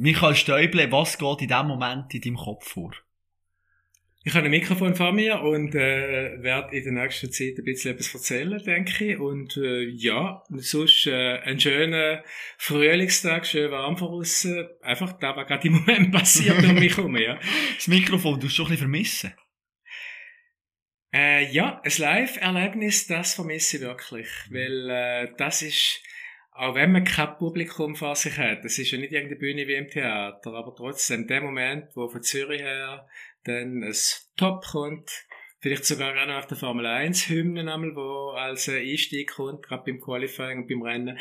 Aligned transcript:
Michael 0.00 0.34
Stäuble, 0.34 0.90
was 0.90 1.18
geht 1.18 1.42
in 1.42 1.48
diesem 1.48 1.66
Moment 1.66 2.14
in 2.14 2.22
deinem 2.22 2.36
Kopf 2.36 2.66
vor? 2.66 2.90
Ich 4.24 4.32
habe 4.32 4.46
ein 4.46 4.50
Mikrofon 4.50 4.94
vor 4.94 5.12
mir 5.12 5.42
und 5.42 5.74
äh, 5.74 6.42
werde 6.42 6.74
in 6.74 6.84
der 6.84 7.04
nächsten 7.04 7.30
Zeit 7.30 7.58
ein 7.58 7.64
bisschen 7.64 7.92
etwas 7.92 8.14
erzählen, 8.14 8.62
denke 8.64 9.12
ich. 9.12 9.18
Und 9.18 9.58
äh, 9.58 9.82
ja, 9.90 10.42
sonst 10.48 11.06
äh, 11.06 11.40
ein 11.40 11.60
schöner 11.60 12.24
Frühlingstag, 12.56 13.46
schön 13.46 13.70
warm 13.70 13.98
voraus. 13.98 14.48
Einfach 14.80 15.12
da, 15.18 15.36
was 15.36 15.46
gerade 15.46 15.68
im 15.68 15.74
Moment 15.74 16.12
passiert 16.12 16.64
um 16.64 16.76
mich 16.76 16.96
herum. 16.96 17.18
Ja. 17.18 17.38
Das 17.76 17.86
Mikrofon, 17.86 18.40
du 18.40 18.48
schon 18.48 18.66
ein 18.66 18.70
bisschen 18.70 18.86
vermissen? 18.86 19.34
Äh, 21.12 21.52
ja, 21.52 21.82
ein 21.84 21.92
Live-Erlebnis, 21.94 23.06
das 23.06 23.34
vermisse 23.34 23.76
ich 23.76 23.82
wirklich. 23.82 24.28
Weil 24.48 24.88
äh, 24.88 25.32
das 25.36 25.60
ist, 25.60 26.02
auch 26.60 26.74
wenn 26.74 26.92
man 26.92 27.04
kein 27.04 27.38
Publikum 27.38 27.96
vor 27.96 28.14
sich 28.14 28.36
hat, 28.36 28.66
das 28.66 28.78
ist 28.78 28.90
ja 28.90 28.98
nicht 28.98 29.12
irgendeine 29.12 29.40
Bühne 29.40 29.66
wie 29.66 29.76
im 29.76 29.88
Theater, 29.88 30.52
aber 30.52 30.74
trotzdem, 30.74 31.26
der 31.26 31.40
Moment, 31.40 31.96
wo 31.96 32.06
von 32.06 32.22
Zürich 32.22 32.60
her 32.60 33.08
dann 33.44 33.82
ein 33.82 33.96
Top 34.36 34.66
kommt, 34.66 35.10
vielleicht 35.60 35.86
sogar 35.86 36.10
auch 36.10 36.26
noch 36.26 36.36
auf 36.36 36.46
der 36.48 36.58
Formel 36.58 36.84
1 36.84 37.30
Hymnen 37.30 37.70
einmal, 37.70 37.96
wo 37.96 38.32
als 38.32 38.68
Einstieg 38.68 39.30
kommt, 39.30 39.62
gerade 39.62 39.84
beim 39.86 40.02
Qualifying 40.02 40.58
und 40.58 40.68
beim 40.68 40.82
Rennen. 40.82 41.18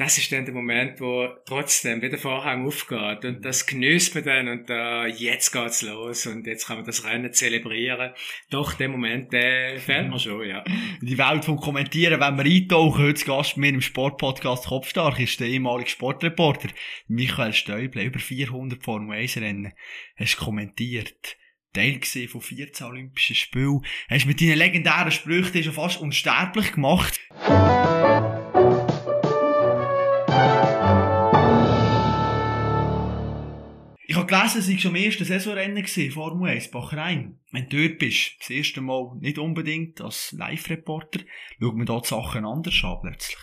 Das 0.00 0.16
ist 0.16 0.32
dann 0.32 0.46
der 0.46 0.54
Moment, 0.54 0.98
wo 0.98 1.28
trotzdem 1.44 1.98
wieder 1.98 2.12
der 2.12 2.18
Vorhang 2.18 2.66
aufgeht 2.66 3.22
und 3.26 3.44
das 3.44 3.66
genießt 3.66 4.14
man 4.14 4.24
dann 4.24 4.48
und 4.48 4.70
da, 4.70 5.06
jetzt 5.06 5.52
geht's 5.52 5.82
los 5.82 6.26
und 6.26 6.46
jetzt 6.46 6.68
kann 6.68 6.76
man 6.76 6.86
das 6.86 7.04
Rennen 7.04 7.34
zelebrieren. 7.34 8.12
Doch, 8.48 8.72
der 8.72 8.88
Moment, 8.88 9.30
der 9.34 9.78
fehlt 9.78 10.08
mir 10.08 10.18
schon, 10.18 10.48
ja. 10.48 10.64
Die 11.02 11.18
Welt 11.18 11.44
vom 11.44 11.58
Kommentieren, 11.58 12.18
wenn 12.18 12.38
wir 12.38 12.46
eintauchen, 12.46 13.04
heute 13.04 13.24
Gast 13.26 13.56
bei 13.56 13.60
mir 13.60 13.74
im 13.74 13.82
Sportpodcast 13.82 14.68
Kopfstark 14.68 15.20
ist 15.20 15.38
der 15.38 15.48
ehemalige 15.48 15.90
Sportreporter 15.90 16.70
Michael 17.06 17.52
Stäuble, 17.52 18.02
über 18.02 18.20
400 18.20 18.82
Formel 18.82 19.18
1 19.18 19.36
Rennen, 19.36 19.74
hast 20.16 20.38
kommentiert. 20.38 21.36
Teil 21.74 22.00
von 22.26 22.40
14 22.40 22.86
Olympischen 22.86 23.36
Spielen. 23.36 23.84
Hast 24.08 24.24
mit 24.24 24.40
deinen 24.40 24.56
legendären 24.56 25.12
Sprüchen 25.12 25.62
schon 25.62 25.74
fast 25.74 26.00
unsterblich 26.00 26.72
gemacht. 26.72 27.20
Gelesen, 34.30 34.60
es 34.60 34.70
war 34.70 34.78
schon 34.78 34.90
am 34.90 35.02
ersten 35.02 35.24
Saisonrennen 35.24 35.82
gewesen, 35.82 36.10
Formel 36.12 36.50
1, 36.50 36.70
Bachrhein. 36.70 37.38
Wenn 37.50 37.68
du 37.68 37.88
dort 37.88 37.98
bist, 37.98 38.36
das 38.38 38.50
erste 38.50 38.80
Mal 38.80 39.16
nicht 39.20 39.38
unbedingt 39.38 40.00
als 40.00 40.32
Live-Reporter, 40.32 41.20
schaut 41.60 41.76
man 41.76 41.86
dort 41.86 42.06
Sachen 42.06 42.44
anders 42.44 42.82
an 42.82 42.98
plötzlich. 43.02 43.38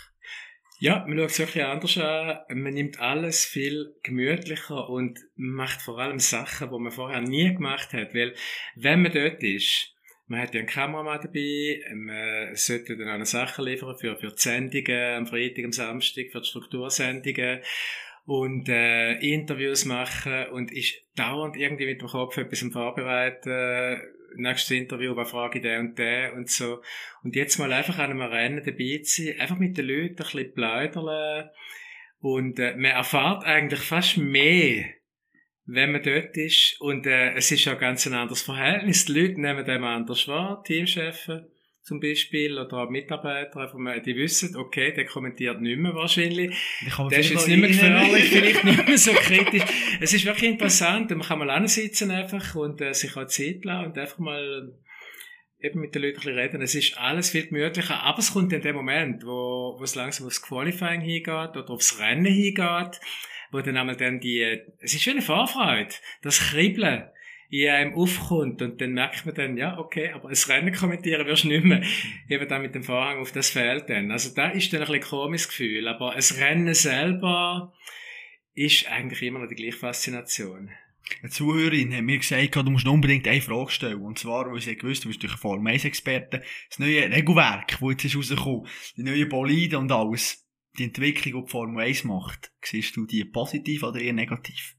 Ja, 0.79 1.05
man 1.07 1.17
schaut 1.17 1.29
es 1.31 1.39
wirklich 1.39 1.63
anders 1.63 1.97
an. 1.97 2.39
Man 2.49 2.73
nimmt 2.73 2.99
alles 2.99 3.45
viel 3.45 3.95
gemütlicher 4.03 4.89
und 4.89 5.19
macht 5.35 5.81
vor 5.81 5.99
allem 5.99 6.19
Sachen, 6.19 6.69
die 6.69 6.79
man 6.79 6.91
vorher 6.91 7.22
nie 7.22 7.53
gemacht 7.53 7.94
hat. 7.94 8.13
Weil, 8.13 8.35
wenn 8.75 9.01
man 9.01 9.11
dort 9.11 9.44
ist, 9.44 9.94
man 10.27 10.41
hat 10.41 10.53
ja 10.53 10.59
einen 10.59 10.69
Kameramann 10.69 11.22
dabei, 11.22 11.81
man 11.95 12.55
sollte 12.55 12.97
dann 12.97 13.09
auch 13.09 13.13
eine 13.13 13.25
Sache 13.25 13.63
liefern 13.63 13.97
für, 13.97 14.17
für 14.17 14.27
die 14.27 14.41
Sendungen 14.41 15.16
am 15.16 15.25
Freitag, 15.25 15.66
am 15.66 15.72
Samstag, 15.72 16.25
für 16.31 16.41
die 16.41 16.47
Struktursendungen 16.47 17.61
und 18.28 18.67
äh, 18.67 19.14
Interviews 19.20 19.86
machen 19.86 20.47
und 20.52 20.72
ist 20.73 21.02
dauernd 21.16 21.56
irgendwie 21.56 21.86
mit 21.86 22.02
dem 22.02 22.09
Kopf 22.09 22.38
etwas 22.38 22.61
am 22.61 22.73
Vorbereiten. 22.73 24.02
Nächstes 24.36 24.72
Interview, 24.72 25.16
was 25.16 25.31
frage 25.31 25.59
ich 25.59 25.64
der 25.64 25.80
und 25.80 25.97
der 25.97 26.34
und 26.34 26.50
so. 26.50 26.81
Und 27.23 27.38
jetzt 27.38 27.58
mal 27.58 27.72
einfach 27.72 27.97
an 28.00 28.11
einem 28.11 28.22
Rennen 28.22 28.64
dabei 28.64 29.00
zu 29.02 29.23
sein, 29.23 29.39
einfach 29.39 29.58
mit 29.58 29.78
den 29.78 29.88
Leuten 29.88 30.09
ein 30.09 30.16
bisschen 30.16 30.53
plaudern. 30.53 31.50
Und 32.19 32.59
äh, 32.59 32.75
man 32.75 32.92
erfahrt 32.92 33.45
eigentlich 33.45 33.80
fast 33.80 34.17
mehr, 34.17 34.84
wenn 35.66 35.94
man 35.94 36.03
dort 36.03 36.36
ist. 36.36 36.75
Und 36.81 37.08
äh, 37.08 37.34
es 37.34 37.50
ist 37.50 37.64
ja 37.64 37.75
ganz 37.75 38.06
ein 38.08 38.14
anderes 38.14 38.41
Verhältnis. 38.41 39.06
Die 39.06 39.14
Leute 39.14 39.39
nehmen 39.39 39.64
dem 39.64 39.86
anders 39.86 40.28
wahr, 40.28 40.62
Teamchefs 40.66 41.30
zum 41.88 42.02
Beispiel, 42.02 42.59
oder 42.59 42.79
auch 42.79 42.89
Mitarbeiter, 42.89 43.72
die 44.06 44.16
wissen, 44.17 44.57
okay, 44.57 44.91
der 44.91 45.06
kommentiert 45.06 45.62
nicht 45.62 45.79
mehr 45.79 45.95
wahrscheinlich. 45.95 46.53
Der 47.09 47.19
ist 47.19 47.29
jetzt 47.29 47.47
nicht 47.47 47.59
mehr 47.59 47.69
gefährlich, 47.69 48.23
vielleicht 48.29 48.63
nicht 48.66 48.88
mehr 48.88 48.97
so 48.97 49.12
kritisch. 49.13 49.63
Es 50.01 50.13
ist 50.13 50.25
wirklich 50.25 50.51
interessant, 50.51 51.09
man 51.12 51.22
kann 51.22 51.39
mal 51.39 51.67
sitzen 51.69 52.12
einfach 52.12 52.56
und 52.56 52.81
äh, 52.81 52.94
sich 52.94 53.16
auch 53.16 53.28
Zeit 53.28 53.63
lassen 53.63 53.85
und 53.85 53.97
einfach 53.97 54.17
mal 54.17 54.78
eben 55.62 55.79
mit 55.79 55.95
den 55.95 56.01
Leuten 56.01 56.17
ein 56.17 56.19
bisschen 56.19 56.38
reden. 56.38 56.62
Es 56.62 56.75
ist 56.75 56.97
alles 56.97 57.29
viel 57.29 57.47
gemütlicher, 57.47 58.03
aber 58.03 58.19
es 58.19 58.33
kommt 58.33 58.51
in 58.51 58.62
dem 58.62 58.75
Moment, 58.75 59.25
wo, 59.25 59.78
wo 59.79 59.83
es 59.83 59.95
langsam 59.95 60.28
aufs 60.28 60.41
Qualifying 60.41 61.00
hingeht 61.00 61.56
oder 61.56 61.69
aufs 61.69 62.01
Rennen 62.01 62.25
hingeht, 62.25 63.00
wo 63.51 63.62
dann 63.62 63.78
einmal 63.78 63.95
dann 63.95 64.19
die, 64.19 64.41
es 64.79 64.94
ist 64.94 65.06
wie 65.06 65.12
eine 65.12 65.22
Vorfreude, 65.22 65.94
das 66.22 66.51
Kribbeln 66.51 67.06
in 67.50 67.69
einem 67.69 67.94
aufkommt 67.94 68.62
und 68.62 68.81
dann 68.81 68.91
merkt 68.91 69.25
man 69.25 69.35
dann, 69.35 69.58
ja, 69.58 69.78
okay, 69.78 70.12
aber 70.12 70.30
das 70.30 70.50
Rennen 70.50 70.74
kommentieren 70.74 71.25
wirst 71.25 71.46
du 71.46 71.47
nicht 71.47 71.63
mehr. 71.63 71.81
Eben 72.28 72.47
dann 72.47 72.62
mit 72.62 72.75
dem 72.75 72.84
Vorhang 72.84 73.19
auf 73.19 73.31
das 73.31 73.50
Feld 73.50 73.90
dann. 73.90 74.12
Also 74.12 74.34
da 74.34 74.50
ist 74.50 74.74
dann 74.74 74.81
ein 74.81 74.88
bisschen 74.88 75.09
komisches 75.09 75.47
Gefühl, 75.47 75.88
aber 75.88 76.13
das 76.16 76.40
Rennen 76.40 76.74
selber 76.74 77.74
ist 78.53 78.90
eigentlich 78.90 79.22
immer 79.22 79.40
noch 79.40 79.47
die 79.47 79.56
gleiche 79.56 79.78
Faszination. 79.78 80.72
Eine 81.22 81.31
Zuhörerin 81.31 81.96
hat 81.96 82.03
mir 82.03 82.18
gesagt, 82.18 82.56
du 82.56 82.63
musst 82.63 82.88
unbedingt 82.88 83.28
eine 83.28 83.41
Frage 83.41 83.72
stellen. 83.72 84.02
Und 84.02 84.19
zwar, 84.19 84.52
weil 84.52 84.59
sie 84.59 84.75
gewusst, 84.75 85.06
du 85.06 85.07
bist 85.07 85.24
durch 85.24 85.34
Formel 85.38 85.74
1 85.74 85.86
Experte, 85.86 86.44
das 86.69 86.80
neue 86.80 87.09
Regelwerk, 87.09 87.78
das 87.80 87.90
jetzt 87.90 88.06
ist 88.06 88.18
rausgekommen, 88.18 88.68
die 88.97 89.03
neuen 89.03 89.30
Boliden 89.30 89.80
und 89.80 89.91
alles, 89.91 90.46
die 90.78 90.84
Entwicklung, 90.84 91.41
die 91.41 91.46
die 91.46 91.52
Formel 91.52 91.86
1 91.86 92.03
macht, 92.03 92.52
siehst 92.62 92.96
du 92.97 93.06
die 93.06 93.24
positiv 93.24 93.84
oder 93.84 94.02
eher 94.02 94.13
negativ? 94.13 94.75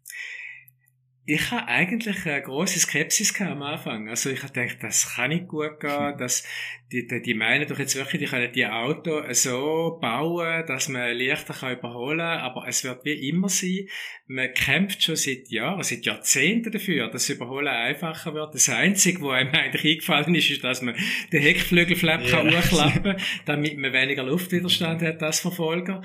Ich 1.31 1.51
habe 1.51 1.69
eigentlich 1.69 2.25
eine 2.25 2.41
große 2.41 2.79
Skepsis 2.79 3.39
am 3.43 3.61
Anfang. 3.61 4.09
Also 4.09 4.31
ich 4.31 4.43
habe 4.43 4.51
gedacht, 4.51 4.79
das 4.81 5.15
kann 5.15 5.29
nicht 5.29 5.47
gut 5.47 5.79
gehen, 5.79 6.17
dass 6.17 6.43
die, 6.91 7.07
die, 7.07 7.21
die 7.21 7.35
meinen 7.35 7.69
doch 7.69 7.79
jetzt 7.79 7.97
wirklich, 7.97 8.23
die 8.23 8.29
können 8.29 8.51
die 8.51 8.65
Auto 8.65 9.23
so 9.33 9.99
bauen, 10.01 10.65
dass 10.67 10.89
man 10.89 11.15
leichter 11.15 11.53
kann 11.53 11.77
überholen 11.77 12.21
kann, 12.21 12.41
aber 12.41 12.67
es 12.67 12.83
wird 12.83 13.05
wie 13.05 13.29
immer 13.29 13.51
sein, 13.51 13.89
man 14.27 14.55
kämpft 14.55 15.03
schon 15.03 15.17
seit 15.17 15.51
Jahren, 15.51 15.83
seit 15.83 16.07
Jahrzehnten 16.07 16.73
dafür, 16.73 17.09
dass 17.09 17.29
Überholen 17.29 17.69
einfacher 17.69 18.33
wird. 18.33 18.55
Das 18.55 18.71
Einzige, 18.71 19.21
was 19.21 19.35
einem 19.35 19.55
eigentlich 19.55 19.85
eingefallen 19.85 20.35
ist, 20.35 20.49
ist, 20.49 20.65
dass 20.65 20.81
man 20.81 20.97
den 21.31 21.43
Heckflügelflap 21.43 22.23
ja. 22.23 22.31
kann 22.31 22.57
hochklappen, 22.57 23.17
damit 23.45 23.77
man 23.77 23.93
weniger 23.93 24.23
Luftwiderstand 24.23 25.03
hat 25.03 25.23
als 25.23 25.41
Verfolger. 25.41 26.01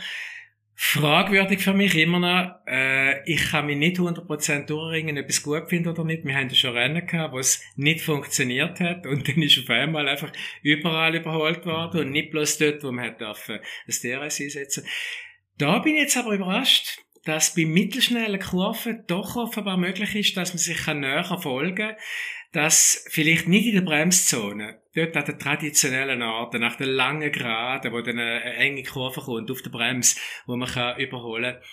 Fragwürdig 0.75 1.61
für 1.61 1.73
mich 1.73 1.95
immer 1.95 2.19
noch. 2.19 2.55
Äh, 2.67 3.23
ich 3.31 3.51
kann 3.51 3.67
mich 3.67 3.77
nicht 3.77 3.97
100% 3.97 4.65
durchringen, 4.65 5.17
ob 5.19 5.25
ich 5.25 5.37
es 5.37 5.43
gut 5.43 5.69
finde 5.69 5.91
oder 5.91 6.03
nicht. 6.03 6.25
Wir 6.25 6.35
haben 6.35 6.49
schon 6.49 6.75
Rennen 6.75 7.05
gehabt, 7.05 7.33
wo 7.33 7.39
es 7.39 7.63
nicht 7.75 8.01
funktioniert 8.01 8.79
hat 8.79 9.05
und 9.05 9.27
dann 9.27 9.41
ist 9.41 9.59
auf 9.59 9.69
einmal 9.69 10.07
einfach 10.07 10.31
überall 10.61 11.15
überholt 11.15 11.65
worden 11.65 12.01
und 12.01 12.11
nicht 12.11 12.31
bloß 12.31 12.57
dort, 12.57 12.83
wo 12.83 12.91
man 12.91 13.05
hat 13.05 13.21
das 13.21 14.01
DRS 14.01 14.41
einsetzen. 14.41 14.85
Da 15.57 15.79
bin 15.79 15.95
ich 15.95 16.01
jetzt 16.01 16.17
aber 16.17 16.33
überrascht, 16.33 16.99
dass 17.25 17.55
bei 17.55 17.65
mittelschnellen 17.65 18.39
Kurven 18.39 19.03
doch 19.07 19.35
offenbar 19.35 19.77
möglich 19.77 20.15
ist, 20.15 20.35
dass 20.35 20.53
man 20.53 20.57
sich 20.57 20.87
näher 20.87 21.39
folgen 21.41 21.75
kann 21.75 21.95
dass 22.53 23.05
vielleicht 23.09 23.47
nicht 23.47 23.65
in 23.65 23.73
der 23.73 23.81
Bremszone, 23.81 24.79
dort 24.95 25.17
an 25.17 25.25
der 25.25 25.37
traditionellen 25.37 26.21
Art, 26.21 26.53
nach 26.53 26.75
der 26.75 26.87
langen 26.87 27.31
Geraden, 27.31 27.91
wo 27.91 28.01
dann 28.01 28.19
eine 28.19 28.55
enge 28.55 28.83
Kurve 28.83 29.21
kommt 29.21 29.49
auf 29.49 29.61
der 29.61 29.71
Bremse, 29.71 30.19
wo 30.45 30.55
man 30.55 30.69
kann 30.69 30.99
überholen 30.99 31.55
kann, 31.55 31.63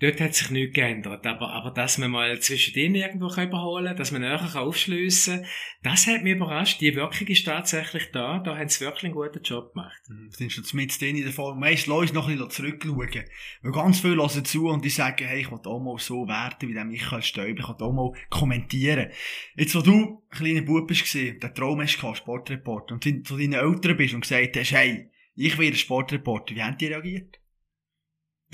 Dort 0.00 0.20
hat 0.20 0.34
sich 0.34 0.50
nichts 0.50 0.74
geändert. 0.74 1.24
Aber, 1.24 1.50
aber 1.50 1.70
dass 1.70 1.98
man 1.98 2.10
mal 2.10 2.40
zwischendrin 2.40 2.96
irgendwo 2.96 3.28
überholen 3.28 3.86
kann, 3.86 3.96
dass 3.96 4.10
man 4.10 4.22
näher 4.22 4.56
aufschliessen 4.56 5.42
kann, 5.42 5.50
das 5.84 6.06
hat 6.08 6.24
mich 6.24 6.34
überrascht. 6.34 6.80
Die 6.80 6.96
Wirkung 6.96 7.28
ist 7.28 7.44
tatsächlich 7.44 8.10
da. 8.10 8.40
Da 8.40 8.58
haben 8.58 8.68
sie 8.68 8.84
wirklich 8.84 9.04
einen 9.04 9.14
guten 9.14 9.42
Job 9.42 9.72
gemacht. 9.72 10.00
Mhm. 10.08 10.30
Sind 10.30 10.52
schon 10.52 10.64
mit 10.72 11.00
denen 11.00 11.18
in 11.18 11.24
der 11.24 11.32
Form. 11.32 11.60
Meist 11.60 11.86
lass 11.86 12.12
noch 12.12 12.28
ein 12.28 12.36
bisschen 12.36 12.50
zurückschauen. 12.50 13.24
Weil 13.62 13.72
ganz 13.72 14.00
viele 14.00 14.16
hören 14.16 14.44
zu 14.44 14.68
und 14.68 14.84
die 14.84 14.90
sagen, 14.90 15.26
hey, 15.26 15.42
ich 15.42 15.50
will 15.50 15.60
auch 15.64 15.80
mal 15.80 15.98
so 15.98 16.26
werden 16.26 16.68
wie 16.68 16.74
der 16.74 16.84
Michael 16.84 17.22
Stäuber. 17.22 17.60
Ich 17.60 17.68
will 17.68 17.86
auch 17.86 17.92
mal 17.92 18.12
kommentieren. 18.30 19.10
Jetzt, 19.54 19.76
wo 19.76 19.80
du 19.80 19.92
ein 19.92 20.36
kleiner 20.36 20.62
Bub 20.62 20.88
bist, 20.88 21.14
der 21.14 21.54
Traum 21.54 21.80
hast 21.80 22.00
gehabt, 22.00 22.18
Sportreporter, 22.18 22.94
und 22.94 23.04
zu 23.04 23.36
deinen 23.36 23.52
Eltern 23.52 23.96
bist 23.96 24.14
und 24.14 24.22
gesagt 24.22 24.56
hast, 24.56 24.72
hey, 24.72 25.08
ich 25.36 25.58
werde 25.58 25.76
Sportreporter, 25.76 26.54
wie 26.54 26.62
haben 26.62 26.78
die 26.78 26.86
reagiert? 26.86 27.38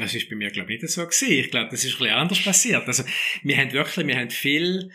Das 0.01 0.15
ist 0.15 0.31
bei 0.31 0.37
mir, 0.37 0.51
glaube 0.51 0.73
ich, 0.73 0.81
nicht 0.81 0.93
so 0.93 1.05
gewesen. 1.05 1.31
Ich 1.31 1.51
glaube, 1.51 1.69
das 1.71 1.85
ist 1.85 1.95
ein 1.95 1.99
bisschen 1.99 2.15
anders 2.15 2.43
passiert. 2.43 2.87
Also, 2.87 3.05
wir 3.43 3.57
haben 3.57 3.73
wirklich, 3.73 4.07
wir 4.07 4.17
haben 4.17 4.31
viel 4.31 4.91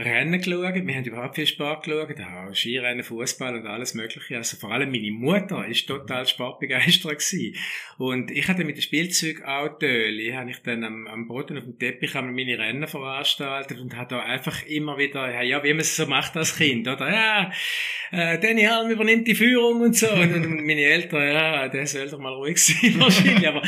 Rennen 0.00 0.40
geschaut, 0.40 0.74
wir 0.74 0.94
haben 0.94 1.04
überhaupt 1.04 1.34
viel 1.34 1.46
Sport 1.46 1.84
geschaut, 1.84 2.18
auch 2.20 2.54
Skirennen, 2.54 3.04
Fußball 3.04 3.54
und 3.54 3.66
alles 3.66 3.94
mögliche. 3.94 4.36
Also 4.36 4.56
vor 4.56 4.72
allem 4.72 4.90
meine 4.90 5.10
Mutter 5.10 5.66
ist 5.66 5.86
total 5.86 6.26
sportbegeistert 6.26 7.18
gewesen. 7.18 7.56
Und 7.98 8.30
ich 8.30 8.48
hatte 8.48 8.64
mit 8.64 8.76
dem 8.76 8.82
Spielzeugautöli, 8.82 10.32
habe 10.32 10.50
ich 10.50 10.62
dann 10.62 10.84
am, 10.84 11.06
am 11.06 11.28
Boden 11.28 11.58
auf 11.58 11.64
dem 11.64 11.78
Teppich 11.78 12.14
meine 12.14 12.58
Rennen 12.58 12.88
veranstaltet 12.88 13.78
und 13.78 13.96
habe 13.96 14.08
da 14.08 14.20
einfach 14.20 14.64
immer 14.66 14.96
wieder, 14.96 15.42
ja, 15.42 15.62
wie 15.62 15.72
man 15.72 15.80
es 15.80 15.96
so 15.96 16.06
macht 16.06 16.36
als 16.36 16.56
Kind, 16.56 16.88
oder? 16.88 17.10
Ja, 17.10 17.52
äh, 18.10 18.38
Danny 18.38 18.62
Halm 18.62 18.90
übernimmt 18.90 19.28
die 19.28 19.34
Führung 19.34 19.82
und 19.82 19.96
so. 19.96 20.10
Und 20.10 20.32
dann 20.32 20.54
meine 20.66 20.82
Eltern, 20.82 21.28
ja, 21.28 21.68
der 21.68 21.86
soll 21.86 22.08
doch 22.08 22.18
mal 22.18 22.32
ruhig 22.32 22.58
sein 22.58 22.94
wahrscheinlich. 22.98 23.46
Aber 23.46 23.62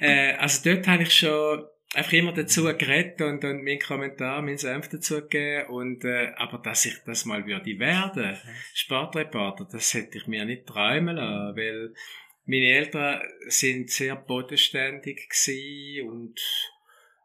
äh, 0.00 0.34
also 0.34 0.70
dort 0.70 0.86
habe 0.86 1.02
ich 1.02 1.12
schon 1.12 1.64
einfach 1.94 2.12
immer 2.12 2.32
dazu 2.32 2.64
geredet 2.64 3.20
und, 3.22 3.44
und 3.44 3.64
meinen 3.64 3.78
Kommentar, 3.78 4.42
meinen 4.42 4.58
Senf 4.58 4.88
dazu 4.88 5.22
gegeben 5.22 5.68
und, 5.68 6.04
äh, 6.04 6.32
aber 6.36 6.58
dass 6.58 6.84
ich 6.84 6.94
das 7.06 7.24
mal 7.24 7.46
würde 7.46 7.78
werden, 7.78 8.36
Sportreporter, 8.74 9.66
das 9.70 9.94
hätte 9.94 10.18
ich 10.18 10.26
mir 10.26 10.44
nicht 10.44 10.66
träumen 10.66 11.16
lassen, 11.16 11.56
weil 11.56 11.94
meine 12.44 12.66
Eltern 12.66 13.20
sind 13.46 13.90
sehr 13.90 14.16
bodenständig 14.16 15.28
gewesen 15.28 16.08
und 16.08 16.40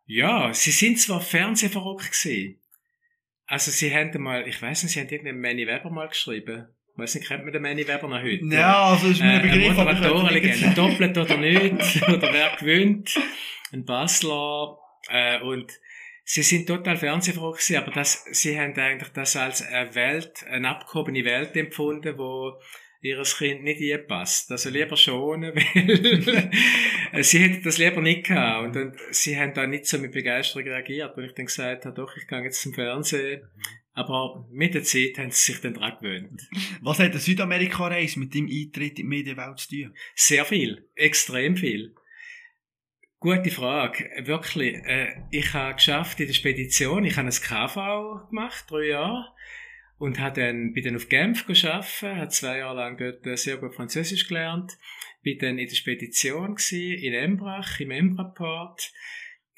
ja, 0.06 0.54
sie 0.54 0.72
sind 0.72 1.00
zwar 1.00 1.22
fernsehverrückt 1.22 2.12
gewesen. 2.12 2.60
Also 3.46 3.72
sie 3.72 3.94
haben 3.94 4.22
mal, 4.22 4.48
ich 4.48 4.62
weiß 4.62 4.84
nicht, 4.84 4.94
sie 4.94 5.00
haben 5.00 5.10
irgendeinen 5.10 5.42
Manny 5.42 5.68
Weber 5.68 5.90
mal 5.90 6.08
geschrieben. 6.08 6.68
Ich 6.92 6.98
weiß 6.98 7.16
nicht, 7.16 7.28
kennt 7.28 7.44
man 7.44 7.54
den 7.54 7.62
Manny 7.62 7.88
Weber 7.88 8.08
noch 8.08 8.22
heute? 8.22 8.46
Ja, 8.46 8.92
also 8.92 9.08
ist 9.08 9.22
mir 9.22 9.32
ein 9.32 9.42
Begriff. 9.42 9.70
Äh, 9.70 9.74
Moderatorenlegende, 9.74 10.74
doppelt 10.76 11.18
oder 11.18 11.38
nicht, 11.38 12.04
oder 12.08 12.34
wer 12.34 12.56
gewinnt, 12.60 13.18
ein 13.74 13.86
Basler, 13.86 14.78
äh, 15.10 15.42
und 15.42 15.72
sie 16.24 16.44
sind 16.44 16.68
total 16.68 16.98
fernsehverrückt 16.98 17.60
gewesen, 17.60 17.78
aber 17.82 17.92
das, 17.92 18.26
sie 18.32 18.60
haben 18.60 18.74
eigentlich 18.76 19.10
das 19.10 19.36
als 19.36 19.62
eine 19.62 19.94
Welt, 19.96 20.46
eine 20.48 20.70
abgehobene 20.70 21.26
Welt 21.26 21.56
empfunden, 21.56 22.18
wo 22.18 22.60
ihres 23.02 23.38
Kind 23.38 23.64
nicht 23.64 24.08
passt. 24.08 24.50
Also 24.50 24.70
lieber 24.70 24.96
schonen, 24.96 25.54
weil 27.12 27.24
sie 27.24 27.40
hätten 27.40 27.62
das 27.64 27.78
lieber 27.78 28.02
nicht 28.02 28.28
gehabt. 28.28 28.64
Und, 28.64 28.82
und 28.82 28.96
sie 29.12 29.38
haben 29.38 29.54
da 29.54 29.68
nicht 29.68 29.86
so 29.86 29.98
mit 29.98 30.14
Begeisterung 30.14 30.66
reagiert. 30.66 31.18
Und 31.18 31.26
ich 31.26 31.34
dann 31.34 31.48
gesagt 31.48 31.86
habe, 31.86 31.96
doch, 31.96 32.16
ich 32.16 32.28
gehe 32.28 32.42
jetzt 32.42 32.62
zum 32.62 32.74
Fernsehen. 32.74 33.42
Aber 33.92 34.48
mit 34.52 34.74
der 34.74 34.84
Zeit 34.84 35.18
haben 35.18 35.32
sie 35.32 35.52
sich 35.52 35.62
dann 35.62 35.74
daran 35.74 35.98
gewöhnt. 36.00 36.42
Was 36.82 37.00
hat 37.00 37.14
der 37.14 37.20
Südamerika-Reise 37.20 38.20
mit 38.20 38.34
dem 38.34 38.46
Eintritt 38.46 38.92
in 38.92 38.96
die 38.96 39.04
Medienwelt 39.04 39.60
zu 39.60 39.70
tun? 39.70 39.94
Sehr 40.16 40.46
viel. 40.46 40.88
Extrem 40.96 41.58
viel. 41.58 41.94
Gute 43.24 43.52
Frage. 43.52 44.10
Wirklich. 44.26 44.84
Äh, 44.84 45.16
ich 45.32 45.54
habe 45.54 45.76
geschafft 45.76 46.20
in 46.20 46.28
der 46.28 46.34
Spedition, 46.34 47.06
ich 47.06 47.16
habe 47.16 47.30
ein 47.30 47.34
KV 47.34 48.28
gemacht, 48.30 48.66
drei 48.68 48.88
Jahre 48.88 49.30
und 49.98 50.20
hat 50.20 50.36
dann, 50.36 50.74
bin 50.74 50.84
dann 50.84 50.98
auf 50.98 51.08
Genf 51.08 51.48
geschafft, 51.48 52.02
hat 52.02 52.34
zwei 52.34 52.58
Jahre 52.58 52.76
lang 52.76 52.98
dort 52.98 53.26
äh, 53.26 53.38
sehr 53.38 53.56
gut 53.56 53.76
Französisch 53.76 54.28
gelernt, 54.28 54.74
bin 55.22 55.40
dann 55.40 55.58
in 55.58 55.70
der 55.70 55.76
Spedition 55.76 56.56
gewesen, 56.56 57.02
in 57.02 57.14
Embrach, 57.14 57.80
im 57.80 57.92
Embraport 57.92 58.92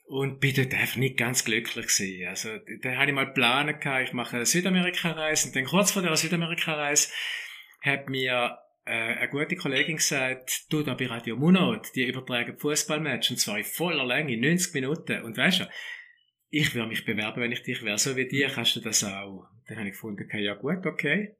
und 0.03 0.39
bin 0.39 0.53
dort 0.53 0.75
einfach 0.75 0.97
nicht 0.97 1.17
ganz 1.17 1.43
glücklich 1.43 1.87
gewesen. 1.87 2.27
Also, 2.27 2.49
da 2.83 2.91
hatte 2.91 3.09
ich 3.09 3.15
mal 3.15 3.33
gehabt, 3.33 4.07
ich 4.07 4.13
mache 4.13 4.35
eine 4.35 4.45
Südamerika-Reise 4.45 5.47
und 5.47 5.55
dann 5.55 5.65
kurz 5.65 5.89
vor 5.89 6.03
der 6.03 6.15
Südamerika-Reise 6.15 7.09
hat 7.81 8.09
mir 8.09 8.59
eine 8.91 9.29
gute 9.29 9.55
Kollegin 9.55 9.97
gesagt, 9.97 10.65
du 10.69 10.83
da 10.83 10.93
bei 10.93 11.07
Radio 11.07 11.35
Munot, 11.35 11.87
die 11.95 12.07
übertragen 12.07 12.57
Fußballmatch 12.57 13.31
und 13.31 13.37
zwar 13.37 13.57
in 13.57 13.63
voller 13.63 14.05
Länge, 14.05 14.37
90 14.37 14.73
Minuten 14.75 15.23
und 15.23 15.37
weißt 15.37 15.61
du, 15.61 15.65
ich 16.49 16.73
würde 16.73 16.87
mich 16.87 17.03
bewerben, 17.03 17.41
wenn 17.41 17.51
ich 17.51 17.63
dich 17.63 17.83
wäre. 17.83 17.97
So 17.97 18.15
wie 18.15 18.27
dir 18.27 18.47
kannst 18.47 18.75
du 18.75 18.79
das 18.79 19.03
auch. 19.03 19.47
Dann 19.67 19.77
habe 19.77 19.87
ich 19.87 19.93
gefunden, 19.93 20.23
okay, 20.23 20.43
ja 20.43 20.53
gut, 20.53 20.85
okay. 20.85 21.35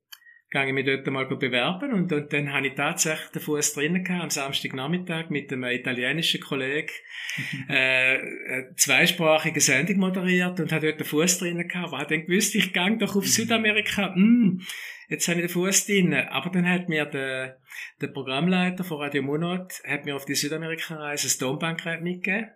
Gehe 0.51 0.67
ich 0.67 0.73
mich 0.73 0.85
dort 0.85 1.07
mal 1.07 1.25
bewerben 1.25 1.91
und, 1.93 2.11
und 2.11 2.31
dann 2.31 2.53
habe 2.53 2.67
ich 2.67 2.75
tatsächlich 2.75 3.29
den 3.29 3.41
Fuß 3.41 3.73
drinnen 3.73 4.03
gehabt, 4.03 4.23
am 4.23 4.29
Samstagnachmittag 4.29 5.29
mit 5.29 5.51
einem 5.51 5.63
italienischen 5.65 6.39
Kollegen 6.39 6.91
äh, 7.69 8.17
eine 8.19 8.73
zweisprachige 8.75 9.59
Sendung 9.59 9.97
moderiert 9.97 10.59
und 10.59 10.71
habe 10.71 10.87
dort 10.87 10.99
den 10.99 11.07
Fuß 11.07 11.39
drinnen 11.39 11.67
gehabt. 11.67 11.93
Aber 11.93 12.05
dann 12.05 12.25
gewusst, 12.25 12.55
ich 12.55 12.73
gehe 12.73 12.97
doch 12.97 13.15
auf 13.15 13.23
mhm. 13.23 13.27
Südamerika. 13.27 14.13
Mm, 14.15 14.61
jetzt 15.09 15.27
habe 15.27 15.39
ich 15.39 15.47
den 15.47 15.53
Fuß 15.53 15.85
drinnen. 15.85 16.27
Aber 16.27 16.49
dann 16.49 16.69
hat 16.69 16.89
mir 16.89 17.05
der, 17.05 17.59
der 18.01 18.07
Programmleiter 18.07 18.83
von 18.83 19.01
Radio 19.01 19.21
Monat 19.21 19.81
hat 19.85 20.05
mir 20.05 20.15
auf 20.15 20.25
die 20.25 20.35
Südamerika-Reise 20.35 21.27
ein 21.27 21.39
Tonbankgerät 21.39 22.01
mitgegeben 22.01 22.51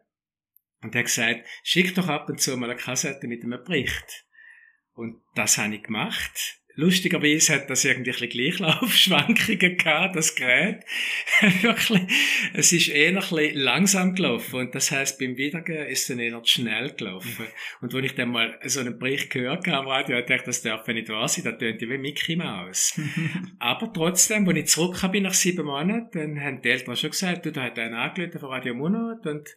und 0.81 0.96
er 0.96 1.00
hat 1.00 1.06
gesagt, 1.07 1.48
schick 1.63 1.94
doch 1.96 2.07
ab 2.07 2.30
und 2.30 2.40
zu 2.40 2.56
mal 2.56 2.69
eine 2.69 2.80
Kassette 2.80 3.28
mit 3.28 3.44
einem 3.44 3.63
Bericht. 3.63 4.25
Und 4.94 5.22
das 5.36 5.57
habe 5.57 5.75
ich 5.75 5.84
gemacht. 5.84 6.59
Lustigerweise 6.80 7.56
hat 7.56 7.70
das 7.70 7.84
irgendwie 7.84 8.12
ein 8.12 8.14
bisschen 8.14 8.30
Gleichlaufschwankungen 8.30 9.78
gehabt, 9.78 10.16
das 10.16 10.34
Gerät. 10.34 10.86
Wirklich, 11.62 12.04
es 12.54 12.72
ist 12.72 12.88
eher 12.88 13.10
ein 13.10 13.16
bisschen 13.16 13.58
langsam 13.58 14.16
gelaufen. 14.16 14.62
Und 14.62 14.74
das 14.74 14.90
heisst, 14.90 15.20
beim 15.20 15.36
Wiedergehen 15.36 15.88
ist 15.88 16.04
es 16.04 16.08
dann 16.08 16.20
eher 16.20 16.40
schnell 16.46 16.94
gelaufen. 16.94 17.48
Und 17.81 17.94
wenn 17.94 18.06
ich 18.06 18.16
dann 18.16 18.30
mal 18.30 18.58
so 18.64 18.80
einen 18.80 18.98
Bericht 18.98 19.30
gehört 19.30 19.68
habe 19.68 19.78
am 19.78 19.88
Radio, 19.88 20.22
dachte 20.22 20.36
ich, 20.36 20.42
das 20.44 20.62
darf 20.62 20.88
nicht 20.88 21.10
wahr 21.10 21.28
sein, 21.28 21.44
das 21.44 21.58
tönt 21.58 21.81
wie 21.81 21.98
Mickey 21.98 22.38
Mouse. 22.38 22.98
Aber 23.60 23.92
trotzdem, 23.92 24.48
wenn 24.48 24.56
ich 24.56 24.68
zurück 24.68 25.00
bin 25.12 25.24
nach 25.24 25.34
sieben 25.34 25.66
Monaten, 25.66 26.18
dann 26.18 26.42
haben 26.42 26.62
die 26.62 26.70
Eltern 26.70 26.96
schon 26.96 27.10
gesagt, 27.10 27.46
du, 27.46 27.52
da 27.52 27.64
hat 27.64 27.78
einen 27.78 27.94
angerufen 27.94 28.40
von 28.40 28.52
Radio 28.52 28.74
Monat 28.74 29.28
und 29.28 29.50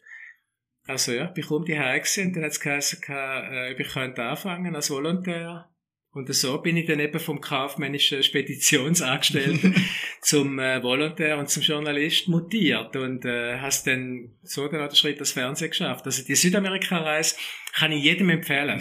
also 0.89 1.13
ja, 1.13 1.33
ich 1.37 1.47
komme 1.47 1.65
die 1.65 1.75
gewesen, 1.75 2.27
und 2.27 2.37
dann 2.37 2.43
hat 2.43 2.51
es 2.51 2.59
geheißen, 2.59 3.01
äh, 3.09 3.81
ich 3.81 3.89
könnte 3.89 4.25
anfangen 4.25 4.75
als 4.75 4.91
Volontär. 4.91 5.72
Und 6.15 6.33
so 6.35 6.59
bin 6.59 6.77
ich 6.77 6.87
dann 6.87 7.01
eben 7.01 7.19
vom 7.19 7.41
kaufmännischen 7.41 8.23
Speditionsangestellten 8.23 9.75
zum 10.21 10.59
äh, 10.59 10.83
Volontär 10.83 11.39
und 11.39 11.49
zum 11.49 11.63
Journalist 11.63 12.29
mutiert 12.29 12.95
und 12.97 13.25
äh, 13.25 13.59
hast 13.59 13.87
dann 13.87 14.31
so 14.43 14.69
den 14.69 14.95
Schritt 14.95 15.23
das 15.23 15.33
Fernsehen 15.33 15.71
geschafft. 15.71 16.05
Also 16.05 16.23
die 16.23 16.35
Südamerika-Reise 16.35 17.37
kann 17.73 17.93
ich 17.93 18.05
jedem 18.05 18.29
empfehlen. 18.29 18.79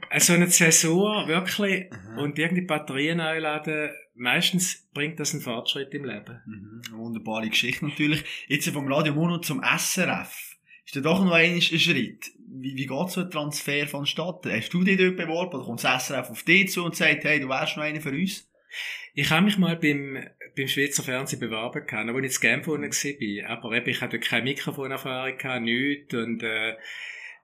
also 0.10 0.34
eine 0.34 0.46
Zäsur, 0.48 1.26
wirklich, 1.26 1.92
Aha. 1.92 2.22
und 2.22 2.38
irgendwie 2.38 2.62
Batterien 2.62 3.18
einladen, 3.18 3.90
meistens 4.14 4.88
bringt 4.94 5.18
das 5.18 5.32
einen 5.32 5.42
Fortschritt 5.42 5.92
im 5.94 6.04
Leben. 6.04 6.40
Mhm. 6.46 6.82
Wunderbare 6.92 7.48
Geschichte 7.48 7.86
natürlich. 7.86 8.22
Jetzt 8.46 8.68
vom 8.68 8.92
Radio 8.92 9.14
Mono 9.14 9.38
zum 9.38 9.62
SRF 9.64 10.52
ist 10.84 10.94
dann 10.94 11.02
doch 11.02 11.24
noch 11.24 11.32
ein 11.32 11.60
Schritt. 11.60 12.30
Wie, 12.54 12.76
wie 12.76 12.86
geht 12.86 13.10
so 13.10 13.22
ein 13.22 13.30
Transfer 13.30 13.86
von 13.86 14.04
Stadt? 14.04 14.44
Hast 14.46 14.74
du 14.74 14.84
dich 14.84 14.98
dort 14.98 15.16
beworben 15.16 15.54
oder 15.54 15.64
kommt 15.64 15.82
das 15.82 16.06
SRF 16.06 16.30
auf 16.30 16.42
dich 16.42 16.70
zu 16.70 16.84
und 16.84 16.94
sagt, 16.94 17.24
hey, 17.24 17.40
du 17.40 17.48
wärst 17.48 17.76
noch 17.76 17.84
einer 17.84 18.00
für 18.00 18.10
uns? 18.10 18.48
Ich 19.14 19.30
habe 19.30 19.44
mich 19.44 19.58
mal 19.58 19.76
beim, 19.76 20.26
beim 20.56 20.68
Schweizer 20.68 21.02
Fernsehen 21.02 21.40
beworben 21.40 21.86
können, 21.86 22.14
wo 22.14 22.18
ich 22.18 22.34
in 22.34 22.40
Genf 22.40 22.66
war. 22.66 23.50
Aber 23.50 23.72
eben, 23.72 23.88
ich 23.88 24.00
hatte 24.00 24.18
keine 24.20 24.44
Mikrofonerfahrung, 24.44 25.62
nichts 25.62 26.14
und 26.14 26.42
äh, 26.42 26.76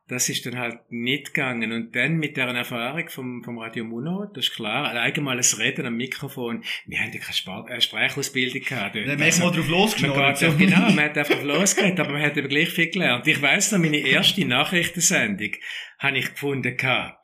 das 0.09 0.31
ist 0.31 0.47
dann 0.47 0.59
halt 0.59 0.81
nicht 0.89 1.35
gegangen. 1.35 1.71
Und 1.71 1.95
dann 1.95 2.17
mit 2.17 2.37
der 2.39 2.49
Erfahrung 2.49 3.09
vom, 3.11 3.45
vom 3.45 3.59
Radio 3.59 3.85
Muno, 3.85 4.25
das 4.35 4.47
ist 4.47 4.55
klar, 4.55 4.89
allein 4.89 5.13
mal 5.23 5.37
ein 5.37 5.59
Reden 5.59 5.87
am 5.87 5.97
Mikrofon, 5.97 6.65
wir 6.87 6.99
haben 6.99 7.13
ja 7.13 7.21
keine 7.21 7.35
Spar 7.35 7.71
äh, 7.71 7.81
Sprachausbildung 7.81 8.63
gehabt. 8.63 8.97
Dort. 8.97 9.07
Dann 9.07 9.23
also, 9.23 9.45
mal 9.45 9.53
drauf 9.53 9.69
losgeschnurrt. 9.69 10.41
Ja, 10.41 10.53
genau, 10.55 10.91
man 10.91 11.01
hat 11.01 11.19
einfach 11.19 11.43
losgeredet, 11.43 12.01
aber 12.01 12.13
man 12.13 12.23
hat 12.23 12.37
eben 12.39 12.49
gleich 12.49 12.71
viel 12.71 12.91
gelernt. 12.91 13.27
Ich 13.27 13.41
weiss 13.43 13.71
noch, 13.71 13.79
meine 13.79 13.99
erste 13.99 14.45
Nachrichtensendung 14.47 15.53
habe 15.99 16.19
ich 16.19 16.31
gefunden 16.31 16.77
gehabt. 16.77 17.19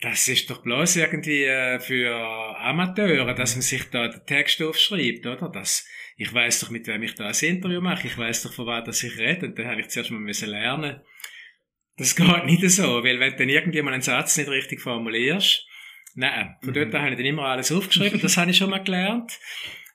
Das 0.00 0.26
ist 0.28 0.50
doch 0.50 0.62
bloß 0.62 0.96
irgendwie 0.96 1.44
äh, 1.44 1.78
für 1.78 2.16
Amateure, 2.58 3.34
dass 3.34 3.54
man 3.54 3.62
sich 3.62 3.88
da 3.90 4.08
den 4.08 4.24
Text 4.26 4.60
aufschreibt, 4.62 5.26
oder? 5.26 5.48
Das, 5.52 5.86
ich 6.16 6.32
weiß 6.32 6.60
doch, 6.60 6.70
mit 6.70 6.86
wem 6.86 7.02
ich 7.02 7.14
da 7.14 7.28
ein 7.28 7.34
Interview 7.34 7.80
mache. 7.80 8.06
Ich 8.06 8.18
weiß 8.18 8.42
doch, 8.42 8.52
von 8.52 8.66
was 8.66 9.02
ich 9.04 9.16
rede. 9.18 9.46
Und 9.46 9.58
dann 9.58 9.66
habe 9.66 9.80
ich 9.82 9.88
zuerst 9.88 10.10
mal 10.10 10.18
müssen 10.18 10.48
lernen 10.48 11.02
das 12.00 12.16
geht 12.16 12.46
nicht 12.46 12.70
so, 12.70 13.04
weil 13.04 13.20
wenn 13.20 13.32
du 13.32 13.36
dann 13.36 13.48
irgendwie 13.50 13.82
mal 13.82 13.92
einen 13.92 14.00
Satz 14.00 14.38
nicht 14.38 14.48
richtig 14.48 14.80
formulierst, 14.80 15.66
nein, 16.14 16.56
von 16.62 16.70
mhm. 16.70 16.74
dort 16.74 16.94
habe 16.94 17.10
ich 17.10 17.16
dann 17.16 17.26
immer 17.26 17.44
alles 17.44 17.70
aufgeschrieben, 17.70 18.20
das 18.22 18.38
habe 18.38 18.50
ich 18.50 18.56
schon 18.56 18.70
mal 18.70 18.82
gelernt. 18.82 19.38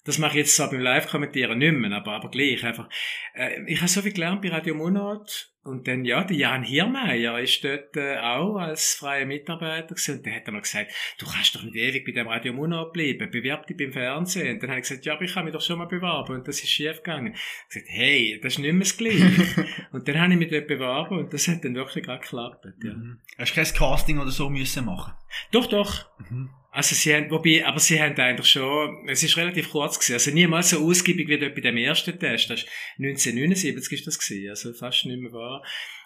Das 0.03 0.19
mache 0.19 0.33
ich 0.33 0.45
jetzt 0.45 0.55
zwar 0.55 0.69
beim 0.69 0.81
Live-Kommentieren 0.81 1.57
nicht 1.57 1.73
mehr, 1.73 1.91
aber, 1.93 2.11
aber 2.11 2.29
gleich 2.29 2.63
einfach. 2.63 2.87
Äh, 3.33 3.63
ich 3.65 3.79
habe 3.79 3.87
so 3.87 4.03
viel 4.03 4.13
gelernt 4.13 4.43
bei 4.43 4.49
Radio 4.49 4.75
Monat 4.75 5.49
und 5.65 5.87
dann, 5.87 6.05
ja, 6.05 6.23
der 6.23 6.37
Jan 6.37 6.61
Hirmeier 6.61 7.39
ist 7.39 7.63
dort 7.63 7.97
äh, 7.97 8.17
auch 8.19 8.55
als 8.57 8.93
freier 8.93 9.25
Mitarbeiter 9.25 9.95
gewesen. 9.95 10.17
Und 10.17 10.25
der 10.25 10.35
hat 10.35 10.47
dann 10.47 10.53
noch 10.53 10.61
gesagt, 10.61 10.91
du 11.17 11.25
kannst 11.25 11.55
doch 11.55 11.63
nicht 11.63 11.75
ewig 11.75 12.05
bei 12.05 12.11
dem 12.11 12.27
Radio 12.27 12.53
Monat 12.53 12.93
bleiben, 12.93 13.31
bewerb 13.31 13.65
dich 13.65 13.75
beim 13.75 13.91
Fernsehen. 13.91 14.53
Und 14.53 14.61
dann 14.61 14.69
habe 14.69 14.79
ich 14.79 14.87
gesagt, 14.87 15.05
ja, 15.07 15.13
aber 15.13 15.23
ich 15.23 15.33
kann 15.33 15.43
mich 15.43 15.53
doch 15.53 15.61
schon 15.61 15.79
mal 15.79 15.87
bewerben. 15.87 16.35
Und 16.35 16.47
das 16.47 16.59
ist 16.59 16.69
schief 16.69 16.97
gegangen. 16.97 17.33
Ich 17.33 17.39
habe 17.41 17.67
gesagt, 17.67 17.85
hey, 17.89 18.39
das 18.43 18.53
ist 18.53 18.59
nicht 18.59 18.73
mehr 18.73 18.81
das 18.81 18.95
Gleiche. 18.95 19.67
und 19.91 20.07
dann 20.07 20.21
habe 20.21 20.33
ich 20.33 20.37
mich 20.37 20.49
dort 20.49 20.67
beworben 20.67 21.17
und 21.17 21.33
das 21.33 21.47
hat 21.47 21.65
dann 21.65 21.73
wirklich 21.73 22.05
gerade 22.05 22.21
geklappt. 22.21 22.65
Ja. 22.83 22.93
Mhm. 22.93 23.19
Hast 23.39 23.51
du 23.51 23.55
kein 23.55 23.73
Casting 23.73 24.19
oder 24.19 24.29
so 24.29 24.51
müssen 24.51 24.85
machen? 24.85 25.13
Doch, 25.51 25.65
doch. 25.65 26.05
Mhm. 26.29 26.51
Also 26.75 26.93
sie 26.93 27.15
haben, 27.15 27.31
wobei, 27.31 27.65
aber 27.65 27.79
sie 27.79 28.01
haben 28.01 28.19
eigentlich 28.19 28.49
schon, 28.49 29.07
es 29.07 29.23
ist 29.23 29.37
relativ 29.37 29.69
kurz 29.69 29.97
gewesen, 29.97 30.13
also 30.15 30.31
niemals 30.31 30.71
so 30.71 30.85
ausgiebig 30.85 31.29
wie 31.29 31.39
dort 31.39 31.55
bei 31.55 31.61
dem 31.61 31.77
ersten 31.77 32.19
Test, 32.19 32.49
das 32.49 32.63
ist 32.63 32.69
1979 32.99 33.93
ist 33.93 34.05
das 34.05 34.19
gewesen, 34.19 34.49
also 34.49 34.73
fast 34.73 35.05
nicht 35.05 35.21
mehr 35.21 35.31
wahr. 35.31 35.54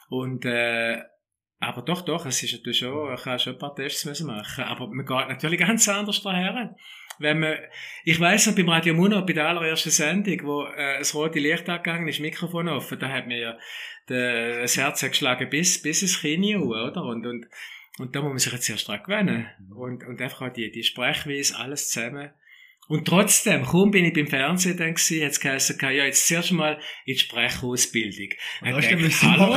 Und, 0.10 0.46
äh, 0.46 1.02
aber 1.60 1.82
doch, 1.82 2.02
doch, 2.02 2.26
es 2.26 2.42
ist 2.42 2.54
natürlich 2.54 2.80
schon, 2.80 3.14
ich 3.14 3.22
kann 3.22 3.38
schon 3.40 3.54
ein 3.54 3.60
paar 3.60 3.76
Tests 3.76 4.06
müssen 4.06 4.28
machen, 4.28 4.64
aber 4.64 4.88
man 4.88 5.06
geht 5.06 5.28
natürlich 5.28 5.60
ganz 5.68 5.88
anders 5.90 6.22
daher. 6.22 6.76
Wenn 7.20 7.40
man, 7.40 7.58
ich 8.06 8.20
weiss 8.20 8.48
noch, 8.48 8.56
beim 8.56 8.70
Radio 8.70 8.94
Muno, 8.94 9.26
bei 9.26 9.34
der 9.34 9.50
allerersten 9.50 9.90
Sendung, 9.90 10.40
wo 10.44 10.64
äh, 10.64 11.00
das 11.00 11.14
rote 11.14 11.40
Licht 11.40 11.68
angegangen 11.68 12.08
ist, 12.08 12.22
Mikrofon 12.22 12.70
offen, 12.70 12.98
da 12.98 13.10
hat 13.10 13.28
mir 13.28 13.38
ja 13.38 13.58
das 14.08 14.76
Herz 14.76 15.02
geschlagen 15.02 15.50
bis, 15.50 15.82
bis 15.82 16.02
ins 16.02 16.20
Knie, 16.20 16.56
oder? 16.56 17.04
Und, 17.04 17.28
und, 17.28 17.48
und 18.00 18.16
da 18.16 18.22
muss 18.22 18.30
man 18.30 18.40
sich 18.40 18.54
jetzt 18.54 18.70
erst 18.70 18.88
dran 18.88 19.04
gewöhnen. 19.04 19.48
Und, 19.76 20.04
und 20.04 20.22
einfach 20.22 20.48
auch 20.48 20.54
die, 20.54 20.72
die 20.72 20.84
Sprechweise, 20.84 21.58
alles 21.58 21.90
zusammen. 21.90 22.32
Und 22.90 23.06
trotzdem, 23.06 23.64
kaum 23.66 23.92
bin 23.92 24.04
ich 24.04 24.14
beim 24.14 24.26
Fernsehen 24.26 24.76
dann 24.76 24.96
gewesen, 24.96 25.24
hat 25.24 25.32
es 25.32 25.40
geheißen, 25.40 25.78
ja, 25.82 26.06
jetzt 26.06 26.28
zuerst 26.28 26.52
mal 26.52 26.80
in 27.06 27.14
die 27.14 27.20
Sprechausbildung. 27.20 28.30
Und 28.62 28.84
denn 28.84 29.00
dachte, 29.04 29.22
hallo, 29.22 29.56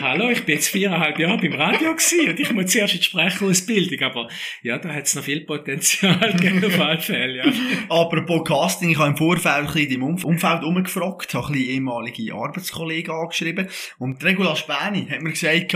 hallo, 0.00 0.30
ich 0.30 0.42
bin 0.44 0.54
jetzt 0.54 0.68
viereinhalb 0.68 1.18
Jahre 1.18 1.36
beim 1.36 1.52
Radio 1.52 1.94
gewesen 1.94 2.30
und 2.30 2.40
ich 2.40 2.50
muss 2.50 2.72
zuerst 2.72 2.94
in 2.94 3.00
die 3.00 3.04
Sprechausbildung. 3.04 4.00
Aber 4.00 4.28
ja, 4.62 4.78
da 4.78 4.88
hat 4.88 5.04
es 5.04 5.14
noch 5.14 5.22
viel 5.22 5.42
Potenzial 5.44 6.18
auf 6.66 6.80
alle 6.80 7.00
Fälle, 7.00 7.36
ja. 7.44 7.52
Apropos 7.90 8.42
Casting, 8.48 8.88
ich 8.90 8.98
habe 8.98 9.10
im 9.10 9.16
Vorfeld 9.18 9.54
ein 9.54 9.66
bisschen 9.66 9.90
im 9.92 10.02
Umf- 10.02 10.24
Umfeld 10.24 10.64
umgefragt, 10.64 11.34
habe 11.34 11.48
ein 11.48 11.52
bisschen 11.52 11.68
ehemalige 11.74 12.34
Arbeitskollegen 12.34 13.14
angeschrieben 13.14 13.68
und 13.98 14.24
Regula 14.24 14.56
Späni 14.56 15.06
hat 15.10 15.20
mir 15.20 15.32
gesagt, 15.32 15.74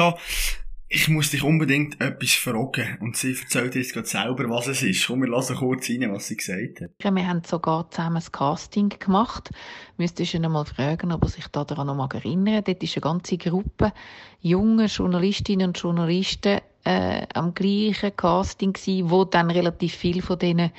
ich 0.88 1.08
muss 1.08 1.30
dich 1.30 1.42
unbedingt 1.42 2.00
etwas 2.00 2.34
fragen. 2.34 2.98
Und 3.00 3.16
sie 3.16 3.36
erzählt 3.36 3.74
jetzt 3.74 3.92
gerade 3.92 4.06
selber, 4.06 4.48
was 4.48 4.68
es 4.68 4.82
ist. 4.82 5.06
Komm, 5.06 5.22
wir 5.22 5.28
lassen 5.28 5.56
kurz 5.56 5.90
rein, 5.90 6.12
was 6.12 6.28
sie 6.28 6.36
gesagt 6.36 6.80
hat. 6.80 7.14
Wir 7.14 7.26
haben 7.26 7.42
sogar 7.44 7.90
zusammen 7.90 8.16
ein 8.18 8.32
Casting 8.32 8.88
gemacht. 8.90 9.50
Müsstest 9.96 10.34
du 10.34 10.38
ihn 10.38 10.50
mal 10.50 10.64
fragen, 10.64 11.12
ob 11.12 11.24
er 11.24 11.28
sich 11.28 11.48
daran 11.48 11.88
noch 11.88 11.96
mal 11.96 12.08
erinnert. 12.12 12.68
Dort 12.68 12.82
war 12.82 12.88
eine 12.88 13.00
ganze 13.00 13.36
Gruppe 13.36 13.92
junger 14.40 14.86
Journalistinnen 14.86 15.68
und 15.68 15.78
Journalisten 15.78 16.60
äh, 16.84 17.26
am 17.34 17.52
gleichen 17.52 18.14
Casting 18.16 18.72
gewesen, 18.72 19.10
wo 19.10 19.24
dann 19.24 19.50
relativ 19.50 19.94
viel 19.94 20.22
von 20.22 20.38
denen 20.38 20.70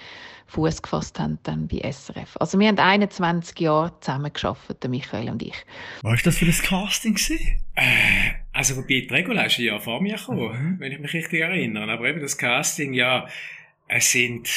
Fuß 0.48 0.82
gefasst 0.82 1.20
haben 1.20 1.40
dann 1.44 1.68
bei 1.68 1.80
SRF. 1.92 2.38
Also 2.40 2.58
wir 2.58 2.70
haben 2.70 2.80
21 2.80 3.60
Jahre 3.60 3.92
zusammen 4.00 4.32
geschafft, 4.32 4.88
Michael 4.88 5.30
und 5.30 5.44
ich. 5.44 5.66
Was 6.02 6.12
war 6.12 6.18
das 6.24 6.38
für 6.38 6.46
ein 6.46 6.52
Casting? 6.54 7.16
Gewesen? 7.16 7.60
Äh, 7.76 8.47
also, 8.58 8.76
wobei, 8.78 9.02
die 9.02 9.08
Regula 9.10 9.46
ist 9.46 9.58
Jahr 9.60 9.80
vor 9.80 10.02
mir 10.02 10.16
gekommen, 10.16 10.74
Mhm. 10.76 10.80
wenn 10.80 10.92
ich 10.92 11.00
mich 11.00 11.14
richtig 11.14 11.42
erinnere. 11.42 11.92
Aber 11.92 12.10
eben 12.10 12.20
das 12.20 12.38
Casting, 12.38 12.94
ja, 12.94 13.28
es 13.88 14.12
sind, 14.12 14.50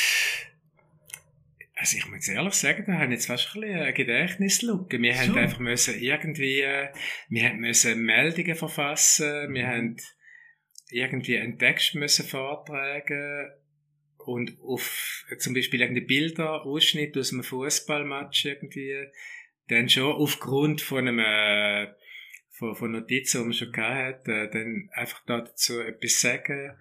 also 1.77 1.97
ich 1.97 2.07
muss 2.09 2.29
ehrlich 2.29 2.55
sagen, 2.55 2.85
da 2.87 2.95
haben 2.95 3.13
jetzt 3.13 3.27
fast 3.27 3.55
ein 3.55 3.61
bisschen 3.61 3.81
eine 3.81 3.93
Gedächtnislücke. 3.93 5.01
Wir 5.01 5.15
So. 5.15 5.21
haben 5.21 5.39
einfach 5.39 5.59
müssen 5.59 6.01
irgendwie, 6.01 6.65
wir 7.29 7.49
haben 7.49 7.61
müssen 7.61 8.03
Meldungen 8.03 8.55
verfassen, 8.57 9.55
wir 9.55 9.67
haben 9.67 9.97
irgendwie 10.91 11.39
einen 11.39 11.59
Text 11.59 11.95
müssen 11.95 12.27
vortragen 12.27 13.51
und 14.19 14.59
auf 14.61 15.25
zum 15.39 15.55
Beispiel 15.55 15.81
irgendeine 15.81 16.07
Bilder, 16.07 16.65
Ausschnitt 16.67 17.17
aus 17.17 17.33
einem 17.33 17.45
Fußballmatch 17.45 18.45
irgendwie, 18.45 19.07
dann 19.69 19.89
schon 19.89 20.13
aufgrund 20.13 20.81
von 20.81 21.07
einem 21.07 21.89
von, 22.61 22.77
von 22.77 22.93
Notizen, 22.93 23.39
die 23.39 23.45
man 23.45 23.53
schon 23.55 23.73
gehabt 23.73 24.29
hat, 24.29 24.29
äh, 24.29 24.51
dann 24.51 24.89
einfach 24.93 25.25
da 25.27 25.41
dazu 25.41 25.81
etwas 25.81 26.21
sagen. 26.21 26.73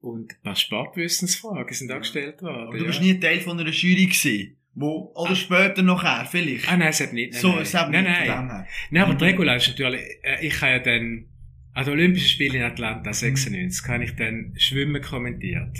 Und 0.00 0.32
ein 0.32 0.42
paar 0.42 0.56
Sportwissensfragen 0.56 1.74
sind 1.74 1.92
auch 1.92 1.98
gestellt 1.98 2.42
worden. 2.42 2.68
Aber 2.68 2.78
du 2.78 2.84
ja. 2.84 2.86
bist 2.86 3.02
nie 3.02 3.20
Teil 3.20 3.40
von 3.40 3.60
einer 3.60 3.70
Jury 3.70 4.06
gewesen. 4.06 4.56
Wo, 4.74 5.12
oder 5.14 5.36
später 5.36 5.82
nachher, 5.82 6.26
vielleicht. 6.26 6.68
Ah 6.68 6.76
nein, 6.76 6.88
es 6.88 7.00
hat 7.00 7.12
nicht. 7.12 7.32
Nein, 7.32 7.40
so, 7.40 7.52
nein. 7.52 7.62
es 7.62 7.74
hat 7.74 7.90
nein, 7.90 8.04
nicht 8.04 8.12
nein. 8.12 8.24
her. 8.24 8.66
Nein, 8.90 9.02
aber 9.02 9.14
die 9.14 9.24
Mhm. 9.24 9.30
Regula 9.30 9.56
ist 9.56 9.68
natürlich, 9.68 10.02
äh, 10.22 10.46
ich 10.46 10.60
habe 10.60 10.72
ja 10.72 10.78
dann, 10.80 11.26
an 11.72 11.84
den 11.84 11.92
Olympischen 11.92 12.28
Spielen 12.28 12.56
in 12.56 12.62
Atlanta 12.62 13.12
96, 13.12 13.88
habe 13.88 14.04
ich 14.04 14.16
dann 14.16 14.54
Schwimmen 14.56 15.02
kommentiert. 15.02 15.76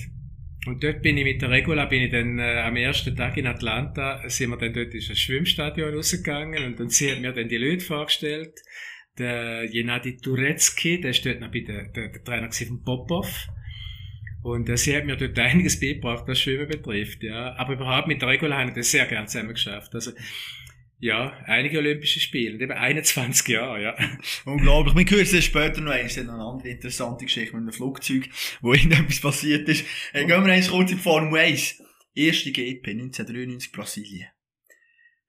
Und 0.67 0.83
dort 0.83 1.01
bin 1.01 1.17
ich 1.17 1.25
mit 1.25 1.41
der 1.41 1.51
Regula, 1.51 1.85
bin 1.85 2.03
ich 2.03 2.11
dann 2.11 2.39
äh, 2.41 2.61
am 2.61 2.77
ersten 2.77 3.15
Tag 3.15 3.37
in 3.37 3.47
Atlanta, 3.47 4.29
sind 4.29 4.51
wir 4.51 4.57
dann 4.57 4.73
dort 4.73 4.93
in 4.93 5.03
das 5.07 5.19
Schwimmstadion 5.19 5.95
rausgegangen 5.95 6.65
und, 6.65 6.81
und 6.81 6.93
sie 6.93 7.13
hat 7.13 7.21
mir 7.21 7.33
dann 7.33 7.49
die 7.49 7.57
Leute 7.57 7.85
vorgestellt. 7.85 8.61
Der 9.17 9.65
Jenadi 9.65 10.17
Turecki, 10.17 11.01
der 11.01 11.11
ist 11.11 11.25
dort 11.25 11.41
noch 11.41 11.53
bei 11.53 11.61
der, 11.61 11.85
der, 11.85 12.09
der 12.09 12.25
Trainer 12.25 12.51
von 12.51 12.83
Popov. 12.83 13.49
Und 14.43 14.69
äh, 14.69 14.77
sie 14.77 14.97
hat 14.97 15.07
mir 15.07 15.17
dort 15.17 15.39
einiges 15.39 15.79
beigebracht, 15.79 16.25
was 16.27 16.41
Schwimmen 16.41 16.69
betrifft, 16.69 17.23
ja. 17.23 17.55
Aber 17.57 17.75
überhaupt 17.75 18.09
mit 18.09 18.21
der 18.21 18.29
Regula 18.29 18.59
habe 18.59 18.71
ich 18.71 18.77
das 18.77 18.91
sehr 18.91 19.07
gerne 19.07 19.27
zusammen 19.27 19.55
geschafft. 19.55 19.95
Also, 19.95 20.13
ja, 20.99 21.33
einige 21.45 21.79
Olympische 21.79 22.21
Spiele, 22.21 22.59
eben 22.59 22.73
21 22.73 23.49
Jahre, 23.49 23.83
ja. 23.83 23.97
Unglaublich. 24.45 24.97
Wir 24.97 25.17
hören 25.17 25.37
es 25.37 25.45
später 25.45 25.81
noch 25.81 25.93
eins. 25.93 26.17
Eine 26.19 26.33
andere 26.33 26.69
interessante 26.69 27.27
Geschichte 27.27 27.55
mit 27.55 27.63
einem 27.63 27.73
Flugzeug, 27.73 28.29
wo 28.63 28.73
irgendetwas 28.75 29.21
passiert 29.21 29.69
ist. 29.69 29.85
Hey, 30.13 30.27
gehen 30.27 30.45
wir 30.45 30.53
eins 30.53 30.71
kurz 30.71 30.91
in 30.91 30.97
die 30.97 31.03
Formel 31.03 31.39
1. 31.39 31.83
Erste 32.15 32.51
GP 32.51 32.89
1993 32.89 33.73
Brasilien. 33.73 34.29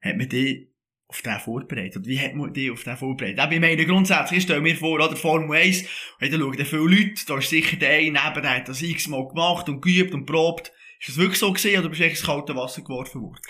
Hat 0.00 0.16
man 0.16 0.28
die 0.28 0.72
auf 1.06 1.20
den 1.20 1.38
vorbereitet? 1.38 1.96
Und 1.96 2.06
wie 2.06 2.20
hat 2.20 2.34
man 2.34 2.52
die 2.52 2.70
auf 2.70 2.84
den 2.84 2.96
vorbereitet? 2.96 3.38
Eben, 3.38 3.52
ich 3.52 3.60
meine, 3.60 3.84
grundsätzlich, 3.84 4.38
ich 4.38 4.44
stelle 4.44 4.62
mir 4.62 4.76
vor, 4.76 4.94
oder 4.94 5.16
Formel 5.16 5.54
1, 5.54 5.84
hey, 6.18 6.30
da 6.30 6.38
schauen 6.38 6.64
viele 6.64 6.82
Leute, 6.82 7.26
da 7.26 7.38
ist 7.38 7.50
sicher 7.50 7.76
der 7.76 7.90
eine 7.90 8.12
neben, 8.12 8.42
der 8.42 8.56
hat 8.56 8.68
das 8.68 8.80
x-mal 8.80 9.28
gemacht 9.28 9.68
und 9.68 9.82
geübt 9.82 10.14
und 10.14 10.24
probt. 10.24 10.72
Ist 11.00 11.10
das 11.10 11.18
wirklich 11.18 11.38
so 11.38 11.52
gesehen, 11.52 11.80
oder 11.80 11.90
bist 11.90 12.00
du 12.00 12.04
echt 12.04 12.16
ins 12.16 12.26
kalte 12.26 12.56
Wasser 12.56 12.82
geworfen 12.82 13.22
worden? 13.22 13.40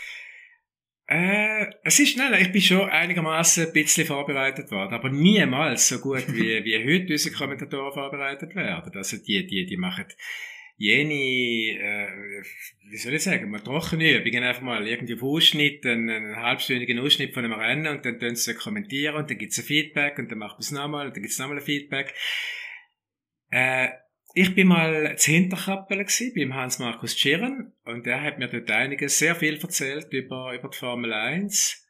Äh, 1.11 1.71
es 1.85 1.99
ist 2.01 2.11
schnell, 2.11 2.35
ich 2.35 2.53
bin 2.53 2.61
schon 2.61 2.91
einigermaßen 2.91 3.67
ein 3.67 3.73
bisschen 3.73 4.07
vorbereitet 4.07 4.71
worden, 4.71 4.93
aber 4.93 5.09
niemals 5.09 5.89
so 5.89 6.01
gut 6.01 6.31
wie, 6.35 6.63
wie 6.65 6.85
heute 6.85 7.15
unsere 7.15 7.35
Kommentatoren 7.35 7.95
vorbereitet 7.95 8.55
werden. 8.55 8.93
Also 8.95 9.17
die, 9.17 9.47
die, 9.47 9.65
die 9.65 9.77
machen 9.79 10.05
jene, 10.77 11.15
äh, 11.15 12.43
wie 12.91 12.97
soll 12.99 13.15
ich 13.15 13.23
sagen, 13.23 13.51
mal 13.51 13.61
trockene 13.61 14.19
Übungen, 14.19 14.45
einfach 14.45 14.61
mal 14.61 14.87
irgendwie 14.87 15.15
auf 15.15 15.23
Ausschnitt, 15.23 15.87
einen, 15.87 16.11
einen 16.11 16.37
halbstündigen 16.37 16.99
Ausschnitt 16.99 17.33
von 17.33 17.43
einem 17.43 17.59
Rennen 17.59 17.87
und 17.87 18.05
dann 18.05 18.21
tun 18.21 18.37
sie 18.37 18.55
kommentieren 18.55 19.17
und 19.17 19.31
dann 19.31 19.39
gibt's 19.39 19.59
ein 19.59 19.65
Feedback 19.65 20.19
und 20.19 20.31
dann 20.31 20.39
macht 20.39 20.57
man 20.57 20.61
es 20.61 20.71
nochmal 20.73 21.07
und 21.07 21.17
dann 21.17 21.23
gibt's 21.23 21.39
nochmal 21.39 21.57
ein 21.57 21.65
Feedback. 21.65 22.13
Äh, 23.51 23.89
ich 24.41 24.55
bin 24.55 24.69
mal 24.69 25.17
gsi 25.17 26.33
beim 26.37 26.55
Hans-Markus 26.55 27.17
Tschirren 27.17 27.73
und 27.85 28.07
der 28.07 28.23
hat 28.23 28.39
mir 28.39 28.47
dort 28.47 28.71
einiges, 28.71 29.19
sehr 29.19 29.35
viel 29.35 29.59
erzählt 29.61 30.13
über, 30.13 30.55
über 30.55 30.69
die 30.69 30.77
Formel 30.77 31.13
1. 31.13 31.85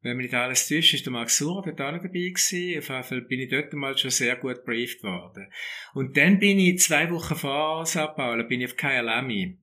Wenn 0.00 0.16
mich 0.16 0.24
nicht 0.24 0.34
alles 0.34 0.66
täuscht, 0.66 0.94
ist 0.94 1.04
der 1.04 1.12
Max 1.12 1.36
Suhr 1.36 1.62
dort 1.62 1.80
auch 1.82 1.92
noch 1.92 2.02
dabei 2.02 2.30
gewesen. 2.30 2.78
Auf 2.78 2.88
jeden 2.88 3.04
Fall 3.04 3.20
bin 3.22 3.40
ich 3.40 3.50
dort 3.50 3.74
mal 3.74 3.98
schon 3.98 4.10
sehr 4.10 4.36
gut 4.36 4.64
briefed 4.64 5.02
worden. 5.02 5.50
Und 5.92 6.16
dann 6.16 6.38
bin 6.38 6.58
ich 6.58 6.80
zwei 6.80 7.10
Wochen 7.10 7.36
vor 7.36 7.84
Sao 7.84 8.14
Paulo, 8.14 8.44
bin 8.44 8.62
ich 8.62 8.70
auf 8.70 8.76
Kyalami. 8.78 9.58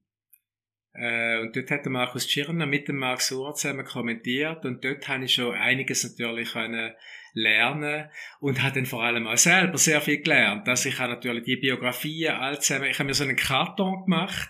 Äh, 0.93 1.39
und 1.39 1.55
dort 1.55 1.71
hat 1.71 1.85
der 1.85 1.91
Markus 1.91 2.27
Tschirner 2.27 2.67
mit 2.67 2.87
dem 2.87 2.97
Max 2.97 3.29
Suhr 3.29 3.55
zusammen 3.55 3.85
kommentiert 3.85 4.63
und 4.63 4.85
dort 4.85 5.07
habe 5.07 5.25
ich 5.25 5.33
schon 5.33 5.55
einiges 5.55 6.03
natürlich 6.03 6.51
können 6.51 6.91
lernen 7.33 8.09
und 8.39 8.61
habe 8.61 8.75
dann 8.75 8.85
vor 8.85 9.03
allem 9.03 9.27
auch 9.27 9.37
selber 9.37 9.77
sehr 9.77 10.01
viel 10.01 10.21
gelernt. 10.21 10.67
Also 10.67 10.89
ich 10.89 10.99
habe 10.99 11.13
natürlich 11.13 11.43
die 11.43 11.57
Biografien 11.57 12.33
all 12.33 12.59
zusammen, 12.61 12.89
ich 12.89 12.99
habe 12.99 13.07
mir 13.07 13.13
so 13.13 13.23
einen 13.23 13.35
Karton 13.35 14.03
gemacht, 14.05 14.49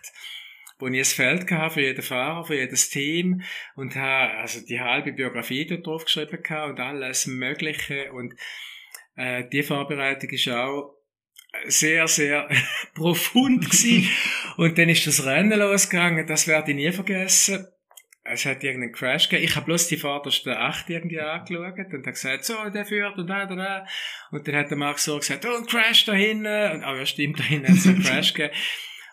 wo 0.79 0.87
ich 0.87 0.97
ein 0.97 1.05
Feld 1.05 1.51
hatte 1.51 1.73
für 1.75 1.81
jeden 1.81 2.01
Fahrer, 2.01 2.43
für 2.43 2.55
jedes 2.55 2.89
Team 2.89 3.43
und 3.75 3.95
habe 3.95 4.33
also 4.37 4.65
die 4.65 4.79
halbe 4.79 5.13
Biografie 5.13 5.65
dort 5.65 5.85
drauf 5.85 6.05
geschrieben 6.05 6.39
und 6.69 6.79
alles 6.79 7.27
Mögliche 7.27 8.11
und 8.11 8.33
äh, 9.15 9.43
die 9.51 9.63
Vorbereitung 9.63 10.29
ist 10.29 10.47
auch 10.49 10.95
sehr, 11.65 12.07
sehr 12.07 12.49
profund 12.95 13.65
gewesen. 13.65 14.09
Und 14.57 14.77
dann 14.77 14.89
ist 14.89 15.07
das 15.07 15.25
Rennen 15.25 15.59
losgegangen, 15.59 16.27
das 16.27 16.47
werde 16.47 16.71
ich 16.71 16.77
nie 16.77 16.91
vergessen. 16.91 17.67
Es 18.23 18.45
hat 18.45 18.63
irgendeinen 18.63 18.93
Crash 18.93 19.29
gegeben. 19.29 19.47
Ich 19.47 19.55
habe 19.55 19.65
bloß 19.65 19.87
die 19.87 19.97
vordersten 19.97 20.53
acht 20.53 20.89
irgendwie 20.89 21.19
angeschaut 21.19 21.77
und 21.77 22.05
habe 22.05 22.11
gesagt, 22.11 22.45
so, 22.45 22.69
der 22.69 22.85
führt 22.85 23.17
und 23.17 23.27
da, 23.27 23.45
da, 23.45 23.55
da. 23.55 23.87
Und 24.29 24.47
dann 24.47 24.55
hat 24.55 24.69
der 24.69 24.77
Max 24.77 25.05
so 25.05 25.17
gesagt, 25.17 25.45
oh, 25.45 25.57
ein 25.57 25.65
Crash 25.65 26.05
da 26.05 26.13
hinten. 26.13 26.45
Und, 26.45 26.83
oh 26.83 26.95
ja, 26.95 27.05
stimmt, 27.05 27.39
da 27.39 27.43
hinten 27.43 27.67
hat 27.67 27.77
es 27.77 27.87
einen 27.87 28.03
Crash 28.03 28.33
gegeben. 28.33 28.53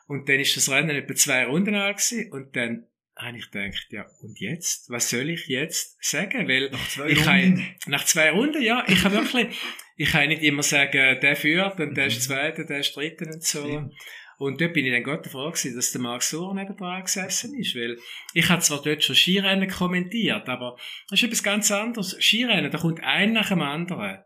Und 0.08 0.28
dann 0.28 0.40
ist 0.40 0.56
das 0.56 0.70
Rennen 0.70 0.90
etwa 0.90 1.14
zwei 1.14 1.46
Runden 1.46 1.74
alt 1.74 1.96
gewesen. 1.96 2.32
Und 2.32 2.54
dann 2.54 2.86
habe 3.16 3.38
ich 3.38 3.50
gedacht, 3.50 3.86
ja, 3.90 4.06
und 4.20 4.38
jetzt? 4.40 4.90
Was 4.90 5.10
soll 5.10 5.30
ich 5.30 5.46
jetzt 5.48 5.96
sagen? 6.04 6.46
Weil 6.46 6.70
Nach 6.70 6.88
zwei 6.88 7.08
ich 7.08 7.18
Runden. 7.26 7.56
Kann, 7.56 7.92
nach 7.92 8.04
zwei 8.04 8.30
Runden, 8.30 8.62
ja. 8.62 8.84
Ich 8.86 9.02
kann 9.02 9.12
wirklich, 9.12 9.58
ich 9.96 10.10
kann 10.10 10.28
nicht 10.28 10.42
immer 10.42 10.62
sagen, 10.62 11.18
der 11.20 11.36
führt 11.36 11.80
und 11.80 11.96
der 11.96 12.06
ist 12.06 12.22
Zweiter, 12.22 12.64
der 12.64 12.80
ist 12.80 12.94
Dritter 12.94 13.26
und 13.26 13.42
so. 13.42 13.64
Stimmt. 13.64 13.94
Und 14.38 14.60
dort 14.60 14.72
bin 14.72 14.86
ich 14.86 14.92
dann 14.92 15.02
Gott 15.02 15.26
froh 15.26 15.50
gewesen, 15.50 15.74
dass 15.74 15.90
der 15.90 16.00
Mark 16.00 16.22
Suhr 16.22 16.54
neben 16.54 16.76
dran 16.76 17.02
gesessen 17.02 17.58
ist, 17.58 17.74
weil 17.74 17.98
ich 18.34 18.48
habe 18.48 18.62
zwar 18.62 18.80
dort 18.80 19.02
schon 19.02 19.16
Skirennen 19.16 19.68
kommentiert, 19.68 20.48
aber 20.48 20.76
das 21.10 21.18
ist 21.18 21.24
etwas 21.24 21.42
ganz 21.42 21.72
anderes. 21.72 22.16
Skirennen, 22.20 22.70
da 22.70 22.78
kommt 22.78 23.02
ein 23.02 23.32
nach 23.32 23.48
dem 23.48 23.62
anderen. 23.62 24.18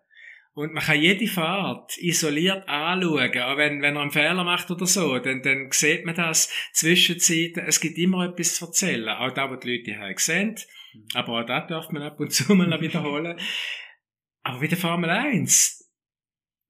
Und 0.55 0.75
man 0.75 0.83
kann 0.83 1.01
jede 1.01 1.27
Fahrt 1.27 1.97
isoliert 1.97 2.69
anschauen, 2.69 3.41
auch 3.41 3.57
wenn, 3.57 3.81
wenn 3.81 3.97
er 3.97 4.03
einen 4.03 4.11
Fehler 4.11 4.45
macht 4.45 4.71
oder 4.71 4.85
so, 4.85 5.19
dann, 5.19 5.41
dann 5.41 5.71
sieht 5.71 6.05
man 6.05 6.15
das 6.15 6.53
Zwischenzeiten. 6.75 7.65
Es 7.67 7.81
gibt 7.81 7.97
immer 7.97 8.27
etwas 8.27 8.57
zu 8.57 8.67
erzählen. 8.67 9.09
Auch 9.09 9.33
da, 9.33 9.51
wo 9.51 9.57
die 9.57 9.79
Leute 9.79 9.99
haben 9.99 10.15
gesehen. 10.15 10.57
Aber 11.15 11.41
auch 11.41 11.47
das 11.47 11.69
darf 11.69 11.91
man 11.91 12.03
ab 12.03 12.21
und 12.21 12.35
zu 12.35 12.55
mal 12.55 12.81
wiederholen. 12.83 13.41
Aber 14.43 14.61
bei 14.61 14.67
der 14.67 14.77
Formel 14.77 15.09
1 15.09 15.91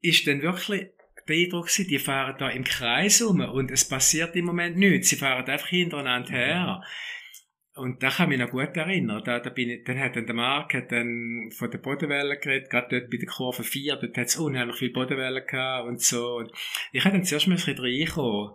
ist 0.00 0.26
dann 0.28 0.42
wirklich 0.42 0.86
der 1.28 1.36
Eindruck 1.36 1.66
gewesen, 1.66 1.88
die 1.88 1.98
fahren 1.98 2.36
da 2.38 2.48
im 2.48 2.64
Kreis 2.64 3.22
rum 3.22 3.40
und 3.40 3.70
es 3.70 3.88
passiert 3.88 4.34
im 4.36 4.46
Moment 4.46 4.76
nichts. 4.76 5.08
Sie 5.10 5.16
fahren 5.16 5.48
einfach 5.48 5.68
hintereinander 5.68 6.30
her. 6.30 6.82
Und 7.74 8.02
da 8.02 8.10
kann 8.10 8.30
ich 8.30 8.36
mich 8.36 8.46
noch 8.46 8.52
gut 8.52 8.76
erinnern. 8.76 9.22
Da, 9.24 9.40
da 9.40 9.48
bin 9.48 9.70
ich, 9.70 9.84
dann 9.84 9.98
hat 9.98 10.14
dann 10.14 10.26
der 10.26 10.34
Mark 10.34 10.74
hat 10.74 10.92
dann 10.92 11.50
von 11.56 11.70
der 11.70 11.78
Bodenwelle 11.78 12.38
geredet, 12.38 12.68
gerade 12.68 13.00
dort 13.00 13.10
bei 13.10 13.16
der 13.16 13.28
Kurve 13.28 13.64
4, 13.64 13.96
dort 13.96 14.16
hat 14.16 14.26
es 14.26 14.36
unheimlich 14.36 14.76
viel 14.76 14.92
Bodenwelle 14.92 15.44
gehabt 15.44 15.88
und 15.88 16.00
so. 16.00 16.36
Und 16.36 16.52
ich 16.92 17.02
hatte 17.04 17.16
dann 17.16 17.24
zuerst 17.24 17.46
mal 17.46 17.54
ein 17.54 17.56
bisschen 17.56 17.78
reinkommen. 17.78 18.50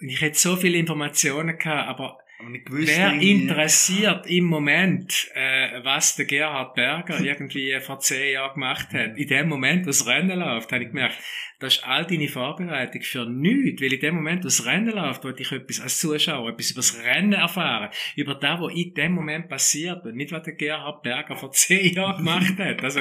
Und 0.00 0.08
ich 0.08 0.20
hätte 0.20 0.38
so 0.38 0.56
viele 0.56 0.78
Informationen 0.78 1.58
gehabt, 1.58 1.88
aber 1.88 2.18
Wer 2.38 3.12
interessiert 3.14 4.26
im 4.26 4.44
Moment, 4.44 5.30
äh, 5.34 5.82
was 5.82 6.16
der 6.16 6.26
Gerhard 6.26 6.74
Berger 6.74 7.18
irgendwie 7.20 7.78
vor 7.80 7.98
zehn 8.00 8.34
Jahren 8.34 8.54
gemacht 8.54 8.92
hat? 8.92 9.16
In 9.16 9.26
dem 9.26 9.48
Moment, 9.48 9.84
wo 9.84 9.86
das 9.86 10.06
Rennen 10.06 10.38
läuft, 10.40 10.70
habe 10.70 10.84
ich 10.84 10.90
gemerkt, 10.90 11.16
das 11.60 11.76
ist 11.76 11.84
all 11.84 12.04
deine 12.04 12.28
Vorbereitung 12.28 13.00
für 13.00 13.24
nichts, 13.24 13.80
weil 13.80 13.94
in 13.94 14.00
dem 14.00 14.14
Moment, 14.16 14.40
wo 14.40 14.48
das 14.48 14.66
Rennen 14.66 14.94
läuft, 14.94 15.24
wollte 15.24 15.42
ich 15.42 15.52
etwas 15.52 15.80
als 15.80 15.98
Zuschauer, 15.98 16.50
etwas 16.50 16.72
über 16.72 16.80
das 16.80 17.02
Rennen 17.02 17.32
erfahren, 17.32 17.90
über 18.16 18.34
das, 18.34 18.60
was 18.60 18.74
in 18.74 18.92
dem 18.92 19.12
Moment 19.12 19.48
passiert 19.48 20.04
und 20.04 20.16
nicht, 20.16 20.32
was 20.32 20.42
der 20.42 20.54
Gerhard 20.54 21.02
Berger 21.02 21.36
vor 21.36 21.52
zehn 21.52 21.94
Jahren 21.94 22.18
gemacht 22.18 22.58
hat. 22.58 22.84
Also, 22.84 23.00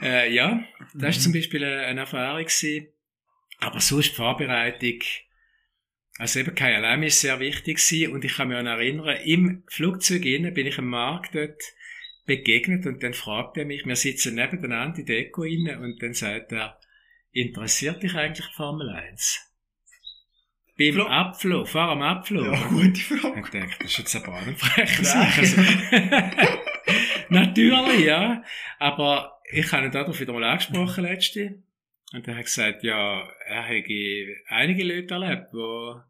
äh, 0.00 0.32
ja, 0.32 0.64
das 0.94 1.18
ist 1.18 1.24
zum 1.24 1.34
Beispiel 1.34 1.62
eine 1.64 2.00
Erfahrung 2.00 2.44
gewesen. 2.44 2.88
Aber 3.60 3.80
sonst 3.80 4.12
die 4.12 4.14
Vorbereitung, 4.14 5.00
also 6.18 6.40
eben 6.40 6.54
KLM 6.54 7.04
ist 7.04 7.20
sehr 7.20 7.38
wichtig 7.38 7.78
gewesen 7.78 8.12
und 8.12 8.24
ich 8.24 8.34
kann 8.34 8.48
mich 8.48 8.58
an 8.58 8.66
erinnern, 8.66 9.16
im 9.24 9.62
Flugzeug 9.68 10.24
innen 10.24 10.52
bin 10.52 10.66
ich 10.66 10.78
am 10.78 10.88
Markt 10.88 11.34
dort 11.34 11.62
begegnet 12.26 12.86
und 12.86 13.02
dann 13.02 13.14
fragt 13.14 13.56
er 13.56 13.64
mich, 13.64 13.86
wir 13.86 13.96
sitzen 13.96 14.34
nebeneinander 14.34 14.98
in 14.98 15.06
der 15.06 15.16
Deko 15.16 15.44
innen 15.44 15.80
und 15.80 16.02
dann 16.02 16.14
sagt 16.14 16.52
er, 16.52 16.78
interessiert 17.30 18.02
dich 18.02 18.14
eigentlich 18.14 18.46
Formel 18.54 18.90
1? 18.90 19.48
Beim 20.76 20.92
Flo 20.92 21.06
Abflug, 21.06 21.68
fahr 21.68 21.90
am 21.90 22.02
Abflug. 22.02 22.46
Ja, 22.46 22.68
gute 22.68 23.00
Frage. 23.00 23.40
Ich 23.40 23.48
denke, 23.48 23.74
das 23.80 23.90
ist 23.90 23.98
jetzt 23.98 24.16
ein 24.16 24.22
Bahnenfreches. 24.22 25.12
Also, 25.12 25.60
natürlich, 27.30 28.06
ja. 28.06 28.44
Aber 28.78 29.40
ich 29.50 29.72
habe 29.72 29.86
ihn 29.86 29.90
darauf 29.90 30.20
wieder 30.20 30.32
mal 30.32 30.44
angesprochen, 30.44 31.02
letzte. 31.02 31.62
Und 32.12 32.28
er 32.28 32.36
hat 32.36 32.44
gesagt, 32.44 32.84
ja, 32.84 33.28
er 33.46 33.62
hätte 33.64 34.36
einige 34.46 34.84
Leute 34.84 35.14
erlebt, 35.14 35.48
die 35.52 36.00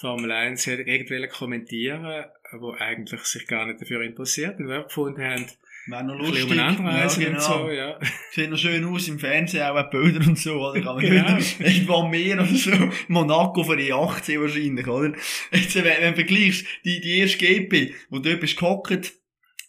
Formel 0.00 0.30
1 0.30 0.66
irgendwelche 0.66 1.28
kommentieren, 1.28 2.24
die 2.52 2.80
eigentlich 2.80 3.20
sich 3.22 3.46
gar 3.48 3.66
nicht 3.66 3.80
dafür 3.80 4.02
interessiert 4.02 4.58
und 4.60 4.68
gefunden 4.68 5.22
haben, 5.22 5.46
Wäre 5.88 6.04
noch 6.04 6.16
lustig. 6.16 6.54
Ja, 6.54 6.74
genau. 6.74 7.30
und 7.30 7.40
so, 7.40 7.70
ja. 7.70 7.98
Sieht 8.32 8.50
noch 8.50 8.58
schön 8.58 8.84
aus 8.84 9.08
im 9.08 9.18
Fernsehen, 9.18 9.62
auch 9.62 9.90
Bilder 9.90 10.20
und 10.20 10.38
so, 10.38 10.60
oder? 10.60 10.82
Kann 10.82 10.96
man 10.96 11.04
genau. 11.04 11.38
irgendwo 11.58 11.94
am 11.94 12.10
Meer 12.10 12.36
oder 12.36 12.46
so. 12.46 12.70
Monaco 13.08 13.64
für 13.64 13.76
die 13.76 13.90
18 13.90 14.40
wahrscheinlich, 14.40 14.86
oder? 14.86 15.14
Jetzt, 15.50 15.74
wenn, 15.76 15.84
wenn 15.84 16.10
du 16.10 16.14
vergleichst, 16.14 16.66
die, 16.84 17.00
die 17.00 17.18
erste 17.20 17.38
GP, 17.38 17.94
wo 18.10 18.18
du 18.18 18.36
bist 18.36 18.58
gehockt, 18.58 19.14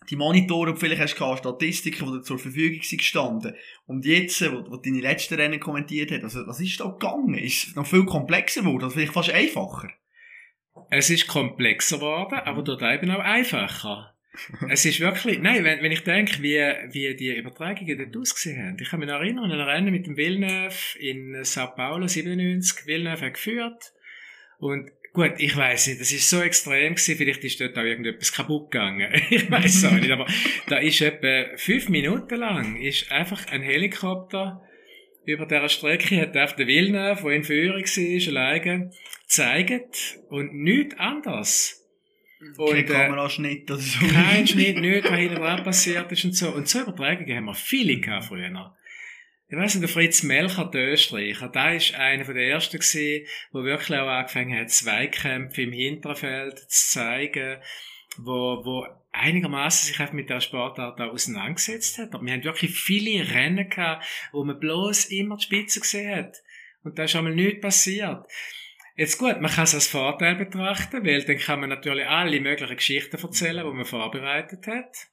die 0.09 0.15
Monitore, 0.17 0.74
die 0.74 0.79
vielleicht 0.79 1.01
hast 1.01 1.17
du 1.17 1.38
Statistiken, 1.38 2.05
die 2.05 2.17
dir 2.17 2.24
zur 2.24 2.38
Verfügung 2.38 2.81
sind 2.81 2.98
gestanden. 2.98 3.55
Und 3.86 4.05
jetzt, 4.05 4.41
wo, 4.51 4.69
wo 4.69 4.75
deine 4.75 5.00
letzten 5.00 5.36
Rennen 5.36 5.59
kommentiert 5.62 6.12
hat, 6.12 6.24
also, 6.24 6.45
was 6.45 6.59
ist 6.59 6.81
da 6.81 6.88
gegangen? 6.88 7.36
Ist 7.36 7.69
es 7.69 7.75
noch 7.75 7.88
viel 7.88 8.03
komplexer 8.05 8.62
geworden? 8.62 8.83
Also 8.83 8.95
vielleicht 8.95 9.13
fast 9.13 9.29
einfacher? 9.29 9.89
Es 10.90 11.10
ist 11.10 11.28
komplexer 11.28 11.98
geworden, 11.98 12.40
aber 12.46 12.64
dort 12.64 12.82
eben 12.82 13.12
auch 13.12 13.20
einfacher 13.20 14.14
es 14.70 14.86
ist 14.86 15.00
wirklich, 15.00 15.40
nein, 15.40 15.64
wenn, 15.64 15.82
wenn 15.82 15.92
ich 15.92 16.04
denke, 16.04 16.42
wie, 16.42 16.60
wie 16.92 17.16
die 17.16 17.36
Übertragungen 17.36 17.98
dort 17.98 18.16
ausgesehen 18.16 18.62
haben. 18.62 18.78
Ich 18.80 18.90
kann 18.90 19.00
mich 19.00 19.10
noch 19.10 19.16
erinnern 19.16 19.52
an 19.52 19.60
ein 19.60 19.68
Rennen 19.68 19.92
mit 19.92 20.06
dem 20.06 20.18
Villeneuve 20.18 21.00
in 21.00 21.44
Sao 21.44 21.68
Paulo 21.76 22.08
97. 22.08 22.86
Villeneuve 22.86 23.26
hat 23.26 23.34
geführt. 23.34 23.94
Und 24.60 24.92
gut, 25.14 25.34
ich 25.38 25.56
weiß 25.56 25.88
nicht, 25.88 26.02
das 26.02 26.12
ist 26.12 26.30
so 26.30 26.42
extrem 26.42 26.96
gewesen, 26.96 27.18
vielleicht 27.18 27.44
ist 27.44 27.60
dort 27.60 27.78
auch 27.78 27.84
irgendetwas 27.84 28.32
kaputt 28.32 28.72
gegangen. 28.72 29.10
ich 29.30 29.50
weiß 29.50 29.86
auch 29.86 29.94
nicht, 29.94 30.12
aber 30.12 30.28
da 30.68 30.78
ist 30.78 31.02
etwa 31.02 31.58
fünf 31.58 31.90
Minuten 31.90 32.36
lang, 32.36 32.76
ist 32.78 33.12
einfach 33.12 33.48
ein 33.48 33.62
Helikopter 33.62 34.64
über 35.31 35.45
dieser 35.45 35.69
Strecke 35.69 36.21
hat 36.21 36.38
auf 36.38 36.55
der 36.55 36.67
Villeneuve, 36.67 37.24
wo 37.24 37.29
in 37.29 37.43
Führung 37.43 37.83
war, 37.83 38.27
alleine 38.29 38.91
gezeigt 39.24 40.19
und 40.29 40.53
nichts 40.53 40.98
anderes. 40.98 41.75
Und, 42.57 42.71
kein 42.71 42.86
Kameraschnitt 42.86 43.69
oder 43.69 43.79
so. 43.79 44.07
Kein 44.07 44.48
Schnitt, 44.48 44.77
nichts, 44.77 45.09
was 45.09 45.17
hinten 45.17 45.36
dran 45.36 45.63
passiert 45.63 46.12
ist 46.12 46.24
und 46.24 46.36
so. 46.36 46.50
Und 46.51 46.67
so 46.67 46.81
Übertragungen 46.81 47.36
haben 47.36 47.45
wir 47.45 47.55
viele 47.55 48.00
gehabt 48.00 48.25
früher. 48.25 48.75
Ich 49.51 49.57
weiss 49.57 49.75
nicht, 49.75 49.81
der 49.81 49.89
Fritz 49.89 50.24
Melcher, 50.24 50.65
der 50.65 50.93
Österreicher, 50.93 51.50
der 51.50 51.75
ist 51.75 51.95
einer 51.95 52.24
der 52.24 52.50
ersten 52.50 52.77
gewesen, 52.77 53.25
der 53.53 53.63
wirklich 53.63 53.98
auch 53.98 54.07
angefangen 54.07 54.57
hat, 54.57 54.69
Zweikämpfe 54.69 55.63
im 55.63 55.72
Hinterfeld 55.72 56.59
zu 56.59 56.92
zeigen, 56.92 57.57
wo, 58.18 58.63
wo 58.63 58.85
einigermaßen 59.11 59.87
sich 59.87 60.00
einfach 60.00 60.13
mit 60.13 60.29
der 60.29 60.41
Sportart 60.41 61.00
auseinandergesetzt 61.00 61.98
hat. 61.98 62.13
Aber 62.13 62.25
wir 62.25 62.33
haben 62.33 62.43
wirklich 62.43 62.72
viele 62.72 63.33
Rennen 63.33 63.69
gehabt, 63.69 64.05
wo 64.31 64.43
man 64.43 64.59
bloß 64.59 65.05
immer 65.05 65.37
die 65.37 65.43
Spitze 65.43 65.79
gesehen 65.79 66.15
hat. 66.15 66.37
Und 66.83 66.98
da 66.98 67.03
ist 67.03 67.15
einmal 67.15 67.35
nichts 67.35 67.61
passiert. 67.61 68.25
Jetzt 68.95 69.17
gut, 69.17 69.39
man 69.39 69.51
kann 69.51 69.63
es 69.63 69.74
als 69.74 69.87
Vorteil 69.87 70.35
betrachten, 70.35 71.05
weil 71.05 71.24
dann 71.24 71.37
kann 71.37 71.61
man 71.61 71.69
natürlich 71.69 72.05
alle 72.05 72.39
möglichen 72.41 72.75
Geschichten 72.75 73.17
erzählen, 73.17 73.65
die 73.65 73.74
man 73.74 73.85
vorbereitet 73.85 74.67
hat. 74.67 75.07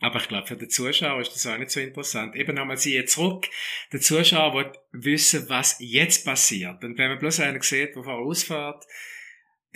Aber 0.00 0.20
ich 0.20 0.28
glaube, 0.28 0.46
für 0.46 0.56
den 0.56 0.70
Zuschauer 0.70 1.20
ist 1.20 1.34
das 1.34 1.46
auch 1.46 1.58
nicht 1.58 1.70
so 1.70 1.80
interessant. 1.80 2.36
Eben 2.36 2.54
nochmal 2.54 2.76
sie 2.76 3.04
zurück. 3.04 3.48
Der 3.92 4.00
Zuschauer 4.00 4.54
will 4.54 4.72
wissen, 4.92 5.48
was 5.48 5.76
jetzt 5.80 6.24
passiert. 6.24 6.84
Und 6.84 6.98
wenn 6.98 7.08
man 7.08 7.18
bloß 7.18 7.40
einen 7.40 7.60
sieht, 7.62 7.96
der 7.96 8.04
vorausfährt, 8.04 8.84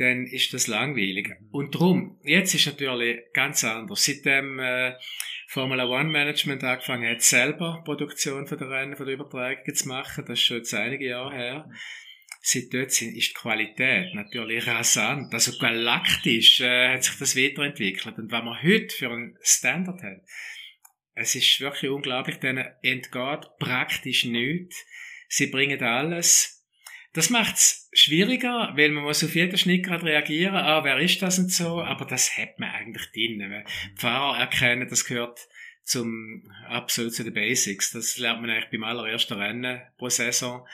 dann 0.02 0.26
ist 0.26 0.52
das 0.52 0.66
langweilig. 0.66 1.30
Und 1.50 1.70
drum, 1.70 2.18
jetzt 2.24 2.54
ist 2.54 2.66
natürlich 2.66 3.20
ganz 3.32 3.64
anders. 3.64 4.04
Seitdem 4.04 4.58
äh, 4.58 4.94
Formula 5.48 5.86
One 5.86 6.10
Management 6.10 6.64
angefangen 6.64 7.08
hat, 7.08 7.22
selber 7.22 7.82
Produktion 7.84 8.46
von 8.46 8.58
der 8.58 8.70
Rennen, 8.70 8.96
von 8.96 9.06
der 9.06 9.14
Übertragung 9.14 9.74
zu 9.74 9.88
machen, 9.88 10.24
das 10.26 10.38
ist 10.38 10.44
schon 10.44 10.58
jetzt 10.58 10.74
einige 10.74 11.06
Jahre 11.06 11.34
her 11.34 11.70
seit 12.42 12.74
dort 12.74 12.90
sind, 12.90 13.16
ist 13.16 13.30
die 13.30 13.34
Qualität 13.34 14.14
natürlich 14.14 14.66
rasant. 14.66 15.32
Also 15.32 15.56
galaktisch 15.58 16.60
äh, 16.60 16.94
hat 16.94 17.04
sich 17.04 17.16
das 17.18 17.36
weiterentwickelt. 17.36 18.18
Und 18.18 18.32
was 18.32 18.44
man 18.44 18.62
heute 18.62 18.94
für 18.94 19.10
einen 19.10 19.38
Standard 19.42 20.02
hat, 20.02 20.22
es 21.14 21.34
ist 21.34 21.60
wirklich 21.60 21.90
unglaublich, 21.90 22.36
denen 22.38 22.66
entgeht 22.82 23.48
praktisch 23.58 24.24
nichts. 24.24 24.84
Sie 25.28 25.46
bringen 25.46 25.80
alles. 25.82 26.51
Das 27.14 27.28
macht 27.28 27.56
es 27.56 27.90
schwieriger, 27.92 28.72
weil 28.74 28.90
man 28.90 29.04
muss 29.04 29.22
auf 29.22 29.34
jeden 29.34 29.58
Schnitt 29.58 29.84
gerade 29.84 30.06
reagieren, 30.06 30.56
ah, 30.56 30.82
wer 30.82 30.98
ist 30.98 31.20
das 31.20 31.38
und 31.38 31.52
so, 31.52 31.82
aber 31.82 32.06
das 32.06 32.38
hat 32.38 32.58
man 32.58 32.70
eigentlich 32.70 33.10
drin. 33.12 33.38
Die 33.38 34.00
Fahrer 34.00 34.38
erkennen, 34.38 34.88
das 34.88 35.04
gehört 35.04 35.38
zum 35.84 36.50
absolut 36.68 37.14
zu 37.14 37.24
den 37.24 37.34
Basics. 37.34 37.90
Das 37.90 38.18
lernt 38.18 38.40
man 38.40 38.50
eigentlich 38.50 38.70
beim 38.70 38.84
allerersten 38.84 39.34
Rennen 39.34 39.82
pro 39.98 40.08
Saison. 40.08 40.66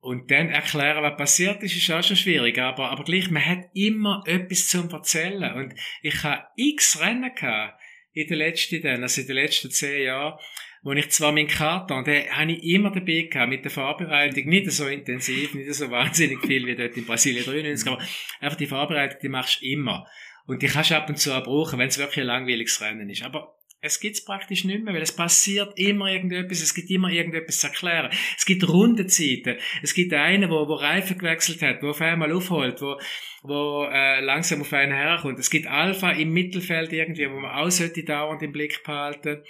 Und 0.00 0.30
dann 0.30 0.48
erklären, 0.48 1.02
was 1.02 1.16
passiert 1.16 1.62
ist, 1.62 1.76
ist 1.76 1.90
auch 1.90 2.04
schon 2.04 2.16
schwierig. 2.16 2.58
Aber, 2.58 2.90
aber 2.90 3.04
gleich, 3.04 3.30
man 3.30 3.44
hat 3.44 3.64
immer 3.74 4.22
etwas 4.26 4.68
zum 4.68 4.88
Erzählen. 4.90 5.54
Und 5.54 5.74
ich 6.02 6.22
habe 6.22 6.46
x 6.56 7.00
Rennen 7.00 7.34
gehabt 7.34 7.80
in 8.12 8.28
den 8.28 8.38
letzten, 8.38 8.86
also 8.86 9.20
in 9.20 9.26
den 9.26 9.36
letzten 9.36 9.70
zehn 9.70 10.04
Jahren, 10.04 10.38
wo 10.82 10.92
ich 10.92 11.10
zwar 11.10 11.32
meinen 11.32 11.48
Karton, 11.48 12.04
den 12.04 12.30
habe 12.30 12.52
ich 12.52 12.62
immer 12.62 12.90
dabei 12.90 13.28
gehabt, 13.30 13.50
mit 13.50 13.64
der 13.64 13.70
Vorbereitung, 13.70 14.46
nicht 14.46 14.70
so 14.70 14.86
intensiv, 14.86 15.54
nicht 15.54 15.74
so 15.74 15.90
wahnsinnig 15.90 16.40
viel 16.40 16.66
wie 16.66 16.76
dort 16.76 16.96
in 16.96 17.06
Brasilien 17.06 17.44
93, 17.44 17.90
aber 17.90 18.02
einfach 18.40 18.56
die 18.56 18.66
Vorbereitung, 18.66 19.18
die 19.22 19.28
machst 19.28 19.60
du 19.60 19.66
immer. 19.66 20.06
Und 20.46 20.62
die 20.62 20.66
kannst 20.66 20.90
du 20.90 20.96
ab 20.96 21.08
und 21.08 21.18
zu 21.18 21.32
auch 21.32 21.44
brauchen, 21.44 21.78
wenn 21.78 21.88
es 21.88 21.98
wirklich 21.98 22.20
ein 22.20 22.26
langweiliges 22.26 22.80
Rennen 22.80 23.10
ist. 23.10 23.22
Aber 23.22 23.54
es 23.80 24.00
gibt's 24.00 24.24
praktisch 24.24 24.64
nicht 24.64 24.82
mehr, 24.82 24.94
weil 24.94 25.02
es 25.02 25.14
passiert 25.14 25.78
immer 25.78 26.10
irgendetwas, 26.10 26.62
es 26.62 26.74
gibt 26.74 26.90
immer 26.90 27.10
irgendetwas 27.10 27.60
zu 27.60 27.68
erklären. 27.68 28.10
Es 28.36 28.44
gibt 28.44 28.66
Rundenzeiten. 28.68 29.56
Es 29.82 29.94
gibt 29.94 30.12
einen, 30.12 30.50
wo, 30.50 30.66
wo 30.66 30.74
Reifen 30.74 31.18
gewechselt 31.18 31.62
hat, 31.62 31.82
wo 31.82 31.90
auf 31.90 32.00
einmal 32.00 32.32
aufholt, 32.32 32.80
wo, 32.80 32.98
wo 33.42 33.84
äh, 33.84 34.20
langsam 34.20 34.62
auf 34.62 34.72
einen 34.72 34.92
herkommt. 34.92 35.38
Es 35.38 35.50
gibt 35.50 35.68
Alpha 35.68 36.10
im 36.10 36.32
Mittelfeld 36.32 36.92
irgendwie, 36.92 37.30
wo 37.30 37.38
man 37.38 37.52
auch 37.52 37.70
sollte 37.70 38.02
dauernd 38.02 38.42
im 38.42 38.52
Blick 38.52 38.82
behalten. 38.82 39.42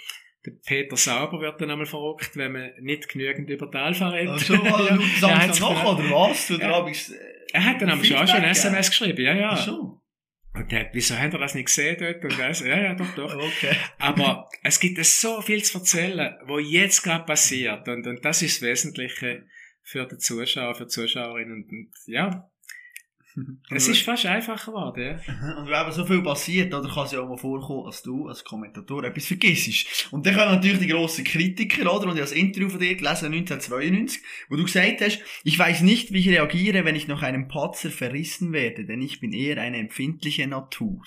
Der 0.45 0.51
Peter 0.65 0.95
Sauber 0.95 1.41
wird 1.41 1.59
dann 1.59 1.69
einmal 1.69 1.85
verrückt, 1.85 2.37
wenn 2.37 2.53
man 2.53 2.71
nicht 2.79 3.09
genügend 3.09 3.49
über 3.49 3.67
die 3.67 3.77
Alpha 3.77 4.09
redet. 4.09 4.35
Ach 4.35 4.39
so, 4.39 4.53
ja, 5.27 5.47
noch, 5.47 5.97
oder 5.97 6.09
was? 6.11 6.49
Oder 6.51 6.69
ja. 6.69 6.91
Er 7.51 7.65
hat 7.65 7.81
dann 7.81 7.89
aber 7.89 8.03
schon 8.03 8.17
ein 8.17 8.43
SMS 8.45 8.89
geschrieben, 8.89 9.21
ja, 9.21 9.35
ja. 9.35 9.49
Ach 9.51 9.65
so. 9.65 10.01
Und 10.53 10.71
der 10.71 10.89
wieso 10.93 11.17
hat 11.17 11.33
er 11.33 11.39
das 11.39 11.55
nicht 11.55 11.65
gesehen 11.65 11.97
dort? 11.99 12.23
Und 12.23 12.39
das, 12.39 12.61
ja, 12.61 12.79
ja, 12.79 12.95
doch, 12.95 13.13
doch. 13.15 13.35
Okay. 13.35 13.75
Aber 13.97 14.49
es 14.63 14.79
gibt 14.79 15.03
so 15.05 15.41
viel 15.41 15.63
zu 15.63 15.79
erzählen, 15.79 16.37
was 16.43 16.63
jetzt 16.65 17.03
gerade 17.03 17.25
passiert. 17.25 17.87
Und, 17.87 18.07
und 18.07 18.25
das 18.25 18.41
ist 18.41 18.61
das 18.61 18.67
Wesentliche 18.67 19.45
für 19.83 20.05
den 20.05 20.19
Zuschauer, 20.19 20.75
für 20.75 20.85
die 20.85 20.89
Zuschauerinnen. 20.89 21.63
Und, 21.63 21.71
und 21.71 21.91
ja, 22.07 22.48
es 23.69 23.87
ist 23.87 24.01
fast 24.01 24.25
einfacher 24.25 24.71
geworden, 24.71 25.03
ja. 25.03 25.57
Und 25.57 25.67
wenn 25.67 25.91
so 25.91 26.05
viel 26.05 26.21
passiert, 26.21 26.73
oder 26.73 26.89
kann 26.89 27.05
es 27.05 27.11
ja 27.11 27.19
auch 27.19 27.27
mal 27.27 27.37
vorkommen, 27.37 27.85
dass 27.85 28.01
du 28.01 28.27
als 28.27 28.43
Kommentator 28.43 29.03
etwas 29.03 29.25
vergisst. 29.25 30.07
Und 30.11 30.25
dann 30.25 30.35
kommen 30.35 30.51
natürlich 30.55 30.79
die 30.79 30.87
grossen 30.87 31.23
Kritiker, 31.23 31.93
oder? 31.93 32.07
Und 32.07 32.15
ich 32.15 32.21
habe 32.21 32.21
das 32.21 32.31
Interview 32.31 32.69
von 32.69 32.79
dir 32.79 32.95
gelesen, 32.95 33.33
1992, 33.33 34.21
wo 34.49 34.55
du 34.55 34.63
gesagt 34.63 35.01
hast, 35.01 35.19
ich 35.43 35.57
weiß 35.57 35.81
nicht, 35.81 36.11
wie 36.11 36.19
ich 36.19 36.29
reagiere, 36.29 36.85
wenn 36.85 36.95
ich 36.95 37.07
nach 37.07 37.21
einem 37.21 37.47
Patzer 37.47 37.91
verrissen 37.91 38.53
werde, 38.53 38.85
denn 38.85 39.01
ich 39.01 39.19
bin 39.19 39.33
eher 39.33 39.61
eine 39.61 39.77
empfindliche 39.77 40.47
Natur. 40.47 41.01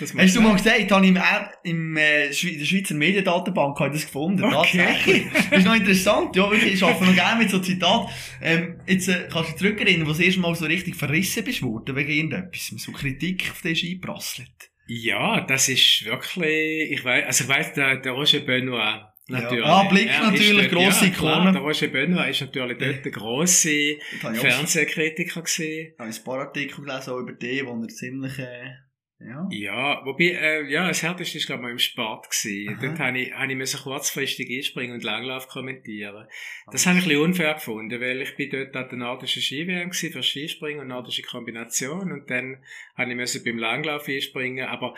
Das 0.00 0.14
Hast 0.14 0.36
du 0.36 0.40
mal 0.40 0.56
gesagt, 0.56 0.90
habe 0.90 1.04
ich 1.04 1.10
im, 1.10 1.20
im 1.64 1.96
äh, 1.96 2.28
der 2.28 2.32
Schweizer 2.32 2.94
Mediendatenbank 2.94 3.78
das 3.78 4.06
gefunden. 4.06 4.44
Okay. 4.44 4.78
Tatsächlich. 4.78 5.26
Das 5.50 5.58
ist 5.58 5.64
noch 5.64 5.74
interessant, 5.74 6.36
ja, 6.36 6.50
wirklich, 6.50 6.74
ich 6.74 6.82
arbeite 6.82 7.04
noch 7.04 7.14
gerne 7.14 7.42
mit 7.42 7.50
so 7.50 7.58
Zitat. 7.58 8.08
Ähm, 8.42 8.80
jetzt 8.86 9.08
äh, 9.08 9.28
kannst 9.30 9.50
du 9.50 9.52
dich 9.52 9.56
zurückerinnern, 9.56 10.02
wo 10.02 10.12
du 10.12 10.18
das 10.18 10.20
erste 10.20 10.40
Mal 10.40 10.54
so 10.54 10.66
richtig 10.66 10.96
verrissen 10.96 11.44
bist 11.44 11.49
bist 11.50 11.62
worden 11.62 11.96
wegen 11.96 12.10
irgendetwas, 12.10 12.72
so 12.76 12.92
Kritik 12.92 13.50
auf 13.50 13.62
dich 13.62 13.84
einprasselt. 13.90 14.70
Ja, 14.86 15.40
das 15.42 15.68
ist 15.68 16.04
wirklich, 16.04 16.90
ich 16.90 17.04
weiß, 17.04 17.26
also 17.26 17.44
ich 17.44 17.50
weiss, 17.50 17.72
der, 17.74 17.96
der 17.96 18.12
Roger 18.12 18.40
Benoit, 18.40 19.06
Natürlich. 19.28 19.64
Ja. 19.64 19.70
Ah, 19.70 19.88
Blick 19.88 20.08
natürlich, 20.08 20.68
dort, 20.68 20.82
grosse 20.82 21.06
ja, 21.06 21.12
klar, 21.12 21.36
Ikone. 21.36 21.52
Der 21.52 21.62
Roger 21.62 21.86
Benoit 21.86 22.30
ist 22.30 22.40
natürlich 22.40 22.78
dort 22.78 23.04
der 23.04 23.12
grosse 23.12 23.70
ich 23.70 24.00
Fernsehkritiker 24.20 25.42
gewesen. 25.42 25.94
da 25.96 26.02
habe 26.02 26.10
ich 26.10 26.18
ein 26.18 26.24
paar 26.24 26.40
Artikel 26.40 26.84
gelesen, 26.84 27.10
auch 27.10 27.18
über 27.20 27.32
den, 27.34 27.66
wo 27.66 27.80
er 27.80 27.88
ziemlich, 27.88 28.38
äh, 28.40 28.72
ja. 29.20 29.46
Ja, 29.50 30.04
wobei, 30.06 30.30
äh, 30.30 30.70
ja, 30.70 30.88
das 30.88 31.02
härteste 31.02 31.36
ist, 31.36 31.46
glaube 31.46 31.60
ich, 31.60 31.64
mal 31.64 31.70
im 31.72 31.78
Sport 31.78 32.30
gewesen. 32.30 32.74
Aha. 32.74 32.86
Dort 32.86 32.98
habe 32.98 33.18
ich, 33.18 33.32
habe 33.34 33.52
ich 33.52 33.58
müssen 33.58 33.80
kurzfristig 33.80 34.50
einspringen 34.50 34.94
und 34.94 35.04
Langlauf 35.04 35.48
kommentieren. 35.48 36.26
Das 36.72 36.86
habe 36.86 36.98
ich 36.98 37.04
ein 37.04 37.08
bisschen 37.08 37.24
unfair 37.24 37.54
gefunden, 37.54 38.00
weil 38.00 38.22
ich 38.22 38.34
bin 38.36 38.48
dort 38.50 38.74
an 38.74 38.88
der 38.88 38.98
nordischen 38.98 39.42
Ski-WM 39.42 39.92
für 39.92 40.22
Skispringen 40.22 40.80
und 40.80 40.88
nordische 40.88 41.22
Kombination 41.22 42.12
und 42.12 42.30
dann 42.30 42.64
habe 42.96 43.10
ich 43.10 43.16
müssen 43.16 43.44
beim 43.44 43.58
Langlauf 43.58 44.08
einspringen, 44.08 44.66
aber 44.66 44.94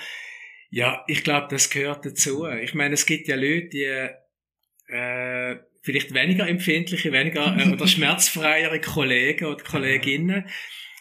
ja, 0.70 1.04
ich 1.06 1.24
glaube, 1.24 1.48
das 1.50 1.68
gehört 1.68 2.06
dazu. 2.06 2.46
Ich 2.46 2.74
meine, 2.74 2.94
es 2.94 3.04
gibt 3.04 3.28
ja 3.28 3.36
Leute, 3.36 3.68
die 3.68 4.08
äh, 4.92 5.58
vielleicht 5.82 6.14
weniger 6.14 6.48
empfindliche, 6.48 7.12
weniger 7.12 7.56
äh, 7.58 7.72
oder 7.72 7.86
schmerzfreiere 7.88 8.80
Kollegen 8.80 9.46
oder 9.46 9.62
Kolleginnen, 9.62 10.46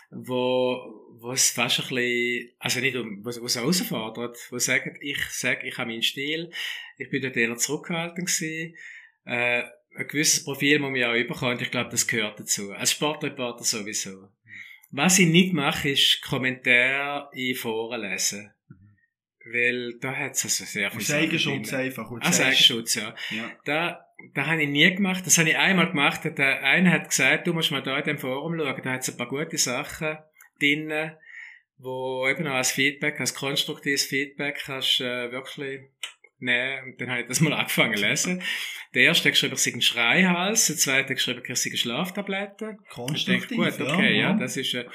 wo 0.09 1.00
wo 1.21 1.31
es 1.31 1.51
fast 1.51 1.79
ein 1.79 1.87
bisschen, 1.95 2.49
also 2.59 2.79
nicht 2.79 2.95
um, 2.95 3.23
was, 3.23 3.41
was 3.41 3.55
herausfordert, 3.55 4.37
wo 4.49 4.57
sagen, 4.57 4.97
ich 5.01 5.19
sage, 5.29 5.67
ich 5.67 5.77
habe 5.77 5.89
meinen 5.89 6.01
Stil, 6.01 6.51
ich 6.97 7.09
bin 7.09 7.21
dort 7.21 7.37
eher 7.37 7.55
zurückgehalten 7.55 8.25
gewesen, 8.25 8.75
äh, 9.25 9.63
ein 9.93 10.07
gewisses 10.07 10.43
Profil 10.43 10.79
muss 10.79 10.91
man 10.91 10.99
ja 10.99 11.11
auch 11.11 11.15
überkommen, 11.15 11.55
und 11.55 11.61
ich 11.61 11.69
glaube, 11.71 11.89
das 11.89 12.07
gehört 12.07 12.39
dazu. 12.39 12.71
Als 12.71 12.91
Sportreporter 12.93 13.63
sowieso. 13.63 14.29
Was 14.89 15.19
ich 15.19 15.27
nicht 15.27 15.53
mache, 15.53 15.89
ist 15.89 16.21
Kommentare 16.21 17.29
in 17.33 17.55
Foren 17.55 18.01
lesen. 18.01 18.51
Weil 19.51 19.97
da 19.99 20.15
hat 20.15 20.33
es 20.33 20.43
also 20.45 20.65
sehr 20.65 20.91
viel 20.91 21.15
Eigenschutz 21.15 21.73
einfach. 21.73 22.09
und 22.11 22.23
sagst- 22.23 22.41
Eigenschutz, 22.41 22.95
ja. 22.95 23.15
Ja. 23.31 23.51
Da, 23.65 24.05
da 24.33 24.45
habe 24.47 24.63
ich 24.63 24.69
nie 24.69 24.93
gemacht. 24.93 25.25
Das 25.25 25.37
habe 25.37 25.49
ich 25.49 25.57
einmal 25.57 25.87
gemacht. 25.87 26.21
Der 26.25 26.63
eine 26.63 26.91
hat 26.91 27.09
gesagt, 27.09 27.47
du 27.47 27.53
musst 27.53 27.71
mal 27.71 27.81
da 27.81 27.97
in 27.97 28.05
dem 28.05 28.17
Forum 28.19 28.55
schauen. 28.57 28.81
Da 28.83 28.91
hat 28.93 29.01
es 29.01 29.09
ein 29.09 29.17
paar 29.17 29.27
gute 29.27 29.57
Sachen 29.57 30.17
drin, 30.61 31.11
wo 31.77 32.27
eben 32.27 32.47
auch 32.47 32.55
als 32.55 32.71
Feedback, 32.71 33.19
als 33.19 33.33
konstruktives 33.33 34.05
Feedback 34.05 34.61
kannst 34.65 35.01
äh, 35.01 35.31
wirklich 35.31 35.81
nehmen. 36.41 36.83
Und 36.85 37.01
dann 37.01 37.09
habe 37.09 37.21
ich 37.21 37.27
das 37.27 37.39
mal 37.41 37.53
angefangen 37.57 37.95
zu 37.95 38.05
lesen. 38.05 38.43
Der 38.93 39.03
erste 39.03 39.29
hat 39.29 39.33
geschrieben, 39.33 39.53
ich 39.53 39.59
sei 39.61 39.71
ein 39.71 39.81
Schreihals. 39.81 40.67
Der 40.67 40.75
zweite 40.75 41.09
hat 41.09 41.15
geschrieben, 41.15 41.41
ich 41.47 41.59
sei 41.59 41.69
eine 41.69 41.77
Schlaftablette. 41.77 42.51
Ich 42.53 42.57
denke, 42.59 42.83
Konstruktiv. 42.89 43.57
gut, 43.57 43.81
okay, 43.81 44.19
ja, 44.19 44.33
das 44.33 44.57
ist, 44.57 44.73
äh, 44.73 44.85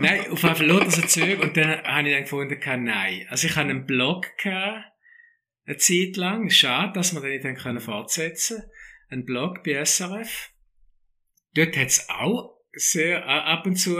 nein, 0.00 0.30
auf 0.30 0.42
jeden 0.42 0.56
Fall 0.56 0.66
lauter 0.66 0.90
so 0.90 1.02
Zeug. 1.02 1.40
Und 1.40 1.56
dann 1.56 1.82
habe 1.82 2.08
ich 2.08 2.14
dann 2.14 2.24
gefunden, 2.24 2.60
kein 2.60 2.84
nein. 2.84 3.26
Also 3.30 3.46
ich 3.46 3.56
habe 3.56 3.70
einen 3.70 3.86
Blog 3.86 4.26
gehabt, 4.38 4.84
eine 5.66 5.76
Zeit 5.76 6.16
lang. 6.16 6.50
Schade, 6.50 6.92
dass 6.94 7.14
wir 7.14 7.20
den 7.20 7.30
nicht 7.30 7.44
dann 7.44 7.56
können 7.56 7.80
fortsetzen 7.80 8.62
Ein 9.08 9.24
Blog 9.24 9.62
bei 9.64 9.82
SRF. 9.84 10.50
Dort 11.54 11.76
hat 11.76 11.88
es 11.88 12.08
auch 12.08 12.58
sehr, 12.72 13.26
ab 13.26 13.66
und 13.66 13.76
zu 13.76 13.96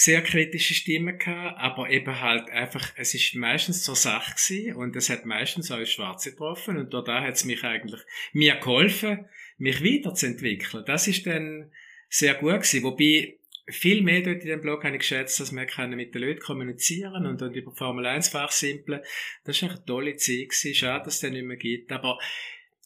sehr 0.00 0.22
kritische 0.22 0.74
Stimmen 0.74 1.18
gehabt, 1.18 1.58
aber 1.58 1.90
eben 1.90 2.20
halt 2.20 2.48
einfach, 2.50 2.92
es 2.94 3.14
ist 3.14 3.34
meistens 3.34 3.82
zur 3.82 3.96
Sache 3.96 4.32
gewesen 4.36 4.76
und 4.76 4.94
es 4.94 5.10
hat 5.10 5.26
meistens 5.26 5.72
auch 5.72 5.84
Schwarze 5.84 6.30
getroffen 6.30 6.76
und 6.76 6.94
da 6.94 7.20
hat 7.20 7.34
es 7.34 7.44
mich 7.44 7.64
eigentlich, 7.64 8.00
mir 8.32 8.54
geholfen, 8.54 9.26
mich 9.56 9.82
weiterzuentwickeln. 9.82 10.84
Das 10.86 11.08
ist 11.08 11.26
dann 11.26 11.72
sehr 12.08 12.34
gut 12.34 12.62
gewesen, 12.62 12.84
wobei 12.84 13.38
viel 13.70 14.02
mehr 14.02 14.22
dort 14.22 14.42
in 14.42 14.50
dem 14.50 14.60
Blog 14.60 14.84
habe 14.84 14.94
ich 14.94 15.00
geschätzt, 15.00 15.40
dass 15.40 15.50
wir 15.50 15.66
mit 15.88 16.14
den 16.14 16.22
Leuten 16.22 16.42
kommunizieren 16.42 17.26
und, 17.26 17.42
und 17.42 17.56
über 17.56 17.72
Formel 17.72 18.06
1 18.06 18.28
fachsimpeln. 18.28 19.00
Das 19.42 19.60
war 19.62 19.70
eine 19.70 19.84
tolle 19.84 20.16
Zeit 20.16 20.50
gewesen. 20.50 20.74
Schade, 20.76 21.06
dass 21.06 21.16
es 21.16 21.20
den 21.22 21.32
nicht 21.32 21.44
mehr 21.44 21.56
gibt. 21.56 21.90
Aber, 21.90 22.20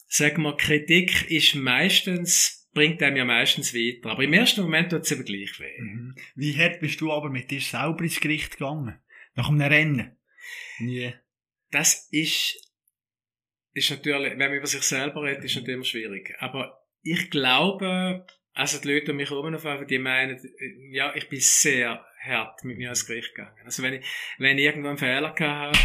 sagen 0.07 0.41
wir, 0.41 0.57
Kritik 0.57 1.29
ist 1.29 1.53
meistens, 1.53 2.62
bringt 2.73 3.01
einem 3.01 3.17
ja 3.17 3.25
meistens 3.25 3.73
weiter. 3.73 4.11
Aber 4.11 4.23
im 4.23 4.33
ersten 4.33 4.61
Moment 4.61 4.91
tut 4.91 5.03
es 5.03 5.11
eben 5.11 5.25
gleich 5.25 5.59
weh. 5.59 5.81
Mhm. 5.81 6.15
Wie 6.35 6.57
hart 6.57 6.79
bist 6.79 6.99
du 7.01 7.11
aber 7.11 7.29
mit 7.29 7.51
dir 7.51 7.61
selber 7.61 8.03
ins 8.03 8.19
Gericht 8.19 8.57
gegangen? 8.57 8.99
Nach 9.35 9.49
einem 9.49 9.61
Rennen? 9.61 10.17
Nie. 10.79 11.13
Das 11.71 12.07
ist, 12.11 12.71
ist 13.73 13.89
natürlich, 13.89 14.31
wenn 14.31 14.49
man 14.49 14.53
über 14.57 14.67
sich 14.67 14.83
selber 14.83 15.23
redet, 15.23 15.43
ist 15.43 15.55
natürlich 15.55 15.75
immer 15.75 15.85
schwierig. 15.85 16.35
Aber 16.39 16.83
ich 17.01 17.29
glaube, 17.29 18.25
also 18.53 18.79
die 18.79 18.91
Leute 18.91 19.11
um 19.11 19.17
mich 19.17 19.29
Fall, 19.29 19.85
die 19.85 19.97
meinen, 19.97 20.39
ja, 20.91 21.15
ich 21.15 21.29
bin 21.29 21.39
sehr 21.39 22.05
hart 22.23 22.63
mit 22.63 22.77
mir 22.77 22.89
ans 22.89 23.05
Gericht 23.05 23.33
gegangen. 23.33 23.57
Also 23.65 23.83
wenn 23.83 23.95
ich, 23.95 24.05
wenn 24.37 24.57
ich 24.57 24.65
irgendwo 24.65 24.89
einen 24.89 24.97
Fehler 24.97 25.33
gehabt 25.33 25.41
habe, 25.41 25.77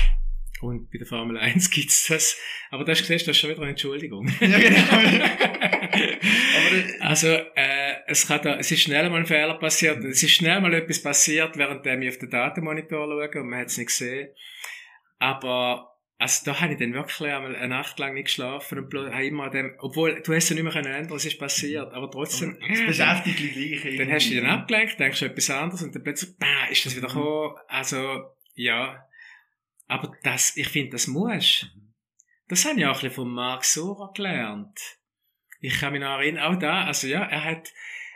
und 0.60 0.90
bei 0.90 0.98
der 0.98 1.06
Formel 1.06 1.38
1 1.38 1.70
gibt's 1.70 2.08
das, 2.08 2.36
aber 2.70 2.84
das, 2.84 2.98
siehst 2.98 3.28
das 3.28 3.36
ist 3.36 3.38
schon 3.38 3.50
wieder 3.50 3.62
eine 3.62 3.70
Entschuldigung. 3.70 4.28
Ja, 4.40 4.58
genau. 4.58 5.68
aber, 6.20 7.08
Also, 7.08 7.28
äh, 7.28 7.94
es, 8.06 8.26
kann 8.26 8.40
da, 8.42 8.56
es 8.56 8.70
ist 8.70 8.82
schnell 8.82 9.08
mal 9.10 9.20
ein 9.20 9.26
Fehler 9.26 9.54
passiert. 9.54 10.02
Es 10.04 10.22
ist 10.22 10.32
schnell 10.32 10.60
mal 10.60 10.74
etwas 10.74 11.02
passiert, 11.02 11.56
während 11.56 11.86
ich 11.86 12.08
auf 12.08 12.18
den 12.18 12.30
Datenmonitor 12.30 13.06
schaue 13.06 13.40
und 13.40 13.48
man 13.48 13.60
hat 13.60 13.68
es 13.68 13.78
nicht 13.78 13.88
gesehen. 13.88 14.30
Aber, 15.18 15.96
also 16.18 16.44
da 16.44 16.60
habe 16.60 16.72
ich 16.72 16.78
dann 16.78 16.94
wirklich 16.94 17.30
einmal 17.30 17.54
eine 17.56 17.68
Nacht 17.68 17.98
lang 17.98 18.14
nicht 18.14 18.26
geschlafen 18.26 18.78
und 18.78 18.94
habe 18.94 19.26
immer 19.26 19.50
dem, 19.50 19.74
obwohl, 19.78 20.20
du 20.22 20.34
hast 20.34 20.48
ja 20.48 20.54
nicht 20.54 20.64
mehr 20.64 20.72
können 20.72 20.92
ändern, 20.92 21.16
es 21.16 21.24
ist 21.24 21.38
passiert, 21.38 21.92
aber 21.92 22.10
trotzdem, 22.10 22.58
es 22.70 22.86
beschäftigt 22.86 23.38
dich 23.38 23.82
gleich. 23.82 23.96
dann 23.98 24.12
hast 24.12 24.26
du 24.26 24.30
dich 24.30 24.40
dann 24.40 24.46
irgendwie. 24.46 24.62
abgelenkt, 24.62 25.00
denkst 25.00 25.20
du 25.20 25.26
etwas 25.26 25.50
anderes 25.50 25.82
und 25.82 25.94
dann 25.94 26.02
plötzlich, 26.02 26.36
bah, 26.38 26.66
ist 26.70 26.86
das 26.86 26.96
wieder 26.96 27.08
gekommen. 27.08 27.54
Also, 27.68 28.34
ja. 28.54 29.04
Aber 29.86 30.12
das, 30.22 30.56
ich 30.56 30.68
finde, 30.68 30.90
das 30.90 31.06
muss. 31.06 31.66
Das 32.48 32.64
habe 32.64 32.78
ich 32.78 32.86
auch 32.86 32.90
ein 32.90 32.94
bisschen 32.94 33.10
von 33.12 33.28
Mark 33.28 33.64
Sora 33.64 34.10
gelernt. 34.14 34.97
Ich 35.60 35.80
kann 35.80 35.92
mich 35.92 36.00
noch 36.00 36.18
erinnern, 36.18 36.44
auch 36.44 36.58
da, 36.58 36.84
also 36.84 37.08
ja, 37.08 37.22
er 37.22 37.44
hat, 37.44 37.72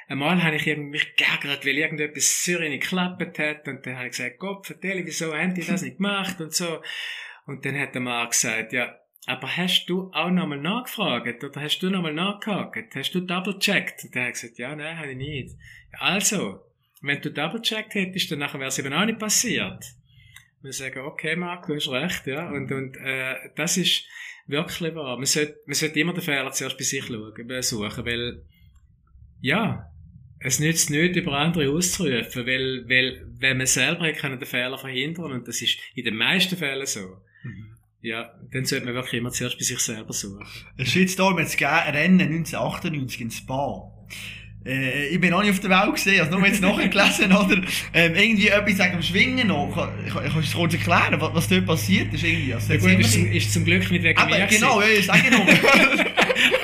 einmal 0.09 0.42
habe 0.42 0.57
ich 0.57 0.76
mich 0.76 1.16
geärgert, 1.16 1.66
weil 1.66 1.78
irgendetwas 1.78 2.44
sehr 2.44 2.61
nicht 2.61 2.83
geklappt 2.83 3.38
hat 3.38 3.66
und 3.66 3.85
dann 3.85 3.96
habe 3.96 4.07
ich 4.07 4.12
gesagt, 4.12 4.38
Gott, 4.38 4.66
vertell, 4.66 5.05
wieso 5.05 5.35
haben 5.35 5.55
die 5.55 5.64
das 5.64 5.83
nicht 5.83 5.96
gemacht 5.96 6.40
und 6.40 6.55
so. 6.55 6.83
Und 7.46 7.64
dann 7.64 7.78
hat 7.78 7.94
der 7.94 8.02
Mark 8.02 8.31
gesagt, 8.31 8.72
ja, 8.72 8.96
aber 9.26 9.57
hast 9.57 9.87
du 9.87 10.11
auch 10.12 10.31
nochmal 10.31 10.59
nachgefragt 10.59 11.44
oder 11.44 11.61
hast 11.61 11.78
du 11.81 11.90
nochmal 11.90 12.14
nachgehakt? 12.14 12.94
Hast 12.94 13.14
du 13.14 13.20
double-checked? 13.20 14.05
Und 14.05 14.16
dann 14.16 14.22
habe 14.22 14.33
ich 14.33 14.40
gesagt, 14.40 14.59
ja, 14.59 14.74
nein, 14.74 14.98
habe 14.98 15.12
ich 15.12 15.16
nicht. 15.16 15.57
Also, 15.92 16.61
wenn 17.02 17.20
du 17.20 17.31
double-checked 17.31 17.94
hättest, 17.94 18.33
dann 18.33 18.40
nachher 18.40 18.59
wäre 18.59 18.68
es 18.68 18.78
eben 18.78 18.92
auch 18.92 19.05
nicht 19.05 19.20
passiert. 19.20 19.85
Wir 20.62 20.72
sagen, 20.72 21.00
okay, 21.00 21.37
Marc, 21.37 21.66
du 21.66 21.74
hast 21.74 21.88
recht, 21.88 22.26
ja. 22.26 22.48
Und, 22.48 22.70
und 22.72 22.96
äh, 22.96 23.50
das 23.55 23.76
ist 23.76 24.05
wirklich 24.46 24.94
wahr. 24.94 25.16
Man 25.16 25.26
sollte, 25.26 25.57
man 25.66 25.74
sollte 25.74 26.00
immer 26.00 26.12
den 26.12 26.22
Fehler 26.22 26.50
zuerst 26.52 26.78
bei 26.78 26.85
sich 26.85 27.05
schauen, 27.05 27.62
suchen, 27.62 28.05
weil, 28.05 28.42
ja, 29.40 29.88
es 30.40 30.59
nützt 30.59 30.90
nicht, 30.90 31.16
über 31.16 31.33
andere 31.38 31.70
auszurufen, 31.70 32.46
weil, 32.46 32.88
weil, 32.88 33.26
wenn 33.38 33.59
man 33.59 33.66
selber 33.66 34.11
kann 34.12 34.38
den 34.38 34.46
Fehler 34.46 34.78
verhindern, 34.78 35.33
und 35.33 35.48
das 35.48 35.62
ist 35.62 35.78
in 35.94 36.05
den 36.05 36.16
meisten 36.16 36.57
Fällen 36.57 36.87
so. 36.87 37.18
Mhm. 37.44 37.76
Ja, 38.00 38.35
dann 38.50 38.64
sollte 38.64 38.85
man 38.87 38.94
wirklich 38.94 39.20
immer 39.20 39.31
zuerst 39.31 39.57
bei 39.59 39.64
sich 39.64 39.78
selber 39.78 40.12
suchen. 40.12 40.44
Ein 40.76 40.87
Shitstorm 40.87 41.38
hat 41.38 41.46
es 41.46 41.57
gegeben, 41.57 41.96
Rennen 41.96 42.20
1998 42.20 43.20
in 43.20 43.31
Spa. 43.31 43.92
Äh, 44.64 45.07
ich 45.09 45.20
bin 45.20 45.31
noch 45.31 45.42
nicht 45.42 45.51
auf 45.51 45.61
der 45.61 45.70
Welt 45.70 45.94
gesehen, 45.94 46.20
also 46.20 46.38
nur 46.38 46.46
jetzt 46.46 46.62
nachher 46.62 46.88
gelesen, 46.88 47.33
oder? 47.37 47.61
Ähm, 47.94 48.14
irgendwie 48.14 48.48
etwas 48.48 48.79
wegen 48.79 48.92
dem 48.92 49.03
Schwingen 49.03 49.48
noch. 49.48 49.72
Kann- 49.75 49.90
kann- 50.12 50.22
Kannst 50.22 50.37
du 50.37 50.40
es 50.40 50.55
kurz 50.55 50.75
erklären, 50.75 51.20
was, 51.20 51.35
was 51.35 51.48
dort 51.48 51.66
passiert 51.66 52.12
ist? 52.14 52.22
Irgendwie? 52.22 52.55
Also, 52.55 52.72
Ja, 52.75 52.79
gut, 52.79 53.01
ist, 53.01 53.12
zum, 53.12 53.33
ist 53.33 53.53
zum 53.53 53.64
Glück 53.64 53.90
nicht 53.90 54.03
wegen 54.05 54.18
Aber, 54.18 54.38
mir 54.38 54.46
genau, 54.46 54.81
ja, 54.81 54.87
noch. 54.87 55.46
gewesen. 55.46 56.07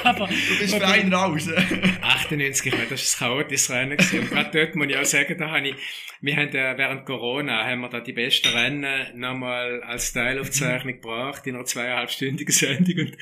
Aber, 0.04 0.26
Du 0.26 0.58
bist 0.60 0.74
aber- 0.74 0.88
fein 0.88 1.12
raus. 1.12 1.48
98, 2.02 2.66
ich 2.66 2.72
meine, 2.72 2.86
das 2.88 3.20
war 3.20 3.28
ein 3.28 3.34
chaotisches 3.36 3.70
Rennen. 3.70 3.96
gewesen. 3.96 4.20
Und 4.20 4.30
gerade 4.30 4.50
dort 4.52 4.74
muss 4.76 4.86
ich 4.88 4.96
auch 4.96 5.04
sagen, 5.04 5.36
da 5.38 5.50
habe 5.50 5.68
ich, 5.68 5.74
wir 6.20 6.36
haben 6.36 6.48
äh, 6.48 6.78
während 6.78 7.04
Corona, 7.04 7.64
haben 7.64 7.80
wir 7.82 7.88
da 7.90 8.00
die 8.00 8.12
besten 8.12 8.48
Rennen 8.48 9.18
nochmal 9.20 9.82
als 9.82 10.12
Teilaufzeichnung 10.12 10.94
gebracht, 10.94 11.46
in 11.46 11.54
einer 11.56 11.64
zweieinhalbstündigen 11.64 12.52
Sendung. 12.52 12.98
Und 13.06 13.16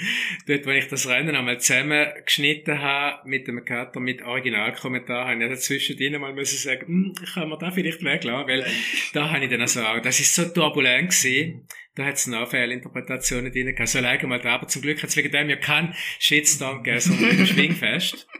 dort, 0.47 0.67
wo 0.67 0.71
ich 0.71 0.87
das 0.89 1.07
Rennen 1.09 1.35
einmal 1.35 1.59
zusammengeschnitten 1.61 2.81
habe, 2.81 3.29
mit 3.29 3.49
dem 3.49 3.65
Cutter, 3.65 4.01
mit 4.01 4.23
Originalkommentar, 4.67 5.29
habe 5.29 5.43
ich 5.43 5.49
dann 5.49 5.59
zwischendrin 5.59 6.21
mal 6.21 6.33
müssen 6.33 6.59
sagen, 6.59 6.87
hm, 6.87 7.15
ich 7.23 7.35
kann 7.35 7.49
mir 7.49 7.59
da 7.59 7.71
vielleicht 7.71 8.03
weglassen, 8.03 8.49
weil 8.49 8.67
da 9.13 9.31
habe 9.31 9.45
ich 9.45 9.51
dann 9.51 9.61
also 9.61 9.83
auch, 9.83 10.01
das 10.01 10.21
ist 10.21 10.35
so 10.35 10.45
turbulent 10.45 11.11
gewesen, 11.11 11.67
da 11.95 12.05
hat 12.05 12.17
es 12.17 12.27
noch 12.27 12.51
Fehlinterpretationen 12.51 13.53
drin 13.53 13.75
gehabt. 13.75 13.89
So 13.89 13.99
alleine 13.99 14.27
mal 14.27 14.41
da, 14.41 14.55
aber 14.55 14.69
zum 14.69 14.83
Glück 14.83 15.03
hat 15.03 15.11
es 15.11 15.17
wegen 15.17 15.31
dem 15.31 15.49
ja 15.49 15.57
keinen 15.57 15.95
Shitstorm 16.19 16.83
gegeben, 16.83 17.01
sondern 17.01 17.47
Schwingfest. 17.47 18.27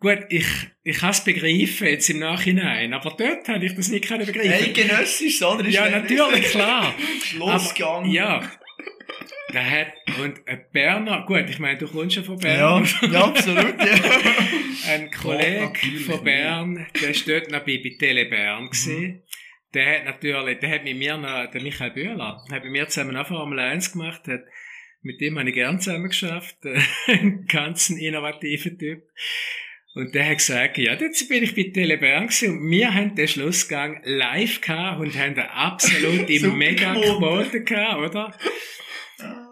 Gut, 0.00 0.18
ich, 0.28 0.46
ich 0.84 0.98
kann 0.98 1.10
es 1.10 1.24
begreifen 1.24 1.88
jetzt 1.88 2.08
im 2.08 2.20
Nachhinein, 2.20 2.94
aber 2.94 3.16
dort 3.18 3.48
habe 3.48 3.64
ich 3.64 3.74
das 3.74 3.88
nicht 3.88 4.06
können 4.06 4.26
begreifen. 4.26 4.52
Eidgenössisch, 4.52 5.42
oder? 5.42 5.64
Ist 5.66 5.74
ja, 5.74 5.90
natürlich, 5.90 6.44
klar. 6.50 6.94
Aber, 7.40 8.06
ja. 8.06 8.48
Der 9.52 9.70
hat, 9.70 9.92
und 10.22 10.46
ein 10.46 10.64
Berner, 10.72 11.24
gut, 11.26 11.48
ich 11.48 11.58
meine, 11.58 11.78
du 11.78 11.88
kommst 11.88 12.16
ja 12.16 12.22
von 12.22 12.38
Ja, 12.40 12.78
Bern. 12.78 12.88
ja, 13.10 13.24
absolut, 13.24 13.78
ja. 13.78 13.94
ein 14.92 15.10
Kollege 15.10 15.98
von 16.04 16.22
Bern, 16.22 16.86
der 17.00 17.08
war 17.08 17.22
dort 17.26 17.50
noch 17.50 17.60
bei, 17.60 17.80
bei 17.82 17.96
Tele 17.98 18.26
Bern. 18.26 18.68
Mhm. 18.86 19.22
Der 19.74 19.86
hat 19.98 20.04
natürlich, 20.04 20.58
der 20.58 20.70
hat 20.70 20.84
mit 20.84 20.98
mir 20.98 21.16
noch, 21.16 21.50
der 21.50 21.62
Michael 21.62 21.90
Bühler, 21.92 22.44
hat 22.50 22.62
mit 22.64 22.72
mir 22.72 22.88
zusammen 22.88 23.16
auch 23.16 23.26
Formel 23.26 23.58
1 23.58 23.92
gemacht, 23.92 24.26
hat, 24.28 24.42
mit 25.02 25.20
dem 25.20 25.38
habe 25.38 25.48
ich 25.48 25.54
gern 25.54 25.80
zusammen 25.80 26.08
geschafft, 26.08 26.56
ein 27.06 27.46
ganz 27.46 27.88
innovativer 27.90 28.76
Typ. 28.76 29.02
Und 29.94 30.14
der 30.14 30.28
hat 30.28 30.38
gesagt, 30.38 30.78
ja, 30.78 30.92
jetzt 30.94 31.28
bin 31.28 31.42
ich 31.42 31.54
bei 31.54 31.70
Tele 31.72 31.96
Bern 31.96 32.24
und 32.24 32.70
wir 32.70 32.92
haben 32.94 33.14
den 33.14 33.26
Schlussgang 33.28 34.00
live 34.04 34.60
gehabt 34.60 35.00
und 35.00 35.16
haben 35.16 35.32
eine 35.32 35.50
absolute 35.50 36.48
Mega-Quote 36.48 37.64
gehabt, 37.64 38.10
oder? 38.10 38.38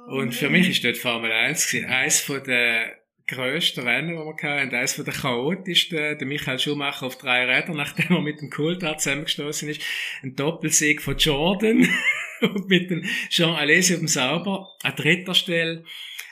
Und 0.06 0.34
für 0.34 0.50
mich 0.50 0.68
ist 0.68 0.84
dort 0.84 0.96
Formel 0.96 1.32
1 1.32 1.68
gewesen, 1.68 1.88
eins 1.88 2.20
von 2.20 2.42
den 2.44 2.90
grössten 3.26 3.80
Rennen, 3.80 4.10
die 4.10 4.14
wir 4.16 4.60
hatten, 4.60 4.74
eines 4.74 4.94
von 4.94 5.04
den 5.04 5.14
chaotischsten, 5.14 6.16
der 6.16 6.26
Michael 6.26 6.60
Schumacher 6.60 7.06
auf 7.06 7.18
drei 7.18 7.44
Rädern, 7.44 7.76
nachdem 7.76 8.14
er 8.14 8.22
mit 8.22 8.40
dem 8.40 8.50
Coulthard 8.50 9.00
zusammengestoßen 9.00 9.68
ist, 9.68 9.82
ein 10.22 10.36
Doppelsieg 10.36 11.02
von 11.02 11.16
Jordan. 11.16 11.88
Und 12.40 12.68
mit 12.68 12.90
dem 12.90 13.02
Jean 13.30 13.56
Alesi 13.56 13.94
auf 13.94 14.00
dem 14.00 14.08
Sauber. 14.08 14.68
An 14.82 14.94
dritter 14.94 15.34
Stelle. 15.34 15.84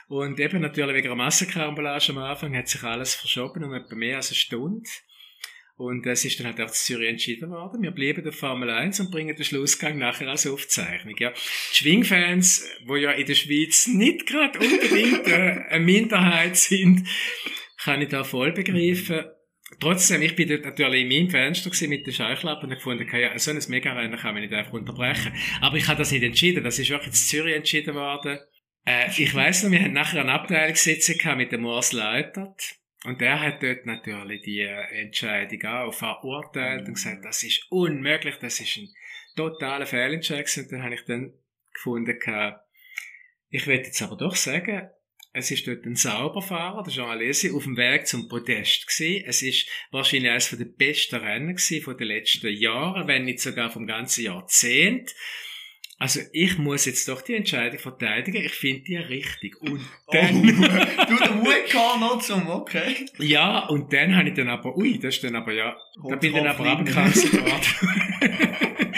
Und 0.06 0.38
eben 0.38 0.60
natürlich 0.60 0.96
wegen 0.96 1.08
einer 1.08 1.16
Massenkarambolage 1.16 2.10
am 2.10 2.18
Anfang 2.18 2.54
hat 2.54 2.68
sich 2.68 2.82
alles 2.82 3.14
verschoben 3.14 3.64
um 3.64 3.72
etwa 3.72 3.94
mehr 3.94 4.16
als 4.16 4.28
eine 4.28 4.37
Stunde. 4.37 4.88
Und 5.76 6.06
es 6.06 6.24
ist 6.24 6.38
dann 6.38 6.46
halt 6.46 6.60
auch 6.60 6.70
zu 6.70 6.84
Zürich 6.84 7.08
entschieden 7.08 7.50
worden. 7.50 7.82
Wir 7.82 7.90
bleiben 7.90 8.22
der 8.22 8.32
Formel 8.32 8.70
1 8.70 9.00
und 9.00 9.10
bringen 9.10 9.34
den 9.34 9.44
Schlussgang 9.44 9.98
nachher 9.98 10.28
als 10.28 10.46
Aufzeichnung. 10.46 11.16
Ja. 11.18 11.32
Schwingfans, 11.34 12.64
wo 12.87 12.94
ja 12.94 13.10
in 13.10 13.26
der 13.26 13.34
Schweiz 13.34 13.88
nicht 13.88 14.26
gerade 14.26 14.58
unbedingt 14.58 15.26
äh, 15.26 15.64
eine 15.68 15.84
Minderheit 15.84 16.56
sind, 16.56 17.08
kann 17.78 18.00
ich 18.00 18.08
da 18.08 18.22
voll 18.22 18.52
begreifen. 18.52 19.24
Trotzdem, 19.80 20.22
ich 20.22 20.37
bin 20.37 20.48
dort 20.48 20.64
natürlich 20.64 21.02
in 21.02 21.08
meinem 21.08 21.30
Fenster 21.30 21.70
mit 21.88 22.06
den 22.06 22.12
Scheuklappen 22.12 22.68
und 22.68 22.76
gefunden, 22.76 23.08
ja, 23.12 23.37
so 23.37 23.50
ein 23.50 23.60
Mega-Rennen 23.66 24.18
kann 24.18 24.34
man 24.34 24.42
nicht 24.42 24.54
einfach 24.54 24.72
unterbrechen. 24.72 25.32
Aber 25.60 25.76
ich 25.76 25.88
habe 25.88 25.98
das 25.98 26.12
nicht 26.12 26.22
entschieden. 26.22 26.62
Das 26.62 26.78
ist 26.78 26.90
wirklich 26.90 27.08
in 27.08 27.14
Zürich 27.14 27.56
entschieden 27.56 27.94
worden. 27.94 28.38
Äh, 28.87 29.08
ich 29.16 29.34
weiss 29.34 29.64
noch, 29.64 29.72
wir 29.72 29.80
haben 29.80 29.92
nachher 29.92 30.20
eine 30.20 30.32
Abteilungssitzung 30.32 31.37
mit 31.37 31.50
dem 31.50 31.64
Urs 31.64 31.92
Leutert. 31.92 32.76
Und 33.05 33.21
der 33.21 33.40
hat 33.40 33.62
dort 33.62 33.85
natürlich 33.85 34.43
die 34.43 34.61
äh, 34.61 35.03
Entscheidung 35.03 35.62
auch 35.67 35.93
verurteilt 35.93 36.88
und 36.88 36.95
gesagt, 36.95 37.25
das 37.25 37.43
ist 37.43 37.67
unmöglich, 37.71 38.37
das 38.40 38.61
ist 38.61 38.77
ein 38.79 38.88
totaler 39.37 39.87
Fehlentscheid. 39.87 40.51
Und 40.57 40.73
dann 40.73 40.83
habe 40.83 40.95
ich 40.95 41.05
dann 41.05 41.35
gefunden, 41.73 42.19
ich 43.51 43.67
werde 43.67 43.85
jetzt 43.85 44.03
aber 44.03 44.17
doch 44.17 44.35
sagen, 44.35 44.88
es 45.37 45.51
ist 45.51 45.67
dort 45.67 45.85
ein 45.85 45.97
Sauberfahrer, 45.97 46.85
der 46.85 46.93
Jean 46.93 47.11
Alesi, 47.11 47.51
auf 47.51 47.64
dem 47.64 47.77
Weg 47.77 48.07
zum 48.07 48.29
Podest 48.29 48.87
gewesen. 48.87 49.25
Es 49.27 49.43
ist 49.43 49.69
wahrscheinlich 49.90 50.31
eines 50.31 50.51
der 50.51 50.64
besten 50.64 51.17
Rennen 51.17 51.57
gewesen 51.57 51.83
von 51.83 51.97
den 51.97 52.07
letzten 52.07 52.57
Jahren, 52.57 53.09
wenn 53.09 53.25
nicht 53.25 53.40
sogar 53.40 53.71
vom 53.71 53.87
ganzen 53.87 54.25
Jahrzehnt. 54.25 55.12
Also 56.05 56.21
ich 56.35 56.59
muss 56.59 56.85
jetzt 56.85 57.09
doch 57.09 57.23
die 57.23 57.33
Entscheidung 57.33 57.79
verteidigen. 57.79 58.45
Ich 58.45 58.53
finde 58.53 58.83
die 58.83 58.97
richtig. 58.97 59.59
Und 59.62 59.81
oh, 60.07 60.12
dann... 60.12 60.37
Oh, 60.37 60.43
du 61.09 61.17
den 61.17 61.37
Mut 61.38 61.64
gehabt 61.73 61.99
noch 61.99 62.19
zum, 62.21 62.47
okay. 62.47 63.07
Ja, 63.17 63.61
und 63.69 63.90
dann 63.90 64.14
habe 64.14 64.29
ich 64.29 64.35
dann 64.35 64.51
aber, 64.51 64.77
ui, 64.77 64.99
das 64.99 65.14
ist 65.14 65.25
dann 65.25 65.35
aber 65.35 65.55
ja, 65.55 65.75
da 66.07 66.17
bin 66.17 66.29
ich 66.29 66.37
dann 66.37 66.47
aber 66.47 66.67
abgekanzelt 66.67 67.33
worden. 67.33 68.37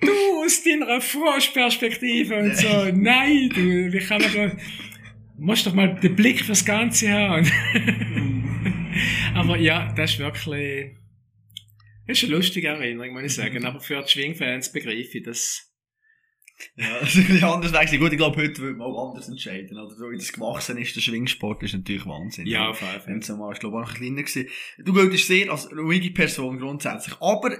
du 0.00 0.44
aus 0.44 0.62
deiner 0.62 1.00
Froschperspektive 1.00 2.36
und 2.36 2.56
so. 2.56 2.84
Nein, 2.92 3.50
du, 3.52 3.92
wie 3.92 3.98
kann 3.98 4.22
man 4.22 4.32
da, 4.32 4.56
musst 5.38 5.66
doch 5.66 5.74
mal 5.74 5.96
den 5.96 6.14
Blick 6.14 6.44
fürs 6.44 6.64
Ganze 6.64 7.10
haben. 7.10 7.50
aber 9.34 9.58
ja, 9.58 9.92
das 9.96 10.12
ist 10.12 10.18
wirklich, 10.20 10.92
das 12.06 12.18
ist 12.18 12.28
eine 12.28 12.36
lustige 12.36 12.68
Erinnerung, 12.68 13.14
muss 13.14 13.24
ich 13.24 13.34
sagen. 13.34 13.64
Aber 13.64 13.80
für 13.80 14.00
die 14.02 14.08
Schwingfans 14.08 14.70
begreife 14.70 15.18
ich 15.18 15.24
das, 15.24 15.67
ja, 16.76 16.86
das 17.00 17.14
ist 17.14 17.16
ein 17.16 17.26
bisschen 17.26 17.44
anders 17.44 17.72
weg. 17.72 18.00
Gut, 18.00 18.12
ich 18.12 18.18
glaube, 18.18 18.40
heute 18.40 18.58
würde 18.58 18.76
man 18.76 18.86
auch 18.88 19.10
anders 19.10 19.28
entscheiden. 19.28 19.78
Oder 19.78 19.94
so 19.94 20.10
wie 20.10 20.16
das 20.16 20.32
gewachsen 20.32 20.78
ist, 20.78 20.96
der 20.96 21.00
Schwingsport 21.00 21.62
ist 21.62 21.74
natürlich 21.74 22.06
Wahnsinn. 22.06 22.46
Ja, 22.46 22.70
auf 22.70 22.80
jeden 22.80 22.92
Fall. 22.92 23.02
Wenn 23.06 23.18
es 23.18 23.28
mal, 23.28 23.52
ich 23.52 23.60
glaube, 23.60 23.78
auch 23.78 23.82
noch 23.82 23.94
kleiner 23.94 24.22
gewesen. 24.22 24.48
Du 24.78 24.92
gehörst 24.92 25.26
sehr 25.26 25.50
als 25.50 25.70
ruhige 25.72 26.10
Person 26.10 26.58
grundsätzlich. 26.58 27.14
Aber 27.20 27.56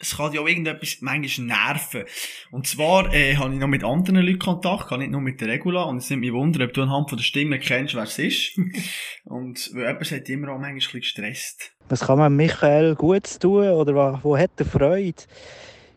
es 0.00 0.16
kann 0.16 0.32
ja 0.32 0.40
auch 0.40 0.48
irgendetwas 0.48 0.98
manchmal 1.00 1.46
nerven. 1.46 2.04
Und 2.50 2.66
zwar 2.66 3.12
äh, 3.14 3.36
habe 3.36 3.54
ich 3.54 3.60
noch 3.60 3.68
mit 3.68 3.84
anderen 3.84 4.16
Leuten 4.16 4.38
Kontakt, 4.38 4.88
kann 4.88 5.00
nicht 5.00 5.12
nur 5.12 5.20
mit 5.20 5.40
der 5.40 5.48
Regula. 5.48 5.84
Und 5.84 5.98
es 5.98 6.10
nimmt 6.10 6.20
mich 6.20 6.32
wunder, 6.32 6.64
ob 6.64 6.74
du 6.74 6.82
anhand 6.82 7.08
von 7.08 7.18
der 7.18 7.24
Stimme 7.24 7.58
kennst, 7.58 7.94
wer 7.94 8.02
es 8.02 8.18
ist. 8.18 8.58
und 9.24 9.70
weil 9.74 9.86
jemand 9.86 10.10
hat 10.10 10.28
immer 10.28 10.48
auch 10.48 10.58
manchmal 10.58 10.70
ein 10.70 10.76
bisschen 10.76 11.00
gestresst. 11.00 11.72
Was 11.88 12.00
kann 12.00 12.18
man 12.18 12.34
Michael 12.34 12.94
gut 12.94 13.40
tun 13.40 13.68
oder 13.68 13.94
wo, 13.94 14.30
wo 14.30 14.38
hat 14.38 14.50
er 14.58 14.66
Freude? 14.66 15.22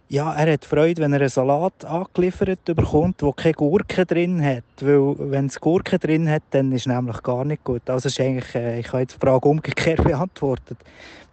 Ja, 0.09 0.33
er 0.33 0.53
hat 0.53 0.65
Freude, 0.65 1.01
wenn 1.01 1.13
er 1.13 1.19
einen 1.19 1.29
Salat 1.29 1.83
angeliefert 1.83 2.63
bekommt, 2.63 3.21
der 3.21 3.33
keine 3.33 3.53
Gurke 3.53 4.05
drin 4.05 4.43
hat. 4.43 4.63
Weil, 4.79 5.15
wenn 5.31 5.47
es 5.47 5.59
Gurke 5.59 5.99
drin 5.99 6.29
hat, 6.29 6.43
dann 6.51 6.71
ist 6.71 6.81
es 6.81 6.87
nämlich 6.87 7.21
gar 7.23 7.43
nicht 7.43 7.63
gut. 7.63 7.89
Also 7.89 8.07
ist 8.07 8.19
eigentlich, 8.19 8.55
äh, 8.55 8.79
ich 8.79 8.87
habe 8.87 9.01
jetzt 9.01 9.15
die 9.15 9.19
Frage 9.19 9.47
umgekehrt 9.47 10.03
beantwortet. 10.03 10.77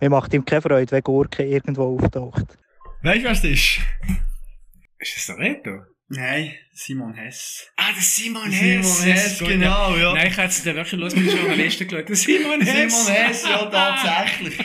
Mir 0.00 0.10
macht 0.10 0.34
ihm 0.34 0.44
keine 0.44 0.62
Freude, 0.62 0.90
wenn 0.90 1.02
Gurke 1.02 1.44
irgendwo 1.44 1.96
auftaucht. 1.96 2.58
Weißt 3.02 3.24
du, 3.24 3.28
was 3.28 3.42
das 3.42 3.50
ist? 3.50 3.80
Ist 4.98 5.16
das 5.16 5.26
der 5.26 5.38
Reto? 5.38 5.93
Nein, 6.16 6.55
Simon 6.72 7.14
Hess. 7.14 7.70
Ah, 7.77 7.92
der 7.92 8.03
Simon 8.03 8.50
Hess. 8.50 8.98
Simon 8.98 9.14
Hess, 9.14 9.38
genau, 9.38 9.96
ja. 9.96 10.14
Nein, 10.14 10.29
ich 10.29 10.37
hätte 10.37 10.48
es 10.48 10.62
dann 10.62 10.77
wirklich 10.77 11.00
los 11.00 11.14
mit 11.16 11.27
den 11.27 11.37
Journalisten 11.38 11.88
geschaut. 11.88 12.09
Der 12.09 12.16
Simon 12.16 12.61
Hess. 12.61 13.07
Simon 13.07 13.20
Hess, 13.20 13.44
ja, 13.44 13.64
tatsächlich. 13.70 14.59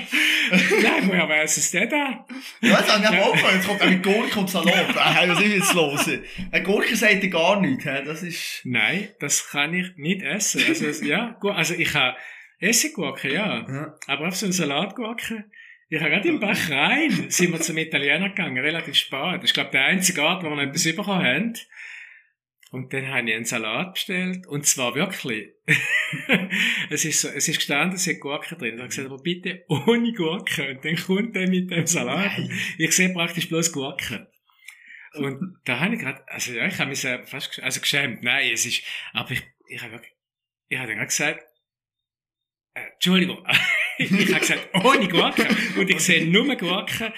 Nein, 0.83 1.07
woher 1.07 1.27
weiss 1.29 1.57
es 1.57 1.71
der 1.71 1.87
da? 1.87 2.25
Ja, 2.61 2.81
das 2.81 2.93
habe 2.93 3.15
ich 3.15 3.21
auch 3.21 3.33
gehört. 3.33 3.53
Jetzt 3.55 3.67
kommt 3.67 3.89
mit 3.89 4.03
Gurke 4.03 4.39
und 4.39 4.49
Salat. 4.49 5.15
Hey, 5.15 5.29
was 5.29 5.41
ist 5.41 5.53
jetzt 5.53 5.73
los? 5.73 6.09
Eine 6.51 6.63
Gurke 6.63 6.95
sagt 6.95 7.23
dir 7.23 7.29
gar 7.29 7.59
nichts, 7.59 7.83
das 7.83 8.23
ist... 8.23 8.61
Nein, 8.63 9.09
das 9.19 9.49
kann 9.49 9.73
ich 9.73 9.95
nicht 9.97 10.21
essen. 10.21 10.61
Also, 10.67 11.05
ja, 11.05 11.37
gut, 11.39 11.53
also 11.53 11.73
ich 11.73 11.93
habe 11.95 12.15
Essiggurke, 12.59 13.33
ja. 13.33 13.65
ja. 13.67 13.95
Aber 14.07 14.27
auf 14.27 14.35
so 14.35 14.45
einen 14.45 14.53
Salatgurke... 14.53 15.45
Ich 15.91 15.99
habe 15.99 16.11
gerade 16.11 16.29
im 16.29 16.39
Bach 16.39 16.69
rein, 16.69 17.31
sind 17.31 17.51
wir 17.51 17.59
zum 17.61 17.77
Italiener 17.77 18.29
gegangen, 18.29 18.59
relativ 18.59 18.95
spät. 18.95 19.37
Das 19.37 19.45
ist, 19.45 19.53
glaube 19.55 19.71
der 19.71 19.85
einzige 19.85 20.23
Ort, 20.23 20.43
wo 20.43 20.49
wir 20.49 20.55
noch 20.55 20.63
etwas 20.63 20.83
bekommen 20.83 21.25
haben. 21.25 21.53
Und 22.71 22.93
dann 22.93 23.07
habe 23.07 23.27
ich 23.27 23.35
einen 23.35 23.45
Salat 23.45 23.95
bestellt. 23.95 24.45
Und 24.45 24.67
zwar 24.67 24.93
wirklich. 24.93 25.49
es 26.91 27.03
ist 27.05 27.21
so, 27.21 27.29
es 27.29 27.47
ist 27.47 27.57
gestanden, 27.57 27.95
es 27.95 28.05
hat 28.05 28.19
Gurken 28.19 28.59
drin. 28.59 28.75
Ich 28.75 28.79
habe 28.79 28.89
gesagt, 28.89 29.07
aber 29.07 29.17
bitte 29.17 29.65
ohne 29.67 30.13
Gurken. 30.13 30.75
Und 30.77 30.85
dann 30.85 30.95
kommt 30.95 31.35
er 31.35 31.49
mit 31.49 31.71
dem 31.71 31.87
Salat. 31.87 32.37
Nein. 32.37 32.51
Ich 32.77 32.91
sehe 32.91 33.11
praktisch 33.11 33.49
bloß 33.49 33.71
Gurken. 33.71 34.27
Und 35.13 35.57
da 35.65 35.79
habe 35.79 35.95
ich 35.95 36.01
gerade, 36.01 36.21
also 36.27 36.53
ja, 36.53 36.67
ich 36.67 36.77
habe 36.77 36.91
mich 36.91 37.01
fast, 37.25 37.59
also 37.63 37.81
geschämt. 37.81 38.21
Nein, 38.21 38.51
es 38.53 38.67
ist, 38.67 38.83
aber 39.13 39.31
ich, 39.31 39.41
ich 39.67 39.81
habe 39.81 39.93
wirklich, 39.93 40.13
ich 40.67 40.77
habe 40.77 40.87
dann 40.87 40.97
gerade 40.97 41.07
gesagt, 41.07 41.43
äh, 42.75 42.81
Entschuldigung, 42.93 43.43
ich 44.19 44.33
habe 44.33 44.39
gesagt, 44.39 44.69
ohne 44.73 45.07
Gurken. 45.07 45.45
Und 45.77 45.89
ich 45.89 45.99
sehe 45.99 46.25
nur 46.25 46.55
Gurken. 46.55 47.11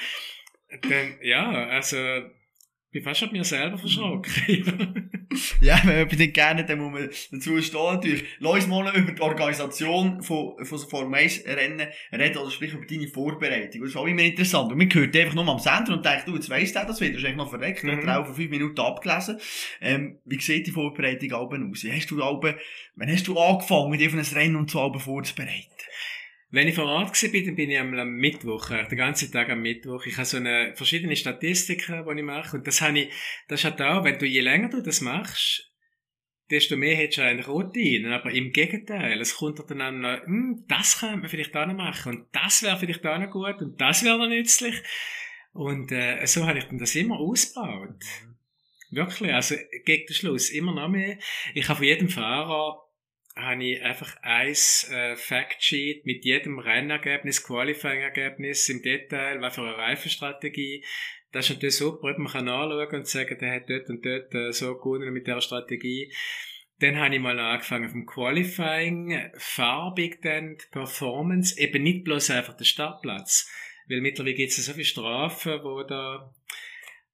Dann, 0.81 1.17
ja, 1.21 1.51
also, 1.67 1.97
ich 2.93 2.93
bin 2.93 3.03
fast 3.03 3.23
an 3.23 3.31
mir 3.31 3.43
selber 3.43 3.77
verschrocken. 3.77 5.09
ja, 5.61 5.79
wenn 5.85 6.07
man 6.07 6.17
nicht 6.17 6.33
gerne, 6.33 6.65
dann 6.65 6.79
muss 6.79 6.91
man 6.91 7.09
dazu 7.31 7.61
stehen 7.61 7.93
natürlich. 7.93 8.25
Lass 8.39 8.55
uns 8.55 8.67
mal 8.67 8.93
über 8.95 9.11
die 9.11 9.21
Organisation 9.21 10.21
von, 10.21 10.65
von 10.65 10.77
so 10.77 10.87
Formation-Rennen 10.89 11.87
reden, 12.11 12.37
oder 12.37 12.51
sprich 12.51 12.73
über 12.73 12.85
deine 12.85 13.07
Vorbereitung. 13.07 13.81
Das 13.81 13.91
ist 13.91 13.95
auch 13.95 14.07
immer 14.07 14.23
interessant. 14.23 14.71
Und 14.71 14.77
man 14.77 14.93
hört 14.93 15.15
einfach 15.15 15.35
nur 15.35 15.47
am 15.47 15.59
Sender 15.59 15.93
und 15.93 16.05
denkt, 16.05 16.27
du, 16.27 16.35
jetzt 16.35 16.49
weiss 16.49 16.73
der 16.73 16.83
das 16.83 16.99
wieder, 16.99 17.13
das 17.13 17.21
ist 17.21 17.25
eigentlich 17.27 17.37
noch 17.37 17.49
verreckt, 17.49 17.83
mhm. 17.83 18.05
hat 18.07 18.25
vor 18.25 18.35
fünf 18.35 18.49
Minuten 18.49 18.81
abgelesen. 18.81 19.39
Ähm, 19.79 20.17
wie 20.25 20.41
sieht 20.41 20.67
die 20.67 20.71
Vorbereitung 20.71 21.31
aus? 21.31 21.85
Hast 21.89 22.11
du 22.11 22.21
Alben, 22.21 22.55
wann 22.95 23.09
hast 23.09 23.27
du 23.27 23.39
angefangen, 23.39 23.97
dich 23.97 24.07
auf 24.07 24.15
ein 24.15 24.37
Rennen 24.37 24.55
und 24.57 24.69
so 24.69 24.81
Alben 24.81 24.99
vorzubereiten? 24.99 25.69
Wenn 26.53 26.67
ich 26.67 26.75
vor 26.75 26.85
Ort 26.85 27.17
bin, 27.31 27.45
dann 27.45 27.55
bin 27.55 27.71
ich 27.71 27.79
am 27.79 28.11
Mittwoch, 28.15 28.71
äh, 28.71 28.85
den 28.85 28.97
ganzen 28.97 29.31
Tag 29.31 29.49
am 29.49 29.61
Mittwoch. 29.61 30.05
Ich 30.05 30.17
habe 30.17 30.25
so 30.25 30.35
eine, 30.35 30.73
verschiedene 30.75 31.15
Statistiken, 31.15 32.05
die 32.05 32.19
ich 32.19 32.25
mache. 32.25 32.57
Und 32.57 32.67
das 32.67 32.81
habe 32.81 32.99
ich, 32.99 33.09
das 33.47 33.63
hat 33.63 33.81
auch, 33.81 34.03
wenn 34.03 34.19
du, 34.19 34.25
je 34.25 34.41
länger 34.41 34.67
du 34.67 34.81
das 34.81 34.99
machst, 34.99 35.71
desto 36.49 36.75
mehr 36.75 36.97
hättest 36.97 37.19
du 37.19 37.21
eigentlich 37.23 37.47
Routine. 37.47 38.13
Aber 38.13 38.31
im 38.31 38.51
Gegenteil, 38.51 39.21
es 39.21 39.35
kommt 39.35 39.63
dann 39.71 39.79
an, 39.79 40.21
hm, 40.25 40.65
das 40.67 40.99
könnte 40.99 41.17
man 41.17 41.29
vielleicht 41.29 41.55
auch 41.55 41.65
noch 41.65 41.73
machen. 41.73 42.17
Und 42.17 42.35
das 42.35 42.63
wäre 42.63 42.77
vielleicht 42.77 43.05
auch 43.05 43.17
noch 43.17 43.31
gut. 43.31 43.61
Und 43.61 43.79
das 43.79 44.03
wäre 44.03 44.17
noch 44.17 44.27
nützlich. 44.27 44.75
Und, 45.53 45.93
äh, 45.93 46.25
so 46.25 46.45
habe 46.45 46.59
ich 46.59 46.65
dann 46.65 46.79
das 46.79 46.95
immer 46.95 47.17
ausgebaut. 47.17 48.03
Wirklich, 48.89 49.33
also 49.33 49.55
gegen 49.85 50.05
den 50.05 50.13
Schluss 50.13 50.49
immer 50.49 50.73
noch 50.73 50.89
mehr. 50.89 51.17
Ich 51.53 51.69
habe 51.69 51.77
von 51.77 51.87
jedem 51.87 52.09
Fahrer 52.09 52.90
habe 53.35 53.63
ich 53.63 53.81
einfach 53.81 54.15
ein 54.21 54.55
äh, 54.91 55.15
Factsheet 55.15 56.05
mit 56.05 56.25
jedem 56.25 56.59
Rennergebnis, 56.59 57.43
Qualifying-Ergebnis 57.43 58.69
im 58.69 58.81
Detail, 58.81 59.41
was 59.41 59.55
für 59.55 59.61
eine 59.61 59.77
Reifenstrategie. 59.77 60.83
Das 61.31 61.45
ist 61.45 61.55
natürlich 61.55 61.77
super, 61.77 62.13
man 62.17 62.31
kann 62.31 62.49
anschauen 62.49 62.99
und 62.99 63.07
sagen, 63.07 63.37
der 63.39 63.55
hat 63.55 63.69
dort 63.69 63.89
und 63.89 64.05
dort 64.05 64.35
äh, 64.35 64.51
so 64.51 64.77
gewonnen 64.77 65.13
mit 65.13 65.27
der 65.27 65.39
Strategie. 65.39 66.11
Dann 66.79 66.99
habe 66.99 67.15
ich 67.15 67.21
mal 67.21 67.39
angefangen 67.39 67.89
vom 67.89 68.05
Qualifying, 68.05 69.31
farbig 69.37 70.21
dann 70.23 70.57
die 70.57 70.65
Performance, 70.71 71.59
eben 71.59 71.83
nicht 71.83 72.03
bloß 72.03 72.31
einfach 72.31 72.57
der 72.57 72.65
Startplatz. 72.65 73.49
Weil 73.87 74.01
mittlerweile 74.01 74.35
gibt 74.35 74.51
es 74.51 74.65
so 74.65 74.73
viele 74.73 74.85
Strafen, 74.85 75.63
wo 75.63 75.83
da 75.83 76.33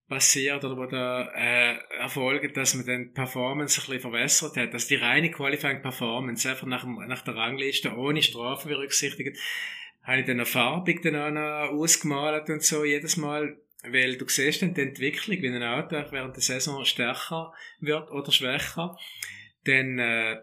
passiert 0.08 0.64
oder 0.64 0.78
wo 0.78 0.86
da 0.86 1.30
äh, 1.36 1.78
erfolgt, 2.00 2.56
dass 2.56 2.76
man 2.76 2.86
dann 2.86 3.04
die 3.06 3.14
Performance 3.14 3.80
ein 3.80 3.86
bisschen 3.86 4.02
verbessert 4.02 4.58
hat. 4.58 4.74
Dass 4.74 4.88
die 4.88 4.96
reine 4.96 5.32
Qualifying 5.32 5.82
Performance 5.82 6.50
einfach 6.50 6.68
nach, 6.68 6.86
nach 6.86 7.22
der 7.22 7.36
Rangliste 7.36 7.96
ohne 7.96 8.22
Strafen 8.22 8.70
berücksichtigt, 8.70 9.38
habe 10.04 10.20
ich 10.22 10.26
dann 10.26 10.38
noch 10.38 10.48
farbig 10.48 11.02
dann 11.02 11.16
auch 11.16 11.32
noch 11.32 11.78
ausgemalt 11.78 12.50
und 12.50 12.64
so 12.64 12.86
jedes 12.86 13.18
Mal 13.18 13.58
weil 13.84 14.18
du 14.18 14.28
siehst 14.28 14.62
dann 14.62 14.74
die 14.74 14.82
Entwicklung, 14.82 15.42
wenn 15.42 15.56
ein 15.56 15.64
Auto 15.64 15.96
während 16.12 16.36
der 16.36 16.44
Saison 16.44 16.84
stärker 16.86 17.54
wird 17.80 18.12
oder 18.12 18.32
schwächer, 18.32 18.98
dann 19.66 20.00
äh, 20.00 20.38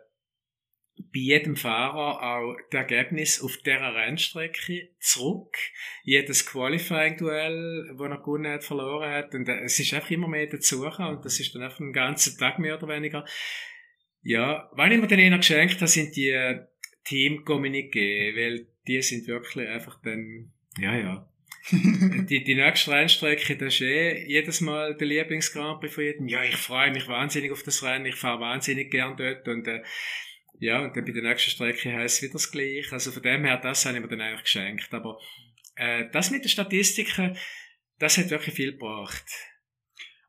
bei 0.97 1.21
jedem 1.21 1.57
Fahrer 1.57 2.23
auch 2.23 2.57
das 2.71 2.81
Ergebnis 2.81 3.43
auf 3.43 3.57
dieser 3.59 3.95
Rennstrecke 3.95 4.91
zurück. 5.01 5.57
Jedes 6.03 6.47
Qualifying-Duell, 6.47 7.95
das 7.99 8.11
er 8.11 8.19
gewonnen 8.19 8.53
hat, 8.53 8.65
verloren 8.65 9.11
hat. 9.11 9.35
Und 9.35 9.49
äh, 9.49 9.61
es 9.65 9.79
ist 9.79 9.93
einfach 9.95 10.11
immer 10.11 10.29
mehr 10.29 10.47
dazu 10.47 10.85
und 10.85 11.25
das 11.25 11.41
ist 11.41 11.55
dann 11.55 11.63
einfach 11.63 11.81
einen 11.81 11.93
ganzen 11.93 12.39
Tag 12.39 12.59
mehr 12.59 12.77
oder 12.77 12.89
weniger. 12.89 13.25
Ja, 14.23 14.71
was 14.73 14.91
ich 14.91 15.01
mir 15.01 15.07
dann 15.07 15.19
eher 15.19 15.37
geschenkt 15.37 15.77
habe, 15.77 15.89
sind 15.89 16.17
die 16.17 16.31
äh, 16.31 16.65
Team-Kommuniqué, 17.05 18.35
weil 18.37 18.67
die 18.87 19.03
sind 19.03 19.27
wirklich 19.27 19.69
einfach 19.69 20.01
dann, 20.03 20.53
ja, 20.79 20.97
ja, 20.97 21.29
die, 21.71 22.45
die 22.45 22.55
nächste 22.55 22.91
Rennstrecke, 22.91 23.57
das 23.57 23.75
ist 23.75 23.81
eh 23.83 24.27
jedes 24.27 24.61
Mal 24.61 24.97
der 24.97 25.07
Lieblingsgrand 25.07 25.91
von 25.91 26.05
jedem. 26.05 26.29
Ja, 26.29 26.43
ich 26.45 26.57
freue 26.57 26.93
mich 26.93 27.09
wahnsinnig 27.09 27.53
auf 27.53 27.63
das 27.63 27.83
Rennen, 27.83 28.07
ich 28.07 28.17
fahre 28.17 28.41
wahnsinnig 28.41 28.91
gern 28.91 29.17
dort 29.17 29.49
und 29.49 29.67
äh, 29.67 29.83
ja, 30.65 30.81
und 30.81 30.97
dann 30.97 31.05
bei 31.05 31.13
der 31.13 31.23
nächsten 31.23 31.51
Strecke 31.51 31.93
heisst 31.93 32.17
es 32.17 32.23
wieder 32.23 32.33
das 32.35 32.51
Gleiche. 32.51 32.93
Also 32.93 33.13
von 33.13 33.23
dem 33.23 33.45
her, 33.45 33.59
das 33.59 33.85
habe 33.85 33.97
ich 33.97 34.03
mir 34.03 34.09
dann 34.09 34.21
eigentlich 34.21 34.45
geschenkt. 34.45 34.93
Aber 34.93 35.19
äh, 35.77 36.05
das 36.13 36.31
mit 36.31 36.45
den 36.45 36.49
Statistiken, 36.49 37.37
das 37.99 38.19
hat 38.19 38.31
wirklich 38.31 38.55
viel 38.55 38.73
gebracht. 38.73 39.25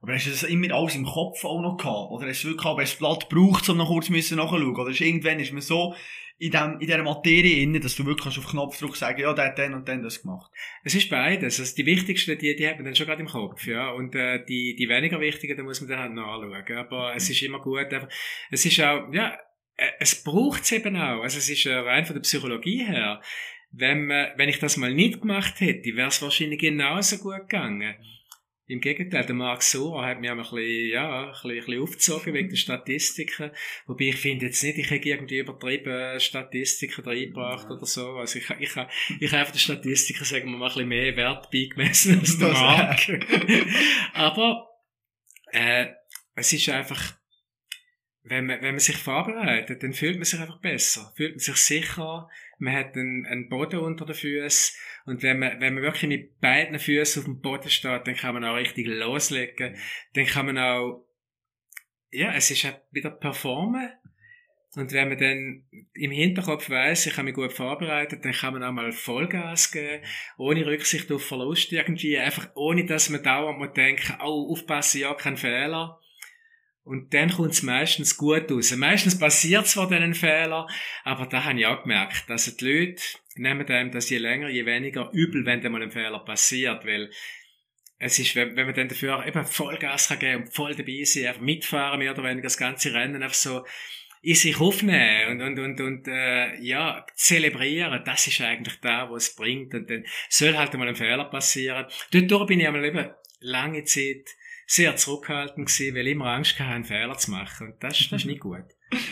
Aber 0.02 0.14
hast 0.14 0.28
du 0.28 0.32
das 0.32 0.44
immer 0.44 0.72
alles 0.74 0.96
im 0.96 1.06
Kopf 1.06 1.44
auch 1.46 1.62
noch 1.62 1.78
gehabt? 1.78 2.12
Oder 2.12 2.28
hast 2.28 2.44
du 2.44 2.50
wirklich 2.50 2.66
auch, 2.66 2.80
das 2.80 2.96
Blatt 2.96 3.30
braucht, 3.30 3.68
um 3.70 3.78
noch 3.78 3.88
kurz 3.88 4.10
nachzuschauen? 4.10 4.76
Oder 4.76 4.92
ist 4.92 5.02
irgendwann 5.02 5.40
ist 5.40 5.54
man 5.54 5.62
so 5.62 5.96
in, 6.38 6.52
dem, 6.52 6.74
in 6.74 6.88
dieser 6.88 7.02
Materie 7.02 7.64
inne, 7.64 7.80
dass 7.80 7.96
du 7.96 8.06
wirklich 8.06 8.38
auf 8.38 8.48
Knopfdruck 8.48 8.98
sagen 8.98 9.22
ja, 9.22 9.34
der 9.34 9.46
hat 9.46 9.58
dann 9.58 9.74
und 9.74 9.88
dann 9.88 10.04
das 10.04 10.22
gemacht. 10.22 10.52
Es 10.84 10.94
ist 10.94 11.10
beides. 11.10 11.60
Also 11.60 11.76
die 11.76 11.86
wichtigsten, 11.86 12.38
die, 12.38 12.56
die 12.56 12.68
hat 12.68 12.76
man 12.76 12.86
dann 12.86 12.96
schon 12.96 13.08
gerade 13.08 13.22
im 13.22 13.30
Kopf, 13.30 13.66
ja. 13.66 13.90
Und 13.92 14.14
äh, 14.16 14.44
die, 14.46 14.76
die 14.76 14.90
weniger 14.90 15.20
wichtigen, 15.22 15.56
da 15.56 15.64
muss 15.64 15.80
man 15.80 15.90
dann 15.90 16.00
halt 16.00 16.14
nachschauen. 16.14 16.78
Aber 16.78 17.16
es 17.16 17.30
ist 17.30 17.42
immer 17.42 17.62
gut. 17.62 17.88
Es 18.52 18.66
ist 18.66 18.80
auch, 18.82 19.12
ja, 19.14 19.40
es 20.00 20.24
braucht 20.24 20.64
es 20.64 20.72
eben 20.72 20.96
auch. 20.96 21.22
Also 21.22 21.38
es 21.38 21.50
ist 21.50 21.66
äh, 21.66 21.74
rein 21.74 22.06
von 22.06 22.16
der 22.16 22.22
Psychologie 22.22 22.86
her. 22.86 23.22
Wenn, 23.72 24.06
man, 24.06 24.30
wenn 24.38 24.50
ich 24.50 24.60
das 24.60 24.78
mal 24.78 24.94
nicht 24.94 25.22
gemacht 25.22 25.60
hätte, 25.60 25.96
wäre 25.96 26.08
es 26.08 26.22
wahrscheinlich 26.22 26.60
genauso 26.60 27.18
gut 27.18 27.50
gegangen. 27.50 27.96
Im 28.68 28.80
Gegenteil, 28.80 29.26
der 29.26 29.36
Mark 29.36 29.62
Sora 29.62 30.08
hat 30.08 30.22
mich 30.22 30.30
auch 30.32 30.34
ein 30.34 30.40
bisschen, 30.40 30.90
ja, 30.90 31.26
ein 31.26 31.32
bisschen, 31.32 31.52
ein 31.52 31.58
bisschen 31.58 31.82
aufgezogen 31.84 32.34
wegen 32.34 32.50
der 32.50 32.56
Statistiken. 32.56 33.52
Wobei 33.86 34.06
ich 34.06 34.16
finde 34.16 34.48
jetzt 34.48 34.64
nicht, 34.64 34.80
ich 34.80 34.90
hätte 34.90 35.10
irgendwie 35.10 35.38
übertrieben 35.38 36.20
Statistiken 36.20 37.04
reingebracht 37.04 37.70
oder 37.70 37.86
so. 37.86 38.14
Also 38.14 38.40
ich, 38.40 38.50
ich, 38.50 38.60
ich, 38.60 38.76
ich 39.20 39.32
habe 39.32 39.42
einfach 39.42 39.54
die 39.54 39.60
Statistiken, 39.60 40.24
sagen 40.24 40.50
wir 40.50 40.58
mal, 40.58 40.66
ein 40.66 40.74
bisschen 40.74 40.88
mehr 40.88 41.16
Wert 41.16 41.52
beigemessen 41.52 42.20
als 42.20 42.40
der 42.40 42.54
Mark. 42.54 43.08
Aber, 44.14 44.68
äh, 45.52 45.88
es 46.34 46.52
ist 46.52 46.68
einfach, 46.70 47.20
wenn 48.28 48.48
man, 48.48 48.62
wenn 48.62 48.74
man 48.74 48.80
sich 48.80 48.98
vorbereitet, 48.98 49.84
dann 49.84 49.94
fühlt 49.94 50.16
man 50.16 50.26
sich 50.26 50.40
einfach 50.40 50.60
besser, 50.60 51.14
fühlt 51.16 51.34
man 51.34 51.40
sich 51.40 51.58
sicher, 51.58 52.28
man 52.58 52.74
hat 52.74 52.96
einen, 52.96 53.26
einen 53.28 53.50
Boden 53.50 53.80
unter 53.80 54.06
den 54.06 54.16
Füßen. 54.16 54.76
Und 55.06 55.22
wenn 55.22 55.38
man, 55.38 55.60
wenn 55.62 55.76
man 55.76 55.84
wirklich 55.84 56.10
mit 56.10 56.40
beiden 56.42 56.80
Füßen 56.80 57.22
auf 57.22 57.26
dem 57.26 57.42
Boden 57.42 57.70
steht, 57.70 58.08
dann 58.08 58.16
kann 58.16 58.34
man 58.34 58.44
auch 58.44 58.56
richtig 58.56 58.88
loslegen, 58.88 59.76
dann 60.14 60.26
kann 60.26 60.48
man 60.48 60.58
auch, 60.58 61.06
ja, 62.10 62.34
es 62.34 62.50
ist 62.50 62.64
halt 62.64 62.82
wieder 62.92 63.12
performen. 63.12 63.92
Und 64.76 64.92
wenn 64.92 65.08
man 65.08 65.18
dann 65.18 65.64
im 65.94 66.12
Hinterkopf 66.12 66.70
weiß, 66.70 67.06
ich 67.06 67.14
habe 67.14 67.26
mich 67.26 67.36
gut 67.36 67.54
vorbereitet, 67.54 68.26
dann 68.26 68.34
kann 68.34 68.54
man 68.54 68.64
auch 68.64 68.74
mal 68.74 68.92
Vollgas 68.92 69.72
geben, 69.72 70.04
ohne 70.38 70.66
Rücksicht 70.66 71.12
auf 71.12 71.26
Verlust 71.26 71.72
irgendwie, 71.72 72.18
einfach 72.18 72.50
ohne, 72.56 72.86
dass 72.86 73.10
man 73.10 73.24
dauernd 73.24 73.78
denken, 73.78 74.16
oh, 74.20 74.52
aufpassen, 74.52 75.02
ja, 75.02 75.14
kein 75.14 75.38
Fehler 75.38 76.02
und 76.86 77.14
dann 77.16 77.32
kommt 77.32 77.52
es 77.52 77.64
meistens 77.64 78.16
gut 78.16 78.50
raus. 78.52 78.74
Meistens 78.76 79.18
passiert 79.18 79.68
zwar 79.68 79.92
ein 79.92 80.14
Fehler, 80.14 80.68
aber 81.04 81.26
da 81.26 81.44
habe 81.44 81.60
ich 81.60 81.66
auch 81.66 81.82
gemerkt, 81.82 82.30
dass 82.30 82.56
die 82.56 82.66
Leute 82.66 83.02
nehmen 83.36 83.68
einem 83.68 83.92
das 83.92 84.10
je 84.10 84.20
länger, 84.20 84.50
je 84.50 84.66
weniger 84.66 85.10
übel, 85.12 85.46
wenn 85.46 85.72
mal 85.72 85.82
ein 85.82 85.92
Fehler 85.92 86.20
passiert, 86.20 86.86
weil 86.86 87.10
es 87.98 88.20
ist, 88.20 88.36
wenn, 88.36 88.56
wenn 88.56 88.68
man 88.68 88.76
dann 88.76 88.88
dafür 88.88 89.26
eben 89.26 89.46
Vollgas 89.46 90.10
kann 90.10 90.20
geben 90.20 90.44
und 90.44 90.54
voll 90.54 90.76
dabei 90.76 91.04
sein, 91.04 91.28
einfach 91.28 91.42
mitfahren, 91.42 92.00
mehr 92.00 92.12
oder 92.12 92.24
weniger 92.24 92.44
das 92.44 92.58
ganze 92.58 92.94
Rennen 92.94 93.24
einfach 93.24 93.36
so 93.36 93.66
in 94.22 94.36
sich 94.36 94.60
aufnehmen 94.60 95.42
und, 95.42 95.42
und, 95.42 95.60
und, 95.60 95.82
und 95.82 96.08
äh, 96.08 96.60
ja, 96.60 97.06
zelebrieren, 97.16 98.04
das 98.06 98.28
ist 98.28 98.42
eigentlich 98.42 98.80
da, 98.82 99.10
was 99.10 99.30
es 99.30 99.36
bringt. 99.36 99.74
Und 99.74 99.90
dann 99.90 100.06
soll 100.30 100.58
halt 100.58 100.74
mal 100.76 100.88
ein 100.88 100.96
Fehler 100.96 101.26
passieren. 101.26 101.86
Dort 102.12 102.48
bin 102.48 102.60
ich 102.60 102.68
einmal 102.68 102.86
eben 102.86 103.10
lange 103.40 103.84
Zeit 103.84 104.36
sehr 104.68 104.96
zurückhaltend 104.96 105.68
gewesen, 105.68 105.96
weil 105.96 106.08
ich 106.08 106.14
immer 106.14 106.28
Angst 106.28 106.60
hatte, 106.60 106.70
einen 106.70 106.86
Fehler 106.86 107.18
zu 107.18 107.32
machen. 107.32 107.68
Und 107.68 107.84
das, 107.84 108.08
das 108.10 108.22
ist 108.22 108.26
nicht 108.26 108.40
gut. 108.40 108.64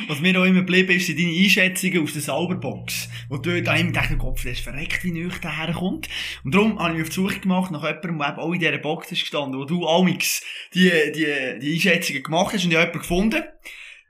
Was 0.08 0.20
mir 0.20 0.40
auch 0.40 0.46
immer 0.46 0.60
geblieben 0.60 0.92
ist, 0.92 1.08
sind 1.08 1.20
deine 1.20 1.32
Einschätzungen 1.32 2.04
aus 2.04 2.14
der 2.14 2.22
Sauberbox. 2.22 3.10
Wo 3.30 3.38
du 3.38 3.62
da 3.62 3.76
immer 3.76 3.92
denkst, 3.92 4.18
Kopf, 4.18 4.44
der 4.44 4.54
ist 4.54 4.62
verreckt, 4.62 5.04
wie 5.04 5.12
nüch 5.12 5.40
der 5.40 5.58
herkommt. 5.58 6.08
Und 6.44 6.54
darum 6.54 6.80
habe 6.80 6.92
ich 6.92 6.98
mich 7.00 7.04
auf 7.04 7.10
die 7.10 7.16
Suche 7.16 7.40
gemacht 7.40 7.72
nach 7.72 7.84
jemandem, 7.84 8.20
der 8.20 8.30
eben 8.30 8.40
auch 8.40 8.54
in 8.54 8.60
dieser 8.60 8.78
Box 8.78 9.12
ist 9.12 9.22
gestanden, 9.22 9.60
wo 9.60 9.66
du 9.66 9.88
Amix 9.88 10.44
die, 10.74 10.92
die, 11.14 11.60
die 11.60 11.74
Einschätzungen 11.74 12.24
gemacht 12.24 12.54
hast 12.54 12.66
und 12.66 12.72
ich 12.72 12.78
habe 12.78 12.88
jemanden 12.88 13.00
gefunden. 13.00 13.44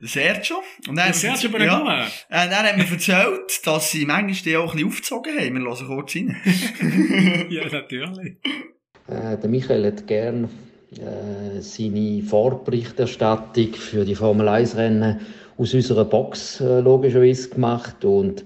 Der 0.01 0.09
Sergio. 0.09 0.61
Und 0.87 0.97
der 0.97 1.13
Sergio 1.13 1.49
Baragoma. 1.49 1.99
Ja, 2.29 2.43
äh, 2.43 2.49
er 2.49 2.63
hat 2.63 2.77
mir 2.77 2.91
erzählt, 2.91 3.65
dass 3.65 3.91
sie 3.91 4.05
manchmal 4.05 4.33
die 4.33 4.57
auch 4.57 4.71
ein 4.71 4.75
bisschen 4.75 4.87
aufgezogen 4.89 5.37
haben. 5.37 5.53
Wir 5.55 5.61
hören 5.61 5.87
kurz 5.87 6.15
rein. 6.15 6.35
ja, 7.49 7.69
natürlich. 7.69 8.35
Äh, 9.07 9.37
der 9.37 9.49
Michael 9.49 9.85
hat 9.85 10.05
gern 10.05 10.49
äh, 10.99 11.61
seine 11.61 12.21
Vorberichterstattung 12.23 13.73
für 13.73 14.05
die 14.05 14.15
Formel 14.15 14.47
1 14.47 14.75
Rennen 14.77 15.19
aus 15.57 15.73
unserer 15.73 16.05
Box 16.05 16.59
äh, 16.59 16.79
logischerweise 16.79 17.49
gemacht 17.49 18.03
und 18.05 18.43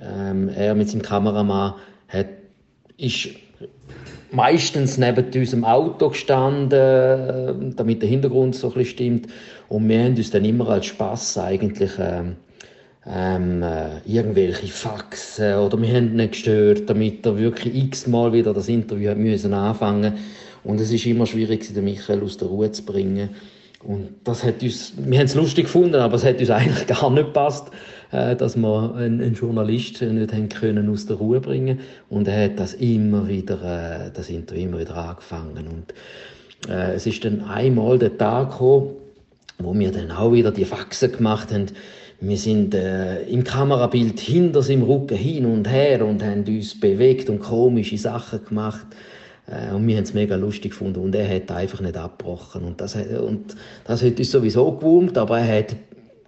ähm, 0.00 0.48
er 0.48 0.74
mit 0.74 0.88
seinem 0.88 1.02
Kameramann 1.02 1.74
hat, 2.08 2.26
ist 2.96 3.28
meistens 4.30 4.98
neben 4.98 5.24
unserem 5.34 5.64
Auto 5.64 6.10
gestanden, 6.10 6.78
äh, 6.78 7.54
damit 7.76 8.02
der 8.02 8.08
Hintergrund 8.08 8.54
so 8.54 8.68
ein 8.68 8.74
bisschen 8.74 8.90
stimmt. 8.90 9.28
Und 9.68 9.88
wir 9.88 10.02
haben 10.02 10.16
uns 10.16 10.30
dann 10.30 10.44
immer 10.44 10.68
als 10.68 10.86
Spaß 10.86 11.38
eigentlich 11.38 11.92
ähm, 11.98 12.36
ähm, 13.06 13.62
äh, 13.62 13.98
irgendwelche 14.04 14.66
Faxen 14.66 15.54
oder 15.56 15.80
wir 15.80 15.88
haben 15.94 16.18
ihn 16.18 16.30
gestört, 16.30 16.88
damit 16.90 17.24
er 17.24 17.38
wirklich 17.38 17.74
x-mal 17.74 18.32
wieder 18.32 18.52
das 18.52 18.68
Interview 18.68 19.10
hat 19.10 19.18
müssen 19.18 19.54
anfangen 19.54 20.14
und 20.66 20.80
es 20.80 20.90
ist 20.90 21.06
immer 21.06 21.26
schwierig, 21.26 21.72
den 21.72 21.84
Michael 21.84 22.22
aus 22.22 22.38
der 22.38 22.48
Ruhe 22.48 22.72
zu 22.72 22.84
bringen. 22.84 23.30
Und 23.84 24.08
das 24.24 24.42
hat 24.42 24.62
uns, 24.62 24.94
wir 24.96 25.18
haben 25.18 25.26
es 25.26 25.36
lustig 25.36 25.66
gefunden, 25.66 25.94
aber 25.94 26.16
es 26.16 26.24
hat 26.24 26.40
uns 26.40 26.50
eigentlich 26.50 26.86
gar 26.88 27.08
nicht 27.10 27.26
gepasst, 27.26 27.68
äh, 28.10 28.34
dass 28.34 28.56
wir 28.56 28.94
einen, 28.96 29.34
Journalist 29.34 30.02
nicht 30.02 30.32
haben 30.32 30.48
können 30.48 30.90
aus 30.90 31.06
der 31.06 31.16
Ruhe 31.16 31.40
bringen. 31.40 31.80
Und 32.08 32.26
er 32.26 32.46
hat 32.46 32.58
das 32.58 32.74
immer 32.74 33.28
wieder, 33.28 34.08
äh, 34.08 34.10
das 34.12 34.28
Interview 34.28 34.64
immer 34.64 34.80
wieder 34.80 34.96
angefangen. 34.96 35.68
Und 35.68 36.68
äh, 36.68 36.94
es 36.94 37.06
ist 37.06 37.24
dann 37.24 37.42
einmal 37.42 37.98
der 37.98 38.18
Tag 38.18 38.50
gekommen, 38.50 38.90
wo 39.58 39.72
wir 39.72 39.92
dann 39.92 40.10
auch 40.10 40.32
wieder 40.32 40.50
die 40.50 40.64
Faxen 40.64 41.12
gemacht 41.12 41.52
haben. 41.52 41.66
Wir 42.20 42.38
sind 42.38 42.74
äh, 42.74 43.22
im 43.24 43.44
Kamerabild 43.44 44.18
hinter 44.18 44.62
seinem 44.62 44.82
Rücken 44.82 45.16
hin 45.16 45.46
und 45.46 45.70
her 45.70 46.04
und 46.04 46.24
haben 46.24 46.44
uns 46.44 46.80
bewegt 46.80 47.30
und 47.30 47.38
komische 47.38 47.98
Sachen 47.98 48.44
gemacht. 48.44 48.86
Äh, 49.46 49.74
und 49.74 49.86
wir 49.86 49.96
haben 49.96 50.04
es 50.04 50.14
mega 50.14 50.36
lustig 50.36 50.72
gefunden 50.72 51.00
und 51.00 51.14
er 51.14 51.28
hat 51.28 51.50
einfach 51.50 51.80
nicht 51.80 51.96
abgebrochen. 51.96 52.64
Und 52.64 52.80
das, 52.80 52.96
und 52.96 53.56
das 53.84 54.02
hat 54.02 54.18
uns 54.18 54.30
sowieso 54.30 54.72
gewurmt, 54.72 55.16
aber 55.18 55.38
er 55.38 55.58
hat 55.58 55.76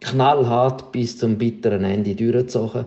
knallhart 0.01 0.93
bis 0.93 1.19
zum 1.19 1.39
bitteren 1.39 1.85
Ende 1.85 2.15
durchgezogen. 2.15 2.85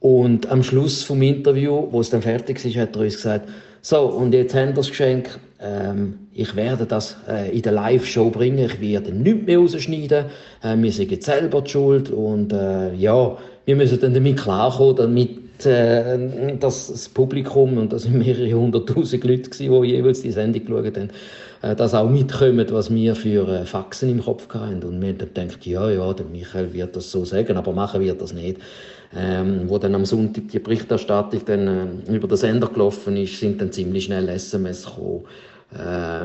Und 0.00 0.50
am 0.50 0.62
Schluss 0.62 1.02
vom 1.02 1.22
Interview, 1.22 1.86
wo 1.90 2.00
es 2.00 2.10
dann 2.10 2.22
fertig 2.22 2.64
ist, 2.64 2.76
hat 2.76 2.96
er 2.96 3.02
uns 3.02 3.16
gesagt, 3.16 3.48
so, 3.82 4.00
und 4.00 4.32
jetzt 4.32 4.54
haben 4.54 4.68
wir 4.68 4.74
das 4.74 4.88
Geschenk. 4.88 5.38
Ähm, 5.60 6.18
ich 6.32 6.54
werde 6.56 6.86
das 6.86 7.16
äh, 7.28 7.54
in 7.54 7.62
der 7.62 7.72
Live-Show 7.72 8.30
bringen. 8.30 8.58
Ich 8.58 8.80
werde 8.80 9.12
nichts 9.12 9.46
mehr 9.46 9.58
rausschneiden. 9.58 10.26
Äh, 10.62 10.76
wir 10.76 10.92
sind 10.92 11.10
jetzt 11.10 11.26
selber 11.26 11.62
die 11.62 11.70
schuld. 11.70 12.10
Und 12.10 12.52
äh, 12.52 12.94
ja, 12.94 13.36
wir 13.64 13.76
müssen 13.76 14.00
dann 14.00 14.14
damit 14.14 14.38
klarkommen, 14.38 14.96
damit 14.96 15.41
äh, 15.66 16.56
dass 16.58 16.88
das 16.88 17.08
Publikum, 17.08 17.78
und 17.78 17.92
das 17.92 18.02
sind 18.02 18.18
mehrere 18.18 18.52
hunderttausend 18.52 19.24
Leute, 19.24 19.50
gewesen, 19.50 19.82
die 19.82 19.88
jeweils 19.88 20.22
die 20.22 20.30
Sendung 20.30 20.64
geschaut 20.64 20.96
haben, 20.96 21.10
äh, 21.62 21.76
das 21.76 21.94
auch 21.94 22.08
mitkommen, 22.08 22.66
was 22.70 22.92
wir 22.92 23.14
für 23.14 23.48
äh, 23.48 23.64
Faxen 23.64 24.10
im 24.10 24.22
Kopf 24.22 24.48
hatten. 24.52 24.82
Und 24.82 25.00
wir 25.00 25.08
haben 25.08 25.18
dann 25.18 25.48
gedacht, 25.48 25.66
ja, 25.66 25.90
ja, 25.90 26.12
der 26.12 26.26
Michael 26.26 26.72
wird 26.72 26.96
das 26.96 27.10
so 27.10 27.24
sagen, 27.24 27.56
aber 27.56 27.72
machen 27.72 28.00
wird 28.00 28.20
das 28.20 28.32
nicht. 28.32 28.58
Ähm, 29.14 29.68
wo 29.68 29.76
dann 29.76 29.94
am 29.94 30.06
Sonntag 30.06 30.48
die 30.48 30.58
Berichterstattung 30.58 31.42
dann, 31.44 31.68
äh, 32.08 32.16
über 32.16 32.28
den 32.28 32.36
Sender 32.36 32.68
gelaufen 32.68 33.16
ist, 33.16 33.38
sind 33.38 33.60
dann 33.60 33.72
ziemlich 33.72 34.04
schnell 34.04 34.28
SMS 34.28 34.84
gekommen 34.84 35.24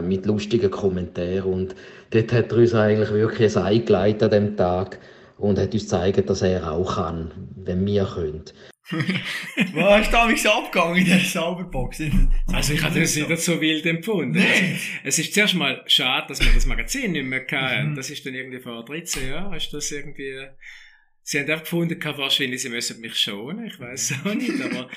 mit 0.05 0.25
lustigen 0.25 0.69
Kommentaren. 0.69 1.43
Und 1.43 1.75
dort 2.09 2.33
hat 2.33 2.51
er 2.51 2.57
uns 2.57 2.73
eigentlich 2.73 3.13
wirklich 3.13 3.55
ein 3.55 3.63
Ei 3.63 3.77
geleitet 3.77 4.23
an 4.23 4.31
dem 4.31 4.57
Tag 4.57 4.99
und 5.37 5.57
hat 5.57 5.73
uns 5.73 5.83
gezeigt, 5.83 6.29
dass 6.29 6.41
er 6.41 6.69
auch 6.69 6.95
kann, 6.95 7.31
wenn 7.63 7.85
wir 7.85 8.03
können. 8.03 8.43
Was 8.89 10.05
ist 10.05 10.13
da 10.13 10.35
so 10.35 10.51
abgegangen 10.51 10.97
in 10.97 11.05
dieser 11.05 11.19
Sauberbox? 11.19 12.01
Also 12.53 12.73
ich 12.73 12.83
habe 12.83 12.99
das 12.99 13.15
nicht 13.15 13.37
so 13.39 13.59
wild 13.59 13.85
empfunden. 13.85 14.39
Nee. 14.39 14.77
Es 15.03 15.19
ist 15.19 15.33
zuerst 15.33 15.55
mal 15.55 15.83
schade, 15.87 16.27
dass 16.27 16.43
wir 16.43 16.53
das 16.53 16.65
Magazin 16.65 17.11
nicht 17.11 17.25
mehr 17.25 17.45
hatten. 17.51 17.91
Mhm. 17.91 17.95
Das 17.95 18.09
ist 18.09 18.25
dann 18.25 18.33
irgendwie 18.33 18.59
vor 18.59 18.85
13 18.85 19.29
Jahren, 19.29 19.53
ist 19.53 19.73
das 19.73 19.91
irgendwie... 19.91 20.47
Sie 21.21 21.39
haben 21.39 21.49
einfach 21.49 21.63
gefunden, 21.63 22.01
wahrscheinlich, 22.01 22.61
sie 22.61 22.69
müssen 22.69 23.01
mich 23.01 23.15
schonen, 23.15 23.65
ich 23.65 23.77
weiß 23.77 24.13
auch 24.23 24.33
nicht, 24.33 24.61
aber 24.61 24.89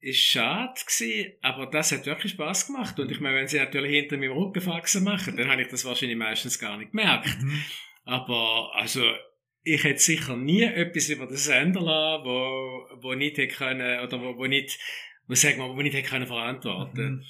ist 0.00 0.18
schade 0.18 0.74
gewesen, 0.84 1.32
aber 1.40 1.66
das 1.66 1.92
hat 1.92 2.06
wirklich 2.06 2.32
Spaß 2.32 2.66
gemacht. 2.66 2.98
Und 2.98 3.10
ich 3.10 3.20
meine, 3.20 3.36
wenn 3.36 3.46
sie 3.46 3.58
natürlich 3.58 3.92
hinter 3.92 4.16
meinem 4.16 4.32
Rücken 4.32 4.60
Faxen 4.60 5.04
machen, 5.04 5.36
dann 5.36 5.50
habe 5.50 5.62
ich 5.62 5.68
das 5.68 5.84
wahrscheinlich 5.84 6.18
meistens 6.18 6.58
gar 6.58 6.76
nicht 6.76 6.90
gemerkt. 6.90 7.40
Mhm. 7.40 7.62
Aber, 8.04 8.72
also, 8.74 9.02
ich 9.64 9.82
hätte 9.82 9.98
sicher 9.98 10.36
nie 10.36 10.62
etwas 10.62 11.08
über 11.08 11.26
den 11.26 11.36
Sender 11.36 11.80
lassen, 11.80 12.24
wo, 12.24 13.02
wo 13.02 13.14
nicht 13.14 13.38
hätte 13.38 13.54
können, 13.54 14.00
oder 14.00 14.20
wo, 14.20 14.36
wo 14.36 14.46
nicht, 14.46 14.78
wo 15.26 15.34
sagen 15.34 15.58
wir, 15.58 15.68
wo 15.68 15.82
nicht 15.82 15.94
hätte 15.94 16.08
können 16.08 16.26
verantworten. 16.26 17.14
Mhm. 17.16 17.24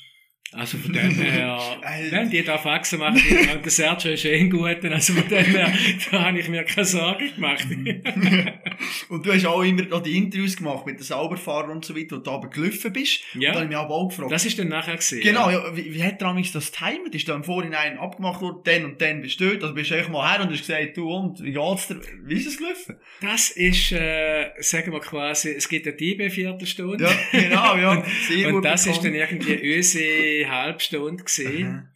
Also 0.53 0.79
von 0.79 0.93
dem 0.93 1.11
her, 1.11 1.59
wenn 2.11 2.31
die 2.31 2.45
da 2.45 2.59
Faxen 2.59 3.01
machen, 3.01 3.21
und 3.55 3.65
der 3.65 3.73
Sergio 3.73 4.13
ist 4.13 4.25
eh 4.25 4.39
ein 4.39 4.51
guter, 4.51 4.91
also 4.93 5.15
von 5.15 5.29
dem 5.29 5.45
her, 5.47 5.73
da 6.11 6.27
habe 6.27 6.39
ich 6.39 6.49
mir 6.49 6.63
keine 6.65 6.85
Sorgen 6.85 7.35
gemacht. 7.35 7.67
und 9.09 9.27
du 9.27 9.33
hast 9.33 9.47
auch 9.47 9.63
immer 9.63 9.83
noch 9.83 10.03
die 10.03 10.17
Interviews 10.17 10.57
gemacht 10.57 10.87
mit 10.87 10.99
den 10.99 11.03
Sauberfahrern 11.03 11.71
und 11.71 11.85
so 11.85 11.97
weiter, 11.97 12.17
wo 12.17 12.21
du 12.21 12.31
aber 12.31 12.51
gelaufen 12.51 12.93
bist. 12.93 13.21
Ja. 13.35 13.51
Und 13.51 13.55
da 13.55 13.55
habe 13.55 13.65
ich 13.65 13.69
mich 13.69 13.79
aber 13.79 13.95
auch 13.95 14.09
gefragt. 14.09 14.31
das 14.31 14.45
ist 14.45 14.59
dann 14.59 14.69
nachher 14.69 14.97
gesehen. 14.97 15.23
Genau, 15.23 15.51
ja, 15.51 15.77
wie, 15.77 15.93
wie 15.93 16.03
hat 16.05 16.23
er 16.23 16.35
das 16.35 16.71
timet? 16.71 17.15
Ist 17.15 17.29
da 17.29 17.35
im 17.35 17.43
Vorhinein 17.43 17.99
abgemacht 17.99 18.41
worden, 18.41 18.61
dann 18.65 18.85
und 18.85 19.01
dann 19.01 19.23
bist 19.23 19.41
du 19.41 19.49
dort? 19.51 19.63
Also 19.63 19.75
bist 19.75 19.91
du 19.91 20.11
mal 20.11 20.31
her 20.31 20.45
und 20.45 20.53
hast 20.53 20.67
gesagt, 20.67 20.97
du 20.97 21.11
und, 21.11 21.43
wie 21.43 21.53
geht's 21.53 21.89
dir? 21.89 22.01
Wie 22.23 22.35
ist 22.35 22.47
es 22.47 22.59
gelaufen? 22.59 22.97
Das 23.21 23.51
ist, 23.51 23.93
äh, 23.93 24.51
sagen 24.59 24.93
wir 24.93 25.01
quasi, 25.01 25.51
es 25.51 25.69
gibt 25.69 25.87
eine 25.87 25.97
DB-Viertelstunde. 25.97 27.05
Ja, 27.05 27.41
genau, 27.41 27.77
ja. 27.77 27.91
Und 28.47 28.53
gut 28.53 28.65
das 28.65 28.87
ist 28.87 29.03
bekannt. 29.03 29.05
dann 29.05 29.39
irgendwie 29.39 29.77
unsere 29.77 30.05
Halbstunde 30.43 31.25
gewesen. 31.25 31.69
Mhm. 31.69 31.89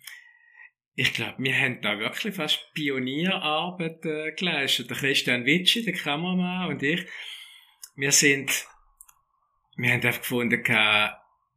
Ich 0.95 1.15
glaube, 1.15 1.35
wir 1.39 1.55
haben 1.55 1.81
da 1.81 1.99
wirklich 1.99 2.35
fast 2.35 2.73
Pionierarbeit 2.75 4.05
äh, 4.05 4.33
geleistet. 4.33 4.91
Der 4.91 4.97
Christian 4.97 5.45
Witschi, 5.45 5.85
der 5.85 5.93
Kameramann 5.95 6.71
und 6.71 6.83
ich, 6.83 7.07
wir 7.95 8.13
sind, 8.13 8.67
wir 9.77 9.91
haben 9.91 10.03
einfach 10.03 10.21
gefunden, 10.21 10.63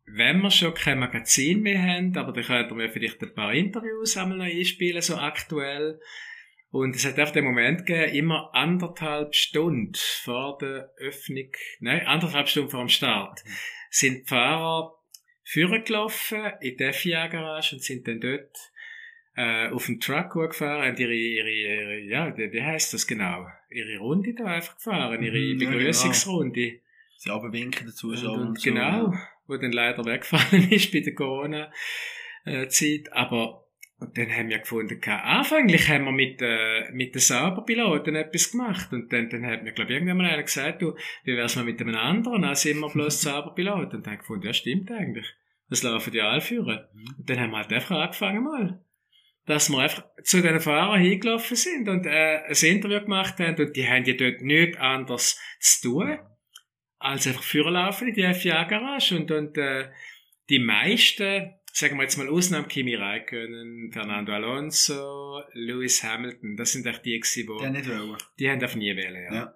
wenn 0.06 0.42
wir 0.42 0.52
schon 0.52 0.74
kein 0.74 1.00
Magazin 1.00 1.62
mehr 1.62 1.82
haben, 1.82 2.16
aber 2.18 2.34
dann 2.34 2.44
könnten 2.44 2.78
wir 2.78 2.90
vielleicht 2.90 3.22
ein 3.22 3.34
paar 3.34 3.54
Interviews 3.54 4.18
einmal 4.18 4.38
noch 4.38 4.46
einspielen, 4.46 5.02
so 5.02 5.16
aktuell. 5.18 6.00
Und 6.70 6.96
es 6.96 7.06
hat 7.06 7.20
einfach 7.20 7.34
den 7.34 7.46
Moment 7.46 7.86
gegeben, 7.86 8.14
immer 8.14 8.54
anderthalb 8.54 9.36
Stunden 9.36 9.94
vor 10.24 10.58
der 10.60 10.92
Öffnung, 10.98 11.52
nein, 11.80 12.06
anderthalb 12.06 12.48
Stunden 12.48 12.70
vor 12.70 12.82
dem 12.82 12.90
Start, 12.90 13.44
sind 13.90 14.22
die 14.22 14.28
Fahrer 14.28 15.01
vorgelaufen 15.52 16.54
in 16.62 16.78
die 16.78 16.94
FIA-Garage 16.94 17.76
und 17.76 17.84
sind 17.84 18.08
dann 18.08 18.22
dort 18.22 18.72
äh, 19.36 19.70
auf 19.70 19.86
dem 19.86 20.00
Truck 20.00 20.34
gefahren, 20.34 20.88
haben 20.88 20.98
ihre, 20.98 21.14
ihre, 21.14 21.50
ihre 21.50 22.00
ja, 22.00 22.38
wie 22.38 22.62
heisst 22.62 22.94
das 22.94 23.08
genau? 23.08 23.48
Ihre 23.70 24.00
Runde 24.00 24.34
da 24.34 24.46
einfach 24.46 24.76
gefahren, 24.76 25.24
ihre 25.24 25.38
Mhm, 25.38 25.60
ja, 25.60 25.70
Begrüßungsrunde. 25.70 26.80
Sie 27.18 27.30
haben 27.30 27.54
winken 27.54 27.88
dazu 27.88 28.10
Und, 28.10 28.20
schon. 28.20 28.40
und 28.40 28.60
so, 28.60 28.70
genau, 28.70 29.14
wo 29.48 29.58
dann 29.58 29.72
leider 29.72 30.04
weggefallen 30.06 30.68
ist 30.72 30.92
bei 30.92 31.00
der 31.00 31.14
Corona-Zeit. 31.14 33.14
Aber 33.14 33.62
und 34.02 34.18
dann 34.18 34.36
haben 34.36 34.50
wir 34.50 34.58
gefunden, 34.58 35.00
anfänglich 35.06 35.88
haben 35.88 36.06
wir 36.06 36.12
mit, 36.12 36.42
äh, 36.42 36.90
mit 36.92 37.14
den 37.14 37.20
Sauberpiloten 37.20 38.16
etwas 38.16 38.52
gemacht. 38.52 38.92
Und 38.92 39.14
dann, 39.14 39.30
dann 39.30 39.46
hat 39.46 39.64
mir, 39.64 39.74
glaube 39.74 39.92
ich, 39.92 39.98
irgendwann 39.98 40.18
mal 40.18 40.26
einer 40.26 40.42
gesagt, 40.42 40.82
du, 40.82 40.96
wie 41.24 41.38
wär's 41.38 41.56
mal 41.56 41.66
mit 41.66 41.80
einem 41.80 41.94
anderen? 41.94 42.42
Dann 42.42 42.56
sind 42.56 42.80
wir 42.80 42.90
bloß 42.90 43.22
Sauberpiloten. 43.22 43.98
Und 43.98 44.06
dann 44.06 44.06
habe 44.06 44.16
ich 44.16 44.20
gefunden, 44.22 44.48
ja, 44.48 44.54
stimmt 44.54 44.90
eigentlich. 44.90 45.36
Das 45.72 45.84
laufen 45.84 46.12
die 46.12 46.22
alle 46.22 46.42
führen. 46.42 46.86
Und 47.18 47.30
dann 47.30 47.40
haben 47.40 47.52
wir 47.52 47.60
halt 47.60 47.72
einfach 47.72 47.98
angefangen 47.98 48.44
mal. 48.44 48.86
Dass 49.46 49.70
wir 49.70 49.80
einfach 49.80 50.04
zu 50.22 50.42
den 50.42 50.60
Fahrern 50.60 51.00
hingelaufen 51.00 51.56
sind 51.56 51.88
und 51.88 52.06
äh, 52.06 52.42
ein 52.46 52.56
Interview 52.62 53.00
gemacht 53.00 53.40
haben 53.40 53.56
und 53.56 53.76
die 53.76 53.88
haben 53.88 54.04
ja 54.04 54.14
dort 54.14 54.42
nichts 54.42 54.78
anderes 54.78 55.40
zu 55.60 55.90
tun, 55.90 56.20
als 57.00 57.26
einfach 57.26 57.42
vorlaufen 57.42 58.10
in 58.10 58.14
die 58.14 58.34
FIA-Garage 58.34 59.16
und, 59.18 59.32
und 59.32 59.58
äh, 59.58 59.90
die 60.50 60.60
meisten, 60.60 61.54
sagen 61.72 61.96
wir 61.96 62.04
jetzt 62.04 62.18
mal 62.18 62.28
Ausnahme 62.28 62.68
Kimi 62.68 62.94
Räikkönen, 62.96 63.92
Fernando 63.94 64.34
Alonso, 64.34 65.42
Lewis 65.54 66.04
Hamilton, 66.04 66.58
das 66.58 66.74
sind 66.74 66.86
echt 66.86 67.06
die 67.06 67.12
Die 67.12 67.18
nicht 67.18 67.48
wollen. 67.48 68.18
die 68.38 68.50
haben 68.50 68.62
einfach 68.62 68.76
nie 68.76 68.96
wählen, 68.96 69.24
ja. 69.24 69.34
Ja. 69.34 69.56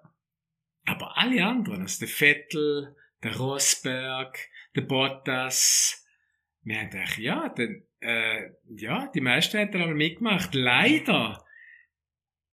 Aber 0.86 1.18
alle 1.18 1.44
anderen, 1.44 1.82
also 1.82 2.00
der 2.00 2.08
Vettel, 2.08 2.96
der 3.22 3.36
Rosberg, 3.36 4.38
der 4.74 4.80
Bottas, 4.82 6.05
wir 6.66 6.80
haben 6.80 6.90
gedacht, 6.90 7.18
ja, 7.18 7.48
dann, 7.56 7.82
äh, 8.00 8.50
ja, 8.76 9.10
die 9.14 9.20
meisten 9.20 9.58
haben 9.58 9.70
dann 9.70 9.82
aber 9.82 9.94
mitgemacht. 9.94 10.54
Leider. 10.54 11.42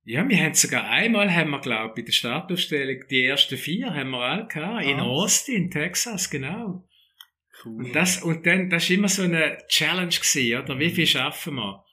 Ja, 0.05 0.27
wir 0.27 0.37
haben 0.37 0.53
sogar 0.53 0.87
einmal, 0.89 1.33
haben 1.33 1.49
wir, 1.49 1.59
glaube 1.61 1.93
bei 1.95 2.01
der 2.03 2.11
Startaufstellung, 2.11 3.07
die 3.09 3.25
ersten 3.25 3.57
vier 3.57 3.93
haben 3.93 4.11
wir 4.11 4.19
alle 4.19 4.47
gehabt, 4.47 4.85
in 4.85 4.99
Ah. 4.99 5.03
Austin, 5.03 5.71
Texas, 5.71 6.29
genau. 6.29 6.87
Cool. 7.65 7.85
Und 7.85 7.95
das, 7.95 8.21
und 8.21 8.45
dann, 8.45 8.69
das 8.69 8.89
war 8.89 8.97
immer 8.97 9.07
so 9.07 9.23
eine 9.23 9.57
Challenge 9.67 10.09
gewesen, 10.09 10.61
oder? 10.61 10.77
Wie 10.79 10.89
viel 10.91 11.07
schaffen 11.07 11.55
wir? 11.55 11.83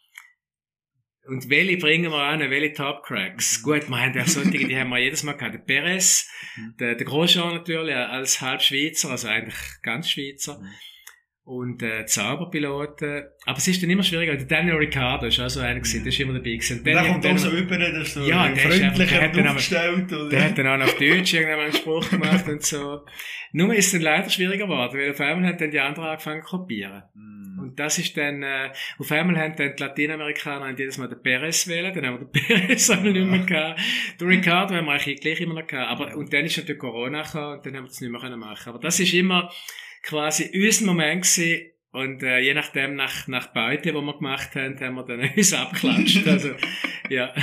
Und 1.26 1.48
welche 1.48 1.76
bringen 1.76 2.10
wir 2.10 2.18
an, 2.18 2.40
welche 2.40 2.72
Top 2.74 3.04
Cracks? 3.04 3.62
Gut, 3.62 3.88
wir 3.88 3.96
haben 4.00 4.14
ja 4.14 4.26
solche, 4.26 4.50
die 4.50 4.76
haben 4.76 4.88
wir 4.90 4.98
jedes 4.98 5.22
Mal 5.22 5.34
gehabt. 5.34 5.54
Der 5.54 5.60
Perez, 5.60 6.28
Mhm. 6.56 6.74
der, 6.80 6.96
der 6.96 7.06
Grosjean 7.06 7.54
natürlich, 7.54 7.94
als 7.94 8.40
halb 8.40 8.60
Schweizer, 8.62 9.10
also 9.10 9.28
eigentlich 9.28 9.56
ganz 9.82 10.10
Schweizer. 10.10 10.58
Mhm. 10.58 10.68
Und, 11.42 11.82
äh, 11.82 12.06
Zauberpiloten. 12.06 13.24
Aber 13.46 13.58
es 13.58 13.66
ist 13.66 13.82
dann 13.82 13.90
immer 13.90 14.02
schwieriger. 14.02 14.36
Der 14.36 14.46
Daniel 14.46 14.76
Ricciardo 14.76 15.26
ist 15.26 15.40
auch 15.40 15.48
so 15.48 15.60
einer 15.60 15.80
gewesen, 15.80 16.04
der 16.04 16.12
ist 16.12 16.20
immer 16.20 16.34
dabei 16.34 16.50
gewesen. 16.50 16.78
Und 16.78 16.86
der 16.86 16.94
dann 16.94 17.06
kommt 17.08 17.26
auch 17.26 17.38
so 17.38 17.50
über, 17.50 17.78
der 17.78 18.00
ist 18.00 18.14
so 18.14 18.24
Ja, 18.24 18.48
der 18.48 18.56
freundlicher 18.56 19.20
hat 19.20 19.36
dann 19.36 19.48
aufgestellt. 19.48 20.12
oder? 20.12 20.28
der 20.28 20.44
hat 20.44 20.58
dann 20.58 20.66
auch 20.68 20.76
noch 20.76 20.84
auf 20.84 20.98
Deutsch 20.98 21.34
irgendwann 21.34 21.60
einen 21.60 21.72
Spruch 21.72 22.08
gemacht 22.08 22.48
und 22.48 22.62
so. 22.62 23.00
Nur 23.52 23.74
ist 23.74 23.86
es 23.86 23.92
dann 23.92 24.02
leider 24.02 24.30
schwieriger 24.30 24.66
geworden, 24.66 24.98
weil 24.98 25.10
auf 25.10 25.20
einmal 25.20 25.48
haben 25.50 25.58
dann 25.58 25.70
die 25.70 25.80
anderen 25.80 26.08
angefangen 26.10 26.42
zu 26.42 26.48
kopieren. 26.56 27.02
Mhm. 27.14 27.58
Und 27.58 27.80
das 27.80 27.98
ist 27.98 28.16
dann, 28.16 28.42
äh, 28.42 28.70
auf 28.98 29.10
einmal 29.10 29.36
haben 29.38 29.56
dann 29.56 29.74
die 29.76 29.82
Lateinamerikaner 29.82 30.66
haben 30.66 30.76
jedes 30.76 30.98
Mal 30.98 31.08
den 31.08 31.20
Perez 31.22 31.66
wählen, 31.66 31.92
dann 31.92 32.06
haben 32.06 32.20
wir 32.20 32.26
den 32.26 32.32
Perez 32.46 32.90
einmal 32.90 33.12
nicht 33.12 33.26
mehr 33.26 33.38
gehabt. 33.40 33.80
Den 34.20 34.28
Ricardo 34.28 34.74
haben 34.74 34.86
wir 34.86 34.92
eigentlich 34.92 35.20
gleich 35.20 35.40
immer 35.40 35.54
noch 35.60 35.66
gehabt. 35.66 35.90
Aber, 35.90 36.16
und 36.16 36.32
dann 36.32 36.44
ist 36.44 36.56
natürlich 36.58 36.80
Corona 36.80 37.22
gekommen 37.22 37.56
und 37.58 37.66
dann 37.66 37.76
haben 37.76 37.84
wir 37.84 37.88
das 37.88 38.00
nicht 38.00 38.10
mehr 38.10 38.20
können 38.20 38.38
machen. 38.38 38.68
Aber 38.68 38.78
das 38.78 39.00
ist 39.00 39.12
immer 39.14 39.50
quasi 40.02 40.50
unser 40.54 40.86
Moment 40.86 41.22
gewesen. 41.22 41.66
Und 41.92 42.22
äh, 42.22 42.38
je 42.38 42.54
nachdem, 42.54 42.94
nach, 42.94 43.26
nach 43.26 43.48
Beute, 43.48 43.90
die 43.90 44.00
wir 44.00 44.16
gemacht 44.16 44.54
haben, 44.54 44.78
haben 44.78 44.94
wir 44.94 45.02
dann 45.04 45.28
uns 45.36 45.52
abgeklatscht. 45.52 46.24
Also, 46.26 46.50
ja. 47.08 47.34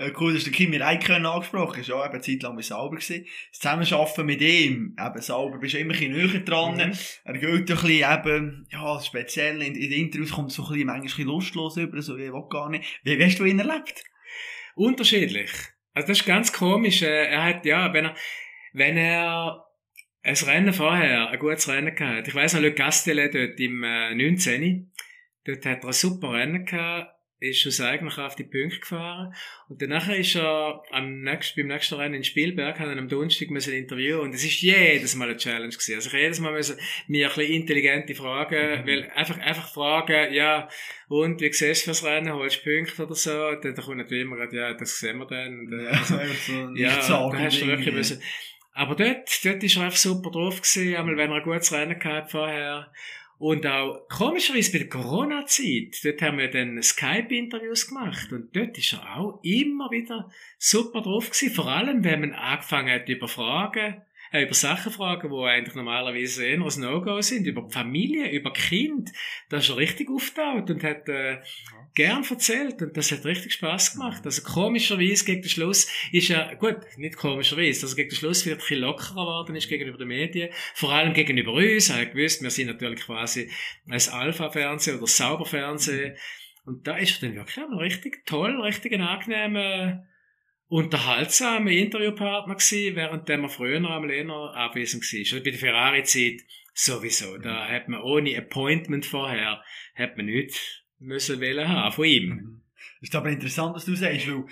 Äh, 0.00 0.10
cool, 0.18 0.34
dass 0.34 0.42
der 0.42 0.52
Kimi 0.52 0.76
Räikkönen 0.76 1.24
angesprochen 1.24 1.80
ist. 1.80 1.88
Ja, 1.88 2.04
eben 2.04 2.14
eine 2.14 2.20
Zeit 2.20 2.42
lang 2.42 2.56
bei 2.56 2.62
Sauber 2.62 2.96
gewesen. 2.96 3.26
Das 3.50 3.60
Zusammenarbeiten 3.60 4.26
mit 4.26 4.40
ihm, 4.40 4.96
eben 4.98 5.22
Sauber, 5.22 5.58
bist 5.58 5.74
du 5.74 5.78
immer 5.78 5.94
ein 5.94 6.12
bisschen 6.12 6.44
dran. 6.44 6.74
Mhm. 6.74 6.92
Er 7.24 7.38
gilt 7.38 7.70
ein 7.70 7.76
bisschen 7.76 7.88
eben, 7.90 8.66
ja, 8.72 9.00
speziell 9.00 9.62
in, 9.62 9.76
in 9.76 9.90
den 9.90 10.00
Interviews 10.06 10.32
kommt 10.32 10.50
so 10.50 10.64
ein 10.64 10.68
bisschen, 10.70 10.86
manchmal 10.86 11.02
ein 11.02 11.06
bisschen 11.06 11.26
lustlos 11.26 11.76
über, 11.76 12.02
so, 12.02 12.16
ich 12.16 12.32
will 12.32 12.42
gar 12.50 12.70
nicht. 12.70 13.00
Wie, 13.04 13.16
wie 13.16 13.24
hast 13.24 13.38
du 13.38 13.44
ihn 13.44 13.60
erlebt? 13.60 14.02
Unterschiedlich. 14.74 15.50
Also 15.94 16.08
das 16.08 16.18
ist 16.18 16.26
ganz 16.26 16.52
komisch. 16.52 17.02
Äh, 17.02 17.26
Er 17.26 17.44
hat, 17.44 17.64
ja, 17.66 17.92
wenn 17.92 18.06
er, 18.06 18.16
wenn 18.72 18.96
er 18.96 19.64
ein 20.22 20.34
Rennen 20.34 20.72
vorher, 20.72 21.28
ein 21.28 21.38
gutes 21.38 21.68
Rennen 21.68 21.94
gehabt. 21.94 22.28
Ich 22.28 22.34
weiss 22.34 22.54
noch, 22.54 22.60
Le 22.60 22.72
Castellet 22.72 23.34
dort 23.34 23.58
im 23.58 23.82
äh, 23.82 24.14
19. 24.14 24.92
Dort 25.44 25.66
hat 25.66 25.82
er 25.82 25.88
ein 25.88 25.92
super 25.92 26.32
Rennen 26.32 26.64
gehabt, 26.64 27.12
ist 27.40 27.66
aus 27.66 27.80
eigener 27.80 28.10
Kraft 28.12 28.38
die 28.38 28.44
Punkte 28.44 28.78
gefahren. 28.78 29.34
Und 29.68 29.82
danach 29.82 30.08
ist 30.08 30.36
er 30.36 30.84
am 30.92 31.22
nächsten, 31.22 31.60
beim 31.60 31.66
nächsten 31.74 31.96
Rennen 31.96 32.14
in 32.14 32.22
Spielberg, 32.22 32.78
hat 32.78 32.86
er 32.86 32.96
am 32.96 33.08
Donnerstag 33.08 33.50
müssen 33.50 33.74
interviewen 33.74 34.20
und 34.20 34.32
es 34.32 34.44
ist 34.44 34.62
jedes 34.62 35.16
Mal 35.16 35.30
eine 35.30 35.36
Challenge 35.36 35.70
gewesen. 35.70 35.94
Also 35.96 36.08
ich 36.08 36.14
jedes 36.14 36.38
Mal 36.38 36.52
müssen 36.52 36.78
mir 37.08 37.28
ein 37.28 37.34
bisschen 37.34 37.54
intelligente 37.54 38.14
Fragen, 38.14 38.86
weil 38.86 39.10
einfach, 39.16 39.38
einfach 39.38 39.72
fragen, 39.72 40.32
ja, 40.32 40.68
und 41.08 41.40
wie 41.40 41.52
siehst 41.52 41.82
du 41.82 41.84
fürs 41.86 42.04
Rennen, 42.04 42.32
holst 42.32 42.64
du 42.64 42.70
Punkte 42.70 43.02
oder 43.02 43.16
so? 43.16 43.48
Und 43.48 43.64
dann 43.64 43.74
kommt 43.74 43.96
natürlich 43.96 44.22
immer, 44.22 44.52
ja, 44.52 44.74
das 44.74 45.00
sehen 45.00 45.18
wir 45.18 45.26
dann. 45.26 45.58
Und, 45.58 45.72
äh, 45.72 45.82
Ja, 45.82 45.90
einfach 45.98 46.34
so 46.36 46.52
ja, 46.76 46.94
Nichtsagen 46.94 47.32
da 47.32 47.44
hast 47.44 47.60
du 47.60 47.66
wirklich 47.66 47.92
müssen. 47.92 48.22
Aber 48.72 48.94
dort, 48.94 49.44
dort 49.44 49.62
ist 49.62 49.76
er 49.76 49.84
einfach 49.84 49.98
super 49.98 50.30
drauf 50.30 50.62
gewesen, 50.62 50.96
einmal 50.96 51.16
wenn 51.16 51.30
er 51.30 51.36
ein 51.36 51.42
gutes 51.42 51.72
Rennen 51.72 51.98
gehabt 51.98 52.30
vorher. 52.30 52.90
Und 53.38 53.66
auch, 53.66 54.06
komischerweise 54.08 54.70
bei 54.70 54.78
der 54.78 54.88
Corona-Zeit, 54.88 55.98
dort 56.04 56.22
haben 56.22 56.38
wir 56.38 56.48
dann 56.48 56.80
Skype-Interviews 56.80 57.88
gemacht 57.88 58.32
und 58.32 58.54
dort 58.54 58.78
ist 58.78 58.92
er 58.92 59.16
auch 59.16 59.40
immer 59.42 59.90
wieder 59.90 60.30
super 60.58 61.02
drauf 61.02 61.28
gewesen. 61.28 61.52
Vor 61.52 61.66
allem, 61.66 62.04
wenn 62.04 62.20
man 62.20 62.34
angefangen 62.34 62.92
hat 62.92 63.08
über 63.08 63.26
Fragen, 63.26 64.00
äh, 64.32 64.42
über 64.42 64.54
Sachen 64.54 64.92
fragen, 64.92 65.30
die 65.30 65.44
eigentlich 65.44 65.74
normalerweise 65.74 66.44
eher 66.46 66.60
ein 66.60 66.80
No-Go 66.80 67.20
sind, 67.20 67.46
über 67.46 67.62
die 67.62 67.72
Familie, 67.72 68.30
über 68.30 68.52
Kind. 68.52 69.10
Da 69.48 69.58
ist 69.58 69.68
er 69.68 69.76
richtig 69.76 70.08
aufgetaucht 70.10 70.70
und 70.70 70.82
hat 70.82 71.08
äh, 71.08 71.38
gern 71.94 72.24
erzählt 72.24 72.80
und 72.80 72.96
das 72.96 73.12
hat 73.12 73.24
richtig 73.24 73.52
Spaß 73.52 73.94
gemacht. 73.94 74.22
Also 74.24 74.42
komischerweise 74.42 75.24
gegen 75.24 75.42
den 75.42 75.48
Schluss 75.50 75.88
ist 76.10 76.30
er, 76.30 76.56
gut, 76.56 76.78
nicht 76.96 77.16
komischerweise, 77.16 77.82
also 77.82 77.94
gegen 77.94 78.08
den 78.08 78.16
Schluss 78.16 78.46
wird 78.46 78.56
ein 78.56 78.60
bisschen 78.60 78.80
lockerer 78.80 79.10
geworden 79.10 79.56
ist 79.56 79.68
gegenüber 79.68 79.98
den 79.98 80.08
Medien, 80.08 80.50
vor 80.74 80.92
allem 80.92 81.12
gegenüber 81.12 81.52
uns. 81.52 81.90
Er 81.90 82.00
hat 82.00 82.12
gewusst, 82.12 82.42
wir 82.42 82.50
sind 82.50 82.68
natürlich 82.68 83.00
quasi 83.00 83.50
als 83.88 84.08
Alpha-Fernsehen 84.08 84.96
oder 84.96 85.06
Sauberfernsehen. 85.06 86.16
Und 86.64 86.86
da 86.86 86.96
ist 86.96 87.22
er 87.22 87.28
dann 87.28 87.36
wirklich 87.36 87.58
einmal 87.58 87.80
richtig 87.80 88.24
toll, 88.24 88.60
richtig 88.62 88.92
ein 88.92 89.02
angenehmer, 89.02 90.06
unterhaltsamer 90.72 91.70
Interviewpartner 91.70 92.54
gewesen, 92.54 92.96
während 92.96 93.28
er 93.28 93.48
früher 93.50 93.76
einmal 93.76 94.10
eher 94.10 94.30
abwesend 94.30 95.04
war. 95.04 95.18
Also 95.18 95.36
bei 95.36 95.50
der 95.50 95.58
Ferrari-Zeit 95.58 96.40
sowieso. 96.72 97.36
Da 97.36 97.68
hat 97.68 97.88
man 97.88 98.00
ohne 98.00 98.38
Appointment 98.38 99.04
vorher, 99.04 99.62
hat 99.94 100.16
man 100.16 100.26
nichts 100.26 100.82
müssen 100.98 101.42
wollen 101.42 101.68
haben 101.68 101.92
von 101.92 102.04
ihm. 102.06 102.61
Ist 103.02 103.16
aber 103.16 103.30
interessant, 103.30 103.74
was 103.74 103.84
du 103.84 103.96
sagst, 103.96 104.28
weil 104.28 104.44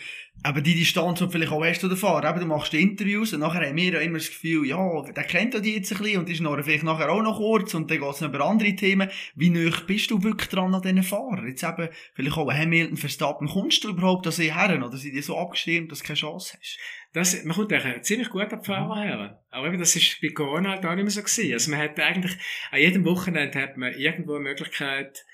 eben 0.44 0.64
die 0.64 0.74
Distanz, 0.74 1.20
die 1.20 1.24
du 1.24 1.30
vielleicht 1.30 1.52
auch 1.52 1.64
hast, 1.64 1.84
oder 1.84 1.96
fahren, 1.96 2.28
eben, 2.28 2.40
du 2.40 2.46
machst 2.46 2.74
Interviews 2.74 3.32
und 3.32 3.38
nachher 3.38 3.64
haben 3.64 3.76
wir 3.76 3.92
ja 3.92 4.00
immer 4.00 4.18
das 4.18 4.26
Gefühl, 4.26 4.66
ja, 4.66 5.02
der 5.02 5.22
kennt 5.22 5.54
ja 5.54 5.60
die 5.60 5.76
jetzt 5.76 5.92
ein 5.92 5.98
bisschen 5.98 6.18
und 6.18 6.28
ist 6.28 6.40
noch, 6.40 6.60
vielleicht 6.60 6.82
nachher 6.82 7.12
auch 7.12 7.22
noch 7.22 7.36
kurz 7.36 7.74
und 7.74 7.88
dann 7.88 8.00
geht 8.00 8.10
es 8.10 8.20
noch 8.20 8.28
über 8.28 8.44
andere 8.44 8.74
Themen. 8.74 9.08
Wie 9.36 9.50
nah 9.50 9.70
bist 9.86 10.10
du 10.10 10.20
wirklich 10.24 10.48
dran 10.48 10.74
an 10.74 10.82
diesen 10.82 11.04
Fahrern? 11.04 11.46
Jetzt 11.46 11.62
eben, 11.62 11.90
vielleicht 12.14 12.36
auch 12.36 12.52
Hamilton, 12.52 12.96
Verstappen, 12.96 13.46
kommst 13.46 13.84
du 13.84 13.90
überhaupt 13.90 14.26
an 14.26 14.32
sie 14.32 14.52
her 14.52 14.84
oder 14.84 14.96
sind 14.96 15.14
die 15.14 15.22
so 15.22 15.38
abgestimmt, 15.38 15.92
dass 15.92 16.00
du 16.00 16.06
keine 16.06 16.18
Chance 16.18 16.58
hast? 16.58 16.78
Das, 17.12 17.44
man 17.44 17.54
kommt 17.54 17.72
eigentlich 17.72 18.02
ziemlich 18.02 18.30
gut 18.30 18.52
an 18.52 18.60
die 18.60 18.66
Fahrer 18.66 18.96
mhm. 18.96 19.00
her. 19.00 19.42
Aber 19.50 19.66
eben, 19.68 19.78
das 19.78 19.94
ist 19.94 20.20
bei 20.20 20.30
Corona 20.30 20.70
halt 20.70 20.84
auch 20.84 20.94
nicht 20.96 21.04
mehr 21.04 21.10
so 21.10 21.22
gewesen. 21.22 21.52
Also 21.52 21.70
man 21.70 21.80
hat 21.80 22.00
eigentlich, 22.00 22.32
an 22.72 22.80
jedem 22.80 23.04
Wochenende 23.04 23.62
hat 23.62 23.76
man 23.76 23.94
irgendwo 23.94 24.34
eine 24.34 24.42
Möglichkeit, 24.42 25.24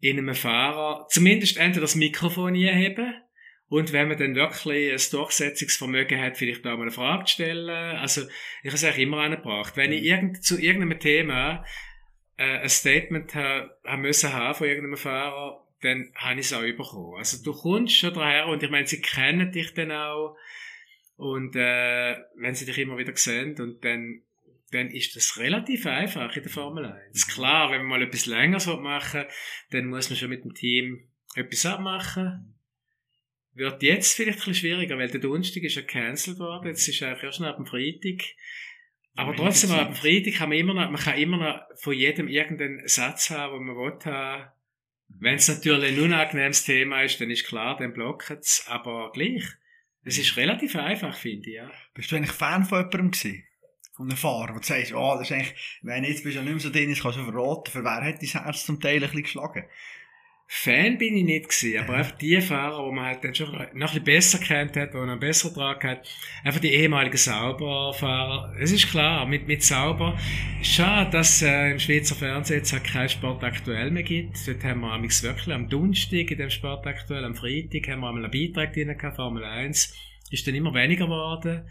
in 0.00 0.18
einem 0.18 0.34
Fahrer 0.34 1.06
zumindest 1.08 1.58
entweder 1.58 1.82
das 1.82 1.94
Mikrofon 1.94 2.54
einheben 2.54 3.14
und 3.70 3.92
wenn 3.92 4.08
man 4.08 4.18
dann 4.18 4.34
wirklich 4.34 4.90
ein 4.92 5.10
Durchsetzungsvermögen 5.12 6.20
hat, 6.20 6.36
vielleicht 6.36 6.66
auch 6.66 6.76
mal 6.76 6.82
eine 6.82 6.90
Frage 6.90 7.26
zu 7.26 7.34
stellen. 7.34 7.70
Also, 7.70 8.22
ich 8.62 8.66
habe 8.66 8.74
es 8.74 8.82
eigentlich 8.84 9.06
immer 9.06 9.18
angebracht. 9.18 9.76
Wenn 9.76 9.92
ich 9.92 10.02
irgend, 10.02 10.42
zu 10.42 10.60
irgendeinem 10.60 10.98
Thema 10.98 11.64
äh, 12.36 12.58
ein 12.58 12.68
Statement 12.68 13.32
ha, 13.36 13.70
haben 13.84 14.02
müssen 14.02 14.32
haben 14.32 14.56
von 14.56 14.66
irgendeinem 14.66 14.96
Fahrer, 14.96 15.64
dann 15.82 16.10
habe 16.16 16.40
ich 16.40 16.46
es 16.46 16.52
auch 16.52 16.62
bekommen. 16.62 17.16
Also, 17.16 17.44
du 17.44 17.52
kommst 17.56 17.96
schon 17.96 18.12
daher 18.12 18.48
und 18.48 18.60
ich 18.60 18.70
meine, 18.70 18.88
sie 18.88 19.00
kennen 19.00 19.52
dich 19.52 19.72
dann 19.72 19.92
auch 19.92 20.36
und 21.16 21.54
äh, 21.54 22.16
wenn 22.34 22.54
sie 22.56 22.64
dich 22.64 22.78
immer 22.78 22.98
wieder 22.98 23.14
sehen 23.14 23.54
und 23.60 23.84
dann 23.84 24.22
dann 24.70 24.88
ist 24.88 25.16
das 25.16 25.38
relativ 25.38 25.86
einfach 25.86 26.34
in 26.36 26.42
der 26.42 26.52
Formel 26.52 26.86
1. 26.86 27.26
Mhm. 27.26 27.32
Klar, 27.32 27.70
wenn 27.70 27.82
man 27.82 28.00
mal 28.00 28.02
etwas 28.02 28.26
länger 28.26 28.76
machen 28.76 29.24
dann 29.70 29.86
muss 29.86 30.10
man 30.10 30.16
schon 30.16 30.30
mit 30.30 30.44
dem 30.44 30.54
Team 30.54 31.08
etwas 31.34 31.66
abmachen. 31.66 32.54
Wird 33.54 33.82
jetzt 33.82 34.14
vielleicht 34.14 34.38
ein 34.38 34.44
bisschen 34.44 34.54
schwieriger, 34.54 34.96
weil 34.96 35.10
der 35.10 35.20
Donnerstag 35.20 35.62
ist 35.64 35.74
ja 35.74 35.82
cancelled 35.82 36.38
worden. 36.38 36.68
Jetzt 36.68 36.86
ist 36.86 37.02
eigentlich 37.02 37.24
erst 37.24 37.40
noch 37.40 37.48
ab 37.48 37.56
dem 37.56 37.66
Freitag. 37.66 38.24
Aber 39.16 39.34
trotzdem, 39.34 39.72
ab 39.72 39.88
dem 39.88 39.96
Freitag 39.96 40.34
kann 40.34 40.48
man 40.50 40.58
immer 40.58 40.72
noch, 40.72 40.90
man 40.90 41.00
kann 41.00 41.18
immer 41.18 41.36
noch 41.36 41.60
von 41.76 41.92
jedem 41.92 42.28
irgendeinen 42.28 42.86
Satz 42.86 43.30
haben, 43.30 43.58
den 43.58 43.66
man 43.66 43.76
will 43.76 43.98
haben. 44.04 44.50
Wenn 45.08 45.34
es 45.34 45.48
natürlich 45.48 45.92
ein 45.92 46.00
unangenehmes 46.00 46.64
Thema 46.64 47.02
ist, 47.02 47.20
dann 47.20 47.30
ist 47.30 47.44
klar, 47.44 47.76
dann 47.76 47.92
blockt 47.92 48.30
es. 48.30 48.64
Aber 48.68 49.10
gleich. 49.12 49.44
Es 50.02 50.16
ist 50.16 50.36
relativ 50.36 50.76
einfach, 50.76 51.14
finde 51.14 51.50
ich, 51.50 51.56
ja. 51.56 51.70
Bist 51.92 52.10
du 52.10 52.16
eigentlich 52.16 52.30
Fan 52.30 52.64
von 52.64 52.78
jemandem 52.78 53.10
gewesen? 53.10 53.44
Einem 54.02 54.16
Fahrer, 54.16 54.54
wo 54.54 54.58
du 54.58 54.66
sagst, 54.66 54.94
oh, 54.94 55.16
das 55.18 55.30
ist 55.30 55.32
eigentlich, 55.32 55.80
wenn 55.82 56.04
jetzt 56.04 56.24
bist 56.24 56.36
du 56.36 56.40
ja 56.40 56.44
nicht 56.44 56.52
mehr 56.52 56.60
so 56.60 56.70
drin, 56.70 56.88
jetzt 56.88 57.02
kannst 57.02 57.18
du 57.18 57.24
verraten, 57.24 57.70
für 57.70 57.84
wer 57.84 58.04
hat 58.04 58.22
dein 58.22 58.44
Herz 58.44 58.66
zum 58.66 58.80
Teil 58.80 58.96
ein 58.96 59.00
bisschen 59.02 59.22
geschlagen? 59.22 59.64
Fan 60.52 60.98
bin 60.98 61.16
ich 61.16 61.22
nicht 61.22 61.48
gewesen, 61.48 61.78
aber 61.78 61.94
einfach 61.94 62.18
die 62.18 62.40
Fahrer, 62.40 62.84
die 62.84 62.92
man 62.92 63.04
halt 63.04 63.22
dann 63.22 63.34
schon 63.36 63.52
noch 63.52 63.62
ein 63.62 63.78
bisschen 63.78 64.02
besser 64.02 64.38
kennt 64.40 64.76
hat, 64.76 64.92
die 64.92 64.96
man 64.96 65.20
besser 65.20 65.50
dran 65.50 65.76
hat, 65.80 66.08
einfach 66.42 66.58
die 66.58 66.72
ehemaligen 66.72 67.16
Sauberfahrer. 67.16 68.56
Es 68.58 68.72
ist 68.72 68.90
klar, 68.90 69.26
mit, 69.26 69.46
mit 69.46 69.62
Sauber, 69.62 70.18
schade, 70.60 71.08
dass 71.12 71.40
äh, 71.42 71.70
im 71.70 71.78
Schweizer 71.78 72.16
Fernsehen 72.16 72.58
jetzt 72.58 72.72
halt 72.72 72.82
kein 72.82 73.08
Sport 73.08 73.44
aktuell 73.44 73.92
mehr 73.92 74.02
gibt. 74.02 74.44
Dort 74.48 74.64
haben 74.64 74.80
wir 74.80 75.00
wirklich 75.00 75.54
am 75.54 75.68
Donnerstag 75.68 76.32
in 76.32 76.38
dem 76.38 76.50
Sport 76.50 76.84
aktuell, 76.84 77.24
am 77.24 77.36
Freitag 77.36 77.86
haben 77.88 78.00
wir 78.00 78.08
einmal 78.08 78.24
einen 78.24 78.32
Beitrag 78.32 78.72
drin 78.72 78.98
gehabt, 78.98 79.16
Formel 79.16 79.44
1, 79.44 79.94
ist 80.32 80.46
dann 80.48 80.56
immer 80.56 80.74
weniger 80.74 81.04
geworden. 81.04 81.68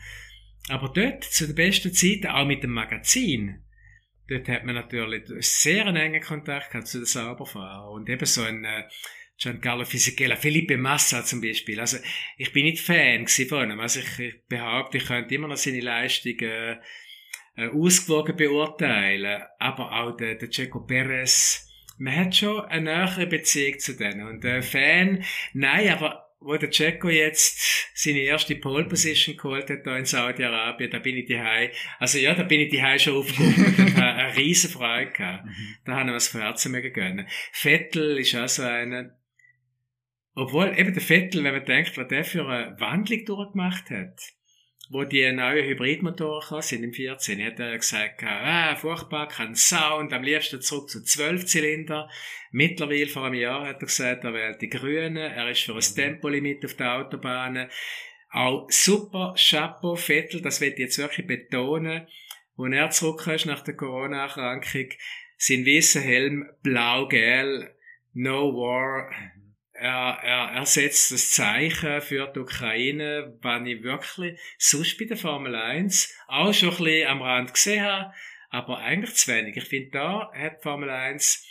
Aber 0.70 0.90
dort, 0.90 1.24
zu 1.24 1.48
der 1.48 1.54
besten 1.54 1.94
Zeit, 1.94 2.28
auch 2.28 2.46
mit 2.46 2.64
dem 2.64 2.72
Magazin, 2.72 3.64
dort 4.28 4.48
hat 4.48 4.66
man 4.66 4.76
natürlich 4.76 5.26
sehr 5.40 5.86
einen 5.88 5.98
engen 5.98 6.22
Kontakt 6.22 6.72
gehabt 6.72 6.88
zu 6.88 7.00
den 7.00 7.06
Sauberfahrern. 7.06 7.94
Und 7.94 8.10
eben 8.10 8.26
so 8.26 8.44
ein 8.44 8.64
äh, 8.64 8.84
Giancarlo 9.38 9.84
Fisichella, 9.84 10.36
Felipe 10.36 10.78
Massa 10.78 11.24
zum 11.26 11.42
Beispiel. 11.42 11.80
Also, 11.80 11.98
ich 12.38 12.54
bin 12.54 12.66
nicht 12.66 12.82
Fan 12.82 13.28
von 13.28 13.72
ihm. 13.72 13.80
Also, 13.80 14.00
ich, 14.00 14.20
ich 14.20 14.46
behaupte, 14.48 14.98
ich 14.98 15.06
könnte 15.06 15.34
immer 15.34 15.48
noch 15.48 15.58
seine 15.58 15.80
Leistungen 15.80 16.80
äh, 17.56 17.68
ausgewogen 17.70 18.36
beurteilen. 18.36 19.42
Aber 19.58 19.92
auch 19.92 20.16
der, 20.18 20.36
der 20.36 20.50
Checo 20.50 20.82
Perez, 20.82 21.68
man 21.98 22.16
hat 22.16 22.36
schon 22.36 22.64
eine 22.66 22.94
nähere 22.94 23.26
Beziehung 23.26 23.80
zu 23.80 23.98
denen. 23.98 24.28
Und 24.28 24.46
äh, 24.46 24.62
Fan, 24.62 25.24
nein, 25.54 25.90
aber 25.90 26.29
wo 26.42 26.56
der 26.56 26.70
Checo 26.70 27.10
jetzt 27.10 27.92
seine 27.94 28.20
erste 28.20 28.56
Pole 28.56 28.86
Position 28.86 29.36
geholt 29.36 29.70
hat, 29.70 29.86
da 29.86 29.98
in 29.98 30.06
Saudi-Arabien, 30.06 30.90
da 30.90 31.00
bin 31.00 31.18
ich 31.18 31.26
die 31.26 31.40
also 32.00 32.18
ja, 32.18 32.34
da 32.34 32.44
bin 32.44 32.62
ich 32.62 32.70
die 32.70 33.00
schon 33.00 33.18
aufgekommen 33.18 33.76
und 33.78 33.98
habe 33.98 34.06
eine 34.06 34.36
riesen 34.38 34.70
Freude 34.70 35.12
gehabt. 35.12 35.46
Mhm. 35.46 35.76
Da 35.86 35.98
haben 35.98 36.08
wir 36.08 36.16
was 36.16 36.30
von 36.30 36.42
Herzen 36.42 36.72
mehr 36.72 36.82
gegönnt. 36.82 37.30
Vettel 37.52 38.18
ist 38.18 38.36
auch 38.36 38.48
so 38.48 38.64
einer, 38.64 39.18
obwohl 40.34 40.78
eben 40.78 40.94
der 40.94 41.02
Vettel, 41.02 41.44
wenn 41.44 41.56
man 41.56 41.66
denkt, 41.66 41.98
was 41.98 42.08
der 42.08 42.24
für 42.24 42.48
eine 42.48 42.80
Wandlung 42.80 43.26
durchgemacht 43.26 43.90
hat, 43.90 44.22
wo 44.90 45.04
die 45.04 45.32
neuen 45.32 45.66
Hybridmotoren 45.66 46.64
sind 46.64 46.84
im 46.84 46.94
14, 46.94 47.46
hat 47.46 47.60
er 47.60 47.78
gesagt, 47.78 48.24
ah, 48.24 48.76
furchtbar, 48.76 49.28
kein 49.28 49.56
Sound, 49.56 50.12
am 50.12 50.24
liebsten 50.24 50.62
zurück 50.62 50.90
zu 50.90 51.04
12 51.04 51.46
Zylinder. 51.46 52.10
Mittlerweile, 52.52 53.08
vor 53.08 53.26
einem 53.26 53.36
Jahr, 53.36 53.68
hat 53.68 53.82
er 53.82 53.86
gesagt, 53.86 54.24
er 54.24 54.34
wählt 54.34 54.62
die 54.62 54.70
Grünen, 54.70 55.18
er 55.18 55.50
ist 55.52 55.62
für 55.62 55.76
ein 55.76 55.96
Tempolimit 55.96 56.66
auf 56.66 56.74
der 56.74 56.96
Autobahn. 56.96 57.70
Auch 58.32 58.68
super 58.70 59.36
Chapeau, 59.38 59.96
Vettel, 59.96 60.42
das 60.42 60.60
ich 60.60 60.78
jetzt 60.78 60.98
wirklich 60.98 61.28
betonen. 61.28 62.08
Wo 62.56 62.66
er 62.66 62.90
zurück 62.90 63.28
ist 63.28 63.46
nach 63.46 63.62
der 63.62 63.76
Corona-Erkrankung, 63.76 64.90
sein 65.38 65.66
weißer 65.66 66.02
Helm, 66.02 66.50
blau-gel, 66.64 67.74
no 68.14 68.54
war, 68.54 69.10
er, 69.80 70.20
er, 70.24 70.52
er 70.56 70.66
setzt 70.66 71.12
das 71.12 71.32
Zeichen 71.32 72.02
für 72.02 72.28
die 72.28 72.40
Ukraine, 72.40 73.38
was 73.42 73.66
ich 73.66 73.84
wirklich 73.84 74.40
sonst 74.58 74.98
bei 74.98 75.06
der 75.06 75.18
Formel 75.18 75.56
1 75.56 76.14
auch 76.28 76.54
schon 76.54 76.70
ein 76.70 76.78
bisschen 76.78 77.08
am 77.08 77.22
Rand 77.22 77.54
gesehen 77.54 77.84
habe, 77.84 78.14
aber 78.50 78.80
eigentlich 78.80 79.16
zu 79.16 79.32
wenig. 79.32 79.56
Ich 79.58 79.66
finde, 79.66 79.92
da 79.92 80.32
hat 80.34 80.58
die 80.58 80.64
Formel 80.64 80.90
1, 80.90 81.46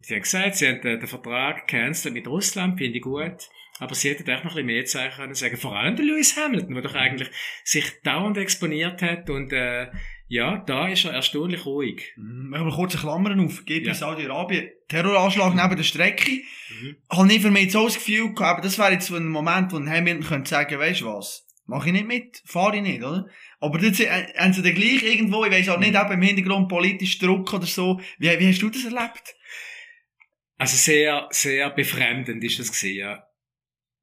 sie 0.00 0.14
haben 0.14 0.22
gesagt, 0.22 0.56
sie 0.56 0.68
haben 0.68 0.80
den, 0.80 1.00
den 1.00 1.08
Vertrag 1.08 1.66
gecancelt 1.66 2.14
mit 2.14 2.28
Russland, 2.28 2.78
finde 2.78 2.98
ich 2.98 3.02
gut. 3.02 3.48
Aber 3.80 3.94
sie 3.94 4.10
hätten 4.10 4.30
auch 4.30 4.44
noch 4.44 4.56
ein 4.56 4.66
bisschen 4.66 4.66
mehr 4.66 4.84
Zeichen 4.84 5.16
können 5.16 5.34
sagen. 5.34 5.56
Vor 5.56 5.74
allem 5.74 5.96
der 5.96 6.04
Lewis 6.04 6.36
Hamilton, 6.36 6.74
der 6.74 6.82
doch 6.82 6.94
eigentlich 6.94 7.30
sich 7.64 8.02
dauernd 8.02 8.36
exponiert 8.36 9.00
hat 9.00 9.30
und 9.30 9.54
äh, 9.54 9.90
ja, 10.30 10.58
da 10.64 10.86
ist 10.86 11.04
er 11.04 11.12
erstaunlich 11.12 11.66
ruhig. 11.66 12.12
Mhm. 12.16 12.50
Machen 12.50 12.66
wir 12.66 12.72
kurz 12.72 12.96
Klammern 12.96 13.40
auf. 13.40 13.64
Geht 13.64 13.84
ja. 13.84 13.94
Saudi-Arabien. 13.94 14.70
Terroranschlag 14.86 15.56
neben 15.56 15.76
der 15.76 15.82
Strecke. 15.82 16.30
Mhm. 16.30 16.96
Habe 17.10 17.32
ich 17.32 17.42
für 17.42 17.50
mich 17.50 17.72
so 17.72 17.84
das 17.86 17.96
Gefühl 17.96 18.32
gehabt, 18.32 18.64
das 18.64 18.78
wäre 18.78 18.92
jetzt 18.92 19.08
so 19.08 19.16
ein 19.16 19.26
Moment, 19.26 19.72
wo 19.72 19.76
ein 19.76 19.90
Hamilton 19.90 20.24
könnte 20.24 20.48
sagen, 20.48 20.78
weißt 20.78 21.00
du 21.00 21.06
was? 21.06 21.48
Mach 21.66 21.84
ich 21.84 21.92
nicht 21.92 22.06
mit, 22.06 22.42
fahre 22.44 22.76
ich 22.76 22.82
nicht, 22.82 23.02
oder? 23.02 23.26
Aber 23.58 23.80
jetzt 23.80 23.98
äh, 23.98 24.32
haben 24.36 24.52
sie 24.52 24.62
dann 24.62 24.74
gleich 24.74 25.02
irgendwo, 25.02 25.44
ich 25.44 25.50
weiss 25.50 25.68
auch 25.68 25.80
nicht, 25.80 25.96
eben 25.96 26.12
im 26.12 26.22
Hintergrund 26.22 26.68
politisch 26.68 27.18
Druck 27.18 27.52
oder 27.52 27.66
so. 27.66 28.00
Wie, 28.18 28.28
wie 28.28 28.48
hast 28.50 28.62
du 28.62 28.70
das 28.70 28.84
erlebt? 28.84 29.34
Also 30.58 30.76
sehr, 30.76 31.26
sehr 31.30 31.70
befremdend 31.70 32.44
ist 32.44 32.60
das 32.60 32.70
gewesen, 32.70 32.98
ja. 32.98 33.24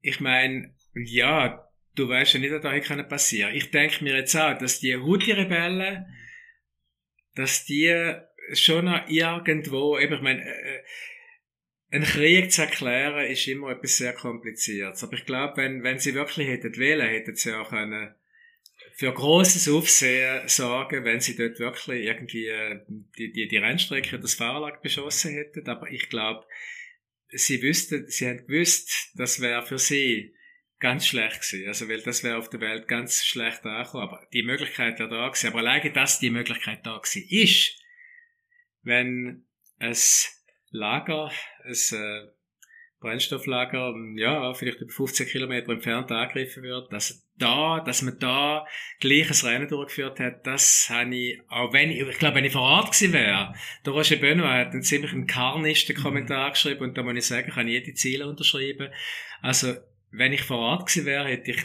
Ich 0.02 0.20
meine, 0.20 0.74
ja, 0.94 1.66
du 1.94 2.06
weißt 2.06 2.34
ja 2.34 2.40
nicht, 2.40 2.52
was 2.52 2.60
da 2.60 2.70
hätte 2.70 3.02
passieren 3.04 3.54
Ich 3.54 3.70
denke 3.70 4.04
mir 4.04 4.14
jetzt 4.14 4.36
auch, 4.36 4.58
dass 4.58 4.80
die 4.80 4.94
Houthi-Rebellen, 4.94 6.04
dass 7.38 7.64
die 7.64 8.14
schon 8.52 8.86
noch 8.86 9.08
irgendwo, 9.08 9.98
eben, 9.98 10.14
ich 10.14 10.20
meine, 10.20 10.42
äh, 10.44 10.76
äh 10.76 10.82
ein 11.90 12.02
Krieg 12.02 12.52
zu 12.52 12.60
erklären 12.60 13.26
ist 13.30 13.48
immer 13.48 13.70
etwas 13.70 13.96
sehr 13.96 14.12
kompliziertes. 14.12 15.02
Aber 15.02 15.14
ich 15.14 15.24
glaube, 15.24 15.56
wenn, 15.56 15.82
wenn 15.82 15.98
sie 15.98 16.14
wirklich 16.14 16.46
hätten 16.46 16.76
wählen, 16.76 17.08
hätten 17.08 17.34
sie 17.34 17.54
auch 17.54 17.70
können 17.70 18.14
für 18.94 19.14
grosses 19.14 19.68
Aufsehen 19.68 20.46
sorgen, 20.48 21.04
wenn 21.04 21.20
sie 21.20 21.36
dort 21.36 21.58
wirklich 21.60 22.04
irgendwie 22.04 22.48
äh, 22.48 22.80
die, 23.16 23.32
die, 23.32 23.48
die 23.48 23.56
Rennstrecke 23.56 24.18
das 24.18 24.34
Fahrerlager 24.34 24.80
beschossen 24.82 25.32
hätten. 25.32 25.66
Aber 25.68 25.90
ich 25.90 26.10
glaube, 26.10 26.44
sie 27.28 27.62
wüssten, 27.62 28.06
sie 28.08 28.26
haben 28.26 28.46
gewusst, 28.46 29.12
das 29.14 29.40
wäre 29.40 29.64
für 29.64 29.78
sie 29.78 30.34
ganz 30.80 31.06
schlecht 31.06 31.40
gewesen. 31.42 31.66
Also, 31.68 31.88
weil 31.88 32.02
das 32.02 32.22
wäre 32.22 32.38
auf 32.38 32.50
der 32.50 32.60
Welt 32.60 32.88
ganz 32.88 33.24
schlecht 33.24 33.64
angekommen. 33.64 34.08
Aber 34.08 34.26
die 34.32 34.42
Möglichkeit 34.42 34.98
wäre 34.98 35.08
da 35.08 35.28
gewesen. 35.28 35.48
Aber 35.48 35.58
alleine, 35.58 35.90
dass 35.92 36.20
die 36.20 36.30
Möglichkeit 36.30 36.86
da 36.86 36.98
gewesen 36.98 37.26
ist, 37.28 37.80
wenn 38.82 39.44
es 39.78 40.34
Lager, 40.70 41.32
es 41.68 41.92
äh, 41.92 42.26
Brennstofflager, 43.00 43.94
ja, 44.16 44.52
vielleicht 44.54 44.80
über 44.80 44.92
15 44.92 45.28
Kilometer 45.28 45.72
entfernt 45.72 46.10
angegriffen 46.10 46.64
wird, 46.64 46.92
dass 46.92 47.24
da, 47.36 47.80
dass 47.80 48.02
man 48.02 48.18
da 48.18 48.66
gleiches 48.98 49.44
Rennen 49.44 49.68
durchgeführt 49.68 50.18
hat, 50.18 50.44
das 50.46 50.88
habe 50.90 51.14
ich, 51.14 51.40
auch 51.48 51.72
wenn 51.72 51.92
ich, 51.92 52.00
ich 52.00 52.18
glaube, 52.18 52.36
wenn 52.36 52.44
ich 52.44 52.52
vor 52.52 52.62
Ort 52.62 52.92
gewesen 52.92 53.12
wäre, 53.12 53.54
der 53.86 53.92
Roger 53.92 54.16
Benoit 54.16 54.66
hat 54.66 54.72
einen 54.72 54.82
ziemlich 54.82 55.12
einen 55.12 55.28
karnischen 55.28 55.94
Kommentar 55.94 56.50
geschrieben 56.50 56.80
und 56.80 56.98
da 56.98 57.04
muss 57.04 57.14
ich 57.14 57.26
sagen, 57.26 57.52
kann 57.52 57.68
ich 57.68 57.74
jede 57.74 57.94
Ziele 57.94 58.26
unterschreiben. 58.26 58.88
Also, 59.42 59.76
wenn 60.10 60.32
ich 60.32 60.42
vor 60.42 60.58
Ort 60.58 60.88
gewesen 60.88 61.06
wäre, 61.06 61.28
hätte 61.28 61.50
ich 61.52 61.62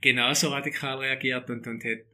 genauso 0.00 0.48
radikal 0.48 0.98
reagiert 0.98 1.48
und, 1.50 1.66
und 1.66 1.82
hätte, 1.84 2.06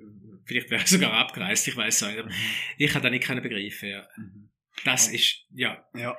vielleicht 0.45 0.71
wäre 0.71 0.83
ich 0.83 0.89
sogar 0.89 1.13
abgereist, 1.13 1.69
ich 1.69 1.77
weiß 1.77 2.03
nicht, 2.03 2.19
aber 2.19 2.29
mhm. 2.29 2.35
ich 2.79 2.95
habe 2.95 3.03
da 3.03 3.11
nicht 3.11 3.25
können 3.25 3.43
begreifen, 3.43 3.89
ja. 3.89 4.09
Mhm. 4.17 4.51
Das 4.85 5.09
ist, 5.09 5.45
ja. 5.55 5.87
ja. 5.95 6.17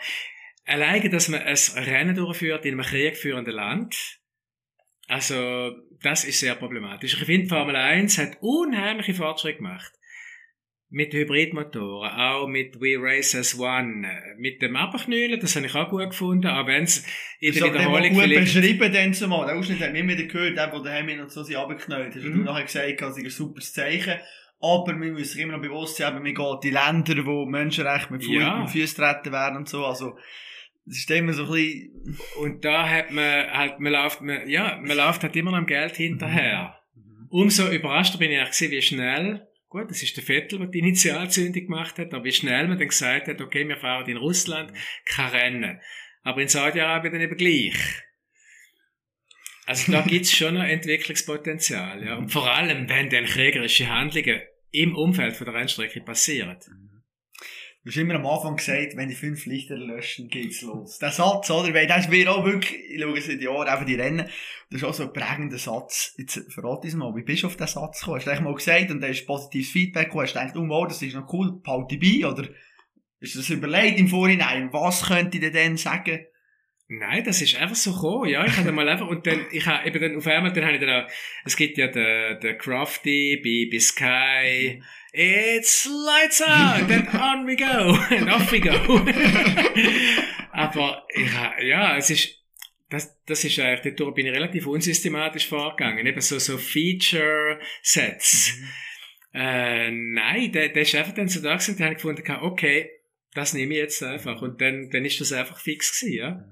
Alleine, 0.65 1.09
dass 1.09 1.27
man 1.27 1.41
ein 1.41 1.57
Rennen 1.83 2.15
durchführt 2.15 2.65
in 2.65 2.73
einem 2.73 2.85
kriegführenden 2.85 3.53
Land, 3.53 4.21
also, 5.07 5.71
das 6.01 6.23
ist 6.23 6.39
sehr 6.39 6.55
problematisch. 6.55 7.13
Ich 7.13 7.25
finde, 7.25 7.47
Formel 7.47 7.75
1 7.75 8.17
hat 8.17 8.37
unheimliche 8.41 9.13
Fortschritte 9.13 9.57
gemacht. 9.57 9.91
Mit 10.95 11.11
Hybridmotoren, 11.11 12.11
auch 12.11 12.45
mit 12.45 12.79
We 12.79 12.97
Race 12.99 13.33
as 13.33 13.57
One, 13.57 14.07
mit 14.37 14.61
dem 14.61 14.75
Abknüllen, 14.75 15.39
das 15.39 15.55
habe 15.55 15.65
ich 15.65 15.73
auch 15.73 15.89
gut 15.89 16.11
gefunden, 16.11 16.45
auch 16.45 16.67
wenn 16.67 16.83
es 16.83 17.03
in 17.39 17.51
der 17.51 17.73
Wiederholung 17.73 18.13
gut 18.13 18.29
beschrieben 18.29 18.93
dann 18.93 19.11
zumal, 19.11 19.47
der 19.47 19.55
Ausschnitt 19.55 19.79
hat 19.79 19.91
mir 19.91 20.07
wieder 20.07 20.25
gehört, 20.25 20.55
der, 20.55 20.67
der 20.67 20.79
daheim 20.81 21.17
noch 21.17 21.29
so 21.29 21.41
sie 21.41 21.57
abgeknüllt 21.57 22.13
hast. 22.15 22.23
Mhm. 22.23 22.33
Du 22.33 22.39
nachher 22.43 22.65
gesagt, 22.65 23.01
das 23.01 23.17
ist 23.17 23.23
ein 23.23 23.29
super 23.31 23.61
Zeichen. 23.61 24.19
Aber 24.59 24.93
wir 24.93 25.11
müssen 25.11 25.33
sich 25.33 25.41
immer 25.41 25.53
noch 25.53 25.63
bewusst 25.63 25.97
sein, 25.97 26.23
wir 26.23 26.31
gehen 26.31 26.57
die 26.63 26.69
Länder, 26.69 27.25
wo 27.25 27.47
Menschenrechte 27.47 28.13
mit, 28.13 28.27
ja. 28.27 28.59
mit 28.59 28.69
Füßen 28.69 28.95
treten 28.95 29.33
werden 29.33 29.57
und 29.57 29.67
so, 29.67 29.83
also... 29.85 30.15
Das 30.85 30.97
ist 30.97 31.09
immer 31.09 31.33
so 31.33 31.45
ein 31.45 31.51
bisschen... 31.51 32.17
Und 32.39 32.65
da 32.65 32.87
hat 32.87 33.09
man 33.09 33.51
halt, 33.51 33.79
man 33.79 33.93
läuft, 33.93 34.21
man, 34.21 34.47
ja, 34.47 34.79
man 34.79 34.95
läuft 34.95 35.23
halt 35.23 35.35
immer 35.35 35.51
noch 35.51 35.57
am 35.57 35.65
Geld 35.65 35.95
hinterher. 35.95 36.75
Mhm. 36.93 37.27
Umso 37.29 37.71
überraschter 37.71 38.19
bin 38.19 38.29
ich 38.29 38.39
eigentlich 38.39 38.69
wie 38.69 38.81
schnell, 38.81 39.47
gut, 39.73 39.89
das 39.89 40.03
ist 40.03 40.15
der 40.15 40.23
Vettel, 40.23 40.59
der 40.59 40.67
die 40.67 40.79
Initialzündung 40.79 41.65
gemacht 41.65 41.97
hat, 41.97 42.13
aber 42.13 42.23
wie 42.23 42.31
schnell 42.31 42.67
man 42.67 42.77
dann 42.77 42.87
gesagt 42.87 43.27
hat, 43.27 43.41
okay, 43.41 43.67
wir 43.67 43.77
fahren 43.77 44.07
in 44.07 44.17
Russland, 44.17 44.71
kein 45.05 45.29
Rennen. 45.29 45.81
Aber 46.21 46.41
in 46.41 46.47
Saudi-Arabien 46.47 47.13
dann 47.13 47.21
eben 47.23 47.35
gleich. 47.35 47.75
Also 49.65 49.91
da 49.91 50.01
gibt's 50.07 50.31
schon 50.31 50.53
noch 50.53 50.63
Entwicklungspotenzial, 50.63 52.05
ja. 52.05 52.15
Und 52.17 52.29
vor 52.29 52.49
allem, 52.53 52.87
wenn 52.87 53.09
dann 53.09 53.25
kriegerische 53.25 53.89
Handlungen 53.89 54.41
im 54.71 54.95
Umfeld 54.95 55.35
von 55.35 55.45
der 55.45 55.55
Rennstrecke 55.55 56.01
passieren. 56.01 56.57
Du 57.83 57.89
hast 57.89 57.97
immer 57.97 58.15
am 58.15 58.25
Anfang 58.25 58.55
gesagt, 58.55 58.95
wenn 58.95 59.09
die 59.09 59.15
fünf 59.15 59.45
Lichter 59.45 59.75
löschen, 59.75 60.29
geht's 60.29 60.61
los. 60.61 60.99
Der 60.99 61.11
Satz, 61.11 61.49
oder? 61.49 61.73
Weil 61.73 61.85
das 61.85 62.05
ist 62.05 62.09
mir 62.09 62.31
auch 62.31 62.45
wirklich, 62.45 62.79
ich 62.89 63.01
schaue 63.01 63.19
seit 63.19 63.41
Jahren 63.41 63.67
einfach 63.67 63.85
die 63.85 63.95
Rennen, 63.95 64.29
das 64.69 64.81
ist 64.81 64.83
auch 64.85 64.93
so 64.93 65.03
ein 65.03 65.11
prägender 65.11 65.57
Satz. 65.57 66.13
Jetzt 66.17 66.49
verrate 66.53 66.87
uns 66.87 66.95
mal, 66.95 67.13
wie 67.13 67.23
bist 67.23 67.43
du 67.43 67.47
auf 67.47 67.57
den 67.57 67.67
Satz 67.67 67.99
gekommen? 67.99 68.21
Hast 68.25 68.39
du 68.39 68.43
mal 68.43 68.55
gesagt 68.55 68.89
und 68.89 69.01
dann 69.01 69.11
ist 69.11 69.27
positives 69.27 69.69
Feedback 69.69 70.05
gekommen, 70.05 70.23
hast 70.23 70.33
du 70.33 70.39
gedacht, 70.39 70.55
oh 70.55 70.69
wow, 70.69 70.87
das 70.87 71.01
ist 71.01 71.13
noch 71.13 71.31
cool, 71.33 71.59
behalte 71.61 71.97
bei, 71.97 72.25
oder 72.25 72.47
ist 73.19 73.35
das 73.35 73.49
überlegt 73.49 73.99
im 73.99 74.07
Vorhinein, 74.07 74.71
was 74.71 75.07
könnte 75.07 75.37
ich 75.37 75.51
denn 75.51 75.75
sagen? 75.75 76.25
Nein, 76.87 77.23
das 77.25 77.41
ist 77.41 77.57
einfach 77.57 77.75
so 77.75 77.91
gekommen, 77.91 78.29
ja. 78.29 78.45
Ich 78.45 78.55
habe 78.55 78.71
mal 78.71 78.87
einfach, 78.87 79.07
und 79.07 79.27
dann, 79.27 79.45
ich 79.51 79.65
habe 79.65 79.85
eben 79.85 79.99
dann 79.99 80.15
auf 80.15 80.27
einmal, 80.27 80.53
dann 80.53 80.63
habe 80.63 80.75
ich 80.75 80.79
dann 80.79 81.03
auch, 81.03 81.09
es 81.43 81.57
gibt 81.57 81.77
ja 81.77 81.87
den, 81.87 82.39
den 82.39 82.57
Crafty 82.57 83.41
bei, 83.43 83.75
bei 83.75 83.79
Sky, 83.79 84.77
mhm 84.77 84.83
It's 85.15 85.87
lights 85.87 86.41
out, 86.41 86.87
then 86.87 87.07
on 87.13 87.45
we 87.45 87.55
go, 87.55 87.95
and 88.09 88.31
off 88.31 88.51
we 88.51 88.59
go. 88.59 88.71
Aber 90.51 91.05
ja, 91.15 91.61
ja, 91.61 91.97
es 91.97 92.09
ist, 92.09 92.39
das, 92.89 93.15
das 93.25 93.43
ist 93.43 93.59
eigentlich, 93.59 93.95
dort 93.95 94.15
bin 94.15 94.25
ich 94.25 94.33
relativ 94.33 94.65
unsystematisch 94.65 95.47
vorgegangen. 95.47 96.07
Eben 96.07 96.19
so, 96.19 96.39
so 96.39 96.57
Feature-Sets. 96.57 98.57
Mhm. 98.57 99.39
Äh, 99.39 99.91
nein, 99.91 100.51
der, 100.51 100.69
der 100.69 100.81
ist 100.81 100.95
einfach 100.95 101.13
dann 101.13 101.27
so 101.27 101.41
da 101.41 101.55
gewesen, 101.55 101.77
da 101.77 101.85
habe 101.85 101.93
ich 101.93 102.01
gefunden, 102.01 102.23
okay, 102.41 102.89
das 103.35 103.53
nehme 103.53 103.73
ich 103.73 103.79
jetzt 103.79 104.01
einfach. 104.01 104.41
Und 104.41 104.61
dann, 104.61 104.89
dann 104.89 105.05
ist 105.05 105.21
das 105.21 105.31
einfach 105.31 105.59
fix 105.59 105.99
gewesen, 105.99 106.17
ja. 106.17 106.43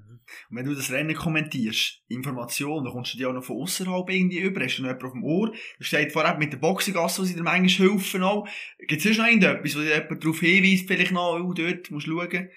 Und 0.50 0.56
wenn 0.56 0.66
du 0.66 0.74
das 0.74 0.90
Rennen 0.90 1.14
kommentierst, 1.14 2.02
Informationen, 2.08 2.84
dann 2.84 2.92
kommst 2.92 3.14
du 3.14 3.18
dir 3.18 3.28
auch 3.28 3.32
noch 3.32 3.44
von 3.44 3.56
außerhalb 3.56 4.10
irgendwie 4.10 4.40
über, 4.40 4.62
hast 4.62 4.78
du 4.78 4.82
noch 4.82 4.88
jemanden 4.88 5.06
auf 5.06 5.12
dem 5.12 5.24
Ohr, 5.24 5.52
da 5.78 5.84
steht 5.84 6.12
vorab 6.12 6.38
mit 6.38 6.52
der 6.52 6.58
Boxengasse, 6.58 7.22
wo 7.22 7.24
sie 7.24 7.34
dir 7.34 7.42
manchmal 7.42 7.90
helfen 7.90 8.22
auch. 8.22 8.48
Gibt 8.78 9.04
es 9.04 9.18
noch 9.18 9.26
irgendetwas, 9.26 9.76
wo 9.76 9.80
dir 9.80 9.94
jemand 9.94 10.24
darauf 10.24 10.40
hinweist, 10.40 10.86
vielleicht 10.86 11.12
noch, 11.12 11.40
oh, 11.40 11.52
dort 11.52 11.90
musst 11.90 12.06
du 12.06 12.20
schauen? 12.20 12.50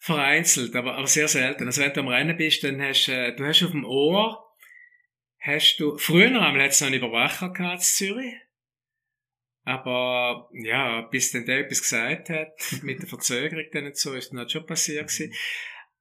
Vereinzelt, 0.00 0.76
aber, 0.76 0.94
aber 0.94 1.06
sehr 1.06 1.28
selten. 1.28 1.66
Also 1.66 1.82
wenn 1.82 1.92
du 1.92 2.00
am 2.00 2.08
Rennen 2.08 2.36
bist, 2.36 2.62
dann 2.62 2.80
hast 2.80 3.08
äh, 3.08 3.34
du 3.34 3.44
hast 3.44 3.62
auf 3.64 3.72
dem 3.72 3.84
Ohr, 3.84 4.48
hast 5.40 5.78
du, 5.78 5.98
früher 5.98 6.26
es 6.26 6.80
noch 6.80 6.86
einen 6.86 6.96
Überwacher 6.96 7.52
gehabt 7.52 7.80
in 7.80 7.80
Zürich. 7.80 8.34
Aber, 9.68 10.48
ja, 10.52 11.02
bis 11.02 11.30
dann 11.32 11.44
der 11.44 11.58
etwas 11.58 11.82
gesagt 11.82 12.30
hat, 12.30 12.52
mit 12.82 13.02
der 13.02 13.08
Verzögerung 13.08 13.66
dann 13.70 13.84
und 13.84 13.98
so, 13.98 14.14
ist 14.14 14.30
dann 14.30 14.38
halt 14.38 14.50
schon 14.50 14.64
passiert 14.64 15.08
gewesen. 15.08 15.34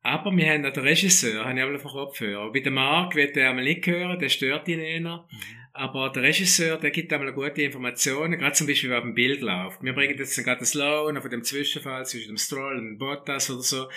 Aber 0.01 0.31
wir 0.35 0.49
haben 0.49 0.65
auch 0.65 0.71
den 0.71 0.83
Regisseur, 0.83 1.43
habe 1.43 1.59
ich 1.59 1.65
auch 1.65 1.85
auf 1.85 1.91
Kopfhörer. 1.91 2.51
Bei 2.51 2.59
dem 2.59 2.75
Marc 2.75 3.15
wird 3.15 3.35
er 3.35 3.49
einmal 3.49 3.65
nicht 3.65 3.85
hören, 3.85 4.17
der 4.19 4.29
stört 4.29 4.67
ihn 4.67 4.79
eher. 4.79 4.99
Mhm. 5.01 5.27
Aber 5.73 6.09
der 6.09 6.23
Regisseur, 6.23 6.77
der 6.77 6.91
gibt 6.91 7.13
einmal 7.13 7.33
gute 7.33 7.61
Informationen, 7.61 8.39
gerade 8.39 8.53
zum 8.53 8.67
Beispiel, 8.67 8.89
wie 8.89 8.95
auf 8.95 9.03
dem 9.03 9.13
Bild 9.13 9.41
läuft. 9.41 9.83
Wir 9.83 9.93
bringen 9.93 10.17
jetzt 10.17 10.35
gerade 10.43 10.59
das 10.59 10.71
Slow 10.71 11.13
von 11.21 11.29
dem 11.29 11.43
Zwischenfall 11.43 12.05
zwischen 12.05 12.29
dem 12.29 12.37
Stroll 12.37 12.77
und 12.77 12.85
dem 12.85 12.97
Bottas 12.97 13.49
oder 13.51 13.61
so. 13.61 13.87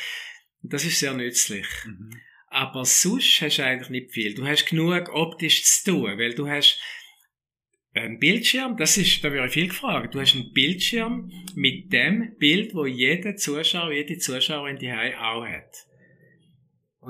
Das 0.63 0.85
ist 0.85 0.99
sehr 0.99 1.15
nützlich. 1.15 1.67
Mhm. 1.87 2.11
Aber 2.49 2.85
sonst 2.85 3.41
hast 3.41 3.59
du 3.59 3.65
eigentlich 3.65 3.91
nicht 3.91 4.13
viel. 4.13 4.35
Du 4.35 4.47
hast 4.47 4.67
genug 4.67 5.09
optisch 5.15 5.65
zu 5.65 5.93
tun, 5.93 6.19
weil 6.19 6.35
du 6.35 6.49
hast 6.49 6.81
ein 7.95 8.19
Bildschirm, 8.19 8.77
das 8.77 8.97
ist, 8.97 9.25
da 9.25 9.33
wäre 9.33 9.49
viel 9.49 9.69
gefragt. 9.69 10.15
Du 10.15 10.21
hast 10.21 10.35
einen 10.35 10.53
Bildschirm 10.53 11.31
mit 11.55 11.93
dem 11.93 12.37
Bild, 12.39 12.75
wo 12.75 12.87
jeder 12.87 13.37
Zuschauer, 13.37 13.93
jede 13.93 14.19
Zuschauerin 14.19 14.77
die 14.77 14.93
auch 14.93 15.47
hat. 15.47 15.87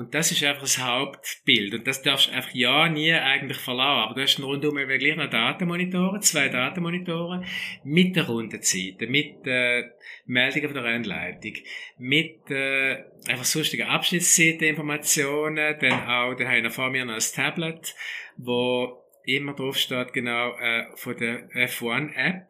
Und 0.01 0.15
das 0.15 0.31
ist 0.31 0.43
einfach 0.43 0.63
das 0.63 0.79
Hauptbild. 0.79 1.75
Und 1.75 1.85
das 1.85 2.01
darfst 2.01 2.29
du 2.29 2.31
einfach 2.31 2.55
ja 2.55 2.89
nie 2.89 3.13
eigentlich 3.13 3.59
verlassen. 3.59 4.01
Aber 4.01 4.15
du 4.15 4.21
hast 4.23 4.41
rundum 4.41 4.75
gleich 4.75 5.15
noch 5.15 5.29
Datenmonitore, 5.29 6.19
zwei 6.21 6.49
Datenmonitore, 6.49 7.43
mit 7.83 8.15
der 8.15 8.25
Rundenzeiten, 8.25 9.11
mit 9.11 9.45
äh, 9.45 9.83
Meldungen 10.25 10.69
von 10.69 10.73
der 10.73 10.83
Rennleitung, 10.85 11.53
mit 11.99 12.49
äh, 12.49 13.03
einfach 13.27 13.43
sonstigen 13.43 13.87
Abschnittszeiteninformationen, 13.87 15.77
dann 15.79 16.07
auch, 16.07 16.33
dann 16.33 16.47
habe 16.47 16.67
ich 16.67 16.73
vor 16.73 16.89
mir 16.89 17.05
noch 17.05 17.13
ein 17.13 17.21
Tablet, 17.35 17.93
wo 18.37 19.03
immer 19.25 19.53
drauf 19.53 19.77
steht, 19.77 20.13
genau, 20.13 20.57
äh, 20.57 20.85
von 20.95 21.15
der 21.15 21.47
F1-App 21.51 22.47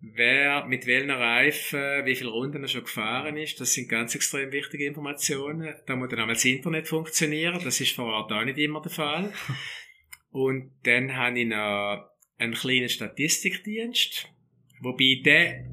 wer 0.00 0.64
mit 0.66 0.86
welchen 0.86 1.10
Reifen, 1.10 2.04
wie 2.04 2.14
viele 2.14 2.30
Runden 2.30 2.62
er 2.62 2.68
schon 2.68 2.84
gefahren 2.84 3.36
ist. 3.36 3.60
Das 3.60 3.74
sind 3.74 3.88
ganz 3.88 4.14
extrem 4.14 4.50
wichtige 4.52 4.86
Informationen. 4.86 5.74
Da 5.86 5.96
muss 5.96 6.08
dann 6.08 6.20
auch 6.20 6.28
das 6.28 6.44
Internet 6.44 6.88
funktionieren. 6.88 7.60
Das 7.62 7.80
ist 7.80 7.94
vor 7.94 8.06
Ort 8.06 8.32
auch 8.32 8.44
nicht 8.44 8.58
immer 8.58 8.80
der 8.80 8.90
Fall. 8.90 9.32
Und 10.30 10.70
dann 10.84 11.16
habe 11.16 11.40
ich 11.40 11.46
noch 11.46 12.10
einen 12.38 12.54
kleinen 12.54 12.88
Statistikdienst, 12.88 14.28
wobei 14.80 15.20
der 15.24 15.64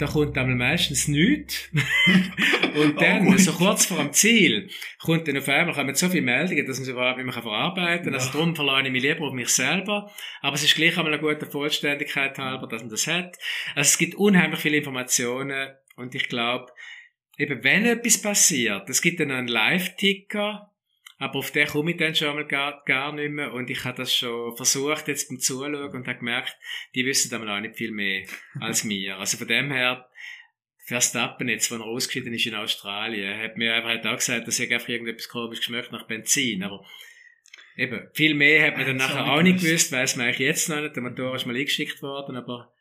da 0.00 0.06
kommt 0.06 0.36
dann 0.36 0.56
meistens 0.56 1.08
nichts. 1.08 1.70
und 2.74 3.00
dann, 3.00 3.28
oh, 3.28 3.36
so 3.36 3.52
kurz 3.52 3.86
vor 3.86 3.98
dem 3.98 4.12
Ziel, 4.12 4.70
kommt 4.98 5.28
dann 5.28 5.36
auf 5.36 5.48
einmal 5.48 5.74
kommen 5.74 5.94
so 5.94 6.08
viele 6.08 6.22
Meldungen, 6.22 6.66
dass 6.66 6.78
man 6.78 6.84
sie 6.84 6.92
überhaupt 6.92 7.18
nicht 7.18 7.26
mehr 7.26 7.42
verarbeiten 7.42 8.04
kann. 8.04 8.12
Ja. 8.14 8.18
Also 8.18 8.32
darum 8.32 8.56
verlasse 8.56 8.86
ich 8.86 8.92
mich 8.92 9.02
lieber 9.02 9.26
auf 9.26 9.34
mich 9.34 9.48
selber. 9.48 10.10
Aber 10.40 10.54
es 10.54 10.64
ist 10.64 10.74
gleich 10.74 10.96
einmal 10.96 11.12
eine 11.12 11.22
gute 11.22 11.46
Vollständigkeit 11.46 12.38
halber, 12.38 12.66
dass 12.66 12.82
man 12.82 12.90
das 12.90 13.06
hat. 13.06 13.36
Also 13.74 13.88
es 13.88 13.98
gibt 13.98 14.14
unheimlich 14.14 14.60
viele 14.60 14.78
Informationen 14.78 15.70
und 15.96 16.14
ich 16.14 16.28
glaube, 16.28 16.72
eben 17.36 17.62
wenn 17.62 17.84
etwas 17.84 18.22
passiert, 18.22 18.88
es 18.88 19.02
gibt 19.02 19.20
dann 19.20 19.30
einen 19.30 19.48
Live-Ticker, 19.48 20.69
aber 21.20 21.40
auf 21.40 21.50
den 21.50 21.68
komme 21.68 21.90
ich 21.90 21.98
dann 21.98 22.14
schon 22.14 22.30
einmal 22.30 22.46
gar, 22.46 22.82
gar 22.86 23.12
nicht 23.12 23.30
mehr. 23.30 23.52
Und 23.52 23.68
ich 23.68 23.84
habe 23.84 23.98
das 23.98 24.12
schon 24.12 24.56
versucht 24.56 25.06
jetzt 25.06 25.28
beim 25.28 25.38
Zuschauen 25.38 25.74
und 25.74 26.08
habe 26.08 26.18
gemerkt, 26.18 26.56
die 26.94 27.04
wissen 27.04 27.30
dann 27.30 27.46
auch 27.46 27.60
nicht 27.60 27.76
viel 27.76 27.92
mehr 27.92 28.26
als 28.58 28.84
mir. 28.84 29.18
Also 29.18 29.36
von 29.36 29.46
dem 29.46 29.70
her, 29.70 30.08
Verstappen 30.86 31.50
jetzt, 31.50 31.70
wenn 31.70 31.82
er 31.82 31.86
ausgeschieden 31.86 32.32
ist 32.32 32.46
in 32.46 32.54
Australien, 32.54 33.38
hat 33.38 33.58
mir 33.58 33.74
einfach 33.74 34.10
auch 34.10 34.16
gesagt, 34.16 34.48
dass 34.48 34.58
er 34.58 34.74
einfach 34.74 34.88
irgendetwas 34.88 35.28
komisch 35.28 35.58
geschmeckt 35.58 35.92
nach 35.92 36.06
Benzin. 36.06 36.62
Aber 36.62 36.86
eben, 37.76 38.08
viel 38.14 38.32
mehr 38.32 38.66
hat 38.66 38.78
man 38.78 38.86
dann 38.86 38.96
nachher 38.96 39.30
auch 39.30 39.42
nicht 39.42 39.60
gewusst. 39.60 39.92
weiss 39.92 40.16
man 40.16 40.24
eigentlich 40.24 40.38
jetzt 40.38 40.70
noch 40.70 40.80
nicht. 40.80 40.96
Der 40.96 41.02
Motor 41.02 41.36
ist 41.36 41.44
mal 41.44 41.54
eingeschickt 41.54 42.00
worden, 42.00 42.34
aber 42.34 42.72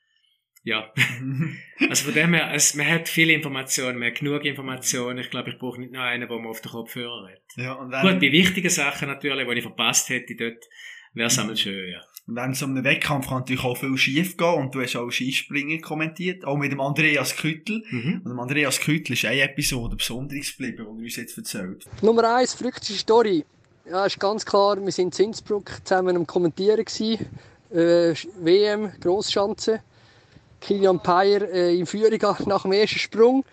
ja. 0.64 0.92
Also 1.90 2.06
von 2.06 2.14
dem 2.14 2.34
her, 2.34 2.52
es, 2.54 2.76
man 2.76 2.88
hat 2.88 3.08
viele 3.08 3.34
Informationen, 3.34 4.00
man 4.00 4.10
hat 4.10 4.20
genug 4.20 4.44
Informationen. 4.44 5.20
Ich 5.20 5.30
glaube, 5.30 5.50
ich 5.50 5.58
brauche 5.58 5.80
nicht 5.80 5.94
noch 5.94 6.02
einen, 6.02 6.30
wo 6.30 6.38
man 6.38 6.50
auf 6.50 6.62
den 6.62 6.72
Kopfhörer 6.72 7.30
hat. 7.30 7.42
ja, 7.56 7.74
und 7.74 7.86
Gut, 7.86 7.94
dann, 7.94 8.20
bei 8.20 8.32
wichtigen 8.32 8.70
Sachen 8.70 9.08
natürlich, 9.08 9.48
die 9.48 9.56
ich 9.56 9.64
verpasst 9.64 10.10
hätte, 10.10 10.36
dort 10.36 10.66
wäre 11.14 11.28
es 11.28 11.40
einmal 11.40 11.58
schön, 11.58 11.92
ja. 11.92 12.02
und 12.28 12.36
dann 12.36 12.54
so 12.54 12.66
einem 12.66 12.84
Wettkampf 12.84 13.28
kann 13.28 13.40
natürlich 13.40 13.64
auch 13.64 13.78
viel 13.78 13.98
schief 13.98 14.38
gehen 14.38 14.54
und 14.56 14.76
du 14.76 14.82
hast 14.82 14.96
auch 14.98 15.10
Skispringen 15.10 15.82
kommentiert, 15.82 16.46
auch 16.46 16.58
mit 16.58 16.72
dem 16.72 16.82
Andreas 16.82 17.36
Küttel. 17.36 17.84
Mhm. 17.90 18.22
Und 18.24 18.30
dem 18.30 18.40
Andreas 18.40 18.80
Küttel 18.80 19.14
ist 19.14 19.26
eine 19.26 19.42
Episode 19.42 19.96
besonderes 19.96 20.56
geblieben, 20.56 20.78
die 20.78 20.84
er 20.84 21.06
uns 21.06 21.16
jetzt 21.16 21.38
erzählt. 21.38 21.86
Nummer 22.02 22.36
eins, 22.36 22.54
verrückteste 22.54 22.94
Story. 22.94 23.46
Ja, 23.90 24.06
ist 24.06 24.20
ganz 24.20 24.46
klar, 24.46 24.78
wir 24.80 24.92
sind 24.92 25.18
in 25.18 25.28
Innsbruck 25.28 25.72
zusammen 25.84 26.16
am 26.16 26.28
Kommentieren 26.28 26.86
gewesen. 26.86 27.26
Äh, 27.72 28.14
WM, 28.44 28.92
Grossschanze. 29.00 29.82
Kilian 30.60 31.02
Payer 31.02 31.42
äh, 31.52 31.78
in 31.78 31.86
Führung 31.86 32.20
nach 32.46 32.64
dem 32.64 32.72
ersten 32.72 33.00
Sprung. 33.00 33.46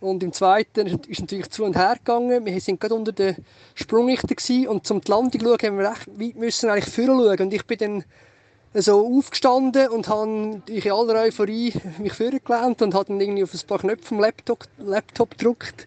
Und 0.00 0.22
im 0.22 0.32
zweiten 0.32 0.86
ist 0.86 1.20
natürlich 1.20 1.50
zu 1.50 1.64
und 1.64 1.76
her 1.76 1.96
gegangen. 1.98 2.46
Wir 2.46 2.60
sind 2.60 2.80
gerade 2.80 2.94
unter 2.94 3.12
den 3.12 3.36
Sprungrichter 3.74 4.70
und 4.70 4.86
zum 4.86 5.02
die 5.02 5.10
Landung 5.10 5.40
schauen, 5.42 5.58
haben 5.62 5.78
wir 5.78 5.90
recht 5.90 6.08
weit 6.08 6.36
müssen 6.36 6.70
eigentlich 6.70 6.94
schauen. 6.94 7.38
Und 7.38 7.52
ich 7.52 7.66
bin 7.66 7.78
dann 7.78 8.04
so 8.74 9.18
aufgestanden 9.18 9.88
und 9.88 10.08
habe 10.08 10.62
in 10.66 10.92
aller 10.92 11.22
Euphorie 11.22 11.72
mich 11.98 12.12
vorgelehnt 12.12 12.82
und 12.82 12.94
habe 12.94 13.06
dann 13.06 13.20
irgendwie 13.20 13.42
auf 13.42 13.52
ein 13.52 13.66
paar 13.66 13.80
Knöpfe 13.80 14.06
vom 14.06 14.20
Laptop, 14.20 14.64
Laptop 14.78 15.36
gedrückt. 15.36 15.86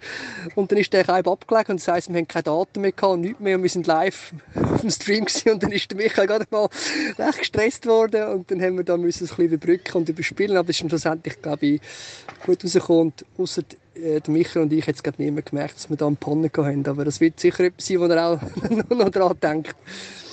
Und 0.55 0.71
dann 0.71 0.79
ist 0.79 0.91
der 0.91 1.05
Keim 1.05 1.25
abgelegt 1.25 1.69
und 1.69 1.79
das 1.79 1.87
heisst, 1.87 2.09
wir 2.09 2.17
haben 2.17 2.27
keine 2.27 2.43
Daten 2.43 2.81
mehr 2.81 2.91
gehabt 2.91 3.19
nichts 3.19 3.39
mehr 3.39 3.55
und 3.55 3.63
wir 3.63 3.69
sind 3.69 3.87
live 3.87 4.33
auf 4.55 4.81
dem 4.81 4.89
Stream 4.89 5.25
gewesen. 5.25 5.51
und 5.51 5.63
dann 5.63 5.71
ist 5.71 5.89
der 5.89 5.97
Michael 5.97 6.27
gerade 6.27 6.45
mal 6.51 6.67
recht 7.17 7.39
gestresst 7.39 7.85
worden 7.85 8.27
und 8.27 8.51
dann 8.51 8.61
haben 8.61 8.77
wir 8.77 8.83
da 8.83 8.97
müssen 8.97 9.23
ein 9.23 9.27
bisschen 9.29 9.45
überbrücken 9.45 9.97
und 9.97 10.09
überspielen, 10.09 10.57
aber 10.57 10.69
es 10.69 10.75
ist 10.75 10.81
dann 10.81 10.89
schlussendlich, 10.89 11.41
glaube 11.41 11.65
ich, 11.65 11.81
gut 12.45 12.63
rausgekommen 12.63 13.13
und 13.37 13.47
äh, 13.95 14.21
der 14.21 14.33
Michael 14.33 14.63
und 14.63 14.73
ich 14.73 14.87
es 14.87 15.03
gerade 15.03 15.21
niemand 15.21 15.47
gemerkt, 15.47 15.75
dass 15.75 15.89
wir 15.89 15.97
da 15.97 16.07
einen 16.07 16.17
Pannen 16.17 16.51
gehabt 16.51 16.71
haben, 16.71 16.85
aber 16.85 17.05
das 17.05 17.19
wird 17.21 17.39
sicher 17.39 17.63
etwas 17.65 17.87
sein, 17.87 17.99
wo 17.99 18.05
er 18.05 18.27
auch 18.27 18.41
nur 18.89 18.97
noch 18.97 19.09
dran 19.09 19.37
denkt. 19.41 19.75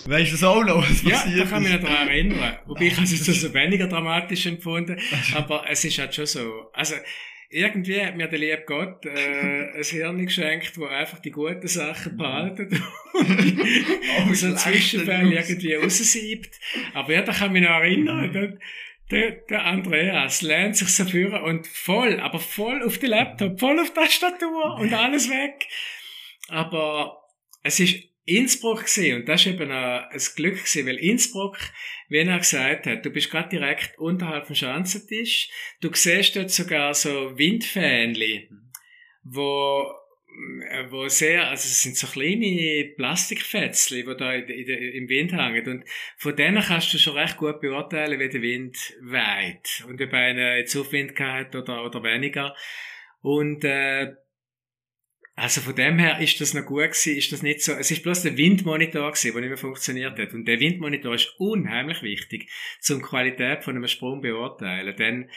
Weißt 0.07 0.29
du 0.29 0.33
das 0.33 0.45
auch 0.45 0.65
noch, 0.65 0.89
was 0.89 1.03
Ja, 1.03 1.23
da 1.37 1.45
kann 1.45 1.63
ich 1.63 1.71
mich 1.71 1.81
noch 1.81 1.89
daran 1.89 2.09
erinnern. 2.09 2.59
Wobei 2.67 2.87
ich 2.87 2.95
habe 2.95 3.05
es 3.05 3.13
jetzt 3.13 3.29
also 3.29 3.53
weniger 3.53 3.87
dramatisch 3.87 4.47
empfunden. 4.47 4.99
Aber 5.35 5.65
es 5.69 5.85
ist 5.85 5.99
halt 5.99 6.15
schon 6.15 6.27
so. 6.27 6.71
Also, 6.73 6.95
irgendwie 7.51 8.01
hat 8.01 8.17
mir 8.17 8.29
der 8.29 8.39
liebe 8.39 8.63
Gott 8.65 9.05
äh, 9.05 9.77
ein 9.77 9.83
Hirn 9.83 10.25
geschenkt, 10.25 10.79
wo 10.79 10.87
einfach 10.87 11.19
die 11.19 11.33
guten 11.33 11.67
Sachen 11.67 12.17
behaltet 12.17 12.73
und 13.13 14.37
so 14.37 14.55
Zwischenfälle 14.55 15.35
irgendwie 15.35 15.75
raussiebt. 15.75 16.59
Aber 16.95 17.13
ja, 17.13 17.23
da 17.23 17.33
kann 17.33 17.49
ich 17.49 17.61
mich 17.61 17.63
noch 17.63 17.81
erinnern. 17.81 18.59
Der, 19.11 19.33
der, 19.33 19.65
Andreas 19.65 20.43
lernt 20.43 20.77
sich 20.77 20.89
so 20.89 21.05
führen 21.05 21.43
und 21.43 21.67
voll, 21.67 22.21
aber 22.21 22.39
voll 22.39 22.83
auf 22.83 22.99
den 22.99 23.11
Laptop, 23.11 23.59
voll 23.59 23.81
auf 23.81 23.93
die 23.93 24.01
Tastatur 24.01 24.77
und 24.79 24.93
alles 24.93 25.29
weg. 25.29 25.67
Aber 26.49 27.21
es 27.63 27.81
ist 27.81 27.97
Innsbruck 28.25 28.85
gewesen, 28.85 29.17
und 29.17 29.29
das 29.29 29.41
ist 29.41 29.55
eben 29.55 29.71
ein, 29.73 30.05
ein 30.05 30.21
Glück 30.37 30.59
gewesen, 30.59 30.87
weil 30.87 30.97
Innsbruck, 30.97 31.59
wie 32.09 32.19
er 32.19 32.39
gesagt 32.39 32.87
hat, 32.87 33.05
du 33.05 33.11
bist 33.11 33.31
gerade 33.31 33.49
direkt 33.49 33.99
unterhalb 33.99 34.47
vom 34.47 34.55
Schanzentisch, 34.55 35.51
du 35.81 35.91
siehst 35.93 36.37
dort 36.37 36.51
sogar 36.51 36.95
so 36.95 37.37
Windfähnchen, 37.37 38.73
wo 39.25 39.83
äh, 39.83 40.00
wo 40.91 41.09
sehr, 41.09 41.49
also 41.49 41.65
es 41.67 41.83
sind 41.83 41.97
so 41.97 42.07
kleine 42.07 42.93
Plastikfetzchen, 42.97 44.07
die 44.07 44.17
da 44.17 44.33
in, 44.33 44.49
in, 44.49 44.69
im 44.69 45.09
Wind 45.09 45.33
hängen. 45.33 45.69
Und 45.69 45.85
von 46.17 46.37
denen 46.37 46.63
kannst 46.63 46.93
du 46.95 46.99
schon 46.99 47.17
recht 47.17 47.37
gut 47.37 47.61
beurteilen, 47.61 48.19
wie 48.19 48.29
der 48.29 48.43
Wind 48.43 48.77
weht. 49.01 49.85
Und 49.89 50.01
ob 50.01 50.13
einer 50.13 50.57
jetzt 50.57 50.77
Aufwind 50.77 51.17
gehabt 51.17 51.55
oder, 51.55 51.85
oder 51.85 52.03
weniger. 52.03 52.55
Und, 53.23 53.65
äh, 53.65 54.13
also 55.35 55.63
von 55.63 55.75
dem 55.75 55.99
her 55.99 56.21
ist 56.21 56.41
das 56.41 56.53
noch 56.53 56.67
gut 56.67 56.83
gewesen, 56.83 57.17
ist 57.17 57.33
das 57.33 57.43
nicht 57.43 57.63
so, 57.63 57.73
es 57.73 57.91
ist 57.91 58.03
bloß 58.03 58.23
der 58.23 58.37
Windmonitor 58.37 59.11
gewesen, 59.11 59.33
der 59.33 59.41
nicht 59.41 59.49
mehr 59.49 59.57
funktioniert 59.57 60.19
hat. 60.19 60.35
Und 60.35 60.45
der 60.47 60.61
Windmonitor 60.61 61.15
ist 61.15 61.35
unheimlich 61.39 62.03
wichtig, 62.03 62.51
zum 62.81 63.01
Qualität 63.01 63.65
von 63.65 63.77
einem 63.77 63.89
Sprung 63.89 64.21
beurteilen. 64.21 64.95
Denn 64.97 65.31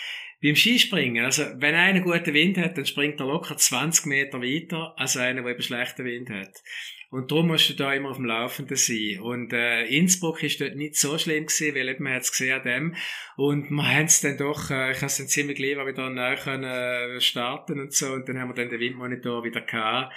beim 0.43 0.55
Skispringen, 0.57 1.23
also 1.23 1.43
wenn 1.55 1.73
einer 1.73 2.01
guten 2.01 2.33
Wind 2.33 2.57
hat, 2.57 2.77
dann 2.77 2.85
springt 2.85 3.19
er 3.21 3.27
locker 3.27 3.55
20 3.55 4.05
Meter 4.07 4.41
weiter 4.41 4.93
als 4.97 5.15
einer, 5.15 5.41
der 5.41 5.51
eben 5.51 5.61
schlechten 5.63 6.03
Wind 6.03 6.29
hat. 6.29 6.61
Und 7.09 7.31
darum 7.31 7.47
musst 7.47 7.69
du 7.69 7.75
da 7.75 7.93
immer 7.93 8.09
auf 8.09 8.17
dem 8.17 8.25
Laufenden 8.25 8.75
sein. 8.75 9.19
Und 9.21 9.53
äh, 9.53 9.85
Innsbruck 9.85 10.43
ist 10.43 10.59
dort 10.59 10.75
nicht 10.75 10.97
so 10.97 11.17
schlimm 11.17 11.45
gewesen, 11.45 11.75
weil 11.75 11.87
eben 11.87 12.03
man 12.03 12.15
hat 12.15 12.23
es 12.23 12.31
gesehen 12.31 12.59
an 12.59 12.63
dem. 12.63 12.95
Und 13.37 13.69
wir 13.69 13.87
haben 13.87 14.05
es 14.05 14.19
dann 14.19 14.37
doch, 14.37 14.69
äh, 14.69 14.91
ich 14.91 14.97
habe 14.97 15.05
es 15.05 15.17
dann 15.17 15.27
ziemlich 15.27 15.59
lieber 15.59 15.85
wieder 15.85 16.09
neu 16.09 16.35
können, 16.35 16.63
äh, 16.63 17.21
starten 17.21 17.79
und 17.79 17.93
so. 17.93 18.11
Und 18.11 18.27
dann 18.27 18.39
haben 18.39 18.49
wir 18.49 18.55
dann 18.55 18.69
den 18.69 18.79
Windmonitor 18.79 19.43
wieder 19.43 19.61
gehabt. 19.61 20.13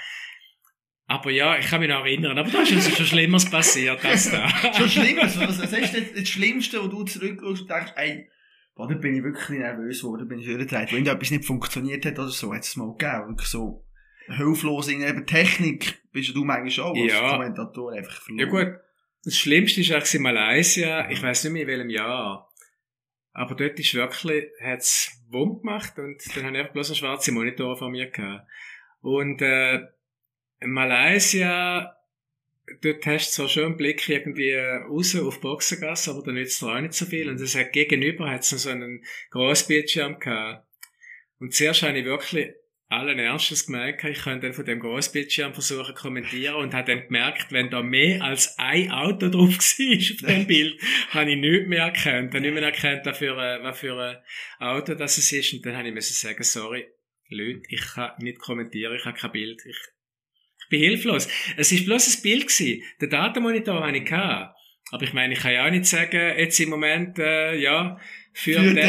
Aber 1.07 1.31
ja, 1.31 1.57
ich 1.57 1.67
kann 1.67 1.81
mich 1.81 1.91
noch 1.91 2.05
erinnern, 2.05 2.37
aber 2.37 2.51
da 2.51 2.63
ist 2.63 2.73
uns 2.73 2.97
schon 2.97 3.07
Schlimmeres 3.07 3.49
passiert 3.49 4.05
als 4.05 4.31
da. 4.31 4.49
Schon 4.77 4.89
Schlimmes. 4.89 5.39
Was, 5.39 5.61
ist 5.61 5.95
denn 5.95 6.09
das 6.17 6.29
Schlimmste, 6.29 6.83
wo 6.83 6.89
du 6.89 7.05
zurückschaust 7.05 7.63
und 7.63 7.71
denkst, 7.71 7.93
ey, 7.95 8.29
boah, 8.77 8.87
da 8.89 8.95
bin 8.95 9.17
ich 9.17 9.25
wirklich 9.25 9.59
nervös 9.59 10.03
geworden, 10.03 10.29
bin 10.29 10.39
ich 10.39 10.47
übergetragen. 10.47 10.93
Wenn 10.93 11.07
etwas 11.07 11.31
nicht 11.31 11.45
funktioniert 11.45 12.05
hat 12.07 12.19
oder 12.19 12.29
so, 12.29 12.55
hat 12.55 12.63
es 12.63 12.77
mal 12.77 12.93
gegeben. 12.93 13.31
Wirklich 13.31 13.49
so 13.49 13.85
hilflos 14.29 14.89
in 14.89 15.03
eben 15.03 15.27
Technik 15.27 16.03
bist 16.13 16.35
du 16.35 16.45
manchmal 16.45 16.87
auch 16.87 16.95
als 16.97 17.13
Ja. 17.13 17.31
Kommentator 17.31 17.93
einfach 17.93 18.21
verloren. 18.23 18.47
Ja 18.47 18.47
gut, 18.51 18.81
das 19.25 19.37
Schlimmste 19.37 19.81
ist 19.81 19.91
eigentlich 19.91 20.15
in 20.15 20.23
Malaysia, 20.23 21.11
ich 21.11 21.23
weiß 21.23 21.45
nicht 21.45 21.53
mehr 21.53 21.63
in 21.63 21.69
welchem 21.69 21.91
Jahr. 21.91 22.53
Aber 23.33 23.55
dort 23.55 23.79
ist 23.79 23.95
wirklich, 23.95 24.45
hat's 24.63 25.13
Wumm 25.29 25.59
gemacht 25.61 25.99
und 25.99 26.23
dann 26.37 26.45
habe 26.45 26.55
ich 26.55 26.61
einfach 26.61 26.73
bloß 26.73 26.91
einen 26.91 26.97
schwarzen 26.97 27.35
Monitor 27.35 27.77
vor 27.77 27.91
mir 27.91 28.11
gehabt. 28.11 28.47
Und, 29.01 29.43
äh, 29.43 29.81
in 30.61 30.71
Malaysia, 30.71 31.96
dort 32.83 33.07
hast 33.07 33.29
du 33.31 33.33
zwar 33.43 33.49
schon 33.49 33.65
einen 33.67 33.77
Blick 33.77 34.09
irgendwie 34.09 34.55
raus 34.55 35.15
auf 35.17 35.41
Boxengasse, 35.41 36.11
aber 36.11 36.23
da 36.23 36.33
nützt 36.33 36.61
dir 36.63 36.67
auch 36.67 36.81
nicht 36.81 36.95
so 36.95 37.07
viel. 37.07 37.29
Und 37.29 37.41
es 37.41 37.55
hat 37.55 37.73
gegenüber 37.73 38.31
noch 38.31 38.43
so 38.43 38.69
einen 38.69 39.05
Grossbildschirm 39.31 40.19
gehabt. 40.19 40.67
Und 41.39 41.55
zuerst 41.55 41.83
habe 41.83 41.99
ich 41.99 42.05
wirklich 42.05 42.51
allen 42.89 43.19
Ernstes 43.19 43.67
gemerkt, 43.67 44.05
ich 44.05 44.23
könnte 44.23 44.47
dann 44.47 44.55
von 44.55 44.65
dem 44.65 44.79
Grossbildschirm 44.79 45.53
versuchen 45.55 45.95
kommentieren 45.95 46.55
und 46.55 46.73
habe 46.73 46.93
dann 46.95 47.07
gemerkt, 47.07 47.51
wenn 47.51 47.69
da 47.69 47.83
mehr 47.83 48.23
als 48.23 48.55
ein 48.59 48.91
Auto 48.93 49.29
drauf 49.29 49.51
war 49.59 50.29
auf 50.29 50.35
dem 50.35 50.47
Bild, 50.47 50.81
habe 51.11 51.31
ich 51.33 51.37
nichts 51.37 51.67
mehr 51.69 51.83
erkannt. 51.83 52.33
Habe 52.33 52.41
nicht 52.43 52.55
mehr 52.55 52.63
erkannt, 52.63 53.05
was 53.05 53.19
für, 53.19 53.37
ein- 53.37 53.63
was 53.65 53.79
für 53.81 54.01
ein 54.01 54.17
Auto 54.65 54.95
das 54.95 55.19
ist. 55.19 55.53
Und 55.53 55.67
dann 55.67 55.77
habe 55.77 55.89
ich 55.89 55.95
müssen 55.95 56.15
sagen, 56.15 56.43
sorry, 56.45 56.87
Leute, 57.29 57.63
ich 57.69 57.81
kann 57.95 58.13
nicht 58.19 58.39
kommentieren, 58.39 58.95
ich 58.97 59.05
habe 59.05 59.19
kein 59.19 59.33
Bild. 59.33 59.61
Ich 59.67 59.77
bin 60.69 60.81
hilflos. 60.81 61.29
Es 61.57 61.73
ist 61.73 61.87
bloß 61.87 62.17
ein 62.17 62.23
Bild 62.23 62.47
gewesen. 62.49 62.83
Den 63.01 63.11
Datenmonitor 63.11 63.87
habe 63.87 63.97
ich 63.97 64.05
gehabt. 64.05 64.57
Aber 64.93 65.03
ich 65.03 65.13
meine, 65.13 65.35
ich 65.35 65.41
kann 65.41 65.53
ja 65.53 65.67
auch 65.67 65.71
nicht 65.71 65.87
sagen, 65.87 66.39
jetzt 66.39 66.61
im 66.61 66.71
Moment, 66.71 67.19
äh, 67.19 67.57
ja, 67.57 67.99
für 68.33 68.53
Für 68.53 68.75
den 68.75 68.89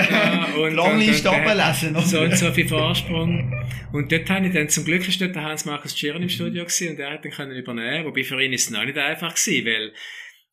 und, 0.56 0.78
runterlesen, 0.78 1.96
oder? 1.96 2.02
so 2.02 2.20
und 2.20 2.38
so 2.38 2.52
viel 2.52 2.68
Vorsprung. 2.68 3.66
Und 3.94 4.12
dort 4.12 4.30
habe 4.30 4.46
ich 4.46 4.54
dann, 4.54 4.68
zum 4.68 4.84
Glück 4.84 5.08
ist 5.08 5.22
dort 5.22 5.36
der 5.36 5.44
Hans-Markus 5.44 5.96
Tschirn 5.96 6.22
im 6.22 6.28
Studio 6.28 6.66
gewesen 6.66 6.90
und 6.90 7.00
er 7.00 7.14
hat 7.14 7.24
dann 7.24 7.32
können 7.32 7.56
übernehmen, 7.56 8.06
wobei 8.06 8.26
für 8.26 8.40
ihn 8.42 8.52
ist 8.52 8.66
es 8.66 8.70
noch 8.72 8.84
nicht 8.84 8.98
einfach 8.98 9.34
gewesen, 9.34 9.66
weil 9.66 9.94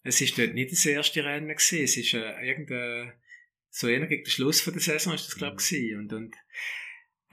es 0.04 0.20
ist 0.20 0.38
dort 0.38 0.54
nicht 0.54 0.70
das 0.70 0.86
erste 0.86 1.24
Rennen 1.24 1.48
gewesen, 1.48 1.82
es 1.82 1.96
ist 1.96 2.14
äh, 2.14 2.40
irgendein, 2.40 3.12
so 3.68 3.88
eher 3.88 4.06
gegen 4.06 4.22
den 4.22 4.30
Schluss 4.30 4.60
von 4.60 4.72
der 4.72 4.82
Saison 4.82 5.12
ist 5.12 5.26
das 5.26 5.36
glaube 5.36 5.56
ich 5.58 5.68
gewesen. 5.68 5.98
und, 5.98 6.12
und 6.12 6.34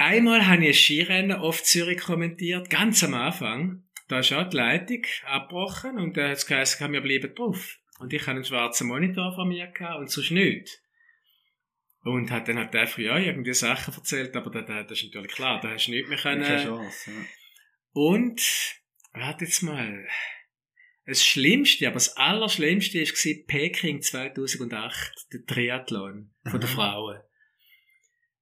einmal 0.05 0.47
habe 0.47 0.63
ich 0.63 0.67
ein 0.69 0.73
Skirennen 0.73 1.37
auf 1.37 1.63
Zürich 1.63 1.99
kommentiert, 1.99 2.69
ganz 2.69 3.03
am 3.03 3.13
Anfang, 3.13 3.83
da 4.07 4.19
ist 4.19 4.33
auch 4.33 4.49
die 4.49 4.57
Leitung 4.57 5.03
abgebrochen 5.25 5.97
und 5.97 6.17
da 6.17 6.29
hat 6.29 6.37
es 6.37 6.45
geheißen, 6.45 6.91
wir 6.91 7.01
bleiben 7.01 7.33
drauf. 7.33 7.77
Und 7.99 8.13
ich 8.13 8.21
hatte 8.21 8.31
einen 8.31 8.43
schwarzen 8.43 8.87
Monitor 8.87 9.33
von 9.35 9.47
mir 9.47 9.67
gehabt 9.67 9.99
und 9.99 10.09
sonst 10.09 10.31
nichts. 10.31 10.81
Und 12.03 12.31
hat 12.31 12.47
dann 12.47 12.57
halt 12.57 12.75
einfach, 12.75 12.97
ja, 12.97 13.17
irgendwie 13.17 13.53
Sachen 13.53 13.93
erzählt, 13.93 14.35
aber 14.35 14.49
da, 14.49 14.61
da, 14.61 14.83
das 14.83 15.03
ist 15.03 15.13
natürlich 15.13 15.31
klar, 15.31 15.61
da 15.61 15.69
hast 15.69 15.85
du 15.85 15.91
nichts 15.91 16.09
mehr 16.09 16.17
können. 16.17 16.43
Keine 16.43 16.63
Chance, 16.63 17.11
ja. 17.11 17.17
Und, 17.93 18.41
warte 19.13 19.45
jetzt 19.45 19.61
mal. 19.61 20.07
Das 21.05 21.23
Schlimmste, 21.23 21.87
aber 21.87 21.95
das 21.95 22.17
Allerschlimmste 22.17 22.99
war 23.01 23.45
Peking 23.47 24.01
2008, 24.01 25.27
der 25.33 25.45
Triathlon 25.45 26.33
von 26.49 26.59
der 26.59 26.69
Mhm. 26.69 26.73
Frauen. 26.73 27.19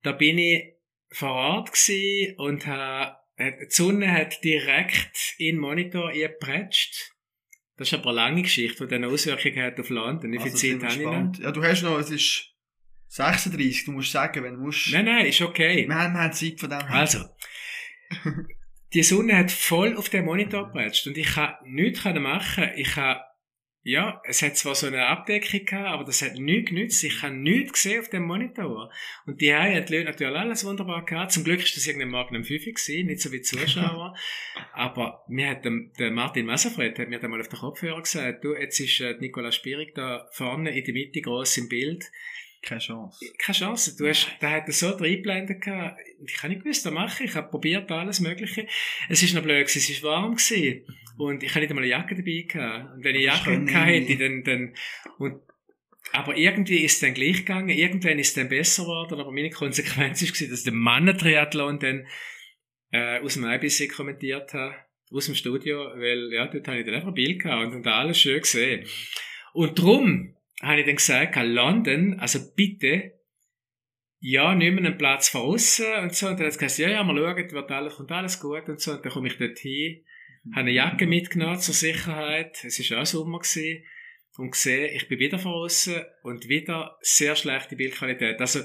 Da 0.04 0.14
bin 0.14 0.38
ich 0.38 0.79
vor 1.12 1.32
Ort 1.32 1.72
gsi 1.72 2.36
und 2.38 2.68
ha, 2.68 3.20
äh, 3.36 3.54
die 3.66 3.72
Sonne 3.72 4.12
hat 4.12 4.44
direkt 4.44 5.36
in 5.38 5.56
den 5.56 5.62
Monitor 5.62 6.10
eingepretscht. 6.10 7.14
Das 7.78 7.88
ist 7.88 7.94
aber 7.94 8.10
eine 8.10 8.16
lange 8.16 8.42
Geschichte, 8.42 8.86
die 8.86 8.90
dann 8.90 9.06
Auswirkungen 9.06 9.64
hat 9.64 9.80
auf 9.80 9.90
London. 9.90 10.32
Wie 10.34 10.40
viel 10.40 10.52
Also, 10.52 10.58
Zeit 10.58 10.84
habe 10.84 11.02
ich 11.02 11.08
noch? 11.08 11.40
Ja, 11.40 11.52
du 11.52 11.64
hast 11.64 11.82
noch, 11.82 11.98
es 11.98 12.12
ist 12.12 12.54
36, 13.08 13.86
du 13.86 13.94
musst 13.94 14.12
sagen, 14.12 14.44
wenn 14.44 14.56
du 14.56 14.60
musst. 14.60 14.92
Nein, 14.92 15.06
nein, 15.06 15.26
ist 15.26 15.42
okay. 15.42 15.88
Wir 15.88 15.96
haben, 15.96 16.14
wir 16.14 16.20
haben 16.22 16.34
Zeit 16.34 16.60
von 16.60 16.70
dem. 16.70 16.80
Also, 16.80 17.24
die 18.94 19.04
Sonne 19.04 19.38
hat 19.38 19.52
voll 19.52 19.96
auf 19.96 20.10
den 20.10 20.26
Monitor 20.26 20.66
gepratscht 20.66 21.08
und 21.08 21.18
ich 21.18 21.28
kann 21.28 21.54
nichts 21.64 22.04
machen. 22.04 22.70
Ich 22.76 22.96
habe 22.98 23.22
ja, 23.90 24.22
es 24.24 24.44
hat 24.44 24.56
zwar 24.56 24.76
so 24.76 24.86
eine 24.86 25.08
Abdeckung 25.08 25.66
gehabt, 25.66 25.88
aber 25.88 26.04
das 26.04 26.22
hat 26.22 26.36
nichts 26.36 26.70
genützt. 26.70 27.04
Ich 27.04 27.24
habe 27.24 27.34
nichts 27.34 27.74
gesehen 27.74 28.02
auf 28.02 28.10
dem 28.10 28.22
Monitor. 28.22 28.92
Und 29.26 29.42
die 29.42 29.52
haben 29.52 29.84
die 29.84 29.96
Leute 29.96 30.06
natürlich 30.06 30.38
alles 30.38 30.64
wunderbar 30.64 31.04
gehabt. 31.06 31.32
Zum 31.32 31.44
Glück 31.44 31.64
ist 31.64 31.76
das 31.76 31.88
irgendein 31.88 32.12
Morgen 32.12 32.36
um 32.36 32.44
5 32.44 32.68
Uhr 32.68 32.74
gewesen, 32.74 33.08
nicht 33.08 33.20
so 33.20 33.32
wie 33.32 33.42
Zuschauer. 33.42 34.16
aber 34.74 35.24
mir 35.28 35.50
hat 35.50 35.66
der, 35.66 36.12
Martin 36.12 36.46
Messerfred 36.46 37.00
hat 37.00 37.10
mir 37.10 37.18
dann 37.18 37.32
mal 37.32 37.42
auf 37.42 37.48
den 37.48 37.58
Kopfhörer 37.58 38.00
gesagt, 38.00 38.44
du, 38.44 38.54
jetzt 38.54 38.80
ist 38.80 39.00
äh, 39.00 39.16
Nicola 39.20 39.52
Spierig 39.52 39.96
da 39.96 40.28
vorne 40.34 40.78
in 40.78 40.86
der 40.86 40.94
Mitte 40.94 41.22
groß 41.22 41.58
im 41.58 41.68
Bild. 41.68 42.06
Keine 42.62 42.82
Chance. 42.82 43.26
Keine 43.40 43.58
Chance. 43.58 43.98
Du 43.98 44.08
hast, 44.08 44.30
da 44.40 44.52
hat 44.52 44.68
er 44.68 44.74
so 44.74 44.90
reingeblendet 44.90 45.62
gehabt. 45.62 46.00
Ich 46.28 46.36
kann 46.36 46.52
nicht 46.52 46.64
gewusst, 46.64 46.86
was 46.86 46.94
mache 46.94 47.24
ich. 47.24 47.32
Ich 47.32 47.36
habe 47.36 47.50
probiert 47.50 47.92
alles 47.92 48.20
Mögliche. 48.20 48.68
Es 49.08 49.24
ist 49.24 49.34
noch 49.34 49.42
blöd 49.42 49.68
gewesen, 49.68 49.94
es 49.94 50.04
war 50.04 50.12
warm 50.12 50.36
gewesen. 50.36 50.86
Und 51.20 51.44
ich 51.44 51.50
hatte 51.50 51.60
nicht 51.60 51.72
einmal 51.72 51.84
eine 51.84 51.92
Jacke 51.92 52.16
dabei 52.16 52.46
gehabt. 52.48 52.96
Und 52.96 53.04
wenn 53.04 53.16
ich 53.16 53.26
ist 53.26 53.28
Jacke 53.28 53.66
gehabt 53.66 53.88
hätte, 53.88 54.18
dann, 54.18 54.44
dann, 54.46 54.74
und, 55.18 55.42
aber 56.14 56.38
irgendwie 56.38 56.78
ist 56.78 56.94
es 56.94 57.00
dann 57.02 57.14
gleich 57.14 57.40
gegangen. 57.40 57.68
Irgendwann 57.68 58.20
ist 58.20 58.30
es 58.30 58.34
dann 58.36 58.48
besser 58.48 58.84
geworden. 58.84 59.20
Aber 59.20 59.30
meine 59.34 59.50
Konsequenz 59.50 60.22
gewesen, 60.22 60.50
dass 60.50 60.64
der 60.64 60.72
Mannentriathlon 60.72 61.78
dann, 61.80 62.08
äh, 62.92 63.20
aus 63.20 63.34
dem 63.34 63.44
IBC 63.44 63.90
kommentiert 63.90 64.54
hat. 64.54 64.76
Aus 65.12 65.26
dem 65.26 65.36
Studio, 65.36 65.78
weil, 65.96 66.32
ja, 66.32 66.48
dort 66.48 66.66
habe 66.70 66.80
ich 66.80 66.86
dann 66.86 66.96
einfach 66.96 67.10
ein 67.10 67.14
Bild 67.14 67.42
gehabt 67.42 67.66
und, 67.66 67.76
und 67.76 67.88
alles 67.88 68.22
schön 68.22 68.40
gesehen. 68.40 68.86
Und 69.52 69.78
drum 69.78 70.38
habe 70.62 70.80
ich 70.80 70.86
dann 70.86 70.96
gesagt, 70.96 71.36
London, 71.36 72.18
also 72.20 72.40
bitte, 72.56 73.20
ja, 74.22 74.56
nimm 74.56 74.76
mir 74.76 74.86
einen 74.86 74.98
Platz 74.98 75.28
von 75.28 75.42
außen 75.42 75.86
und 76.02 76.16
so. 76.16 76.28
Und 76.28 76.40
dann 76.40 76.46
hat 76.46 76.54
es 76.54 76.58
gesagt, 76.58 76.78
ja, 76.78 76.96
ja, 76.96 77.04
mal 77.04 77.18
schauen, 77.18 77.52
wird 77.52 77.72
alles, 77.72 77.96
kommt 77.96 78.12
alles 78.14 78.40
gut 78.40 78.70
und 78.70 78.80
so. 78.80 78.94
Und 78.94 79.04
dann 79.04 79.12
komme 79.12 79.28
ich 79.28 79.38
dort 79.38 79.60
hin, 79.60 80.06
habe 80.52 80.62
eine 80.62 80.72
Jacke 80.72 81.08
mitgenommen 81.08 81.60
zur 81.60 81.74
Sicherheit. 81.74 82.64
Es 82.64 82.80
war 82.92 83.02
auch 83.02 83.06
Sommer 83.06 83.40
gewesen. 83.40 83.84
Und 84.38 84.52
gesehen, 84.52 84.96
ich 84.96 85.10
bin 85.10 85.20
wieder 85.20 85.38
von 85.38 85.52
außen 85.52 86.02
und 86.24 86.48
wieder 86.48 86.98
sehr 87.02 87.36
schlechte 87.36 87.76
Bildqualität. 87.76 88.40
Also, 88.40 88.62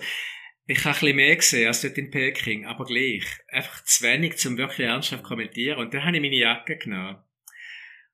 ich 0.66 0.79
habe 0.85 0.91
ein 0.91 1.01
bisschen 1.01 1.16
mehr 1.16 1.37
gesehen 1.37 1.66
als 1.66 1.83
dort 1.83 1.99
in 1.99 2.11
Peking, 2.11 2.64
aber 2.64 2.85
gleich. 2.85 3.25
Einfach 3.49 3.83
zu 3.85 4.05
wenig, 4.05 4.37
zum 4.37 4.57
wirklich 4.57 4.87
ernsthaft 4.87 5.25
kommentieren. 5.25 5.79
Und 5.79 5.93
dann 5.93 6.05
habe 6.05 6.16
ich 6.16 6.22
meine 6.22 6.37
Jacke 6.37 6.77
genommen. 6.77 7.24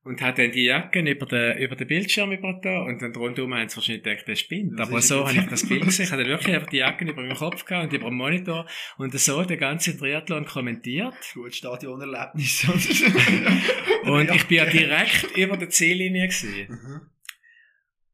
Und 0.02 0.22
habe 0.22 0.42
dann 0.42 0.52
die 0.52 0.64
Jacke 0.64 1.00
über 1.00 1.26
den, 1.26 1.58
über 1.58 1.76
den 1.76 1.86
Bildschirm 1.86 2.32
über 2.32 2.58
da 2.62 2.84
und 2.84 3.02
dann 3.02 3.14
rundum 3.14 3.54
haben 3.54 3.68
sie 3.68 3.76
wahrscheinlich 3.76 4.02
gedacht, 4.02 4.26
der 4.26 4.34
spinnt. 4.34 4.80
Aber 4.80 5.02
so 5.02 5.28
habe 5.28 5.38
ich 5.38 5.46
das 5.46 5.68
Bild 5.68 5.84
gesehen. 5.84 6.06
Ich 6.06 6.12
habe 6.12 6.22
dann 6.22 6.30
wirklich 6.32 6.54
einfach 6.54 6.70
die 6.70 6.78
Jacke 6.78 7.04
über 7.04 7.20
meinen 7.20 7.36
Kopf 7.36 7.66
gehabt 7.66 7.84
und 7.84 7.92
über 7.92 8.08
den 8.08 8.16
Monitor 8.16 8.66
und 8.96 9.12
so 9.18 9.42
den 9.44 9.58
ganzen 9.58 9.98
Triathlon 9.98 10.46
kommentiert. 10.46 11.14
Gut 11.34 11.54
Stadionerlebnis. 11.54 12.66
Und 14.04 14.30
ich 14.30 14.46
bin 14.46 14.56
ja 14.56 14.64
direkt 14.64 15.36
über 15.36 15.58
der 15.58 15.68
Ziellinie 15.68 16.28
gewesen. 16.28 16.66
Mhm. 16.70 17.00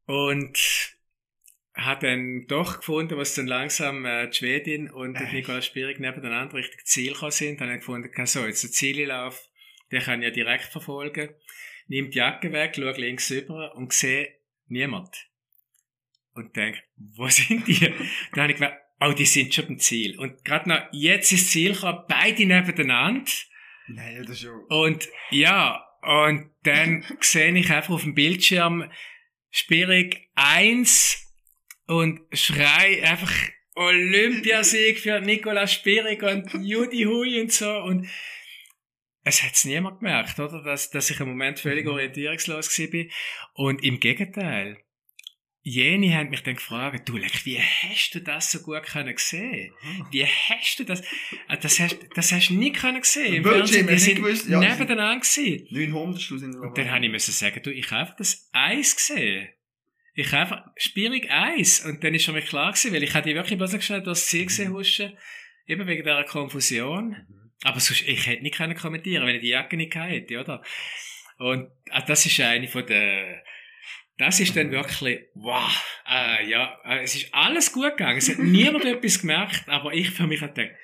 Und 0.05 0.97
habe 1.77 2.07
dann 2.07 2.45
doch 2.47 2.77
gefunden, 2.77 3.17
was 3.17 3.35
dann 3.35 3.47
langsam 3.47 4.05
äh, 4.05 4.27
die 4.27 4.35
Schwedin 4.35 4.89
und 4.89 5.15
Echt? 5.15 5.33
Nicola 5.33 5.61
Spierig 5.61 5.99
nebeneinander 5.99 6.55
Richtung 6.55 6.79
Ziel 6.83 7.13
gekommen 7.13 7.31
sind. 7.31 7.61
Dann 7.61 7.67
habe 7.67 7.77
ich 7.77 7.85
gefunden, 7.85 8.25
so, 8.25 8.45
jetzt 8.45 8.63
der 8.63 8.71
Ziellauf, 8.71 9.47
den 9.91 10.01
kann 10.01 10.21
ich 10.21 10.27
ja 10.27 10.33
direkt 10.33 10.65
verfolgen. 10.65 11.29
Nimm 11.87 12.11
die 12.11 12.17
Jacke 12.17 12.51
weg, 12.51 12.73
schau 12.75 12.91
links 12.91 13.31
rüber 13.31 13.75
und 13.75 13.93
sehe 13.93 14.35
niemand. 14.67 15.29
Und 16.33 16.55
denke, 16.55 16.83
wo 16.95 17.27
sind 17.29 17.67
die? 17.67 17.79
dann 18.33 18.43
habe 18.43 18.51
ich 18.51 18.57
gemerkt, 18.57 18.81
oh, 18.99 19.13
die 19.13 19.25
sind 19.25 19.53
schon 19.53 19.67
beim 19.67 19.79
Ziel. 19.79 20.19
Und 20.19 20.43
gerade 20.43 20.69
noch 20.69 20.81
jetzt 20.91 21.31
ins 21.31 21.49
Ziel 21.49 21.73
gekommen, 21.73 22.03
beide 22.07 22.45
nebeneinander. 22.45 23.31
Nein, 23.87 24.17
das 24.21 24.31
ist 24.31 24.41
schon. 24.41 24.63
Und 24.65 25.07
ja, 25.31 25.83
und 26.01 26.51
dann 26.63 27.05
sehe 27.21 27.53
ich 27.57 27.71
einfach 27.71 27.93
auf 27.93 28.03
dem 28.03 28.15
Bildschirm 28.15 28.89
Spierig 29.49 30.29
1 30.35 31.25
und 31.87 32.19
schrei 32.33 33.03
einfach 33.03 33.31
Olympiasieg 33.75 34.99
für 34.99 35.21
Nicola 35.21 35.67
Spierig 35.67 36.21
und 36.23 36.51
Judy 36.65 37.03
Hui 37.03 37.39
und 37.39 37.51
so 37.51 37.71
und 37.83 38.07
es 39.27 39.43
hat's 39.43 39.65
niemand 39.65 39.99
gemerkt, 39.99 40.39
oder? 40.39 40.61
Dass, 40.63 40.89
dass 40.89 41.09
ich 41.09 41.19
im 41.19 41.29
Moment 41.29 41.59
völlig 41.59 41.87
orientierungslos 41.87 42.77
war. 42.79 43.05
Und 43.53 43.83
im 43.83 43.99
Gegenteil. 43.99 44.77
Jene 45.69 46.15
haben 46.15 46.29
mich 46.29 46.43
dann 46.43 46.55
gefragt, 46.55 47.09
du, 47.09 47.17
Leck, 47.17 47.45
wie 47.45 47.59
hast 47.59 48.15
du 48.15 48.21
das 48.21 48.53
so 48.53 48.59
gut 48.59 48.83
können 48.83 49.13
sehen? 49.17 49.73
Wie 50.11 50.25
hast 50.25 50.79
du 50.79 50.85
das? 50.85 51.03
Ah, 51.49 51.57
Das 51.57 51.77
hast, 51.81 51.97
das 52.15 52.31
hast 52.31 52.49
du 52.49 52.53
nie 52.53 52.71
können 52.71 53.03
sehen. 53.03 53.33
Im 53.33 53.43
Fernsehen, 53.43 53.85
du 53.85 53.99
sind 53.99 54.13
nicht 54.13 54.23
gewusst? 54.23 54.47
Ja, 54.47 54.59
nebeneinander 54.61 55.19
gewesen. 55.19 55.67
900 55.69 56.21
Schluss 56.21 56.41
in 56.43 56.53
der 56.53 56.61
Und 56.61 56.77
dann 56.77 56.89
habe 56.89 57.03
ich 57.03 57.11
müssen 57.11 57.33
sagen, 57.33 57.61
du, 57.61 57.73
ich 57.73 57.91
habe 57.91 57.99
einfach 58.01 58.15
das 58.15 58.49
Eis 58.53 58.95
gesehen. 58.95 59.49
Ich 60.13 60.31
habe 60.31 60.41
einfach 60.43 60.65
schwierig 60.77 61.29
Eis. 61.29 61.85
Und 61.85 62.01
dann 62.01 62.15
ist 62.15 62.23
schon 62.23 62.35
mir 62.35 62.43
klar 62.43 62.71
gewesen, 62.71 62.93
weil 62.93 63.03
ich 63.03 63.13
hatte 63.13 63.35
wirklich 63.35 63.57
bloß 63.57 63.73
hast 63.73 63.89
das 64.07 64.25
Ziel 64.27 64.45
gesehen, 64.45 64.71
huschen. 64.71 65.17
Eben 65.65 65.85
wegen 65.85 66.03
dieser 66.03 66.23
Konfusion. 66.23 67.17
Aber 67.63 67.79
sonst, 67.79 68.07
ich 68.07 68.27
hätte 68.27 68.43
nicht 68.43 68.55
können 68.55 68.75
kommentieren, 68.75 69.25
wenn 69.25 69.35
ich 69.35 69.41
die 69.41 69.49
Jacke 69.49 69.77
nicht 69.77 69.95
hätte, 69.95 70.39
oder? 70.39 70.63
Und 71.39 71.69
ah, 71.89 72.01
das 72.01 72.25
ist 72.25 72.39
eine 72.39 72.67
von 72.67 72.85
der, 72.85 73.43
das 74.17 74.39
ist 74.39 74.55
dann 74.55 74.71
wirklich, 74.71 75.19
wow, 75.35 76.01
äh, 76.09 76.49
ja, 76.49 76.79
äh, 76.85 77.03
es 77.03 77.15
ist 77.15 77.33
alles 77.33 77.71
gut 77.71 77.97
gegangen. 77.97 78.17
Es 78.17 78.29
hat 78.29 78.39
niemand 78.39 78.85
etwas 78.85 79.21
gemerkt, 79.21 79.67
aber 79.67 79.93
ich 79.93 80.11
für 80.11 80.27
mich 80.27 80.41
habe 80.41 80.53
gedacht, 80.53 80.75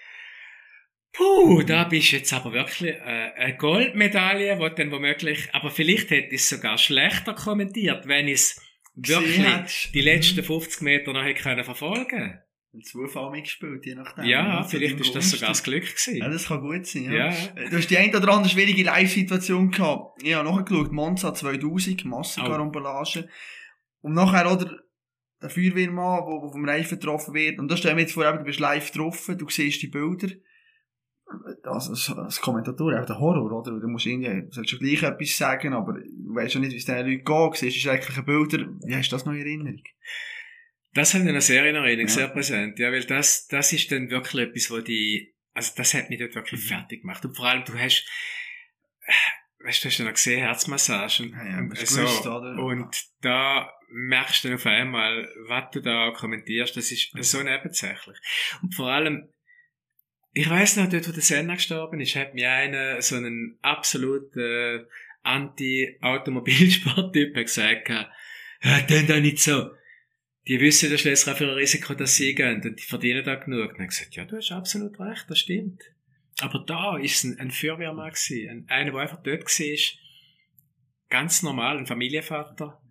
Puh, 1.16 1.62
da 1.62 1.84
bist 1.84 2.12
jetzt 2.12 2.34
aber 2.34 2.54
wirklich 2.54 2.96
äh, 2.96 3.32
eine 3.36 3.56
Goldmedaille, 3.56 4.58
wo 4.58 4.68
dann 4.68 4.92
womöglich, 4.92 5.48
aber 5.54 5.70
vielleicht 5.70 6.10
hätte 6.10 6.34
ich 6.34 6.42
es 6.42 6.50
sogar 6.50 6.80
schlechter 6.80 7.36
kommentiert, 7.36 8.08
wenn 8.08 8.28
ich 8.28 8.34
es 8.34 8.62
wirklich 8.96 9.92
die 9.94 10.02
letzten 10.02 10.44
50 10.44 10.82
Meter 10.82 11.14
noch 11.14 11.24
hätte 11.24 11.42
können 11.42 11.64
verfolgen 11.64 12.43
Zufall 12.82 13.30
mitgespielt, 13.30 13.86
je 13.86 13.96
nachdem. 13.96 14.26
Ja, 14.26 14.64
zu 14.64 14.78
vielleicht 14.78 15.00
ist 15.00 15.16
das 15.16 15.30
sogar 15.30 15.50
das. 15.50 15.64
Glück 15.64 15.84
gewesen. 15.84 16.18
Ja, 16.18 16.30
das 16.30 16.48
kann 16.48 16.62
gut 16.62 16.88
sein, 16.88 17.04
ja. 17.04 17.30
Ja. 17.30 17.30
Äh, 17.56 17.70
Du 17.70 17.78
hast 17.78 17.88
die 17.90 17.98
ein 17.98 18.16
oder 18.16 18.30
andere 18.30 18.50
schwierige 18.50 18.84
Live-Situation 18.84 19.70
gehabt. 19.70 20.24
Ich 20.24 20.34
habe 20.34 20.50
nachgeschaut, 20.50 20.92
Monza 20.92 21.34
2000, 21.34 22.06
Massenkarambolage. 22.06 23.30
Und 24.02 24.14
nachher, 24.14 24.52
oder, 24.52 24.80
der 25.44 25.50
Feuerwehrmann, 25.50 26.26
der 26.26 26.50
vom 26.50 26.66
Reifen 26.66 27.00
getroffen 27.00 27.34
wird. 27.34 27.60
Und 27.60 27.70
da 27.70 27.78
stellen 27.78 27.98
wir 27.98 28.04
jetzt 28.04 28.14
vor, 28.14 28.24
du 28.24 28.44
bist 28.44 28.60
live 28.60 28.92
getroffen, 28.92 29.38
du 29.38 29.48
siehst 29.50 29.82
die 29.82 29.88
Bilder. 29.88 30.30
Das, 31.64 31.90
als, 31.90 32.10
als 32.12 32.42
Kommentator, 32.42 33.00
auch 33.00 33.06
der 33.06 33.20
Horror, 33.20 33.52
oder? 33.52 33.80
Du 33.80 33.88
musst 33.88 34.06
irgendwie, 34.06 34.48
du 34.48 34.52
sollst 34.52 34.70
schon 34.70 34.80
gleich 34.80 35.04
etwas 35.04 35.38
sagen, 35.38 35.74
aber 35.74 35.94
du 35.94 36.36
weißt 36.36 36.54
schon 36.54 36.62
nicht, 36.62 36.74
wie 36.74 36.78
es 36.78 36.86
den 36.86 36.98
Leuten 36.98 37.24
geht. 37.24 37.28
Du 37.28 37.54
siehst 37.54 37.76
die 37.76 37.82
schrecklichen 37.82 38.26
Bilder. 38.26 38.66
Wie 38.86 38.96
hast 38.96 39.12
du 39.12 39.16
das 39.16 39.26
noch 39.26 39.34
in 39.34 39.40
Erinnerung? 39.40 39.82
Das 40.94 41.14
habe 41.14 41.24
ich 41.24 41.30
in 41.30 41.36
einer 41.36 41.42
Serie 41.42 41.70
in 41.72 41.76
Erinnerung, 41.76 42.08
Ja. 42.08 42.14
sehr 42.14 42.28
präsent. 42.28 42.80
Ja, 42.80 42.92
weil 42.92 43.04
das, 43.06 43.48
das 43.48 43.74
ist 43.74 43.92
dann 43.92 44.10
wirklich 44.10 44.48
etwas, 44.48 44.72
wo 44.72 44.80
die, 44.80 45.34
also 45.54 45.72
das 45.76 45.94
hat 45.94 46.10
mich 46.10 46.20
dort 46.20 46.36
wirklich 46.36 46.62
Mhm. 46.62 46.66
fertig 46.68 47.02
gemacht. 47.02 47.24
Und 47.26 47.36
vor 47.36 47.46
allem, 47.48 47.64
du 47.66 47.78
hast, 47.78 48.08
weißt 49.64 49.84
du, 49.84 49.90
hast 49.90 50.00
du 50.00 50.04
noch 50.04 50.14
gesehen, 50.14 50.40
Herzmassage 50.40 51.24
und, 51.24 51.32
Ja, 51.32 51.46
ja, 51.46 51.70
so. 51.86 51.96
gewusst, 51.98 52.26
oder? 52.28 52.58
Und 52.64 52.96
da 53.22 53.72
merkst 53.90 54.44
du 54.44 54.48
dann 54.50 54.58
auf 54.58 54.66
einmal, 54.66 55.28
was 55.48 55.72
du 55.72 55.82
da 55.82 56.12
kommentierst, 56.12 56.76
das 56.78 56.92
ist 56.92 57.14
Mhm. 57.16 57.24
so 57.24 57.42
nebensächlich. 57.44 58.18
Und 58.62 58.74
vor 58.76 58.92
allem, 58.92 59.30
ich 60.36 60.50
weiss 60.50 60.78
noch, 60.78 60.90
dort, 60.90 61.08
wo 61.08 61.12
der 61.12 61.22
Senna 61.22 61.54
gestorben 61.56 62.00
ist, 62.02 62.16
hat 62.16 62.34
mir 62.34 62.52
einer, 62.52 63.02
so 63.02 63.16
einen 63.16 63.58
absolut, 63.62 64.36
äh, 64.36 64.84
Anti-Automobilsport-Typ 65.26 67.34
gesagt, 67.36 67.90
ja, 67.90 68.10
dann 68.88 69.08
da 69.08 69.20
nicht 69.20 69.40
so. 69.40 69.70
Die 70.48 70.60
wissen 70.60 70.96
schließlich 70.98 71.34
auch 71.34 71.38
für 71.38 71.46
ein 71.50 71.56
Risiko, 71.58 71.94
dass 71.94 72.16
sie 72.16 72.36
gehen 72.36 72.62
und 72.62 72.80
die 72.80 72.84
verdienen 72.84 73.24
da 73.24 73.36
genug. 73.36 73.72
Und 73.72 73.80
dann 73.80 73.88
gesagt, 73.88 74.16
ja, 74.16 74.26
du 74.26 74.38
hast 74.38 74.52
absolut 74.52 75.00
recht, 75.00 75.26
das 75.30 75.40
stimmt. 75.40 75.82
Aber 76.42 76.60
da 76.60 76.98
ist 76.98 77.24
ein, 77.24 77.40
ein 77.40 77.52
Feuerwehrmann 77.52 78.10
gewesen, 78.12 78.50
ein, 78.50 78.70
einer, 78.70 78.92
der 78.92 79.02
einfach 79.02 79.24
dort 79.24 79.44
war, 79.44 80.00
ganz 81.10 81.44
normal, 81.44 81.78
ein 81.78 81.86
Familienvater. 81.86 82.82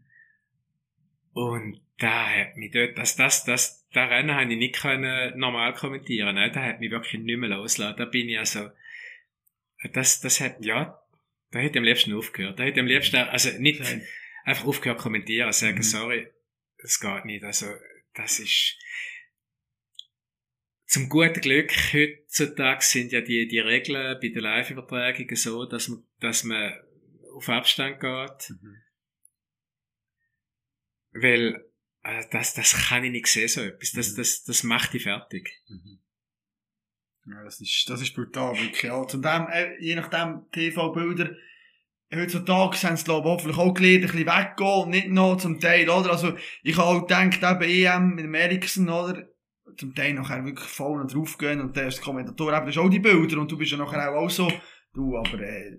Und 1.33 1.81
da 1.99 2.27
hat 2.27 2.57
mich 2.57 2.71
dort, 2.71 2.97
das, 2.97 3.17
das, 3.17 3.45
das, 3.45 3.87
da 3.93 4.05
Rennen 4.07 4.35
habe 4.35 4.53
ich 4.53 4.59
nicht 4.59 4.77
können 4.77 5.39
normal 5.39 5.75
kommentieren, 5.75 6.35
nein, 6.35 6.53
da 6.53 6.63
hat 6.63 6.81
mich 6.81 6.91
wirklich 6.91 7.21
nicht 7.23 7.39
mehr 7.39 7.51
losgelassen. 7.51 7.99
Da 7.99 8.05
bin 8.07 8.29
ich 8.29 8.39
also, 8.39 8.71
das, 9.93 10.21
das 10.21 10.41
hat, 10.41 10.65
ja, 10.65 11.03
da 11.51 11.59
hätte 11.59 11.73
ich 11.73 11.79
am 11.79 11.85
liebsten 11.85 12.15
aufgehört. 12.15 12.59
Da 12.59 12.65
hätte 12.65 12.77
ich 12.77 12.81
am 12.81 12.87
liebsten, 12.87 13.17
also 13.17 13.51
nicht 13.59 13.83
einfach 14.45 14.65
aufgehört 14.67 14.99
kommentieren, 14.99 15.53
sagen, 15.53 15.77
Mhm. 15.79 15.83
sorry, 15.83 16.29
das 16.83 17.01
geht 17.01 17.25
nicht. 17.25 17.45
Also, 17.45 17.67
das 18.15 18.39
ist, 18.39 18.77
zum 20.87 21.09
guten 21.09 21.41
Glück 21.41 21.73
heutzutage 21.93 22.83
sind 22.85 23.13
ja 23.13 23.23
die, 23.23 23.49
die 23.49 23.61
Regeln 23.61 24.19
bei 24.21 24.29
den 24.29 24.43
Live-Übertragungen 24.43 25.37
so, 25.37 25.65
dass 25.65 25.89
man, 25.89 26.05
dass 26.21 26.45
man 26.45 26.75
auf 27.35 27.49
Abstand 27.49 27.99
geht. 28.01 28.53
Weil, 31.13 31.65
äh, 32.03 32.25
das, 32.31 32.55
das 32.55 32.89
kann 32.89 33.05
ich 33.05 33.11
nicht 33.11 33.27
sehen, 33.27 33.49
so 33.49 33.63
etwas. 33.63 33.93
Das, 33.93 34.13
Mhm. 34.13 34.17
das, 34.17 34.45
das 34.45 34.63
macht 34.65 34.93
dich 34.93 35.05
fertig. 35.05 35.63
Ja, 37.25 37.45
das 37.45 37.61
ist, 37.61 37.89
das 37.89 38.03
ist 38.03 38.15
brutal, 38.15 38.55
wirklich. 38.59 38.83
Ja, 38.83 39.07
zum 39.07 39.23
dem, 39.23 39.47
äh, 39.49 39.79
je 39.81 39.95
nachdem, 39.95 40.51
TV-Bilder, 40.51 41.37
heutzutage 42.15 42.77
haben 42.83 42.97
sie, 42.97 43.05
glaube 43.05 43.29
ich, 43.29 43.33
hoffentlich 43.35 43.59
auch 43.59 43.75
gelernt, 43.75 44.05
ein 44.05 44.11
bisschen 44.11 44.27
weggehen 44.27 44.83
und 44.85 44.91
nicht 44.91 45.09
noch 45.09 45.37
zum 45.37 45.59
Teil, 45.61 45.89
oder? 45.89 46.11
Also, 46.13 46.35
ich 46.63 46.77
habe 46.77 46.87
auch 46.89 47.07
gedacht, 47.07 47.63
eben 47.63 47.71
EM 47.71 48.15
mit 48.15 48.25
dem 48.25 48.35
Eriksen, 48.35 48.89
oder? 48.89 49.27
Zum 49.77 49.95
Teil 49.95 50.13
nachher 50.15 50.45
wirklich 50.45 50.69
voll 50.69 50.99
noch 51.03 51.11
draufgehen 51.11 51.61
und 51.61 51.77
der 51.77 51.89
ist 51.89 52.03
Kommentator, 52.03 52.53
eben, 52.53 52.67
das 52.67 52.77
ist 52.77 52.79
auch 52.83 52.91
die 52.91 52.99
Bilder 52.99 53.39
und 53.41 53.51
du 53.51 53.57
bist 53.57 53.73
ja 53.73 53.79
nachher 53.79 54.11
auch, 54.13 54.25
auch 54.25 54.31
so, 54.31 54.53
du, 54.95 55.17
aber, 55.17 55.41
äh, 55.41 55.79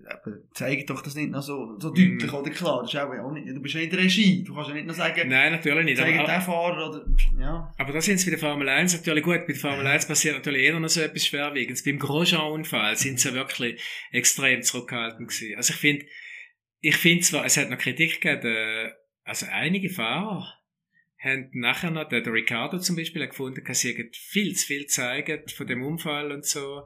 zeig 0.52 0.84
doch 0.88 1.00
das 1.00 1.14
nicht 1.14 1.30
noch 1.30 1.42
so, 1.42 1.78
so 1.78 1.90
deutlich, 1.90 2.24
Mhm. 2.32 2.34
oder? 2.34 2.50
Klar, 2.50 2.82
das 2.82 2.92
ist 2.92 2.98
auch, 2.98 3.08
auch 3.08 3.30
nicht, 3.30 3.46
du 3.46 3.60
bist 3.62 3.76
ja 3.76 3.80
nicht 3.82 3.94
Regie, 3.96 4.42
du 4.42 4.52
kannst 4.52 4.70
ja 4.70 4.74
nicht 4.74 4.88
noch 4.88 4.94
sagen, 4.94 5.28
Nein, 5.28 5.52
natürlich 5.52 5.84
nicht. 5.84 5.96
zeig 5.98 6.26
den 6.26 6.40
Fahrer, 6.40 6.88
oder, 6.90 7.06
ja. 7.38 7.72
aber 7.78 7.92
da 7.92 8.00
sind 8.00 8.16
es 8.16 8.24
bei 8.24 8.30
der 8.30 8.40
Formel 8.40 8.68
1 8.68 8.94
natürlich 8.94 9.22
gut. 9.22 9.46
Bei 9.46 9.52
der 9.52 9.56
Formel 9.56 9.86
1 9.86 10.08
passiert 10.08 10.34
natürlich 10.34 10.62
eher 10.64 10.80
noch 10.80 10.88
so 10.88 11.00
etwas 11.00 11.24
Schwerwiegendes. 11.26 11.84
Beim 11.84 12.00
Grosjean-Unfall 12.00 12.96
sind 12.96 13.20
sie 13.20 13.28
ja 13.28 13.34
wirklich 13.34 13.80
extrem 14.10 14.62
zurückhaltend 14.62 15.28
gewesen. 15.28 15.54
Also 15.56 15.72
ich 15.74 15.78
finde, 15.78 16.04
ich 16.84 16.96
finde 16.96 17.24
zwar, 17.24 17.46
es 17.46 17.56
hat 17.56 17.70
noch 17.70 17.78
Kritik 17.78 18.20
gegeben, 18.20 18.92
also 19.24 19.46
einige 19.50 19.88
Fahrer 19.88 20.60
haben 21.18 21.48
nachher 21.54 21.90
noch, 21.90 22.06
der, 22.10 22.20
der 22.20 22.34
Ricardo 22.34 22.78
zum 22.78 22.96
Beispiel, 22.96 23.22
hat 23.22 23.30
gefunden, 23.30 23.64
dass 23.66 23.80
sie 23.80 24.10
viel 24.12 24.54
zu 24.54 24.66
viel 24.66 24.86
zeigen 24.86 25.48
von 25.48 25.66
dem 25.66 25.82
Unfall 25.82 26.30
und 26.30 26.44
so. 26.44 26.84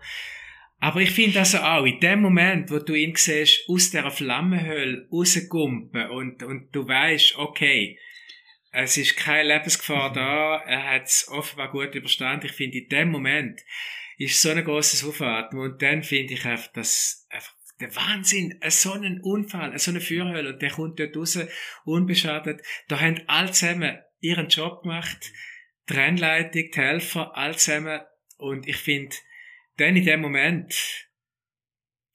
Aber 0.79 1.01
ich 1.01 1.11
finde 1.11 1.41
also 1.41 1.59
auch, 1.59 1.85
in 1.85 1.99
dem 1.99 2.21
Moment, 2.21 2.71
wo 2.71 2.79
du 2.79 2.95
ihn 2.95 3.17
siehst, 3.17 3.69
aus 3.69 3.91
dieser 3.91 4.13
Flammenhöhle 4.13 5.09
rausgumpen 5.11 6.11
und, 6.11 6.45
und 6.45 6.73
du 6.73 6.87
weißt, 6.87 7.37
okay, 7.37 7.99
es 8.71 8.97
ist 8.97 9.17
keine 9.17 9.49
Lebensgefahr 9.49 10.13
da, 10.13 10.59
er 10.59 10.93
hat 10.93 11.07
es 11.07 11.27
offenbar 11.29 11.73
gut 11.73 11.97
überstanden. 11.97 12.47
Ich 12.47 12.53
finde, 12.53 12.79
in 12.79 12.89
dem 12.89 13.11
Moment 13.11 13.65
ist 14.17 14.41
so 14.41 14.51
ein 14.51 14.65
grosses 14.65 15.05
Aufatmen 15.05 15.61
und 15.61 15.83
dann 15.83 16.05
finde 16.05 16.35
ich 16.35 16.45
einfach, 16.45 16.73
dass 16.73 17.18
der 17.81 17.95
Wahnsinn, 17.95 18.61
so 18.68 18.93
ein 18.93 19.20
Unfall, 19.20 19.79
so 19.79 19.91
eine 19.91 20.01
Führerhöhle 20.01 20.55
und 20.55 20.62
der 20.62 20.70
kommt 20.70 20.99
dort 20.99 21.16
raus, 21.16 21.39
unbeschadet. 21.85 22.61
Da 22.89 23.01
haben 23.01 23.20
alle 23.26 23.53
zusammen 23.53 23.99
ihren 24.20 24.49
Job 24.49 24.83
gemacht, 24.83 25.33
die 25.89 25.95
Rennleitung, 25.95 26.70
die 26.70 26.79
Helfer, 26.81 27.37
alle 27.37 27.57
zusammen 27.57 28.01
und 28.37 28.66
ich 28.68 28.76
finde, 28.76 29.14
dann 29.76 29.97
in 29.97 30.05
dem 30.05 30.20
Moment, 30.20 30.74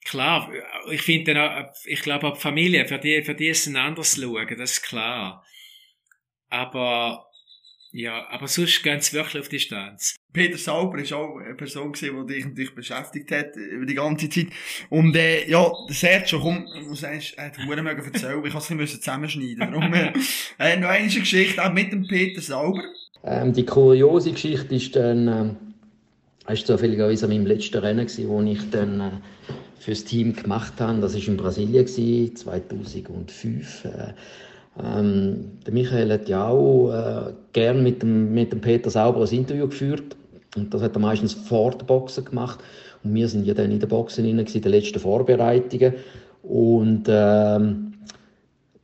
klar, 0.04 0.52
ich 0.90 1.02
finde 1.02 1.34
dann 1.34 1.66
auch, 1.66 1.74
ich 1.84 2.00
glaube 2.00 2.26
auch 2.26 2.34
die 2.34 2.40
Familie, 2.40 2.86
für 2.86 2.98
die, 2.98 3.22
für 3.22 3.34
die 3.34 3.48
ist 3.48 3.66
ein 3.66 3.76
anderes 3.76 4.16
Schauen, 4.16 4.58
das 4.58 4.72
ist 4.72 4.82
klar. 4.82 5.44
Aber, 6.48 7.26
ja, 7.96 8.26
aber 8.28 8.48
sonst 8.48 8.82
gehen 8.82 9.00
sie 9.00 9.12
wirklich 9.12 9.40
auf 9.40 9.48
Distanz. 9.48 10.16
Peter 10.32 10.58
Sauber 10.58 10.98
ist 10.98 11.12
auch 11.12 11.36
eine 11.36 11.54
Person 11.54 11.92
gewesen, 11.92 12.26
die 12.26 12.34
dich 12.34 12.44
natürlich 12.44 12.74
beschäftigt 12.74 13.30
hat 13.30 13.54
über 13.54 13.86
die 13.86 13.94
ganze 13.94 14.28
Zeit. 14.28 14.48
Und 14.90 15.14
äh, 15.14 15.48
ja, 15.48 15.70
Sergio, 15.90 16.40
komm, 16.40 16.66
ich 16.76 16.88
muss 16.88 17.04
eigentlich, 17.04 17.38
er 17.38 17.46
hat 17.46 17.58
Huren 17.58 17.84
mögen 17.84 18.04
erzählen, 18.04 18.44
ich 18.44 18.52
musste 18.52 18.58
es 18.58 18.70
ein 18.72 18.78
bisschen 18.78 19.00
zusammenschneiden. 19.00 19.58
Darum, 19.60 19.94
äh, 20.58 20.76
noch 20.76 20.88
eine 20.88 21.06
Geschichte, 21.06 21.64
auch 21.64 21.72
mit 21.72 21.92
dem 21.92 22.04
Peter 22.08 22.40
Sauber. 22.40 22.82
Ähm, 23.22 23.52
die 23.52 23.64
kuriose 23.64 24.32
Geschichte 24.32 24.74
ist 24.74 24.96
dann, 24.96 25.28
ähm, 25.28 25.56
ist 26.48 26.66
zufälligerweise 26.66 27.26
an 27.26 27.30
meinem 27.30 27.46
letzten 27.46 27.78
Rennen 27.78 28.08
gewesen, 28.08 28.28
wo 28.28 28.42
ich 28.42 28.70
dann 28.70 29.00
äh, 29.00 29.10
fürs 29.78 30.02
Team 30.02 30.34
gemacht 30.34 30.80
habe. 30.80 31.00
Das 31.00 31.14
war 31.14 31.28
in 31.28 31.36
Brasilien 31.36 31.86
gewesen, 31.86 32.34
2005. 32.34 33.84
Äh, 33.84 34.14
ähm, 34.82 35.52
der 35.64 35.72
Michael 35.72 36.12
hat 36.12 36.28
ja 36.28 36.48
auch 36.48 36.90
äh, 36.92 37.32
gern 37.52 37.82
mit 37.82 38.02
dem, 38.02 38.34
mit 38.34 38.52
dem 38.52 38.60
Peter 38.60 38.90
Sauber 38.90 39.20
ein 39.20 39.36
Interview 39.36 39.68
geführt. 39.68 40.16
Und 40.56 40.72
das 40.72 40.82
hat 40.82 40.94
er 40.94 41.00
meistens 41.00 41.32
vor 41.32 41.72
der 41.72 41.84
Boxen 41.84 42.24
gemacht. 42.24 42.60
Und 43.02 43.14
wir 43.14 43.28
sind 43.28 43.46
ja 43.46 43.54
dann 43.54 43.70
in 43.70 43.80
der 43.80 43.86
Boxen 43.86 44.24
in 44.24 44.36
den 44.36 44.72
letzten 44.72 44.98
Vorbereitungen. 44.98 45.94
Und 46.42 47.04
ähm, 47.08 47.92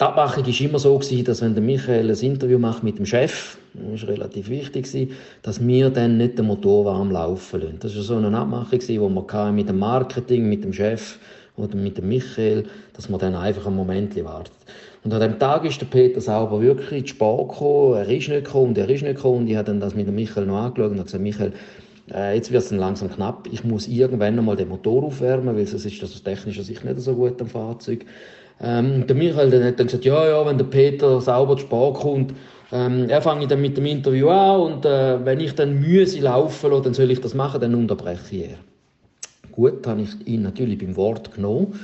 die 0.00 0.04
Abmachung 0.04 0.46
war 0.46 0.60
immer 0.60 0.78
so, 0.78 0.98
gewesen, 0.98 1.24
dass 1.24 1.42
wenn 1.42 1.54
der 1.54 1.62
Michael 1.62 2.10
ein 2.10 2.18
Interview 2.18 2.58
macht 2.58 2.82
mit 2.82 2.98
dem 2.98 3.04
Chef, 3.04 3.58
das 3.74 4.02
war 4.02 4.08
relativ 4.08 4.48
wichtig, 4.48 4.86
gewesen, 4.86 5.10
dass 5.42 5.64
wir 5.64 5.90
dann 5.90 6.16
nicht 6.16 6.38
den 6.38 6.46
Motor 6.46 6.86
warm 6.86 7.10
laufen 7.10 7.60
lassen. 7.60 7.76
Das 7.80 7.96
war 7.96 8.02
so 8.02 8.16
eine 8.16 8.36
Abmachung, 8.36 8.78
die 8.78 8.98
wir 8.98 9.52
mit 9.52 9.68
dem 9.68 9.78
Marketing, 9.78 10.48
mit 10.48 10.64
dem 10.64 10.72
Chef 10.72 11.18
oder 11.56 11.76
mit 11.76 11.98
dem 11.98 12.08
Michael, 12.08 12.64
dass 12.94 13.08
man 13.08 13.20
dann 13.20 13.34
einfach 13.34 13.66
einen 13.66 13.76
Moment 13.76 14.16
wartet. 14.24 14.54
Und 15.02 15.14
an 15.14 15.20
dem 15.20 15.38
Tag 15.38 15.64
ist 15.64 15.80
der 15.80 15.86
Peter 15.86 16.20
Sauber 16.20 16.60
wirklich 16.60 16.92
in 16.92 17.02
die 17.04 17.08
Sport 17.08 17.52
gekommen, 17.52 17.94
er 17.94 18.08
ist 18.08 18.28
nicht 18.28 18.44
gekommen 18.44 18.76
er 18.76 18.88
ist 18.88 19.02
nicht 19.02 19.16
gekommen. 19.16 19.48
Ich 19.48 19.56
habe 19.56 19.66
dann 19.66 19.80
das 19.80 19.94
mit 19.94 20.06
dem 20.06 20.14
Michael 20.14 20.46
noch 20.46 20.58
angeschaut 20.58 20.90
und 20.90 20.98
habe 20.98 21.04
gesagt, 21.04 21.22
Michael, 21.22 21.52
äh, 22.12 22.34
jetzt 22.34 22.52
wird 22.52 22.62
es 22.62 22.70
langsam 22.70 23.10
knapp, 23.10 23.48
ich 23.50 23.64
muss 23.64 23.88
irgendwann 23.88 24.38
einmal 24.38 24.56
den 24.56 24.68
Motor 24.68 25.04
aufwärmen, 25.04 25.56
weil 25.56 25.66
sonst 25.66 25.86
ist 25.86 26.02
das 26.02 26.12
aus 26.12 26.22
technischer 26.22 26.62
Sicht 26.62 26.84
nicht 26.84 27.00
so 27.00 27.14
gut 27.14 27.40
am 27.40 27.48
Fahrzeug. 27.48 28.04
Ähm, 28.60 29.06
der 29.06 29.16
Michael 29.16 29.50
dann 29.50 29.64
hat 29.64 29.78
dann 29.78 29.86
gesagt, 29.86 30.04
ja, 30.04 30.28
ja, 30.28 30.44
wenn 30.44 30.58
der 30.58 30.66
Peter 30.66 31.20
sauber 31.20 31.56
zu 31.56 31.62
Sport 31.62 32.00
kommt, 32.00 32.34
ähm, 32.72 33.08
er 33.08 33.22
fange 33.22 33.46
dann 33.46 33.60
mit 33.60 33.76
dem 33.76 33.86
Interview 33.86 34.28
an 34.28 34.60
und 34.60 34.84
äh, 34.84 35.24
wenn 35.24 35.40
ich 35.40 35.54
dann 35.54 35.80
müsse 35.80 36.20
laufen 36.20 36.70
lasse, 36.70 36.82
dann 36.82 36.94
soll 36.94 37.10
ich 37.10 37.20
das 37.20 37.34
machen, 37.34 37.60
dann 37.60 37.74
unterbreche 37.74 38.36
ich 38.36 38.42
er. 38.50 38.58
Gut, 39.52 39.86
habe 39.86 40.02
ich 40.02 40.26
ihn 40.26 40.42
natürlich 40.42 40.78
beim 40.78 40.96
Wort 40.96 41.34
genommen, 41.34 41.78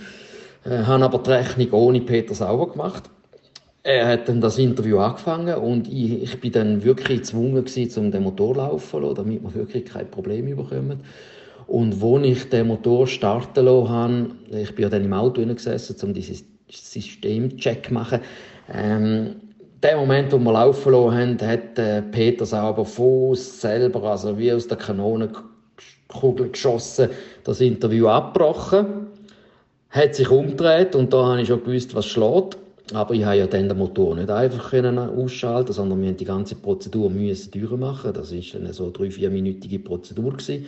äh, 0.68 0.84
habe 0.84 1.04
aber 1.04 1.18
die 1.18 1.30
Rechnung 1.30 1.72
ohne 1.72 2.00
Peter 2.00 2.34
sauber 2.34 2.72
gemacht. 2.72 3.04
Er 3.82 4.08
hat 4.08 4.28
dann 4.28 4.40
das 4.40 4.58
Interview 4.58 4.98
angefangen 4.98 5.54
und 5.54 5.86
ich, 5.86 6.22
ich 6.22 6.40
bin 6.40 6.52
dann 6.52 6.82
wirklich 6.82 7.20
gezwungen 7.20 7.64
gewesen, 7.64 8.06
um 8.06 8.10
den 8.10 8.24
Motor 8.24 8.56
laufen 8.56 8.90
zu 8.90 8.98
lassen, 8.98 9.14
damit 9.14 9.42
wir 9.44 9.54
wirklich 9.54 9.84
kein 9.84 10.10
Problem 10.10 10.46
bekommen. 10.56 11.00
Und 11.68 12.00
wo 12.00 12.18
ich 12.18 12.48
den 12.48 12.68
Motor 12.68 13.06
starten 13.06 13.64
lassen 13.64 13.88
habe, 13.88 14.30
ich 14.50 14.74
bin 14.74 14.84
ja 14.84 14.88
dann 14.88 15.04
im 15.04 15.12
Auto 15.12 15.44
gesessen, 15.44 15.96
um 16.02 16.14
dieses 16.14 16.44
Systemcheck 16.68 17.86
zu 17.86 17.94
machen, 17.94 18.20
ähm, 18.72 19.36
der 19.82 19.98
Moment, 19.98 20.32
wo 20.32 20.38
wir 20.38 20.52
laufen 20.52 20.92
lassen 20.92 21.14
haben, 21.14 21.48
hat 21.48 21.78
äh, 21.78 22.02
Peter 22.02 22.46
Sauber 22.46 22.84
Fuß 22.84 23.60
selber, 23.60 24.02
also 24.02 24.36
wie 24.36 24.52
aus 24.52 24.66
der 24.66 24.78
Kanonenkugel 24.78 26.50
geschossen, 26.50 27.10
das 27.44 27.60
Interview 27.60 28.08
abgebrochen, 28.08 29.05
hat 29.96 30.14
sich 30.14 30.30
umgedreht 30.30 30.94
und 30.94 31.12
da 31.12 31.24
habe 31.24 31.40
ich 31.40 31.48
schon 31.48 31.64
gewusst, 31.64 31.94
was 31.94 32.06
schlägt. 32.06 32.58
Aber 32.92 33.14
ich 33.14 33.24
habe 33.24 33.38
ja 33.38 33.46
dann 33.48 33.68
den 33.68 33.78
Motor 33.78 34.14
nicht 34.14 34.30
einfach 34.30 34.72
ausschalten, 34.72 35.72
sondern 35.72 36.00
wir 36.00 36.08
haben 36.08 36.16
die 36.16 36.24
ganze 36.24 36.54
Prozedur 36.54 37.10
müssen 37.10 37.50
durchmachen. 37.50 38.12
Das 38.12 38.30
ist 38.30 38.54
eine 38.54 38.72
so 38.72 38.90
drei 38.90 39.10
vierminütige 39.10 39.80
Prozedur 39.80 40.32
gewesen. 40.32 40.66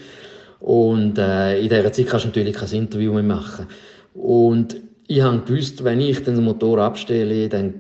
Und 0.59 1.17
äh, 1.19 1.61
in 1.61 1.69
dieser 1.69 1.93
Zeit 1.93 2.07
kannst 2.09 2.25
du 2.25 2.31
natürlich 2.31 2.57
kein 2.57 2.71
Interview 2.71 3.13
mehr 3.13 3.23
machen. 3.23 3.67
Und 4.15 4.81
ich 5.07 5.21
habe 5.21 5.39
gewusst, 5.43 5.85
wenn 5.85 6.01
ich 6.01 6.25
den 6.25 6.43
Motor 6.43 6.79
abstelle, 6.79 7.49
dann, 7.49 7.75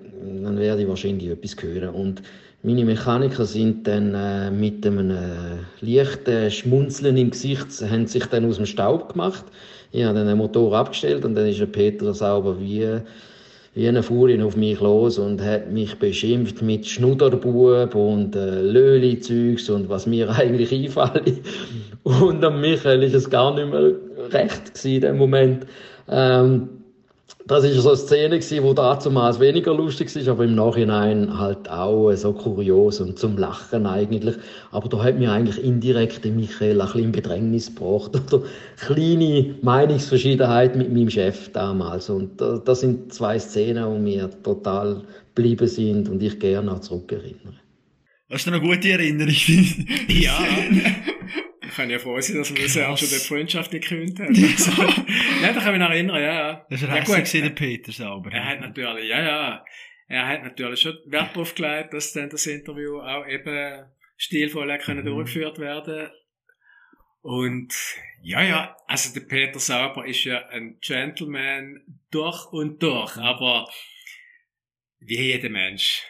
dann 0.44 0.57
werde 0.57 0.82
ich 0.82 0.88
wahrscheinlich 0.88 1.30
etwas 1.30 1.57
hören. 1.61 1.88
Und 1.88 2.22
meine 2.62 2.84
Mechaniker 2.84 3.44
sind 3.44 3.86
dann 3.88 4.14
äh, 4.14 4.51
mit 4.53 4.86
einem 4.86 5.11
äh, 5.11 5.57
leichten 5.80 6.51
Schmunzeln 6.51 7.16
im 7.16 7.30
Gesicht, 7.30 7.68
haben 7.90 8.07
sich 8.07 8.26
dann 8.26 8.44
aus 8.44 8.57
dem 8.57 8.66
Staub 8.66 9.12
gemacht. 9.12 9.46
Ich 9.93 10.05
habe 10.05 10.18
dann 10.18 10.26
den 10.26 10.39
Motor 10.39 10.76
abgestellt 10.76 11.24
und 11.24 11.34
dann 11.34 11.47
ist 11.47 11.61
der 11.61 11.66
Peter 11.66 12.12
sauber 12.12 12.61
wie 12.61 13.01
wie 13.74 13.86
eine 13.86 14.03
Furie 14.03 14.43
auf 14.43 14.57
mich 14.57 14.80
los 14.80 15.18
und 15.18 15.41
hat 15.41 15.70
mich 15.70 15.97
beschimpft 16.01 16.62
mit 16.62 16.84
Schnudderbub 16.84 17.95
und 17.95 18.34
äh, 18.34 18.61
Löli-Zeugs 18.61 19.70
und 19.70 19.89
was 19.89 20.05
mir 20.05 20.28
eigentlich 20.36 20.72
einfällt. 20.72 21.41
Und 22.03 22.45
an 22.45 22.61
Michael 22.61 23.05
ist 23.05 23.14
es 23.14 23.30
gar 23.30 23.55
nicht 23.55 23.70
mehr 23.70 23.93
recht 24.32 24.74
gewesen 24.74 24.95
in 24.95 25.01
dem 25.01 25.16
Moment. 25.18 25.66
Ähm, 26.09 26.68
das 27.49 27.64
ist 27.64 27.82
so 27.82 27.88
eine 27.88 27.96
Szene 27.96 28.38
gewesen, 28.38 28.62
die 28.62 28.74
damals 28.74 29.40
weniger 29.40 29.74
lustig 29.74 30.14
ist, 30.14 30.28
aber 30.28 30.44
im 30.44 30.55
Nachhinein 30.55 31.38
halt 31.38 31.68
auch 31.70 32.12
so 32.12 32.32
kurios 32.34 33.01
und 33.01 33.18
zum 33.18 33.38
Lachen 33.38 33.86
eigentlich. 33.86 34.36
Aber 34.70 34.88
da 34.88 35.03
hat 35.03 35.18
mir 35.18 35.32
eigentlich 35.32 35.64
indirekt 35.64 36.24
der 36.24 36.32
Michael 36.32 36.80
ein 36.80 36.86
bisschen 36.86 37.05
in 37.05 37.12
Bedrängnis 37.12 37.74
gebracht. 37.74 38.11
Oder 38.32 38.44
kleine 38.76 39.57
Meinungsverschiedenheit 39.62 40.76
mit 40.76 40.92
meinem 40.92 41.09
Chef 41.09 41.51
damals. 41.53 42.11
Und 42.11 42.38
das 42.38 42.80
sind 42.80 43.14
zwei 43.14 43.38
Szenen, 43.38 43.94
die 43.94 44.01
mir 44.01 44.30
total 44.42 45.03
geblieben 45.34 45.68
sind 45.68 46.09
und 46.11 46.22
ich 46.22 46.38
gerne 46.38 46.70
auch 46.70 46.80
zurückerinnere. 46.80 47.55
Hast 48.30 48.46
du 48.46 48.51
noch 48.51 48.61
eine 48.61 48.68
gute 48.68 48.90
Erinnerung? 48.90 49.34
Ja. 50.09 50.38
Ich 51.79 51.81
kann 51.81 51.91
ja 51.91 52.01
froh 52.01 52.20
sein, 52.20 52.39
dass 52.39 52.53
wir 52.53 52.61
bisher 52.61 52.97
schon 52.97 53.09
die 53.09 53.24
Freundschaft 53.24 53.70
gekündigt 53.70 54.18
haben. 54.18 54.35
Also, 54.35 54.83
ja, 54.83 55.53
da 55.53 55.61
kann 55.61 55.74
ich 55.74 55.81
mich 55.81 55.89
erinnern, 55.89 56.16
ja, 56.16 56.35
ja. 56.35 56.66
Das 56.68 56.83
war 56.83 56.89
ja, 56.89 56.97
ja 56.97 57.05
gut, 57.05 57.33
der 57.33 57.51
Peter 57.51 57.93
Sauber. 57.93 58.33
Er 58.33 58.45
hat 58.47 58.61
natürlich, 58.61 59.09
ja, 59.09 59.22
ja. 59.22 59.64
Er 60.09 60.26
hat 60.26 60.43
natürlich 60.43 60.81
schon 60.81 60.99
Wert 61.07 61.37
darauf 61.37 61.55
gelegt, 61.55 61.95
dass 61.95 62.12
dann 62.14 62.31
das 62.31 62.49
Interview 62.49 62.99
auch 62.99 63.24
eben 63.29 63.85
stilvoll 64.16 64.76
mhm. 64.76 64.81
können 64.81 65.05
durchgeführt 65.05 65.61
werden 65.61 66.11
Und 67.20 67.72
ja, 68.22 68.43
ja, 68.43 68.76
also 68.89 69.14
der 69.14 69.24
Peter 69.26 69.61
Sauber 69.61 70.05
ist 70.05 70.24
ja 70.24 70.49
ein 70.49 70.81
Gentleman 70.81 71.81
durch 72.11 72.45
und 72.47 72.83
durch, 72.83 73.16
aber 73.18 73.70
wie 74.99 75.16
jeder 75.16 75.49
Mensch 75.49 76.03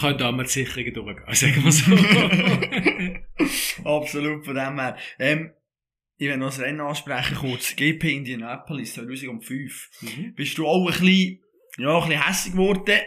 kann 0.00 0.18
damals 0.18 0.52
Sicherungen 0.52 0.94
durchgehen, 0.94 1.34
sagen 1.34 1.64
wir 1.64 1.72
so. 1.72 1.92
Absolut, 3.88 4.44
von 4.44 4.54
dem 4.54 4.78
her. 4.78 4.96
Ähm, 5.18 5.52
ich 6.16 6.28
will 6.28 6.36
noch 6.36 6.46
das 6.46 6.60
Rennen 6.60 6.80
ansprechen, 6.80 7.36
kurz. 7.36 7.74
GP 7.74 8.04
Indianapolis 8.04 8.94
2005. 8.94 9.90
Mhm. 10.00 10.34
Bist 10.34 10.58
du 10.58 10.66
auch 10.66 10.86
ein 10.86 10.86
bisschen, 10.86 11.40
ja, 11.78 11.96
ein 11.96 12.08
bisschen 12.08 12.22
hässig 12.22 12.52
geworden? 12.52 13.00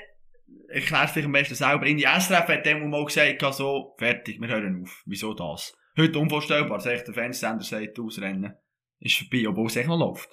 Erklär's 0.70 1.14
dich 1.14 1.24
am 1.24 1.32
besten 1.32 1.56
selber. 1.56 1.86
In 1.86 1.98
die 1.98 2.04
SRF 2.04 2.48
hat 2.48 2.66
dem 2.66 2.90
mal 2.90 3.06
gesagt, 3.06 3.42
so, 3.54 3.96
fertig, 3.98 4.42
wir 4.42 4.50
hören 4.50 4.84
auf. 4.84 5.04
Wieso 5.06 5.34
das? 5.34 5.74
Heute 5.98 6.20
unvorstellbar, 6.20 6.86
echt 6.86 7.08
der 7.08 7.14
Fernsehsender 7.14 7.64
sagt, 7.64 7.98
ausrennen. 7.98 8.54
Ist 9.00 9.18
vorbei, 9.18 9.48
obwohl 9.48 9.68
es 9.68 9.78
echt 9.78 9.88
noch 9.88 9.98
läuft. 9.98 10.30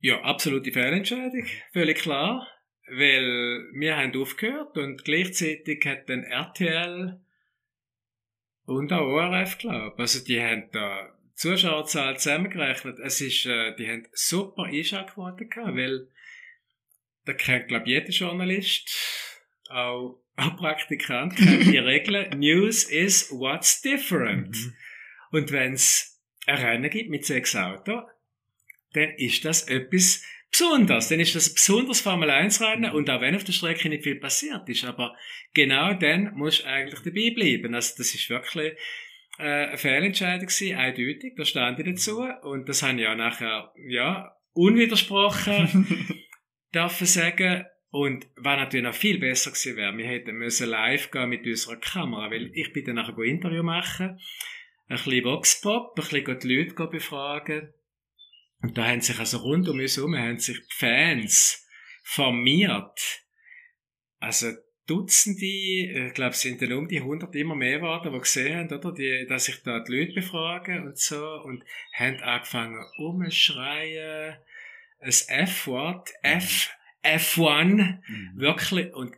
Ja, 0.00 0.20
absolute 0.22 0.70
Fehlentscheidung, 0.70 1.46
völlig 1.72 1.98
klar. 1.98 2.46
Weil 2.88 3.68
wir 3.74 3.96
haben 3.96 4.20
aufgehört 4.20 4.76
und 4.76 5.04
gleichzeitig 5.04 5.84
hat 5.86 6.08
dann 6.08 6.24
RTL 6.24 7.20
und 8.64 8.92
auch 8.92 9.00
ORF, 9.00 9.58
glaube 9.58 9.94
Also 9.98 10.24
die 10.24 10.40
haben 10.40 10.68
da 10.72 11.12
Zuschauerzahl 11.34 12.18
zusammengerechnet. 12.18 12.98
Es 13.00 13.20
ist, 13.20 13.46
äh, 13.46 13.74
die 13.76 13.88
haben 13.88 14.06
super 14.12 14.64
Einschaltquoten 14.64 15.48
gehabt, 15.48 15.76
weil 15.76 16.08
da 17.24 17.32
kennt, 17.32 17.68
glaube 17.68 17.88
jeder 17.88 18.10
Journalist, 18.10 18.90
auch, 19.68 20.22
auch 20.36 20.56
Praktikant, 20.56 21.36
kennt 21.36 21.66
die 21.66 21.78
Regeln. 21.78 22.38
News 22.38 22.84
is 22.84 23.30
what's 23.30 23.80
different. 23.80 24.56
Mhm. 24.56 24.76
Und 25.30 25.52
wenn 25.52 25.74
es 25.74 26.20
ein 26.46 26.58
Rennen 26.58 26.90
gibt 26.90 27.10
mit 27.10 27.24
sechs 27.24 27.56
Autos, 27.56 28.04
dann 28.92 29.10
ist 29.16 29.44
das 29.44 29.68
etwas 29.68 30.22
Besonderes. 30.52 31.08
Dann 31.08 31.20
ist 31.20 31.34
das 31.34 31.48
ein 31.48 31.54
besonderes 31.54 32.00
Formel 32.02 32.30
1 32.30 32.60
Rennen 32.60 32.92
und 32.92 33.08
auch 33.10 33.20
wenn 33.20 33.34
auf 33.34 33.44
der 33.44 33.52
Strecke 33.52 33.88
nicht 33.88 34.04
viel 34.04 34.20
passiert 34.20 34.68
ist, 34.68 34.84
aber 34.84 35.16
genau 35.54 35.94
dann 35.94 36.34
musst 36.34 36.62
du 36.62 36.68
eigentlich 36.68 37.00
dabei 37.00 37.34
bleiben. 37.34 37.74
Also 37.74 37.94
das 37.96 38.14
ist 38.14 38.28
wirklich 38.28 38.74
äh, 39.38 39.66
eine 39.68 39.78
Fehlentscheidung 39.78 40.46
gewesen, 40.46 40.76
eindeutig, 40.76 41.34
da 41.36 41.44
stand 41.44 41.78
ich 41.78 41.86
dazu 41.86 42.22
und 42.42 42.68
das 42.68 42.82
habe 42.82 43.00
ich 43.00 43.08
auch 43.08 43.16
nachher, 43.16 43.72
ja, 43.88 44.36
unwidersprochen 44.52 46.22
dürfen 46.74 47.06
sagen. 47.06 47.64
Und 47.90 48.26
was 48.36 48.56
natürlich 48.56 48.86
noch 48.86 48.94
viel 48.94 49.18
besser 49.18 49.50
gewesen 49.50 49.76
wäre, 49.76 49.96
wir 49.96 50.06
hätten 50.06 50.36
müssen 50.36 50.68
live 50.68 51.10
gehen 51.10 51.28
mit 51.28 51.46
unserer 51.46 51.76
Kamera, 51.76 52.30
weil 52.30 52.50
ich 52.54 52.72
bin 52.72 52.84
dann 52.84 52.94
nachher 52.94 53.16
ein 53.16 53.24
Interview 53.24 53.62
machen, 53.62 54.18
ein 54.88 54.96
bisschen 54.96 55.24
Voxpop, 55.24 55.98
ein 55.98 56.08
bisschen 56.08 56.38
die 56.40 56.54
Leute 56.54 56.86
befragen. 56.86 57.74
Und 58.62 58.78
da 58.78 58.86
haben 58.86 59.00
sich 59.00 59.18
also 59.18 59.38
rund 59.38 59.68
um 59.68 59.78
uns 59.78 59.96
herum, 59.96 60.16
haben 60.16 60.38
sich 60.38 60.60
Fans 60.70 61.66
formiert. 62.02 63.24
Also 64.18 64.52
Dutzende, 64.86 65.46
ich 65.46 66.14
glaube, 66.14 66.32
es 66.32 66.40
sind 66.40 66.60
dann 66.60 66.72
um 66.72 66.88
die 66.88 66.98
100 66.98 67.34
immer 67.36 67.54
mehr 67.54 67.78
geworden, 67.78 68.12
die 68.12 68.18
gesehen 68.18 68.58
haben, 68.58 68.72
oder, 68.72 68.92
die, 68.92 69.26
dass 69.28 69.48
ich 69.48 69.62
da 69.62 69.80
die 69.80 69.96
Leute 69.96 70.12
befrage 70.12 70.82
und 70.82 70.98
so, 70.98 71.24
und 71.42 71.64
haben 71.94 72.20
angefangen 72.20 72.84
umschreien, 72.98 74.36
das 75.00 75.28
F-Wort, 75.28 76.10
F, 76.22 76.70
F1, 77.04 78.00
wirklich, 78.34 78.92
und 78.92 79.14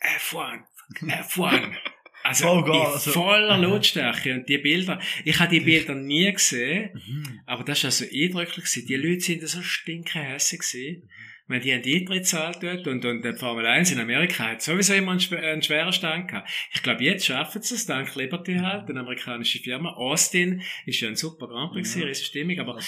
F1, 0.00 0.64
F1. 1.02 1.76
Also, 2.22 2.48
Oh 2.50 2.62
Gott, 2.62 2.94
also- 2.94 3.12
voller. 3.12 3.56
Lautstärke. 3.58 4.34
Und 4.34 4.48
die 4.48 4.58
Bilder, 4.58 5.00
ich 5.24 5.38
habe 5.38 5.50
die 5.50 5.60
Bilder 5.60 5.94
nie 5.94 6.30
gesehen, 6.32 6.90
Mhm. 6.94 7.40
aber 7.46 7.64
das 7.64 7.82
war 7.82 7.88
also 7.88 8.04
eindrücklich. 8.04 8.56
gewesen. 8.64 8.86
Die 8.86 8.96
Leute 8.96 9.20
sind 9.20 9.48
so 9.48 9.62
stinkehässig 9.62 10.60
gewesen. 10.60 11.08
Ich 11.42 11.48
meine, 11.52 11.62
die 11.64 11.72
haben 11.72 11.82
die 11.82 11.96
Eintritt 11.96 12.18
gezahlt 12.18 12.58
dort 12.62 12.86
und, 12.86 13.04
und 13.04 13.22
der 13.22 13.36
Formel 13.36 13.66
1 13.66 13.90
in 13.90 13.98
Amerika 13.98 14.44
hat 14.50 14.62
sowieso 14.62 14.94
immer 14.94 15.10
einen, 15.10 15.20
schw- 15.20 15.36
einen 15.36 15.62
schweren 15.62 15.92
Stand 15.92 16.28
gehabt. 16.28 16.48
Ich 16.72 16.80
glaube, 16.82 17.02
jetzt 17.02 17.26
schaffen 17.26 17.60
sie 17.60 17.74
es, 17.74 17.86
dank 17.86 18.14
Liberty 18.14 18.54
halt, 18.56 18.88
eine 18.88 19.00
amerikanische 19.00 19.58
Firma. 19.58 19.94
Austin 19.94 20.62
ist 20.86 21.00
ja 21.00 21.08
ein 21.08 21.16
super 21.16 21.48
Grand 21.48 21.72
Prix, 21.72 21.92
Ja. 21.96 22.04
riesige 22.06 22.26
Stimmung, 22.26 22.60
aber 22.60 22.78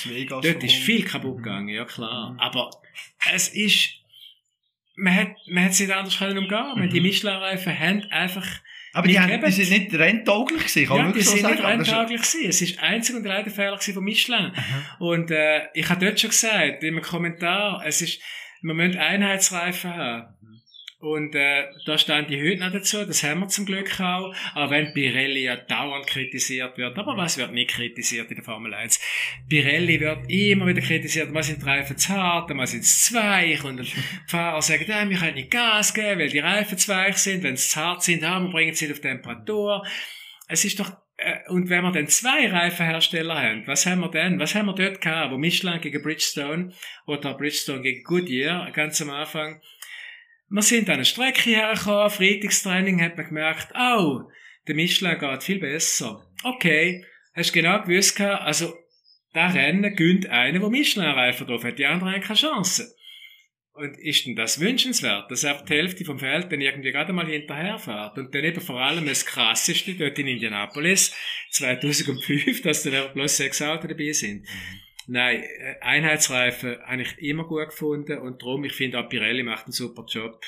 dort 0.43 0.63
ist 0.63 0.75
viel 0.77 1.03
kaputt 1.03 1.39
gegangen, 1.39 1.71
ja 1.71 1.85
klar. 1.85 2.35
Mhm. 2.35 2.39
Aber 2.39 2.71
es 3.33 3.49
ist, 3.49 3.95
man 4.95 5.15
hat, 5.17 5.29
man 5.49 5.65
hat 5.65 5.73
es 5.73 5.81
nicht 5.81 5.91
anders 5.93 6.17
können 6.19 6.39
umgehen. 6.39 6.73
Mhm. 6.77 6.91
Die. 6.91 7.01
Michelin-Reifen 7.01 7.77
haben 7.77 8.03
einfach 8.13 8.47
Aber 8.95 9.09
die, 9.09 9.19
haben, 9.19 9.43
die 9.43 9.51
sind 9.51 9.71
nicht 9.71 9.95
renntauglich 9.95 10.67
gewesen, 10.67 10.87
kann 10.87 10.97
ja, 10.97 11.03
man 11.05 11.13
die 11.13 11.23
so 11.23 11.31
sind 11.31 11.47
nicht 11.47 11.59
sagen. 11.59 11.83
Renntauglich 11.83 12.21
gewesen. 12.21 12.49
Es 12.49 12.61
ist 12.61 12.79
einzig 12.83 13.17
und 13.17 13.27
allein 13.27 13.45
der 13.45 13.53
Fehler 13.53 13.79
von 13.79 14.05
Michelin. 14.05 14.53
Aha. 14.55 14.97
Und 14.99 15.31
äh, 15.31 15.69
ich 15.73 15.89
habe 15.89 16.05
dort 16.05 16.21
schon 16.21 16.31
gesagt, 16.31 16.83
in 16.83 16.95
einem 16.95 17.03
Kommentar, 17.03 17.83
es 17.87 18.03
ist, 18.03 18.21
wir 18.61 18.75
müssen 18.75 18.99
Einheitsreifen 18.99 19.95
haben. 19.95 20.35
Und 21.03 21.35
äh, 21.35 21.65
da 21.85 21.99
stand 21.99 22.31
die 22.31 22.41
heute 22.41 22.61
noch 22.61 22.71
dazu, 22.71 23.05
das 23.05 23.25
haben 23.25 23.41
wir 23.41 23.49
zum 23.49 23.67
Glück 23.67 23.99
auch, 23.99 24.33
auch 24.55 24.71
wenn 24.71 24.95
Pirelli 24.95 25.43
ja 25.43 25.57
dauernd 25.57 26.07
kritisiert 26.07 26.79
wird. 26.79 26.97
Aber 26.97 27.17
was 27.17 27.37
wird 27.39 27.51
nicht 27.51 27.71
kritisiert 27.71 28.31
in 28.31 28.37
der 28.37 28.45
Formel 28.45 28.73
1? 28.73 29.01
Pirelli 29.49 29.99
wird 29.99 30.31
immer 30.31 30.69
wieder 30.69 30.81
kritisiert, 30.81 31.33
mal 31.33 31.43
sind 31.43 31.61
die 31.61 31.67
Reifen 31.67 31.99
zu 31.99 32.11
hart, 32.11 32.55
mal 32.55 32.69
sind 32.69 32.85
sie 32.85 33.09
zu 33.09 33.15
weich 33.15 33.65
und 33.65 33.79
die 33.79 33.93
Fahrer 34.29 34.63
sagen, 34.63 34.85
ja, 34.87 35.11
wir 35.11 35.19
können 35.19 35.35
nicht 35.35 35.51
Gas 35.51 35.93
geben, 35.93 36.21
weil 36.21 36.29
die 36.29 36.39
Reifen 36.39 36.79
zu 36.79 36.93
weich 36.93 37.17
sind, 37.17 37.43
wenn 37.43 37.57
sie 37.57 37.69
zu 37.69 37.81
hart 37.81 38.05
sind, 38.05 38.23
ja, 38.23 38.39
wir 38.39 38.51
bringen 38.53 38.73
sie 38.73 38.93
auf 38.93 39.01
Temperatur. 39.01 39.85
Es 40.47 40.65
ist 40.65 40.79
doch 40.79 40.93
äh, 41.17 41.41
und 41.49 41.69
wenn 41.69 41.83
wir 41.83 41.91
dann 41.91 42.07
zwei 42.07 42.49
Reifenhersteller 42.49 43.43
haben, 43.43 43.67
was 43.67 43.87
haben 43.87 44.03
wir 44.03 44.11
denn? 44.13 44.39
Was 44.39 44.55
haben 44.55 44.67
wir 44.67 44.75
dort 44.77 45.01
gehabt, 45.01 45.33
wo 45.33 45.37
Michelin 45.37 45.81
gegen 45.81 46.01
Bridgestone 46.01 46.73
oder 47.07 47.35
Bridgestone 47.35 47.83
gegen 47.83 48.05
Goodyear 48.05 48.71
ganz 48.71 49.03
am 49.03 49.11
Anfang? 49.11 49.61
Wir 50.55 50.61
sind 50.61 50.91
an 50.91 50.97
eine 50.97 51.07
Strecke 51.07 51.49
hergekommen, 51.49 52.11
Freitagstraining 52.11 53.01
hat 53.01 53.17
man 53.17 53.27
gemerkt, 53.27 53.69
oh, 53.75 54.31
der 54.69 54.75
Michelin 54.75 55.19
geht 55.19 55.43
viel 55.43 55.59
besser. 55.59 56.27
Okay, 56.45 57.07
hast 57.33 57.55
genau 57.55 57.81
gewusst 57.81 58.21
also 58.21 58.75
da 59.33 59.49
Rennen 59.49 59.97
gönnt 59.97 60.29
einer, 60.29 60.59
der 60.59 60.69
Michelin-Reifen 60.69 61.47
drauf 61.47 61.65
hat, 61.65 61.79
die 61.79 61.87
anderen 61.87 62.13
haben 62.13 62.21
keine 62.21 62.39
Chance. 62.39 62.95
Und 63.73 63.99
ist 63.99 64.27
denn 64.27 64.37
das 64.37 64.61
wünschenswert, 64.61 65.31
dass 65.31 65.47
einfach 65.47 65.65
die 65.65 65.73
Hälfte 65.73 66.05
vom 66.05 66.19
Feld 66.19 66.53
dann 66.53 66.61
irgendwie 66.61 66.93
gerade 66.93 67.15
mal 67.15 67.27
hinterherfährt? 67.27 68.19
Und 68.19 68.35
dann 68.35 68.45
eben 68.45 68.61
vor 68.61 68.79
allem 68.79 69.07
das 69.07 69.25
Krasseste 69.25 69.95
dort 69.95 70.19
in 70.19 70.27
Indianapolis 70.27 71.17
2005, 71.53 72.61
dass 72.61 72.83
dann 72.83 72.95
einfach 72.95 73.15
bloß 73.15 73.39
sechs 73.39 73.63
Autos 73.63 73.89
dabei 73.89 74.13
sind. 74.13 74.47
Nein, 75.07 75.43
äh, 75.43 75.77
Einheitsreifen 75.81 76.79
habe 76.85 77.03
ich 77.03 77.19
immer 77.19 77.45
gut 77.45 77.71
gefunden 77.71 78.19
und 78.19 78.43
darum, 78.43 78.65
ich 78.65 78.73
finde 78.73 79.03
Pirelli 79.05 79.43
macht 79.43 79.65
einen 79.65 79.73
super 79.73 80.05
Job. 80.07 80.41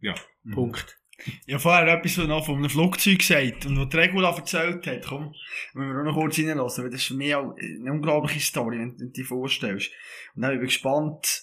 Ja, 0.00 0.14
Mhm. 0.48 0.54
Punkt. 0.54 0.98
Ich 1.46 1.52
habe 1.52 1.60
vorher 1.60 1.88
etwas 1.88 2.16
noch 2.18 2.46
von 2.46 2.56
einem 2.56 2.70
Flugzeug 2.70 3.18
gesagt 3.18 3.66
und 3.66 3.76
was 3.76 3.92
Regula 3.94 4.36
erzählt 4.36 4.86
hat, 4.86 5.04
komm, 5.04 5.34
wenn 5.74 5.88
wir 5.88 6.00
auch 6.00 6.04
noch 6.04 6.14
kurz 6.14 6.38
reinlassen, 6.38 6.84
weil 6.84 6.90
das 6.90 7.00
ist 7.00 7.08
für 7.08 7.14
mich 7.14 7.34
auch 7.34 7.56
eine 7.56 7.92
unglaubliche 7.92 8.38
Story, 8.38 8.78
wenn 8.78 8.96
du 8.96 9.10
dir 9.10 9.24
vorstellst. 9.24 9.90
Und 10.36 10.42
dann 10.42 10.52
bin 10.52 10.60
ich 10.60 10.74
gespannt, 10.74 11.42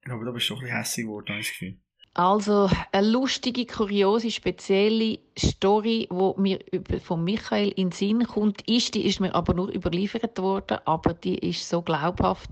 ich 0.00 0.06
glaube, 0.06 0.24
da 0.24 0.32
bist 0.32 0.46
du 0.46 0.48
schon 0.48 0.58
ein 0.58 0.62
bisschen 0.64 0.76
hässlich 0.76 1.06
geworden, 1.06 1.28
habe 1.28 1.40
ich 1.40 1.46
das 1.46 1.52
Gefühl. 1.52 1.78
Also 2.14 2.68
eine 2.92 3.08
lustige, 3.08 3.64
kuriose, 3.64 4.30
spezielle 4.30 5.18
Story, 5.38 6.06
wo 6.10 6.34
mir 6.36 6.58
von 7.02 7.24
Michael 7.24 7.68
in 7.70 7.88
den 7.88 7.92
Sinn 7.92 8.26
kommt, 8.26 8.68
ist, 8.68 8.94
die 8.94 9.06
ist 9.06 9.18
mir 9.18 9.34
aber 9.34 9.54
nur 9.54 9.74
überliefert 9.74 10.38
worden, 10.38 10.76
aber 10.84 11.14
die 11.14 11.38
ist 11.38 11.66
so 11.66 11.80
glaubhaft 11.80 12.50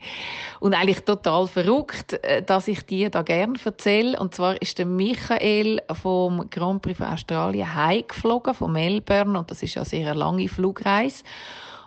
und 0.60 0.72
eigentlich 0.72 1.00
total 1.00 1.46
verrückt, 1.46 2.14
äh, 2.24 2.42
dass 2.42 2.68
ich 2.68 2.86
die 2.86 3.10
da 3.10 3.20
gerne 3.20 3.58
erzähle. 3.62 4.18
Und 4.18 4.34
zwar 4.34 4.60
ist 4.62 4.78
der 4.78 4.86
Michael 4.86 5.82
vom 5.92 6.48
Grand 6.48 6.80
Prix 6.80 6.96
von 6.96 7.08
Australien 7.08 7.74
heimgeflogen, 7.74 8.54
von 8.54 8.72
Melbourne, 8.72 9.38
und 9.38 9.50
das 9.50 9.62
ist 9.62 9.74
ja 9.74 9.84
sehr 9.84 10.08
eine 10.08 10.18
lange 10.18 10.48
Flugreise. 10.48 11.22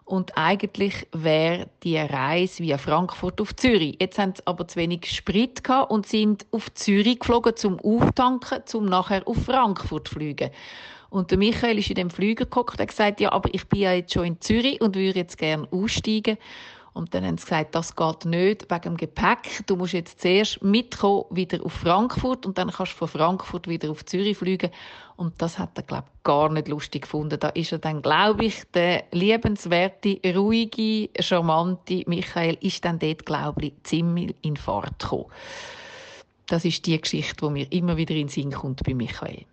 Und 0.05 0.37
eigentlich 0.37 1.07
wäre 1.13 1.67
die 1.81 1.97
Reise 1.97 2.63
via 2.63 2.77
Frankfurt 2.77 3.41
auf 3.41 3.55
Zürich. 3.55 3.97
Jetzt 3.99 4.19
haben 4.19 4.33
sie 4.35 4.45
aber 4.45 4.67
zu 4.67 4.77
wenig 4.77 5.09
Sprit 5.09 5.63
gehabt 5.63 5.91
und 5.91 6.05
sind 6.05 6.45
auf 6.51 6.71
Zürich 6.75 7.19
geflogen 7.19 7.55
zum 7.55 7.79
Auftanken, 7.79 8.61
zum 8.65 8.85
nachher 8.85 9.27
auf 9.27 9.45
Frankfurt 9.45 10.07
zu 10.07 10.13
fliegen. 10.13 10.51
Und 11.09 11.31
der 11.31 11.39
Michael 11.39 11.79
ist 11.79 11.89
in 11.89 11.95
dem 11.95 12.11
Flüger 12.11 12.45
geguckt 12.45 12.79
und 12.79 12.87
gesagt, 12.87 13.19
ja, 13.19 13.31
aber 13.31 13.49
ich 13.51 13.67
bin 13.67 13.79
ja 13.79 13.93
jetzt 13.93 14.13
schon 14.13 14.25
in 14.25 14.41
Zürich 14.41 14.79
und 14.79 14.95
würde 14.95 15.19
jetzt 15.19 15.39
gerne 15.39 15.67
aussteigen. 15.71 16.37
Und 16.93 17.13
dann 17.13 17.25
haben 17.25 17.37
sie 17.37 17.43
gesagt, 17.43 17.75
das 17.75 17.95
geht 17.95 18.25
nicht 18.25 18.71
wegen 18.71 18.81
dem 18.81 18.97
Gepäck. 18.97 19.65
Du 19.65 19.75
musst 19.75 19.93
jetzt 19.93 20.21
zuerst 20.21 20.63
mitkommen, 20.63 21.25
wieder 21.29 21.63
auf 21.65 21.73
Frankfurt 21.73 22.45
und 22.45 22.57
dann 22.57 22.71
kannst 22.71 22.93
du 22.93 22.97
von 22.97 23.07
Frankfurt 23.07 23.67
wieder 23.67 23.89
auf 23.89 24.05
Zürich 24.05 24.37
fliegen. 24.37 24.69
Und 25.17 25.41
das 25.41 25.57
hat 25.57 25.77
er, 25.77 25.83
glaube 25.83 26.07
ich, 26.13 26.23
gar 26.23 26.51
nicht 26.51 26.67
lustig 26.67 27.03
gefunden. 27.03 27.39
Da 27.39 27.49
ist 27.49 27.71
er 27.71 27.79
dann, 27.79 28.01
glaube 28.01 28.45
ich, 28.45 28.63
der 28.73 29.05
liebenswerte, 29.11 30.19
ruhige, 30.35 31.09
charmante 31.21 32.03
Michael 32.07 32.57
ist 32.61 32.83
dann 32.83 32.99
dort, 32.99 33.25
glaube 33.25 33.67
ich, 33.67 33.73
ziemlich 33.83 34.35
in 34.41 34.57
Fahrt 34.57 34.99
gekommen. 34.99 35.31
Das 36.47 36.65
ist 36.65 36.85
die 36.85 36.99
Geschichte, 36.99 37.45
die 37.45 37.51
mir 37.51 37.71
immer 37.71 37.97
wieder 37.97 38.13
in 38.13 38.27
den 38.27 38.29
Sinn 38.29 38.51
kommt 38.51 38.83
bei 38.83 38.93
Michael. 38.93 39.45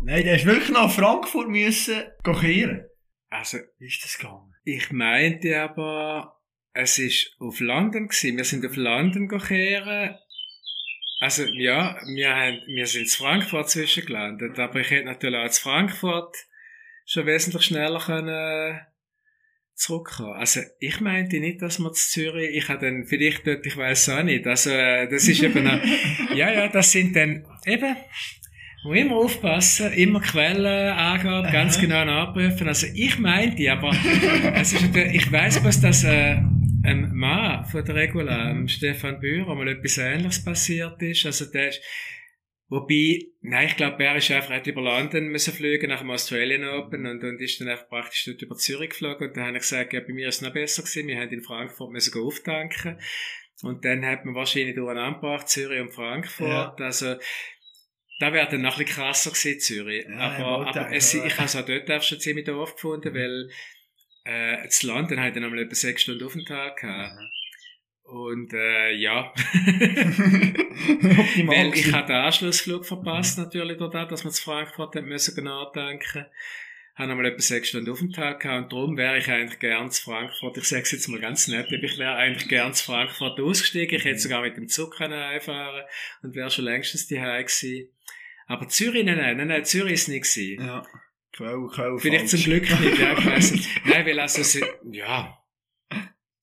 Nein, 0.00 0.22
der 0.22 0.36
ist 0.36 0.46
wirklich 0.46 0.70
nach 0.70 0.90
Frankfurt 0.90 1.48
müssen 1.48 2.04
kehren. 2.22 2.84
Also, 3.30 3.58
Wie 3.78 3.86
ist 3.86 4.02
das 4.04 4.16
gegangen? 4.18 4.54
ich 4.64 4.90
meinte 4.92 5.60
aber, 5.60 6.40
es 6.72 6.98
ist 6.98 7.34
auf 7.40 7.58
London 7.60 8.08
gewesen. 8.08 8.36
Wir 8.36 8.44
sind 8.44 8.64
auf 8.64 8.76
London 8.76 9.28
gekehren. 9.28 10.14
Also, 11.20 11.44
ja, 11.52 12.00
wir 12.06 12.34
haben, 12.34 12.60
wir 12.66 12.86
sind 12.86 13.02
in 13.02 13.08
Frankfurt 13.08 13.70
zwischengelandet, 13.70 14.58
aber 14.58 14.80
ich 14.80 14.90
hätte 14.90 15.06
natürlich 15.06 15.38
auch 15.38 15.46
in 15.46 15.52
Frankfurt 15.52 16.36
schon 17.06 17.26
wesentlich 17.26 17.64
schneller 17.64 17.98
können 17.98 18.80
zurückkommen. 19.74 20.34
Also, 20.34 20.60
ich 20.78 21.00
meinte 21.00 21.40
nicht, 21.40 21.60
dass 21.60 21.80
man 21.80 21.92
zu 21.92 22.08
Zürich, 22.08 22.56
ich 22.56 22.68
habe 22.68 22.86
dann 22.86 23.04
vielleicht 23.04 23.46
dort, 23.46 23.66
ich 23.66 23.76
weiß 23.76 24.10
auch 24.10 24.22
nicht, 24.22 24.46
also, 24.46 24.70
äh, 24.70 25.08
das 25.08 25.26
ist 25.26 25.42
eben, 25.42 25.66
eine, 25.66 25.82
ja, 26.34 26.52
ja, 26.52 26.68
das 26.68 26.92
sind 26.92 27.16
dann, 27.16 27.44
eben, 27.66 27.96
muss 28.84 28.96
immer 28.96 29.16
aufpassen, 29.16 29.92
immer 29.92 30.20
Quellenangaben 30.20 31.52
ganz 31.52 31.80
genau 31.80 32.04
nachprüfen. 32.04 32.68
Also 32.68 32.86
ich 32.94 33.18
meinte, 33.18 33.70
aber 33.70 33.92
es 34.54 34.72
ist 34.72 34.96
ich 34.96 35.32
weiß 35.32 35.64
was 35.64 35.80
dass 35.80 36.04
äh, 36.04 36.36
ein 36.82 37.14
Mann 37.14 37.64
von 37.64 37.84
der 37.84 37.94
Regula, 37.94 38.68
Stefan 38.68 39.20
Bührer, 39.20 39.54
mal 39.54 39.68
etwas 39.68 39.98
Ähnliches 39.98 40.44
passiert 40.44 41.00
ist. 41.02 41.26
Also 41.26 41.46
der 41.46 41.68
ist, 41.68 41.82
wobei, 42.68 43.26
nein, 43.40 43.66
ich 43.66 43.76
glaube, 43.76 44.02
er 44.04 44.16
ist 44.16 44.30
einfach 44.30 44.50
hat 44.50 44.66
über 44.66 44.82
London 44.82 45.28
müssen 45.28 45.52
fliegen 45.52 45.88
nach 45.88 46.00
dem 46.00 46.10
Australian 46.10 46.64
Open 46.64 47.06
und, 47.06 47.22
und 47.24 47.40
ist 47.40 47.60
dann 47.60 47.68
einfach 47.68 47.88
praktisch 47.88 48.24
dort 48.24 48.42
über 48.42 48.56
Zürich 48.56 48.90
geflogen 48.90 49.28
und 49.28 49.36
dann 49.36 49.46
habe 49.46 49.56
ich 49.56 49.62
gesagt, 49.62 49.92
ja, 49.92 50.00
bei 50.00 50.12
mir 50.12 50.28
ist 50.28 50.36
es 50.36 50.42
noch 50.42 50.52
besser 50.52 50.82
gewesen. 50.82 51.08
Wir 51.08 51.20
haben 51.20 51.30
in 51.30 51.42
Frankfurt 51.42 51.90
müssen 51.90 52.22
auftanken. 52.22 52.98
Und 53.62 53.84
dann 53.84 54.06
hat 54.06 54.24
man 54.24 54.36
wahrscheinlich 54.36 54.76
durcheinander 54.76 55.18
gebracht, 55.20 55.48
Zürich 55.48 55.80
und 55.80 55.92
Frankfurt. 55.92 56.78
Ja. 56.78 56.84
Also, 56.84 57.16
da 58.20 58.32
wäre 58.32 58.48
dann 58.48 58.62
noch 58.62 58.78
ein 58.78 58.84
bisschen 58.84 59.02
krasser 59.02 59.30
gewesen, 59.30 59.60
Zürich. 59.60 60.06
Ja, 60.08 60.16
aber, 60.16 60.68
aber 60.68 60.92
es, 60.92 61.14
ich 61.14 61.36
habe 61.36 61.46
es 61.46 61.56
auch 61.56 61.64
dort 61.64 61.90
auch 61.90 62.02
schon 62.02 62.20
ziemlich 62.20 62.46
doof 62.46 62.74
gefunden, 62.74 63.12
weil 63.14 63.50
äh, 64.28 64.62
das 64.64 64.82
Land 64.82 65.10
dann 65.10 65.20
halt 65.20 65.34
dann 65.36 65.44
einmal 65.44 65.60
etwa 65.60 65.74
sechs 65.74 66.02
Stunden 66.02 66.24
auf 66.24 66.34
den 66.34 66.44
Tag 66.44 66.76
gehabt. 66.76 67.14
Mhm. 67.14 67.30
Und 68.02 68.52
äh, 68.54 68.92
ja, 68.92 69.32
weil 71.44 71.74
ich 71.74 71.92
habe 71.92 72.06
den 72.06 72.16
Anschlussflug 72.16 72.86
verpasst 72.86 73.38
mhm. 73.38 73.44
natürlich 73.44 73.78
dort, 73.78 73.94
dass 74.10 74.24
wir 74.24 74.30
zu 74.30 74.42
Frankfurt 74.42 74.96
haben 74.96 75.08
müssen 75.08 75.44
nachdenken. 75.44 76.26
Habe 76.94 77.10
einmal 77.12 77.26
etwa 77.26 77.40
sechs 77.40 77.68
Stunden 77.68 77.90
auf 77.90 77.98
den 78.00 78.12
Tag 78.12 78.40
gehabt 78.40 78.64
und 78.64 78.72
darum 78.72 78.96
wäre 78.96 79.18
ich 79.18 79.30
eigentlich 79.30 79.60
gern 79.60 79.90
zu 79.90 80.02
Frankfurt. 80.02 80.56
Ich 80.56 80.64
sage 80.64 80.82
es 80.82 80.92
jetzt 80.92 81.08
mal 81.08 81.20
ganz 81.20 81.48
nett, 81.48 81.70
ich 81.70 81.98
wäre 81.98 82.16
eigentlich 82.16 82.48
gern 82.48 82.74
zu 82.74 82.84
Frankfurt 82.84 83.38
ausgestiegen. 83.40 83.98
Ich 83.98 84.04
hätte 84.04 84.18
sogar 84.18 84.42
mit 84.42 84.56
dem 84.56 84.68
Zug 84.68 85.00
einfahren 85.00 85.84
und 86.22 86.34
wäre 86.34 86.50
schon 86.50 86.64
längstens 86.64 87.06
die 87.06 87.16
gewesen. 87.16 87.88
Aber 88.46 88.68
Zürich, 88.68 89.04
nein, 89.04 89.18
nein, 89.18 89.36
nein, 89.36 89.48
nein 89.48 89.64
Zürich 89.64 89.92
ist 89.92 90.08
nicht 90.08 90.24
gewesen. 90.24 90.64
Ja. 90.66 90.82
Quell, 91.38 91.68
Quell 91.72 91.98
Vielleicht 91.98 92.28
zum 92.30 92.42
Glück 92.42 92.62
nicht, 92.80 92.98
ja, 92.98 93.16
ich 93.16 93.24
weiss 93.24 93.52
nicht. 93.52 93.68
Nein, 93.84 94.04
weil 94.04 94.18
also, 94.18 94.66
ja. 94.90 95.38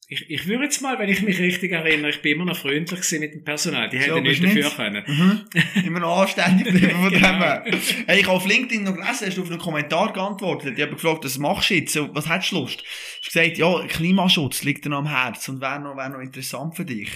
Ich, 0.07 0.30
ich 0.30 0.47
würde 0.47 0.63
jetzt 0.65 0.81
mal, 0.81 0.97
wenn 0.99 1.09
ich 1.09 1.22
mich 1.22 1.38
richtig 1.39 1.73
erinnere, 1.73 2.11
ich 2.11 2.22
bin 2.22 2.35
immer 2.35 2.45
noch 2.45 2.55
freundlich 2.55 3.19
mit 3.19 3.34
dem 3.34 3.43
Personal. 3.43 3.89
Die 3.89 3.97
hätten 3.97 4.23
nicht 4.23 4.41
dafür 4.41 4.69
können. 4.69 5.03
Mhm. 5.05 5.85
Immer 5.85 5.99
noch 5.99 6.22
anständig 6.22 6.72
bleiben 6.72 7.01
von 7.01 7.09
genau. 7.11 7.59
dem. 7.63 7.80
Hey, 8.07 8.19
ich 8.22 8.26
habe 8.26 8.38
auf 8.38 8.45
LinkedIn 8.45 8.84
noch 8.84 8.93
gelesen, 8.93 9.27
hast 9.27 9.35
du 9.35 9.41
auf 9.41 9.49
einen 9.49 9.59
Kommentar 9.59 10.13
geantwortet. 10.13 10.77
Ich 10.77 10.81
habe 10.81 10.93
gefragt, 10.93 11.26
was 11.26 11.38
machst 11.39 11.72
du 11.72 11.73
jetzt? 11.73 11.97
Was 12.13 12.30
hättest 12.30 12.53
du 12.53 12.59
Lust? 12.59 12.80
Du 12.80 12.85
hast 12.85 13.34
gesagt, 13.34 13.57
ja, 13.57 13.88
Klimaschutz 13.88 14.63
liegt 14.63 14.85
dir 14.85 14.89
noch 14.89 14.99
am 14.99 15.09
Herzen 15.09 15.55
und 15.55 15.61
wäre 15.61 15.81
noch, 15.81 15.97
wäre 15.97 16.11
noch 16.11 16.19
interessant 16.19 16.77
für 16.77 16.85
dich. 16.85 17.09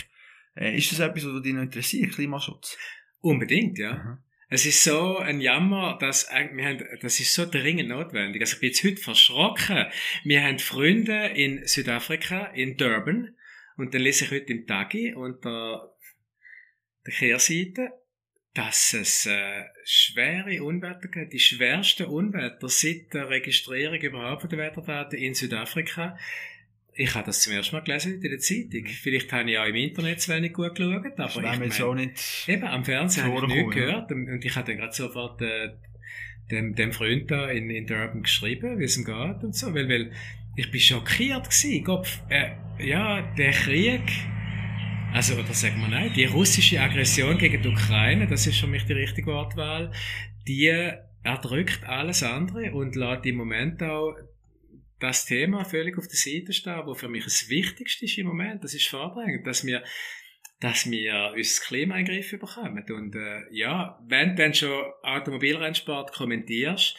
Äh, 0.56 0.76
ist 0.76 0.92
das 0.92 1.00
etwas, 1.00 1.26
was 1.26 1.42
dich 1.44 1.54
noch 1.54 1.62
interessiert, 1.62 2.12
Klimaschutz? 2.12 2.76
Unbedingt, 3.22 3.78
ja. 3.78 3.94
Mhm. 3.94 4.18
Es 4.52 4.66
ist 4.66 4.84
so 4.84 5.18
ein 5.18 5.42
Jammer, 5.42 5.98
dass 6.00 6.28
wir 6.32 6.66
haben, 6.66 6.84
das 7.02 7.20
ist 7.20 7.36
so 7.36 7.46
dringend 7.46 7.90
notwendig. 7.90 8.42
Also 8.42 8.56
ich 8.56 8.60
bin 8.60 8.70
jetzt 8.70 8.84
heute 8.84 8.98
verschrocken. 8.98 9.86
Wir 10.24 10.44
haben 10.44 10.58
Freunde 10.58 11.28
in 11.28 11.68
Südafrika, 11.68 12.48
in 12.48 12.76
Durban, 12.76 13.36
und 13.78 13.94
dann 13.94 14.02
lese 14.02 14.26
ich 14.26 14.32
heute 14.32 14.52
im 14.52 14.66
Tagi 14.66 15.14
unter 15.14 15.96
der 17.06 17.14
Kehrseite, 17.14 17.92
dass 18.54 18.94
es 18.94 19.28
äh, 19.28 19.66
schwere 19.86 20.64
Unwetter 20.64 21.08
gibt, 21.08 21.32
die 21.32 21.40
schwersten 21.40 22.08
Unwetter 22.08 22.68
seit 22.68 23.14
der 23.14 23.30
Registrierung 23.30 24.02
überhaupt 24.02 24.52
der 24.52 24.58
Wetterdaten 24.58 25.20
in 25.20 25.36
Südafrika. 25.36 26.18
Ich 27.02 27.16
habe 27.16 27.28
das 27.28 27.40
zum 27.40 27.54
ersten 27.54 27.78
Mal 27.78 27.82
gelesen 27.82 28.22
in 28.22 28.30
der 28.30 28.40
Zeitung. 28.40 28.86
Vielleicht 28.86 29.32
habe 29.32 29.50
ich 29.50 29.58
auch 29.58 29.66
im 29.66 29.76
Internet 29.76 30.20
zu 30.20 30.34
wenig 30.34 30.52
gut 30.52 30.76
geschaut, 30.76 31.18
aber 31.18 31.54
ich 31.54 31.60
meine, 31.60 31.86
auch 31.86 31.96
nicht 31.96 32.46
eben 32.46 32.66
am 32.66 32.84
Fernsehen 32.84 33.24
habe 33.24 33.46
ich 33.48 33.56
nichts 33.56 33.74
gehört 33.74 34.12
und 34.12 34.44
ich 34.44 34.54
habe 34.54 34.68
dann 34.68 34.78
gerade 34.80 34.94
sofort 34.94 35.42
äh, 35.42 35.70
dem, 36.52 36.76
dem 36.76 36.92
Freund 36.92 37.32
da 37.32 37.50
in, 37.50 37.70
in 37.70 37.88
Durban 37.88 38.24
geschrieben, 38.24 38.80
wie 38.80 38.84
es 38.84 38.98
ihm 38.98 39.06
geht 39.06 39.44
und 39.44 39.56
so, 39.56 39.74
weil, 39.74 39.88
weil 39.88 40.12
ich 40.58 40.70
bin 40.72 40.82
schockiert 40.82 41.46
gewesen. 41.46 41.86
Gott, 41.86 42.20
äh, 42.28 42.50
ja, 42.86 43.22
der 43.38 43.52
Krieg, 43.52 44.02
also, 45.14 45.36
oder 45.36 45.54
sagen 45.54 45.80
wir 45.80 45.88
nein, 45.88 46.12
die 46.14 46.26
russische 46.26 46.82
Aggression 46.82 47.38
gegen 47.38 47.62
die 47.62 47.70
Ukraine, 47.70 48.28
das 48.28 48.46
ist 48.46 48.60
für 48.60 48.68
mich 48.68 48.84
die 48.84 48.94
richtige 48.94 49.28
Wortwahl, 49.28 49.94
die 50.50 50.68
erdrückt 51.24 51.86
alles 51.86 52.24
andere 52.24 52.74
und 52.74 52.98
lässt 52.98 53.26
im 53.26 53.38
Moment 53.38 53.82
auch 53.84 54.18
das 55.00 55.26
Thema 55.26 55.64
völlig 55.66 55.98
auf 55.98 56.08
der 56.08 56.18
Seite 56.18 56.54
stehen, 56.54 56.86
wo 56.86 56.94
für 56.94 57.10
mich 57.10 57.24
das 57.24 57.50
Wichtigste 57.50 58.06
ist 58.06 58.18
im 58.18 58.28
Moment, 58.28 58.64
das 58.64 58.74
ist 58.74 58.88
vordrängend, 58.88 59.46
dass 59.48 59.66
wir 59.66 59.84
dass 60.60 60.92
wir 60.92 61.34
unser 61.36 61.64
Klima 61.64 61.98
in 61.98 62.06
den 62.06 62.16
Griff 62.16 62.32
bekommen. 62.32 62.84
Und 62.90 63.16
äh, 63.16 63.44
ja, 63.52 63.98
wenn 64.06 64.36
du 64.36 64.44
dann 64.44 64.54
schon 64.54 64.92
Automobilrennsport 65.04 66.12
kommentierst, 66.12 66.98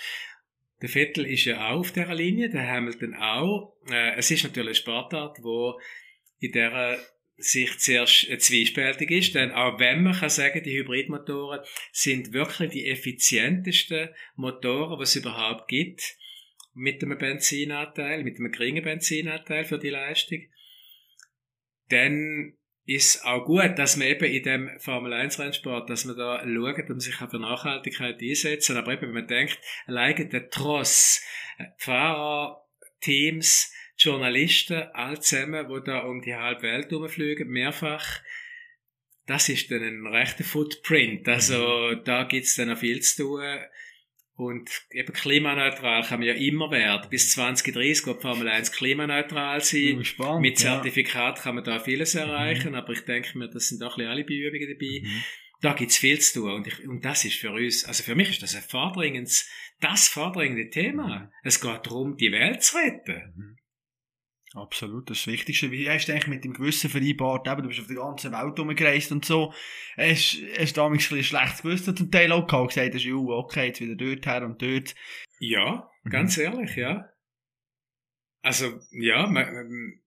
der 0.80 0.88
Vettel 0.88 1.26
ist 1.26 1.44
ja 1.44 1.68
auch 1.68 1.80
auf 1.80 1.92
dieser 1.92 2.14
Linie, 2.14 2.48
der 2.48 2.66
Hamilton 2.66 3.14
auch. 3.14 3.76
Äh, 3.90 4.16
es 4.16 4.30
ist 4.30 4.44
natürlich 4.44 4.68
eine 4.68 4.74
Sportart, 4.76 5.38
wo 5.42 5.78
in 6.38 6.52
dieser 6.52 6.96
Sicht 7.36 7.80
sehr 7.80 8.06
zwiespältig 8.06 9.10
ist, 9.10 9.34
denn 9.34 9.50
auch 9.50 9.78
wenn 9.78 10.02
man 10.02 10.14
kann 10.14 10.30
sagen, 10.30 10.62
die 10.62 10.78
Hybridmotoren 10.78 11.60
sind 11.92 12.32
wirklich 12.32 12.70
die 12.70 12.86
effizientesten 12.86 14.10
Motoren, 14.36 14.98
was 14.98 15.10
es 15.10 15.22
überhaupt 15.22 15.68
gibt 15.68 16.16
mit 16.72 17.02
einem 17.02 17.18
Benzinanteil, 17.18 18.24
mit 18.24 18.38
einem 18.38 18.52
geringen 18.52 18.84
Benzinanteil 18.84 19.64
für 19.64 19.78
die 19.78 19.90
Leistung, 19.90 20.40
dann 21.88 22.56
ist 22.86 23.24
auch 23.24 23.44
gut, 23.44 23.78
dass 23.78 23.96
man 23.96 24.08
eben 24.08 24.24
in 24.24 24.42
dem 24.42 24.70
Formel 24.80 25.12
1 25.12 25.38
Rennsport, 25.38 25.88
dass 25.90 26.04
man 26.04 26.16
da 26.16 26.42
schaut 26.42 26.90
und 26.90 27.00
sich 27.00 27.20
auch 27.20 27.30
für 27.30 27.38
Nachhaltigkeit 27.38 28.20
einsetzen. 28.20 28.76
Aber 28.76 28.92
eben, 28.92 29.02
wenn 29.02 29.12
man 29.12 29.26
denkt, 29.26 29.58
alleine 29.86 30.26
der 30.26 30.48
Tross, 30.50 31.22
äh, 31.58 31.66
Fahrer, 31.76 32.66
Teams, 33.00 33.72
Journalisten, 33.96 34.82
all 34.94 35.20
zusammen, 35.20 35.68
die 35.68 35.84
da 35.84 36.00
um 36.00 36.20
die 36.22 36.34
halbe 36.34 36.62
Welt 36.62 36.92
rumfliegen, 36.92 37.48
mehrfach, 37.48 38.20
das 39.26 39.48
ist 39.48 39.70
dann 39.70 39.82
ein 39.82 40.06
rechter 40.06 40.42
Footprint. 40.42 41.28
Also, 41.28 41.92
mhm. 41.92 42.04
da 42.04 42.24
gibt's 42.24 42.56
dann 42.56 42.68
noch 42.68 42.78
viel 42.78 43.00
zu 43.02 43.22
tun. 43.22 43.58
Und 44.40 44.70
eben 44.90 45.12
klimaneutral 45.12 46.02
kann 46.02 46.20
man 46.20 46.28
ja 46.28 46.34
immer 46.34 46.70
werden. 46.70 47.10
Bis 47.10 47.30
2030 47.32 48.06
wird 48.06 48.22
Formel 48.22 48.48
1 48.48 48.72
klimaneutral 48.72 49.60
sein. 49.60 50.02
Spannend, 50.02 50.40
Mit 50.40 50.58
Zertifikat 50.58 51.36
ja. 51.36 51.42
kann 51.42 51.56
man 51.56 51.64
da 51.64 51.78
vieles 51.78 52.14
mhm. 52.14 52.20
erreichen, 52.20 52.70
mhm. 52.70 52.76
aber 52.76 52.92
ich 52.94 53.02
denke 53.02 53.36
mir, 53.36 53.48
das 53.48 53.68
sind 53.68 53.82
auch 53.82 53.98
ein 53.98 54.06
alle 54.06 54.24
Beübungen 54.24 54.66
dabei. 54.66 55.02
Mhm. 55.02 55.22
Da 55.60 55.74
gibt's 55.74 55.98
viel 55.98 56.18
zu 56.20 56.40
tun 56.40 56.52
und, 56.52 56.66
ich, 56.66 56.88
und 56.88 57.04
das 57.04 57.26
ist 57.26 57.34
für 57.34 57.52
uns, 57.52 57.84
also 57.84 58.02
für 58.02 58.14
mich 58.14 58.30
ist 58.30 58.42
das 58.42 58.56
ein 58.56 58.62
vordringendes, 58.62 59.46
das 59.80 60.08
vordringende 60.08 60.70
Thema. 60.70 61.30
Es 61.42 61.60
geht 61.60 61.84
darum, 61.84 62.16
die 62.16 62.32
Welt 62.32 62.62
zu 62.62 62.78
retten. 62.78 63.34
Mhm. 63.36 63.59
Absolut, 64.54 65.08
das 65.08 65.18
ist 65.18 65.26
das 65.26 65.32
Wichtigste. 65.32 65.70
Wie 65.70 65.88
hast 65.88 66.06
du 66.06 66.12
eigentlich 66.12 66.26
mit 66.26 66.44
dem 66.44 66.54
Gewissen 66.54 66.90
vereinbart? 66.90 67.46
Eben, 67.46 67.62
du 67.62 67.68
bist 67.68 67.80
auf 67.80 67.86
der 67.86 67.96
ganzen 67.96 68.32
Welt 68.32 68.58
rumgereist 68.58 69.12
und 69.12 69.24
so. 69.24 69.54
Hast, 69.96 70.38
hast 70.58 70.76
du 70.76 70.80
damals 70.80 71.12
ein 71.12 71.22
schlechtes 71.22 71.62
Gewissen 71.62 71.96
zum 71.96 72.10
Teil 72.10 72.32
auch 72.32 72.46
gehabt? 72.46 72.74
Gesagt 72.74 72.94
hast, 72.94 73.04
du, 73.04 73.32
okay, 73.32 73.66
jetzt 73.66 73.80
wieder 73.80 73.94
dort 73.94 74.26
her 74.26 74.44
und 74.44 74.60
dort. 74.60 74.94
Ja, 75.38 75.88
ganz 76.08 76.36
mhm. 76.36 76.42
ehrlich, 76.42 76.76
ja. 76.76 77.08
Also, 78.42 78.80
ja, 78.90 79.26
man, 79.28 80.00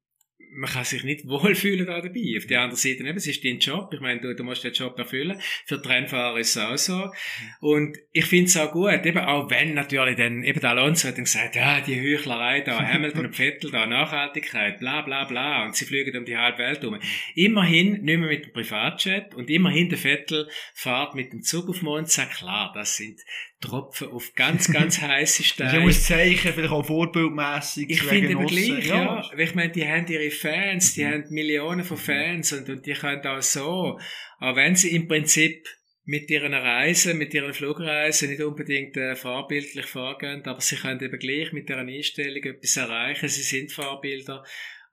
man 0.55 0.69
kann 0.69 0.84
sich 0.84 1.03
nicht 1.03 1.27
wohlfühlen 1.27 1.85
da 1.85 2.01
dabei. 2.01 2.35
Auf 2.38 2.45
der 2.45 2.61
anderen 2.61 2.77
Seite, 2.77 3.03
eben, 3.03 3.17
es 3.17 3.27
ist 3.27 3.43
dein 3.43 3.59
Job. 3.59 3.91
Ich 3.93 3.99
meine, 3.99 4.21
du, 4.21 4.35
du 4.35 4.43
musst 4.43 4.63
den 4.63 4.73
Job 4.73 4.97
erfüllen. 4.97 5.39
Für 5.65 5.77
die 5.77 5.88
Rennfahrer 5.88 6.38
ist 6.39 6.55
es 6.55 6.61
auch 6.61 6.77
so. 6.77 7.11
Und 7.59 7.97
ich 8.11 8.25
finde 8.25 8.45
es 8.45 8.57
auch 8.57 8.71
gut, 8.71 9.05
eben 9.05 9.19
auch 9.19 9.49
wenn 9.49 9.73
natürlich 9.73 10.15
dann, 10.15 10.43
eben 10.43 10.59
der 10.59 10.69
Alonso 10.71 11.07
hat 11.07 11.17
dann 11.17 11.25
gesagt, 11.25 11.55
ja, 11.55 11.81
die 11.81 11.99
Heuchlerei 11.99 12.61
da, 12.61 12.80
Hamilton 12.93 13.27
und 13.27 13.35
Vettel 13.35 13.71
da, 13.71 13.85
Nachhaltigkeit, 13.85 14.80
bla, 14.80 15.01
bla, 15.01 15.25
bla, 15.25 15.65
und 15.65 15.75
sie 15.75 15.85
fliegen 15.85 16.17
um 16.17 16.25
die 16.25 16.38
halbe 16.38 16.59
Welt 16.59 16.84
um. 16.85 16.99
Immerhin 17.35 18.03
nicht 18.03 18.03
mehr 18.03 18.30
mit 18.30 18.45
dem 18.45 18.53
Privatjet 18.53 19.34
und 19.35 19.49
immerhin 19.49 19.89
der 19.89 19.97
Vettel 19.97 20.47
fährt 20.73 21.15
mit 21.15 21.34
dem 21.34 21.41
Zug 21.41 21.69
auf 21.69 21.81
Monza. 21.81 22.25
Klar, 22.25 22.71
das 22.73 22.97
sind 22.97 23.19
Tropfen 23.63 24.09
auf 24.09 24.34
ganz, 24.35 24.71
ganz 24.71 25.01
heiße 25.01 25.43
Steine. 25.43 25.80
Ich 25.80 25.84
muss 25.84 26.03
zeichnen, 26.03 26.53
vielleicht 26.53 26.73
auch 26.73 26.85
vorbildmässig. 26.85 27.89
Ich 27.89 28.03
finde 28.03 28.35
aber 28.35 28.45
gleich, 28.45 28.88
ja. 28.88 28.95
ja. 28.95 29.31
Ich 29.38 29.55
meine, 29.55 29.71
die 29.71 29.88
haben 29.88 30.05
ihre 30.07 30.30
Fans, 30.44 30.94
die 30.94 31.03
mhm. 31.03 31.11
haben 31.11 31.26
Millionen 31.30 31.84
von 31.84 31.98
Fans 31.98 32.53
und, 32.53 32.70
und 32.70 32.86
die 32.86 32.94
können 32.94 33.26
auch 33.26 33.41
so, 33.41 33.99
auch 34.40 34.56
wenn 34.56 34.76
sie 34.76 34.95
im 34.95 35.07
Prinzip 35.07 35.65
mit 36.06 36.30
ihren 36.30 36.53
Reisen, 36.53 37.18
mit 37.18 37.34
ihren 37.34 37.53
Flugreisen 37.53 38.30
nicht 38.30 38.41
unbedingt 38.41 38.98
äh, 38.98 39.15
vorbildlich 39.15 39.86
vorgehen, 39.86 40.45
aber 40.45 40.60
sie 40.60 40.76
können 40.76 41.02
eben 41.02 41.18
gleich 41.18 41.53
mit 41.53 41.70
deren 41.70 41.88
Einstellung 41.88 42.44
etwas 42.44 42.76
erreichen. 42.76 43.30
Sie 43.30 43.41
sind 43.41 43.72
Vorbilder. 43.72 44.44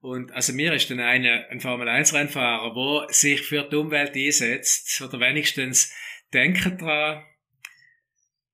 Und 0.00 0.32
also 0.32 0.52
mir 0.52 0.72
ist 0.72 0.90
dann 0.90 1.00
einer, 1.00 1.48
ein 1.50 1.60
Formel-1-Rennfahrer, 1.60 2.74
der 2.74 3.12
sich 3.12 3.42
für 3.42 3.68
die 3.68 3.76
Umwelt 3.76 4.14
einsetzt, 4.14 5.02
oder 5.02 5.20
wenigstens 5.20 5.92
denken 6.32 6.78
dran, 6.78 7.24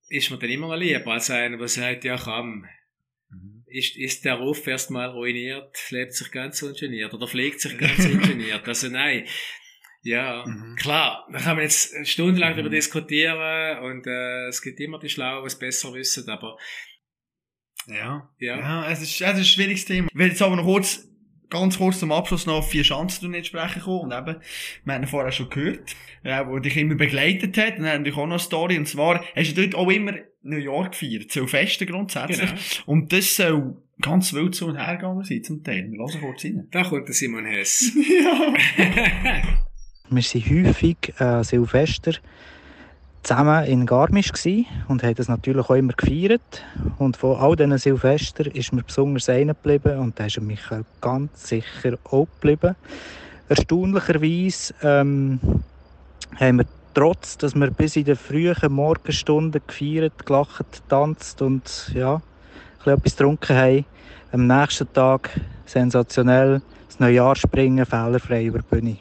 ist 0.09 0.31
mir 0.31 0.39
dann 0.39 0.51
immer 0.51 0.69
noch 0.69 0.77
lieber 0.77 1.13
als 1.13 1.31
einer, 1.31 1.59
der 1.59 1.69
sagt, 1.69 2.05
ja 2.05 2.17
komm, 2.17 2.61
mhm. 2.61 2.69
Ist, 3.77 3.97
ist 3.97 4.25
der 4.25 4.35
Ruf 4.35 4.67
erstmal 4.67 5.11
ruiniert, 5.11 5.77
lebt 5.91 6.15
sich 6.15 6.31
ganz 6.31 6.63
ungeniert 6.63 7.13
oder 7.13 7.27
fliegt 7.27 7.61
sich 7.61 7.77
ganz 7.79 8.05
ungeniert. 8.07 8.67
Also 8.67 8.89
nein. 8.89 9.27
Ja, 10.03 10.45
mhm. 10.47 10.77
klar, 10.77 11.27
da 11.33 11.39
kann 11.39 11.57
man 11.57 11.65
jetzt 11.65 11.93
stundenlang 12.07 12.53
mhm. 12.53 12.57
darüber 12.59 12.71
diskutieren 12.71 13.79
und 13.81 14.07
äh, 14.07 14.47
es 14.49 14.63
gibt 14.63 14.79
immer 14.81 15.01
die 15.01 15.09
Schlauen, 15.09 15.43
die 15.43 15.49
es 15.49 15.59
besser 15.59 15.93
wissen, 15.95 16.29
aber 16.29 16.57
ja, 17.89 18.31
ja, 18.39 18.57
ja 18.59 18.91
es, 18.91 19.03
ist, 19.03 19.21
es 19.21 19.21
ist 19.21 19.23
ein 19.23 19.45
schwieriges 19.45 19.85
Thema. 19.85 20.09
Ich 20.11 20.19
will 20.19 20.29
jetzt 20.29 20.43
aber 20.43 20.57
noch 20.57 20.65
kurz 20.65 21.07
ganz 21.49 21.79
kurz 21.79 22.01
zum 22.01 22.13
Abschluss 22.13 22.47
noch 22.47 22.57
auf 22.57 22.71
vier 22.71 22.83
Chancen 22.83 23.31
nicht 23.31 23.47
sprechen 23.47 23.83
kommen. 23.83 24.13
Und 24.13 24.13
eben, 24.13 24.41
wir 24.85 24.95
haben 24.95 25.07
vorher 25.07 25.33
schon 25.33 25.51
gehört, 25.51 25.95
äh, 26.23 26.45
wo 26.47 26.59
dich 26.59 26.77
immer 26.77 26.97
begleitet 26.97 27.57
hat. 27.57 27.79
Und 27.79 27.85
dann 27.85 27.99
natürlich 27.99 28.19
auch 28.19 28.27
noch 28.27 28.33
eine 28.33 28.39
Story. 28.39 28.77
Und 28.77 28.89
zwar, 28.89 29.25
hast 29.35 29.57
du 29.57 29.63
dort 29.63 29.75
auch 29.75 29.91
immer 29.91 30.15
New 30.47 30.57
York 30.59 30.93
gefeiert. 30.93 31.31
Silvester 31.31 31.87
grundsätzlich. 31.87 32.51
Genau. 32.51 32.61
Und 32.87 33.13
das 33.13 33.37
soll 33.37 33.77
ganz 34.01 34.33
wild 34.33 34.55
zu 34.55 34.67
und 34.67 34.77
her 34.77 34.97
gegangen 34.97 35.25
sein 35.25 35.43
zum 35.43 35.63
Teil. 35.63 35.91
Lass 35.97 36.15
uns 36.15 36.23
kurz 36.23 36.45
rein. 36.45 36.69
Da 36.71 36.85
kommt 36.85 37.09
der 37.09 37.15
Simon 37.15 37.45
Hess. 37.45 37.93
ja. 37.95 38.55
wir 40.11 40.23
sind 40.23 40.51
häufig 40.51 40.97
äh, 41.19 41.43
Silvester 41.43 42.13
zusammen 43.23 43.65
in 43.65 43.87
Garmisch 43.87 44.31
und 44.87 45.03
haben 45.03 45.15
das 45.17 45.29
natürlich 45.29 45.69
auch 45.69 45.75
immer 45.75 45.93
gefeiert. 45.95 46.65
Und 46.99 47.17
von 47.17 47.37
all 47.37 47.57
diesen 47.57 47.77
Silvester 47.79 48.55
ist 48.55 48.73
mir 48.73 48.83
besonders 48.83 49.29
einer 49.29 49.55
geblieben 49.55 49.99
und 49.99 50.19
da 50.19 50.27
ist 50.27 50.41
Michael 50.41 50.85
ganz 51.01 51.49
sicher 51.49 51.99
auch 52.05 52.29
geblieben. 52.41 52.77
Erstaunlicherweise 53.49 54.75
ähm, 54.83 55.41
haben 56.39 56.59
wir 56.59 56.67
trotz, 56.97 57.37
dass 57.37 57.55
wir 57.55 57.71
bis 57.71 57.95
in 57.97 58.05
den 58.05 58.17
frühen 58.17 58.73
Morgenstunden 58.73 59.61
gefeiert, 59.67 60.25
gelacht, 60.25 60.73
getanzt 60.73 61.43
und 61.43 61.93
ja, 61.95 62.23
etwas 62.87 63.17
getrunken 63.17 63.55
haben, 63.55 63.85
am 64.33 64.47
nächsten 64.47 64.91
Tag 64.95 65.39
sensationell 65.67 66.63
das 66.87 66.99
Neujahr 66.99 67.37
springen, 67.37 67.85
fehlerfrei 67.85 68.47
über 68.47 68.61
die 68.61 68.65
Bühne. 68.71 68.97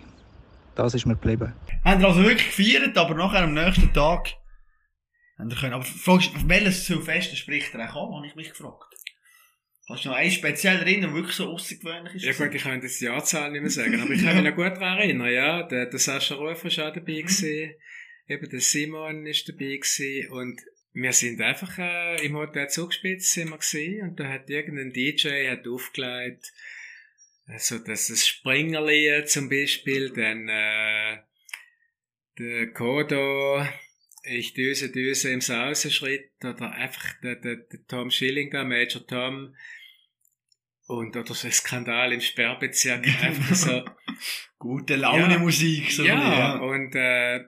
Das 0.76 0.94
ist 0.94 1.06
mir 1.06 1.14
geblieben. 1.14 1.54
Haben 1.86 2.02
wir 2.02 2.08
also 2.10 2.22
wirklich 2.22 2.54
gefeiert, 2.54 2.98
aber 2.98 3.16
nachher 3.16 3.44
am 3.44 3.54
nächsten 3.54 3.94
Tag 3.94 4.34
haben 5.40 5.50
wir 5.50 5.58
können. 5.58 5.74
Aber 5.74 5.84
fragst 5.84 6.36
du, 6.36 6.50
welches 6.50 6.86
Silvester 6.86 7.38
spricht 7.38 7.74
er 7.76 7.96
auch 7.96 8.10
an, 8.10 8.16
habe 8.18 8.28
ich 8.28 8.36
mich 8.36 8.50
gefragt. 8.50 8.95
Hast 9.88 10.04
du 10.04 10.10
noch 10.10 10.16
einen 10.16 10.32
speziell 10.32 10.78
erinnern, 10.78 11.12
der 11.12 11.14
wirklich 11.14 11.36
so 11.36 11.48
außergewöhnlich 11.50 12.16
ist? 12.16 12.26
Ja 12.26 12.34
gut, 12.34 12.56
ich 12.56 12.64
kann 12.64 12.82
das 12.82 13.00
Jahrzahl 13.00 13.52
nicht 13.52 13.62
mehr 13.62 13.70
sagen, 13.70 14.00
aber 14.00 14.12
ich 14.12 14.24
kann 14.24 14.36
mich 14.36 14.44
noch 14.44 14.56
gut 14.56 14.78
daran 14.78 14.98
erinnern, 14.98 15.32
ja. 15.32 15.64
Der, 15.64 15.86
der 15.86 16.00
Sascha 16.00 16.36
Rufer 16.36 16.76
war 16.76 16.90
auch 16.90 16.94
dabei 16.94 17.14
mhm. 17.14 17.28
gewesen, 17.28 17.76
eben 18.28 18.50
der 18.50 18.60
Simon 18.62 19.26
ist 19.28 19.48
dabei 19.48 19.78
gewesen 19.78 20.30
und 20.32 20.62
wir 20.94 21.14
sind 21.14 21.40
einfach 21.42 21.78
äh, 21.78 22.26
im 22.26 22.36
Hotel 22.36 22.70
zugespitzt 22.70 23.34
sind 23.34 23.50
wir 23.50 23.58
gewesen, 23.58 24.02
und 24.02 24.20
da 24.20 24.30
hat 24.30 24.50
irgendein 24.50 24.92
DJ 24.92 25.50
hat 25.50 25.68
aufgelegt, 25.68 26.52
also 27.48 27.78
das 27.78 28.10
ist 28.10 28.28
Springerli 28.28 29.24
zum 29.26 29.50
Beispiel, 29.50 30.10
dann 30.10 30.50
äh, 30.50 31.18
der 32.40 32.72
Kodo, 32.74 33.64
ich 34.24 34.54
düse 34.54 34.92
düse 34.92 35.30
im 35.30 35.42
Sausenschritt 35.42 36.32
oder 36.44 36.72
einfach 36.72 37.14
der, 37.22 37.36
der, 37.36 37.58
der 37.58 37.86
Tom 37.88 38.10
Schilling 38.10 38.50
da, 38.50 38.64
Major 38.64 39.06
Tom 39.06 39.56
und 40.88 41.16
oder 41.16 41.34
so 41.34 41.48
ein 41.48 41.54
Skandal 41.54 42.14
im 42.14 42.22
Sperrbezirk, 42.22 43.06
einfach 43.22 43.56
so. 43.56 43.86
Gute 44.58 44.96
Laune 44.96 45.34
ja, 45.34 45.40
Musik, 45.40 45.92
so 45.92 46.04
ja, 46.04 46.16
ja, 46.16 46.56
und 46.58 46.96
äh, 46.96 47.40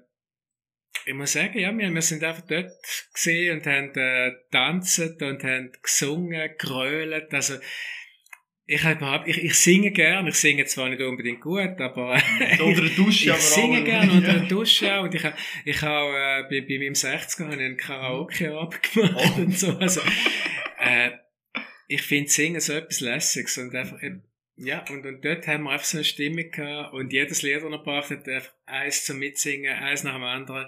ich 1.06 1.14
muss 1.14 1.34
sagen, 1.34 1.58
ja, 1.58 1.76
wir, 1.76 1.90
wir 1.90 2.02
sind 2.02 2.24
einfach 2.24 2.46
dort 2.46 2.72
gesehen 3.14 3.58
und 3.58 3.66
haben 3.66 3.96
äh, 3.96 4.32
tanzt 4.52 5.00
und 5.00 5.44
haben 5.44 5.72
gesungen, 5.82 6.50
grölt, 6.58 7.34
also 7.34 7.56
ich 8.70 8.84
habe 8.84 8.98
überhaupt, 8.98 9.28
ich, 9.30 9.42
ich 9.42 9.56
singe 9.56 9.92
gern, 9.92 10.28
ich 10.28 10.36
singe 10.36 10.66
zwar 10.66 10.90
nicht 10.90 11.02
unbedingt 11.02 11.40
gut, 11.40 11.80
aber 11.80 12.22
unter 12.60 12.82
der 12.82 12.90
Dusche, 12.90 13.30
ich 13.30 13.38
singe 13.38 13.84
gern 13.86 14.10
unter 14.10 14.34
der 14.34 14.48
Dusche 14.48 15.00
und 15.00 15.16
ich 15.16 15.24
habe, 15.24 15.36
ich 15.64 15.82
habe 15.82 16.10
äh, 16.10 16.44
bei, 16.50 16.68
bei 16.68 16.78
meinem 16.78 16.94
60er 16.94 17.46
habe 17.46 17.56
ich 17.56 17.62
einen 17.62 17.78
Karaoke 17.78 18.58
abgemacht 18.58 19.34
oh. 19.38 19.42
und 19.42 19.58
so, 19.58 19.78
also 19.78 20.02
ich 21.88 22.02
finde 22.02 22.30
Singen 22.30 22.62
so 22.62 22.74
etwas 22.74 23.00
Lässiges 23.00 23.58
und 23.58 23.74
einfach, 23.74 24.00
ja, 24.58 24.84
und, 24.90 25.06
und 25.06 25.24
dort 25.24 25.48
haben 25.48 25.64
wir 25.64 25.72
einfach 25.72 25.86
so 25.86 25.98
eine 25.98 26.04
Stimme 26.04 26.50
gehabt 26.50 26.94
und 26.94 27.14
jedes 27.14 27.42
Lied, 27.42 27.58
das 27.58 27.64
er 27.64 27.70
gebracht 27.70 28.10
hat, 28.10 28.28
einfach 28.28 28.54
eins 28.66 29.06
zum 29.06 29.20
Mitsingen, 29.20 29.74
eins 29.74 30.04
nach 30.04 30.16
dem 30.16 30.24
anderen 30.24 30.68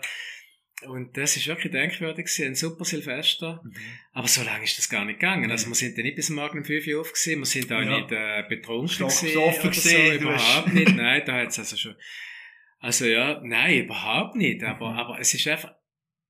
und 0.83 1.17
das 1.17 1.35
ist 1.35 1.47
wirklich 1.47 1.71
denkwürdig 1.71 2.25
gewesen, 2.25 2.47
ein 2.47 2.55
super 2.55 2.85
Silvester. 2.85 3.61
Mhm. 3.63 3.73
Aber 4.13 4.27
so 4.27 4.43
lange 4.43 4.63
ist 4.63 4.77
das 4.77 4.89
gar 4.89 5.03
nicht 5.05 5.19
gegangen. 5.19 5.51
Also 5.51 5.67
wir 5.67 5.75
sind 5.75 5.97
ja 5.97 6.03
nicht 6.03 6.15
bis 6.15 6.29
morgen 6.29 6.59
um 6.59 6.65
5 6.65 6.87
Uhr 6.87 7.01
auf 7.01 7.11
gewesen, 7.11 7.39
wir 7.39 7.45
sind 7.45 7.71
auch 7.71 7.81
ja. 7.81 7.99
nicht 7.99 8.11
äh, 8.11 8.43
betrunken 8.47 9.07
gewesen. 9.07 9.37
Oder 9.37 9.73
so, 9.73 10.11
überhaupt 10.13 10.73
nicht. 10.73 10.95
Nein, 10.95 11.23
da 11.25 11.33
hat's 11.33 11.59
also 11.59 11.75
schon, 11.75 11.95
also 12.79 13.05
ja, 13.05 13.41
nein, 13.43 13.83
überhaupt 13.83 14.35
nicht. 14.35 14.63
Aber, 14.63 14.91
mhm. 14.91 14.99
aber 14.99 15.19
es 15.19 15.33
ist 15.33 15.47
einfach 15.47 15.73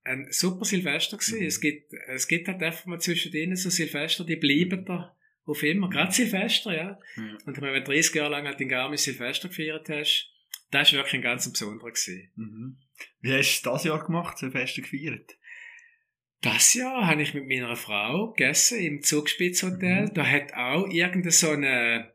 ein 0.09 0.27
super 0.31 0.65
Silvester 0.65 1.17
gewesen. 1.17 1.39
Mhm. 1.39 1.45
Es 1.45 1.61
gibt, 1.61 1.93
es 2.07 2.27
gibt 2.27 2.47
halt 2.47 2.61
einfach 2.61 2.85
mal 2.85 2.99
zwischen 2.99 3.31
denen 3.31 3.55
so 3.55 3.69
Silvester, 3.69 4.25
die 4.25 4.35
bleiben 4.35 4.85
da 4.85 5.15
auf 5.45 5.63
immer. 5.63 5.89
Gerade 5.89 6.11
Silvester, 6.11 6.75
ja. 6.75 6.99
Mhm. 7.15 7.37
Und 7.45 7.61
wenn 7.61 7.73
du 7.73 7.83
30 7.83 8.15
Jahre 8.15 8.31
lang 8.31 8.45
halt 8.45 8.61
in 8.61 8.69
Garmisch 8.69 9.01
Silvester 9.01 9.49
gefeiert 9.49 9.89
hast, 9.89 10.31
das 10.71 10.91
war 10.91 10.99
wirklich 10.99 11.15
ein 11.15 11.21
ganz 11.21 11.51
besonderer 11.51 11.91
gewesen. 11.91 12.31
Mhm. 12.35 12.77
Wie 13.21 13.33
hast 13.33 13.61
du 13.61 13.69
das 13.69 13.83
Jahr 13.83 14.03
gemacht, 14.05 14.37
Silvester 14.37 14.81
gefeiert? 14.81 15.37
Das 16.41 16.73
Jahr 16.73 17.07
habe 17.07 17.21
ich 17.21 17.33
mit 17.33 17.47
meiner 17.47 17.75
Frau 17.75 18.31
gegessen 18.31 18.79
im 18.79 19.01
Zugspitzhotel. 19.01 20.05
Mhm. 20.05 20.13
Da 20.13 20.25
hat 20.25 20.53
auch 20.53 20.87
irgendeine 20.89 21.31
so 21.31 21.49
eine, 21.49 22.13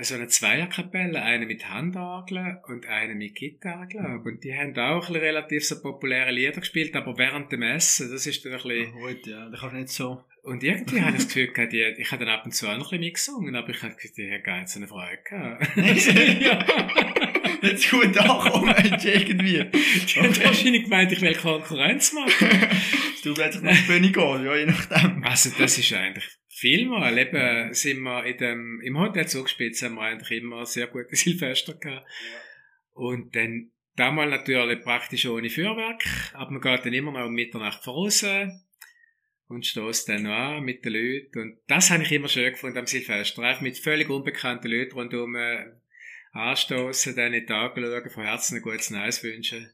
so 0.00 0.14
eine 0.14 0.28
Zweierkapelle, 0.28 1.22
eine 1.22 1.44
mit 1.44 1.68
Handorgeln 1.68 2.58
und 2.66 2.86
eine 2.86 3.14
mit 3.14 3.34
Gitarre, 3.34 3.86
glaube 3.86 4.30
Und 4.30 4.42
die 4.42 4.54
haben 4.54 4.76
auch 4.78 5.10
relativ 5.10 5.66
so 5.66 5.82
populäre 5.82 6.32
Lieder 6.32 6.60
gespielt, 6.60 6.96
aber 6.96 7.18
während 7.18 7.52
dem 7.52 7.62
Essen, 7.62 8.10
das 8.10 8.26
ist 8.26 8.44
dann 8.44 8.52
ein 8.52 8.58
bisschen... 8.62 8.94
Oh, 8.96 9.00
gut, 9.00 9.26
ja, 9.26 9.50
da 9.50 9.58
kannst 9.58 9.74
du 9.74 9.78
nicht 9.78 9.88
so... 9.90 10.24
Und 10.42 10.62
irgendwie 10.62 11.00
habe 11.00 11.10
ich 11.10 11.24
das 11.24 11.26
Gefühl 11.34 11.52
gehabt, 11.52 11.72
die, 11.72 11.82
ich 11.82 12.10
habe 12.10 12.24
dann 12.24 12.34
ab 12.34 12.46
und 12.46 12.52
zu 12.52 12.66
auch 12.66 12.78
noch 12.78 12.92
ein 12.92 13.00
bisschen 13.00 13.00
mitgesungen, 13.00 13.56
aber 13.56 13.68
ich 13.68 13.82
habe 13.82 13.94
gesagt, 13.94 14.16
die 14.16 14.30
haben 14.30 14.42
gar 14.42 14.60
nicht 14.60 14.68
so 14.70 14.78
eine 14.78 14.88
Freude 14.88 15.18
gehabt. 15.28 15.76
nicht 17.62 17.90
gut 17.90 18.16
ankommen 18.16 18.74
irgendwie. 18.78 19.64
Die 19.64 20.20
haben 20.20 20.44
wahrscheinlich 20.44 20.84
gemeint, 20.84 21.12
ich 21.12 21.20
will 21.20 21.34
Konkurrenz 21.34 22.12
machen. 22.12 22.48
du 23.24 23.34
plötzlich 23.34 23.62
nach 23.62 23.76
die 23.76 23.82
Bühne 23.82 24.10
gehen, 24.10 24.44
ja, 24.44 24.56
je 24.56 24.66
nachdem. 24.66 25.22
Also, 25.24 25.50
das 25.58 25.76
ist 25.76 25.92
eigentlich 25.92 26.24
vielmal. 26.56 27.18
Eben 27.18 27.74
sind 27.74 28.00
wir 28.00 28.24
in 28.24 28.38
dem, 28.38 28.80
im 28.82 28.98
Hotel 28.98 29.28
zugespitzt 29.28 29.82
haben 29.82 29.96
wir 29.96 30.02
eigentlich 30.02 30.42
immer 30.42 30.64
sehr 30.66 30.86
gute 30.86 31.14
Silvester 31.16 31.74
gehabt. 31.74 32.06
Und 32.92 33.36
dann, 33.36 33.70
damals 33.94 34.30
natürlich 34.30 34.82
praktisch 34.82 35.26
ohne 35.26 35.50
Feuerwerk, 35.50 36.02
aber 36.32 36.50
man 36.50 36.60
geht 36.60 36.86
dann 36.86 36.94
immer 36.94 37.12
noch 37.12 37.26
um 37.26 37.34
Mitternacht 37.34 37.84
voraus 37.84 38.24
und 39.48 39.66
stoßt 39.66 40.08
dann 40.08 40.24
noch 40.24 40.32
an 40.32 40.64
mit 40.64 40.84
den 40.84 40.94
Leuten. 40.94 41.38
Und 41.38 41.58
das 41.68 41.90
habe 41.90 42.02
ich 42.02 42.12
immer 42.12 42.28
schön 42.28 42.52
gefunden 42.52 42.78
am 42.78 42.86
Silvester. 42.86 43.42
Einfach 43.42 43.62
mit 43.62 43.78
völlig 43.78 44.08
unbekannten 44.08 44.68
Leuten 44.68 44.92
rundum 44.92 45.36
anstoßen, 46.32 47.16
dann 47.16 47.34
in 47.34 47.46
die 47.46 47.52
Augen 47.52 47.82
schauen, 47.82 48.10
von 48.10 48.24
Herzen 48.24 48.56
ein 48.56 48.62
gutes 48.62 48.90
Neues 48.90 49.22
wünschen. 49.22 49.72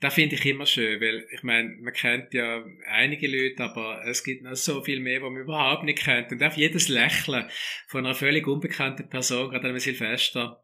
Das 0.00 0.14
finde 0.14 0.36
ich 0.36 0.46
immer 0.46 0.64
schön, 0.64 1.00
weil 1.00 1.26
ich 1.32 1.42
meine, 1.42 1.70
man 1.80 1.92
kennt 1.92 2.32
ja 2.32 2.64
einige 2.86 3.26
Leute, 3.26 3.64
aber 3.64 4.04
es 4.06 4.22
gibt 4.22 4.44
noch 4.44 4.54
so 4.54 4.80
viel 4.82 5.00
mehr, 5.00 5.20
was 5.22 5.30
man 5.30 5.42
überhaupt 5.42 5.82
nicht 5.82 5.98
kennt. 5.98 6.30
Und 6.30 6.42
auch 6.42 6.56
jedes 6.56 6.88
Lächeln 6.88 7.50
von 7.88 8.06
einer 8.06 8.14
völlig 8.14 8.46
unbekannten 8.46 9.08
Person, 9.08 9.50
gerade 9.50 9.64
an 9.64 9.70
einem 9.70 9.80
Silvester, 9.80 10.62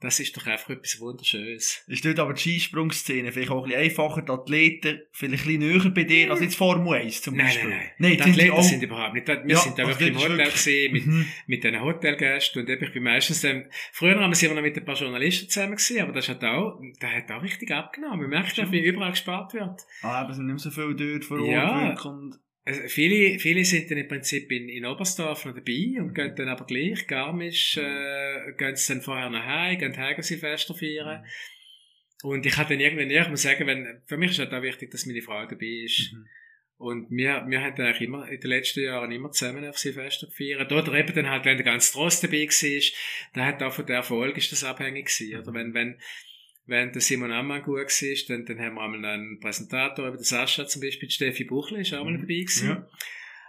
das 0.00 0.18
ist 0.18 0.34
doch 0.34 0.46
einfach 0.46 0.70
etwas 0.70 0.98
Wunderschönes. 0.98 1.84
Ist 1.86 2.04
dort 2.04 2.18
aber 2.18 2.32
die 2.32 2.40
Skisprungszene 2.40 3.32
vielleicht 3.32 3.50
auch 3.50 3.64
ein 3.64 3.68
bisschen 3.68 3.82
einfacher, 3.82 4.22
die 4.22 4.32
Athleten 4.32 5.00
vielleicht 5.12 5.44
ein 5.44 5.58
bisschen 5.58 5.82
näher 5.82 5.90
bei 5.90 6.04
dir 6.04 6.30
als 6.30 6.40
jetzt 6.40 6.56
Formel 6.56 6.94
1 6.94 7.20
zum 7.20 7.36
Beispiel? 7.36 7.68
Nein, 7.68 7.78
nein, 7.78 7.92
nein. 7.98 8.16
nein 8.16 8.16
die 8.16 8.22
Athleten 8.22 8.62
sind 8.62 8.82
überhaupt 8.82 9.14
nicht. 9.14 9.28
Wir 9.28 9.42
ja, 9.46 9.58
sind 9.58 9.78
da 9.78 9.84
also 9.84 10.00
wirklich 10.00 10.08
im 10.08 10.16
Hotel 10.16 10.38
wirklich... 10.38 10.54
gesehen, 10.54 10.92
mit, 10.92 11.06
mhm. 11.06 11.26
mit 11.46 11.64
den 11.64 11.82
Hotelgästen 11.82 12.62
und 12.62 12.70
ich 12.70 12.92
bin 12.92 13.02
meistens 13.02 13.42
dann, 13.42 13.66
früher 13.92 14.18
haben 14.18 14.34
wir 14.34 14.54
noch 14.54 14.62
mit 14.62 14.76
ein 14.76 14.84
paar 14.84 14.96
Journalisten 14.96 15.50
zusammen 15.50 15.76
gesehen, 15.76 16.02
aber 16.02 16.12
das 16.12 16.28
hat 16.30 16.42
auch, 16.44 16.80
der 17.02 17.12
hat 17.12 17.30
auch 17.30 17.42
richtig 17.42 17.70
abgenommen. 17.70 18.20
Man 18.20 18.30
merkt 18.30 18.56
schon, 18.56 18.72
wie 18.72 18.80
überall 18.80 19.10
gespart 19.10 19.52
wird. 19.52 19.82
Ah, 20.02 20.22
aber 20.22 20.30
es 20.30 20.36
sind 20.36 20.46
nicht 20.46 20.54
mehr 20.54 20.58
so 20.58 20.70
viele 20.70 20.94
dort 20.94 21.24
vor 21.26 21.40
Ort. 21.40 21.50
Ja. 21.50 22.02
Und 22.04 22.38
also 22.70 22.88
viele, 22.88 23.38
viele 23.38 23.64
sind 23.64 23.90
dann 23.90 23.98
im 23.98 24.08
Prinzip 24.08 24.50
in, 24.52 24.68
in 24.68 24.86
Oberstdorf 24.86 25.44
noch 25.44 25.54
dabei 25.54 26.00
und 26.00 26.08
mhm. 26.08 26.14
gehen 26.14 26.34
dann 26.36 26.48
aber 26.48 26.64
gleich, 26.66 27.06
Garmisch, 27.06 27.76
äh, 27.76 28.52
gehen 28.56 28.76
sie 28.76 28.92
dann 28.92 29.02
vorher 29.02 29.30
nach 29.30 29.46
Hause, 29.46 29.78
gehen 29.78 29.96
Heim 29.96 30.22
Silvester 30.22 30.74
feiern. 30.74 31.22
Mhm. 31.22 31.26
Und 32.22 32.46
ich 32.46 32.56
hatte 32.56 32.74
dann 32.74 32.80
irgendwann, 32.80 33.10
ich 33.10 33.28
muss 33.28 33.42
sagen, 33.42 33.66
wenn, 33.66 34.02
für 34.06 34.16
mich 34.16 34.32
ist 34.32 34.38
halt 34.38 34.52
auch 34.52 34.62
wichtig, 34.62 34.90
dass 34.90 35.06
meine 35.06 35.22
Frau 35.22 35.44
dabei 35.46 35.66
ist. 35.84 36.12
Mhm. 36.12 36.26
Und 36.76 37.10
wir, 37.10 37.44
wir 37.46 37.60
haben 37.60 37.76
dann 37.76 37.86
eigentlich 37.86 38.08
immer, 38.08 38.28
in 38.28 38.40
den 38.40 38.50
letzten 38.50 38.82
Jahren 38.82 39.12
immer 39.12 39.30
zusammen 39.32 39.68
auf 39.68 39.78
Silvester 39.78 40.26
gefeiert. 40.26 40.72
Oder 40.72 40.94
eben 40.94 41.14
dann 41.14 41.28
halt, 41.28 41.44
wenn 41.44 41.58
der 41.58 41.66
ganze 41.66 41.92
Trost 41.92 42.24
dabei 42.24 42.46
war, 42.46 42.92
dann 43.34 43.44
hat 43.44 43.62
auch 43.62 43.72
von 43.72 43.86
der 43.86 43.96
Erfolg 43.96 44.36
ist 44.38 44.52
das 44.52 44.64
abhängig 44.64 45.06
gewesen. 45.06 45.40
Oder 45.40 45.54
wenn, 45.54 45.74
wenn, 45.74 46.00
wenn 46.70 46.92
der 46.92 47.02
Simon 47.02 47.32
Ammann 47.32 47.62
gut 47.62 47.76
war, 47.76 48.26
dann, 48.28 48.46
dann 48.46 48.58
haben 48.60 48.74
wir 48.76 48.82
einmal 48.82 49.04
einen 49.04 49.40
Präsentator, 49.40 50.10
der 50.12 50.20
Sascha 50.20 50.66
zum 50.66 50.80
Beispiel, 50.80 51.10
Steffi 51.10 51.44
Buchle 51.44 51.80
ist 51.80 51.92
auch 51.92 52.04
mal 52.04 52.12
mhm. 52.12 52.22
dabei 52.22 52.34
gewesen. 52.34 52.68
Ja. 52.68 52.88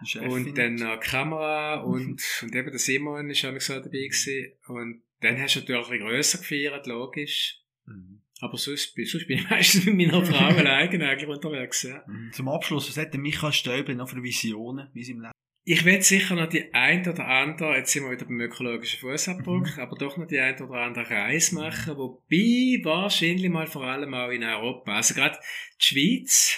Chefin. 0.03 0.29
Und 0.29 0.57
dann 0.57 0.75
noch 0.75 0.99
Kamera 0.99 1.75
und, 1.81 2.23
und 2.41 2.55
eben 2.55 2.71
der 2.71 2.79
Simon 2.79 3.29
ist 3.29 3.45
auch 3.45 3.59
so 3.61 3.75
dabei 3.75 3.89
gewesen. 3.89 4.53
Und 4.67 5.03
dann 5.21 5.39
hast 5.39 5.55
du 5.55 5.59
natürlich 5.59 5.85
ein 5.85 5.91
bisschen 5.91 6.07
grösser 6.07 6.37
gefeiert, 6.39 6.87
logisch. 6.87 7.59
Mhm. 7.85 8.21
Aber 8.39 8.57
sonst, 8.57 8.95
bin- 8.95 9.05
sonst 9.05 9.27
bin 9.27 9.37
ich 9.37 9.49
meistens 9.49 9.85
mit 9.85 9.95
meiner 9.95 10.25
Frau 10.25 10.45
alleine 10.57 11.07
eigentlich 11.07 11.29
unterwegs, 11.29 11.83
ja. 11.83 12.03
Mhm. 12.07 12.31
Zum 12.33 12.49
Abschluss, 12.49 12.89
was 12.89 12.97
hat 12.97 13.13
der 13.13 13.21
Michael 13.21 13.53
Stäubler 13.53 13.93
noch 13.93 14.09
für 14.09 14.23
Visionen 14.23 14.89
in 14.95 15.03
seinem 15.03 15.21
Leben? 15.21 15.31
Ich 15.63 15.85
will 15.85 16.01
sicher 16.01 16.35
noch 16.35 16.49
die 16.49 16.73
ein 16.73 17.07
oder 17.07 17.27
andere, 17.27 17.77
jetzt 17.77 17.91
sind 17.91 18.03
wir 18.03 18.11
wieder 18.11 18.25
beim 18.25 18.41
ökologischen 18.41 18.99
Fußabdruck, 18.99 19.77
Mhm. 19.77 19.79
aber 19.79 19.95
doch 19.95 20.17
noch 20.17 20.25
die 20.25 20.39
ein 20.39 20.59
oder 20.59 20.79
andere 20.79 21.07
Reise 21.07 21.53
machen, 21.53 21.97
wobei 21.97 22.83
wahrscheinlich 22.83 23.49
mal 23.49 23.67
vor 23.67 23.83
allem 23.83 24.11
auch 24.15 24.29
in 24.29 24.43
Europa. 24.43 24.95
Also 24.95 25.13
gerade 25.13 25.37
die 25.79 25.85
Schweiz, 25.85 26.57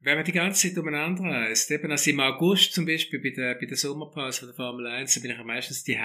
wenn 0.00 0.16
man 0.16 0.24
die 0.24 0.32
ganze 0.32 0.68
Zeit 0.68 0.78
umeinander 0.78 1.22
reist, 1.22 1.70
eben 1.70 1.90
also 1.90 2.10
im 2.10 2.18
August 2.18 2.72
zum 2.72 2.84
Beispiel 2.84 3.20
bei 3.20 3.30
der, 3.30 3.54
bei 3.54 3.66
der 3.66 3.76
Sommerpause 3.76 4.40
von 4.40 4.48
der 4.48 4.56
Formel 4.56 4.86
1, 4.88 5.14
da 5.14 5.20
bin 5.20 5.30
ich 5.30 5.38
ja 5.38 5.44
meistens 5.44 5.84
die 5.84 5.98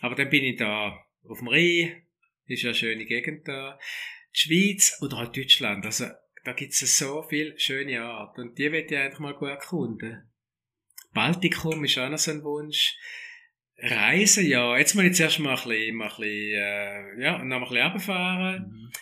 Aber 0.00 0.14
dann 0.14 0.28
bin 0.28 0.44
ich 0.44 0.56
da 0.56 1.02
auf 1.24 1.38
dem 1.38 1.48
Rhein, 1.48 2.02
ist 2.46 2.62
ja 2.62 2.68
eine 2.70 2.74
schöne 2.74 3.06
Gegend 3.06 3.48
da. 3.48 3.78
Die 4.34 4.38
Schweiz 4.38 4.98
oder 5.00 5.18
auch 5.18 5.32
Deutschland, 5.32 5.86
also 5.86 6.08
da 6.44 6.52
gibt 6.52 6.72
es 6.72 6.98
so 6.98 7.22
viele 7.22 7.58
schöne 7.58 8.04
Orte 8.04 8.42
und 8.42 8.58
die 8.58 8.70
will 8.70 8.84
ich 8.86 8.96
eigentlich 8.96 9.18
mal 9.18 9.34
gut 9.34 9.48
erkunden. 9.48 10.30
Baltikum 11.18 11.84
ist 11.84 11.98
auch 11.98 12.08
noch 12.08 12.18
so 12.18 12.30
ein 12.30 12.44
Wunsch. 12.44 12.96
Reisen, 13.80 14.46
ja. 14.46 14.76
Jetzt 14.78 14.94
muss 14.94 15.04
ich 15.04 15.14
zuerst 15.14 15.40
mal 15.40 15.56
ein 15.56 15.68
bisschen, 15.68 15.96
mal 15.96 16.04
ein 16.04 16.16
bisschen, 16.16 16.26
äh, 16.28 17.22
ja, 17.22 17.38
noch 17.38 17.44
mal 17.44 17.56
ein 17.56 17.60
bisschen 17.62 17.82
runterfahren. 17.82 18.62
Mhm. 18.70 18.92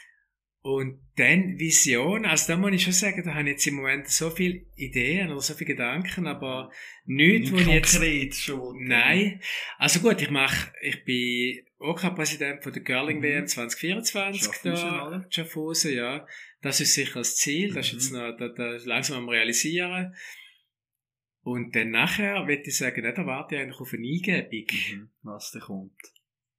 Und 0.62 1.00
dann 1.16 1.58
Vision, 1.60 2.24
also 2.26 2.52
da 2.52 2.58
muss 2.58 2.72
ich 2.72 2.82
schon 2.82 2.92
sagen, 2.92 3.22
da 3.24 3.34
habe 3.34 3.42
ich 3.44 3.52
jetzt 3.52 3.66
im 3.68 3.74
Moment 3.76 4.08
so 4.08 4.30
viele 4.30 4.62
Ideen 4.74 5.30
oder 5.30 5.40
so 5.40 5.54
viele 5.54 5.68
Gedanken, 5.74 6.26
aber 6.26 6.72
nichts, 7.04 7.52
wo 7.52 7.56
ich 7.56 7.66
jetzt... 7.68 8.42
schon. 8.42 8.84
Nein. 8.84 9.40
Also 9.78 10.00
gut, 10.00 10.20
ich 10.20 10.30
mache, 10.30 10.72
ich 10.82 11.04
bin 11.04 11.60
OK-Präsident 11.78 12.64
von 12.64 12.72
der 12.72 12.82
Curling 12.82 13.18
Mhm. 13.18 13.22
WM 13.22 13.46
2024 13.46 14.42
Schaffhausen, 14.42 14.72
da. 14.72 15.26
Schaffhausen, 15.30 15.94
ja. 15.94 16.26
Das 16.62 16.80
ist 16.80 16.94
sicher 16.94 17.20
das 17.20 17.36
Ziel, 17.36 17.72
das 17.72 17.86
ist 17.86 17.92
Mhm. 17.92 17.98
jetzt 17.98 18.12
noch, 18.12 18.36
da, 18.36 18.48
da 18.48 18.76
langsam 18.86 19.18
am 19.18 19.28
realisieren. 19.28 20.14
Und 21.46 21.76
dann 21.76 21.90
nachher, 21.90 22.48
würde 22.48 22.64
ich 22.64 22.76
sagen, 22.76 23.04
da 23.04 23.24
warte 23.24 23.54
ich 23.54 23.60
eigentlich 23.62 23.78
auf 23.80 23.92
eine 23.92 24.02
Eingebung. 24.04 24.66
Mhm. 24.92 25.10
Was 25.22 25.52
da 25.52 25.60
kommt. 25.60 25.92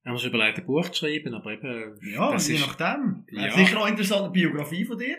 Mir 0.06 0.18
schon 0.18 0.30
überlegt, 0.30 0.60
ein 0.60 0.66
Buch 0.66 0.88
zu 0.88 1.00
schreiben, 1.06 1.34
aber 1.34 1.52
eben, 1.52 2.00
Ja, 2.14 2.32
das 2.32 2.48
je 2.48 2.56
ist, 2.56 2.66
nachdem. 2.66 3.26
Ja. 3.30 3.48
Ja. 3.48 3.52
Sicher 3.52 3.78
auch 3.80 3.82
eine 3.82 3.92
interessante 3.92 4.30
Biografie 4.30 4.86
von 4.86 4.98
dir. 4.98 5.18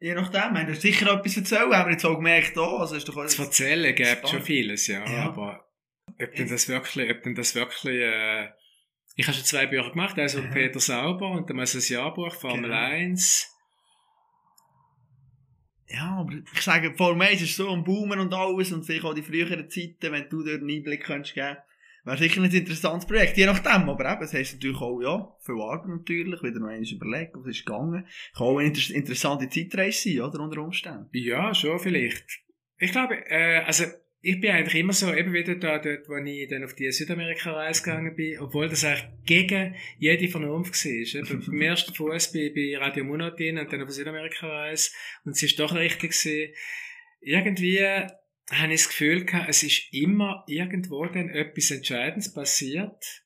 Je 0.00 0.12
nachdem. 0.14 0.52
Wir 0.52 0.60
haben 0.60 0.74
sicher 0.74 1.10
etwas 1.14 1.34
erzählt, 1.34 1.72
haben 1.72 1.88
wir 1.88 1.92
jetzt 1.92 2.04
auch 2.04 2.16
gemerkt, 2.16 2.58
da. 2.58 2.76
Also 2.76 2.96
ist 2.96 3.08
doch 3.08 3.24
zu 3.24 3.42
erzählen 3.42 3.94
gibt 3.94 4.28
schon 4.28 4.42
vieles, 4.42 4.86
ja, 4.86 5.02
Ja. 5.10 5.24
aber 5.28 5.66
ob 6.20 6.34
denn 6.34 6.48
das 6.48 6.68
wirklich, 6.68 7.10
ob 7.10 7.22
denn 7.22 7.34
das 7.34 7.54
wirklich, 7.54 7.86
äh, 8.02 8.48
ich 9.16 9.26
habe 9.26 9.34
schon 9.34 9.46
zwei 9.46 9.64
Bücher 9.66 9.92
gemacht, 9.92 10.18
also 10.18 10.42
Mhm. 10.42 10.50
Peter 10.50 10.80
Sauber 10.80 11.30
und 11.30 11.48
dann 11.48 11.56
mal 11.56 11.64
ein 11.64 11.80
Jahrbuch, 11.88 12.34
Formel 12.34 12.64
Genau. 12.68 12.76
1. 12.76 13.50
Ja, 15.88 16.16
aber 16.18 16.32
ich 16.52 16.62
sage, 16.62 16.94
Formel 16.94 17.28
1 17.28 17.42
ist 17.42 17.56
so 17.56 17.68
am 17.68 17.84
Boomen 17.84 18.18
und 18.18 18.32
alles 18.32 18.72
und 18.72 18.84
vielleicht 18.84 19.04
auch 19.04 19.14
die 19.14 19.22
früheren 19.22 19.68
Zeiten, 19.68 20.12
wenn 20.12 20.28
du 20.28 20.42
dort 20.42 20.60
einen 20.60 20.70
Einblick 20.70 21.04
könntest 21.04 21.34
geben 21.34 21.56
wäre 22.04 22.18
sicher 22.18 22.42
ein 22.42 22.50
interessantes 22.50 23.06
Projekt, 23.06 23.36
je 23.36 23.46
nachdem, 23.46 23.88
aber 23.88 24.12
eben, 24.12 24.22
es 24.22 24.34
heisst 24.34 24.54
natürlich 24.54 24.80
auch, 24.80 25.00
ja, 25.00 25.36
viel 25.40 25.60
Arbeit 25.60 25.88
natürlich, 25.88 26.42
wieder 26.42 26.60
noch 26.60 26.68
einmal 26.68 26.92
überlegen, 26.92 27.32
was 27.34 27.46
ist 27.46 27.64
gegangen. 27.64 28.06
Kann 28.36 28.46
auch 28.46 28.58
eine 28.58 28.68
inter 28.68 28.94
interessante 28.94 29.48
Zeitreise 29.48 30.10
sein, 30.10 30.20
oder, 30.20 30.40
unter 30.40 30.60
Umständen. 30.60 31.08
Ja, 31.12 31.54
schon 31.54 31.78
vielleicht. 31.78 32.24
Ich 32.78 32.92
glaube, 32.92 33.14
äh, 33.30 33.62
also 33.64 33.84
ich 34.26 34.40
bin 34.40 34.52
eigentlich 34.52 34.76
immer 34.76 34.94
so, 34.94 35.12
eben 35.12 35.34
wieder 35.34 35.54
da, 35.56 35.78
dort, 35.78 36.08
wo 36.08 36.16
ich 36.16 36.48
dann 36.48 36.64
auf 36.64 36.74
die 36.74 36.90
Südamerika-Reise 36.90 37.82
gegangen 37.82 38.16
bin, 38.16 38.38
obwohl 38.38 38.70
das 38.70 38.82
eigentlich 38.82 39.04
gegen 39.26 39.74
jede 39.98 40.28
Vernunft 40.28 40.82
war. 40.82 41.20
Eben 41.20 41.40
beim 41.46 41.60
ersten 41.60 41.94
Fuß 41.94 42.32
bei, 42.32 42.50
bei 42.54 42.78
Radio 42.78 43.04
Monotin 43.04 43.58
und 43.58 43.70
dann 43.70 43.82
auf 43.82 43.88
der 43.88 43.94
Südamerika-Reise 43.94 44.92
und 45.24 45.32
es 45.32 45.42
ist 45.42 45.60
doch 45.60 45.74
richtig 45.74 46.12
gewesen. 46.12 46.54
Irgendwie 47.20 47.80
habe 47.80 48.72
ich 48.72 48.82
das 48.82 48.88
Gefühl 48.88 49.26
gehabt, 49.26 49.50
es 49.50 49.62
ist 49.62 49.92
immer 49.92 50.42
irgendwo 50.46 51.04
dann 51.04 51.28
etwas 51.28 51.70
Entscheidendes 51.70 52.32
passiert, 52.32 53.23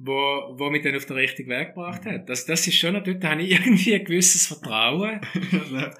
wo, 0.00 0.54
wo 0.56 0.70
mich 0.70 0.82
dann 0.82 0.94
auf 0.94 1.06
den 1.06 1.16
richtigen 1.16 1.50
Weg 1.50 1.74
gebracht 1.74 2.06
hat. 2.06 2.28
Das, 2.28 2.46
das 2.46 2.64
ist 2.68 2.76
schon, 2.76 2.94
dort 3.02 3.24
habe 3.24 3.42
ich 3.42 3.50
irgendwie 3.58 3.94
ein 3.96 4.04
gewisses 4.04 4.46
Vertrauen. 4.46 5.20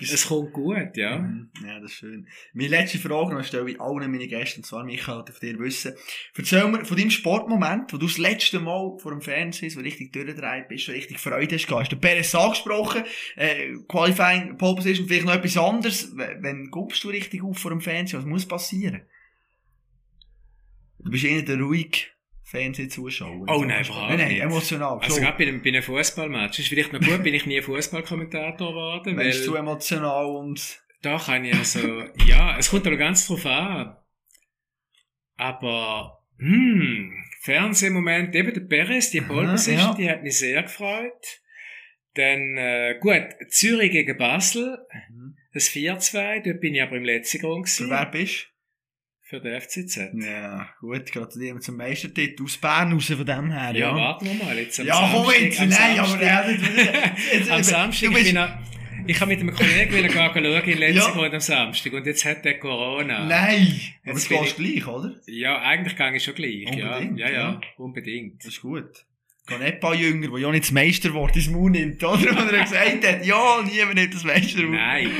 Es 0.00 0.28
kommt 0.28 0.52
gut, 0.52 0.96
ja. 0.96 1.18
Mhm. 1.18 1.50
Ja, 1.64 1.80
das 1.80 1.90
ist 1.90 1.98
schön. 1.98 2.28
Meine 2.52 2.68
letzte 2.68 2.98
Frage 2.98 3.34
noch 3.34 3.44
stelle 3.44 3.68
ich 3.70 3.80
allen 3.80 4.10
meinen 4.10 4.28
Gästen, 4.28 4.60
und 4.60 4.64
zwar 4.64 4.84
Michael, 4.84 5.24
von 5.26 5.40
dir 5.40 5.58
wissen. 5.58 5.94
Erzähl 6.36 6.68
mir 6.68 6.84
von 6.84 6.96
deinem 6.96 7.10
Sportmoment, 7.10 7.92
wo 7.92 7.96
du 7.96 8.06
das 8.06 8.18
letzte 8.18 8.60
Mal 8.60 8.96
vor 8.98 9.10
dem 9.10 9.20
Fernsehen 9.20 9.70
so 9.70 9.80
richtig 9.80 10.12
durchgedreht 10.12 10.68
bist, 10.68 10.86
so 10.86 10.92
richtig 10.92 11.18
Freude 11.18 11.56
hast 11.56 11.66
gehabt. 11.66 11.82
Hast 11.82 11.92
du 11.92 11.96
Perez 11.96 12.34
angesprochen, 12.34 13.02
äh, 13.36 13.74
Qualifying, 13.88 14.58
Pole 14.58 14.76
Position, 14.76 15.08
vielleicht 15.08 15.26
noch 15.26 15.34
etwas 15.34 15.56
anderes. 15.56 16.16
Wenn 16.16 16.70
guckst 16.70 17.02
du 17.02 17.08
richtig 17.08 17.42
auf 17.42 17.58
vor 17.58 17.72
dem 17.72 17.80
Fernsehen? 17.80 18.20
Was 18.20 18.26
muss 18.26 18.46
passieren? 18.46 19.02
Du 21.00 21.10
bist 21.10 21.24
eher 21.24 21.42
der 21.42 21.58
ruhige 21.58 21.98
Fernsehzuschauer. 22.48 23.44
Oh 23.46 23.62
nein, 23.62 23.84
überhaupt 23.84 24.08
Nein, 24.08 24.18
nein, 24.18 24.40
emotional. 24.40 24.98
Also 25.00 25.16
schon. 25.16 25.22
gerade 25.22 25.36
bei 25.36 25.46
einem, 25.46 25.62
bei 25.62 25.68
einem 25.68 25.82
Fußballmatch. 25.82 26.58
Ist 26.58 26.68
vielleicht 26.68 26.94
noch 26.94 27.00
gut, 27.00 27.22
bin 27.22 27.34
ich 27.34 27.44
nie 27.44 27.60
Fußballkommentator 27.60 28.70
geworden, 28.70 29.18
Wenn 29.18 29.26
es 29.26 29.44
zu 29.44 29.52
weil 29.52 29.60
emotional 29.60 30.24
und... 30.24 30.80
da 31.02 31.18
kann 31.18 31.44
ich 31.44 31.54
also, 31.54 32.04
ja, 32.26 32.56
es 32.58 32.70
kommt 32.70 32.86
aber 32.86 32.96
ganz 32.96 33.26
drauf 33.26 33.44
an. 33.44 33.96
Aber, 35.36 36.24
hm, 36.38 37.12
Fernsehmoment, 37.42 38.34
eben 38.34 38.54
der 38.54 38.60
Perez, 38.62 39.10
die 39.10 39.20
Pole 39.20 39.48
Position, 39.48 39.78
ja. 39.78 39.94
die 39.94 40.10
hat 40.10 40.22
mich 40.22 40.38
sehr 40.38 40.62
gefreut. 40.62 41.42
Dann, 42.14 42.56
äh, 42.56 42.98
gut, 42.98 43.26
Zürich 43.50 43.92
gegen 43.92 44.16
Basel, 44.16 44.78
das 45.52 45.68
4-2, 45.68 46.44
dort 46.44 46.60
bin 46.60 46.74
ich 46.74 46.82
aber 46.82 46.96
im 46.96 47.04
letzten 47.04 47.40
Grund 47.40 47.66
gewesen, 47.66 47.90
wer 47.90 48.06
bist 48.06 48.48
für 49.28 49.40
den 49.40 49.60
FCZ. 49.60 50.12
Ja, 50.14 50.68
gut, 50.80 51.12
gratulieren 51.12 51.60
zum 51.60 51.76
Meistertitel 51.76 52.44
aus 52.44 52.56
Bern 52.56 52.92
raus 52.92 53.06
von 53.06 53.26
dem 53.26 53.50
her. 53.52 53.74
Ja, 53.76 53.94
warten 53.94 54.24
wir 54.26 54.34
mal, 54.44 54.56
jetzt 54.58 54.80
am 54.80 54.86
Ja, 54.86 55.10
komm 55.12 55.24
Samstag- 55.26 55.42
jetzt, 55.42 55.60
am 55.60 55.68
nein, 55.68 55.98
aber 55.98 56.08
Samstag- 56.08 56.20
der 56.20 56.34
hat 56.36 57.18
jetzt, 57.34 57.50
Am 57.50 57.62
Samstag, 57.62 58.08
ich 58.10 58.14
bin 58.32 58.38
ich 59.06 59.18
habe 59.20 59.30
mit 59.30 59.40
einem 59.40 59.54
Kollegen 59.54 59.94
wieder 59.94 60.10
schauen 60.10 60.36
in 60.36 60.44
Ja. 60.44 60.78
Lenzig 60.78 61.16
am 61.34 61.40
Samstag 61.40 61.92
und 61.94 62.06
jetzt 62.06 62.24
hat 62.26 62.44
der 62.44 62.58
Corona. 62.58 63.26
Nein, 63.26 63.80
aber 64.02 64.12
Jetzt 64.12 64.16
es 64.22 64.28
bin 64.28 64.42
geht 64.42 64.56
gleich, 64.56 64.86
oder? 64.86 65.14
Ja, 65.26 65.60
eigentlich 65.62 65.96
gehe 65.96 66.14
ich 66.16 66.24
schon 66.24 66.34
gleich. 66.34 66.66
Unbedingt, 66.66 67.18
ja, 67.18 67.26
ja, 67.26 67.32
ja, 67.32 67.50
ja. 67.52 67.60
unbedingt. 67.78 68.38
Das 68.44 68.52
ist 68.52 68.60
gut. 68.62 69.04
Geh 69.48 69.56
nicht 69.56 69.74
ein 69.74 69.80
paar 69.80 69.94
Jünger, 69.94 70.28
die 70.36 70.42
ja 70.42 70.50
nicht 70.50 70.64
das 70.64 70.72
Meisterwort 70.72 71.34
ins 71.34 71.48
Mund 71.48 71.74
nimmt, 71.74 72.04
oder? 72.04 72.18
Wenn 72.20 72.54
er 72.54 72.62
gesagt 72.62 73.06
hat, 73.06 73.24
ja, 73.24 73.62
niemand 73.62 73.94
nimmt 73.94 74.14
das 74.14 74.24
Meisterwort. 74.24 74.70
Nein. 74.70 75.10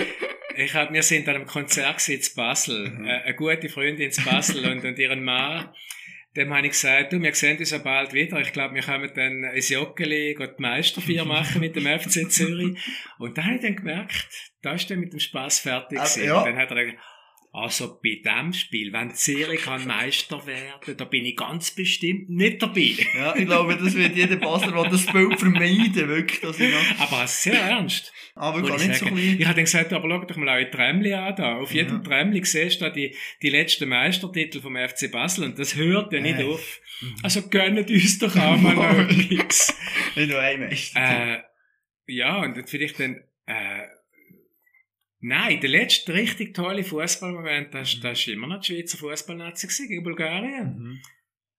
Ich 0.57 0.75
hab, 0.75 0.93
wir 0.93 1.03
sind 1.03 1.29
an 1.29 1.37
einem 1.37 1.47
Konzert 1.47 2.07
in 2.09 2.21
Basel. 2.37 2.91
Mhm. 2.91 3.07
Eine 3.07 3.35
gute 3.35 3.69
Freundin 3.69 4.11
in 4.11 4.25
Basel 4.25 4.69
und, 4.71 4.85
und 4.85 4.99
ihren 4.99 5.25
Mann. 5.25 5.71
Dem 6.37 6.53
habe 6.53 6.67
ich 6.67 6.73
gesagt, 6.73 7.13
du, 7.13 7.23
wir 7.23 7.35
sehen 7.35 7.59
uns 7.59 7.71
ja 7.71 7.79
bald 7.79 8.13
wieder. 8.13 8.39
Ich 8.41 8.53
glaube, 8.53 8.75
wir 8.75 8.83
können 8.83 9.11
dann 9.15 9.45
ins 9.55 9.71
Joggeli 9.71 10.35
gehen 10.35 10.51
die 10.59 10.63
Meisterfeier 10.63 11.25
machen 11.25 11.61
mit 11.61 11.75
dem 11.75 11.87
FC 11.87 12.31
Zürich. 12.31 12.77
Und 13.19 13.39
da 13.39 13.45
habe 13.45 13.55
ich 13.55 13.63
dann 13.63 13.77
gemerkt, 13.77 14.29
da 14.63 14.73
ist 14.75 14.91
er 14.91 14.99
mit 14.99 15.13
dem 15.13 15.21
Spaß 15.21 15.61
fertig 15.61 15.99
gewesen. 15.99 16.25
ja. 16.25 16.39
Und 16.39 16.47
Dann 16.47 16.57
hat 16.57 16.71
er 16.71 16.85
gesagt, 16.85 16.99
also 17.53 17.99
bei 18.03 18.21
dem 18.25 18.53
Spiel, 18.53 18.93
wenn 18.93 19.15
Zürich 19.15 19.63
kann 19.63 19.87
Meister 19.87 20.47
werden, 20.47 20.97
da 20.97 21.05
bin 21.05 21.25
ich 21.25 21.37
ganz 21.37 21.71
bestimmt 21.71 22.29
nicht 22.29 22.63
dabei. 22.63 22.95
Ja, 23.17 23.35
ich 23.37 23.47
glaube, 23.47 23.77
das 23.77 23.95
wird 23.95 24.15
jeder 24.17 24.37
Basler, 24.37 24.73
der 24.83 24.91
das 24.91 25.07
Bild 25.07 25.39
vermeiden, 25.39 26.09
wirklich, 26.09 26.41
dass 26.41 26.61
ich 26.61 26.71
noch, 26.73 27.01
Aber 27.01 27.27
sehr 27.27 27.55
ernst. 27.61 28.13
aber 28.35 28.59
ich 28.77 28.87
nicht 28.87 28.99
so 29.01 29.07
klein. 29.07 29.37
Ich 29.39 29.45
habe 29.47 29.55
dann 29.57 29.65
gesagt, 29.65 29.93
aber 29.93 30.09
schau 30.09 30.25
doch 30.25 30.37
mal 30.37 30.49
eure 30.59 30.71
Trämli 30.71 31.13
an 31.15 31.35
da. 31.37 31.57
Auf 31.57 31.73
jedem 31.73 31.97
Ja. 31.97 32.03
Trämli 32.03 32.45
siehst 32.45 32.81
du 32.81 32.85
da 32.85 32.91
die, 32.91 33.17
die 33.43 33.49
letzten 33.51 33.89
Meistertitel 33.89 34.61
vom 34.61 34.77
FC 34.77 35.11
Basel 35.11 35.45
und 35.45 35.59
das 35.59 35.75
hört 35.75 36.13
ja 36.13 36.21
nicht 36.21 36.39
Äh. 36.39 36.45
auf. 36.45 36.81
Also 37.23 37.49
gönnt 37.49 37.91
uns 37.91 38.19
doch 38.19 38.37
auch 38.37 38.57
mal 38.57 38.75
noch 38.75 38.99
etwas. 39.11 39.77
Nicht 40.17 40.29
nur 40.31 40.41
ein 40.41 40.61
Meister. 40.61 41.01
äh, 41.37 41.43
ja, 42.07 42.39
und 42.43 42.69
vielleicht 42.69 42.99
dann, 43.01 43.23
äh, 43.47 43.83
nein, 45.21 45.61
der 45.61 45.71
letzte 45.71 46.15
richtig 46.15 46.55
tolle 46.55 46.85
Fußballmoment, 46.85 47.75
das, 47.75 47.99
das 48.01 48.19
ist 48.21 48.29
immer 48.29 48.47
noch 48.47 48.61
die 48.61 48.75
Schweizer 48.75 48.99
Fußballnazi 48.99 49.87
gegen 49.89 50.03
Bulgarien. 50.05 50.77
Mhm. 50.79 50.99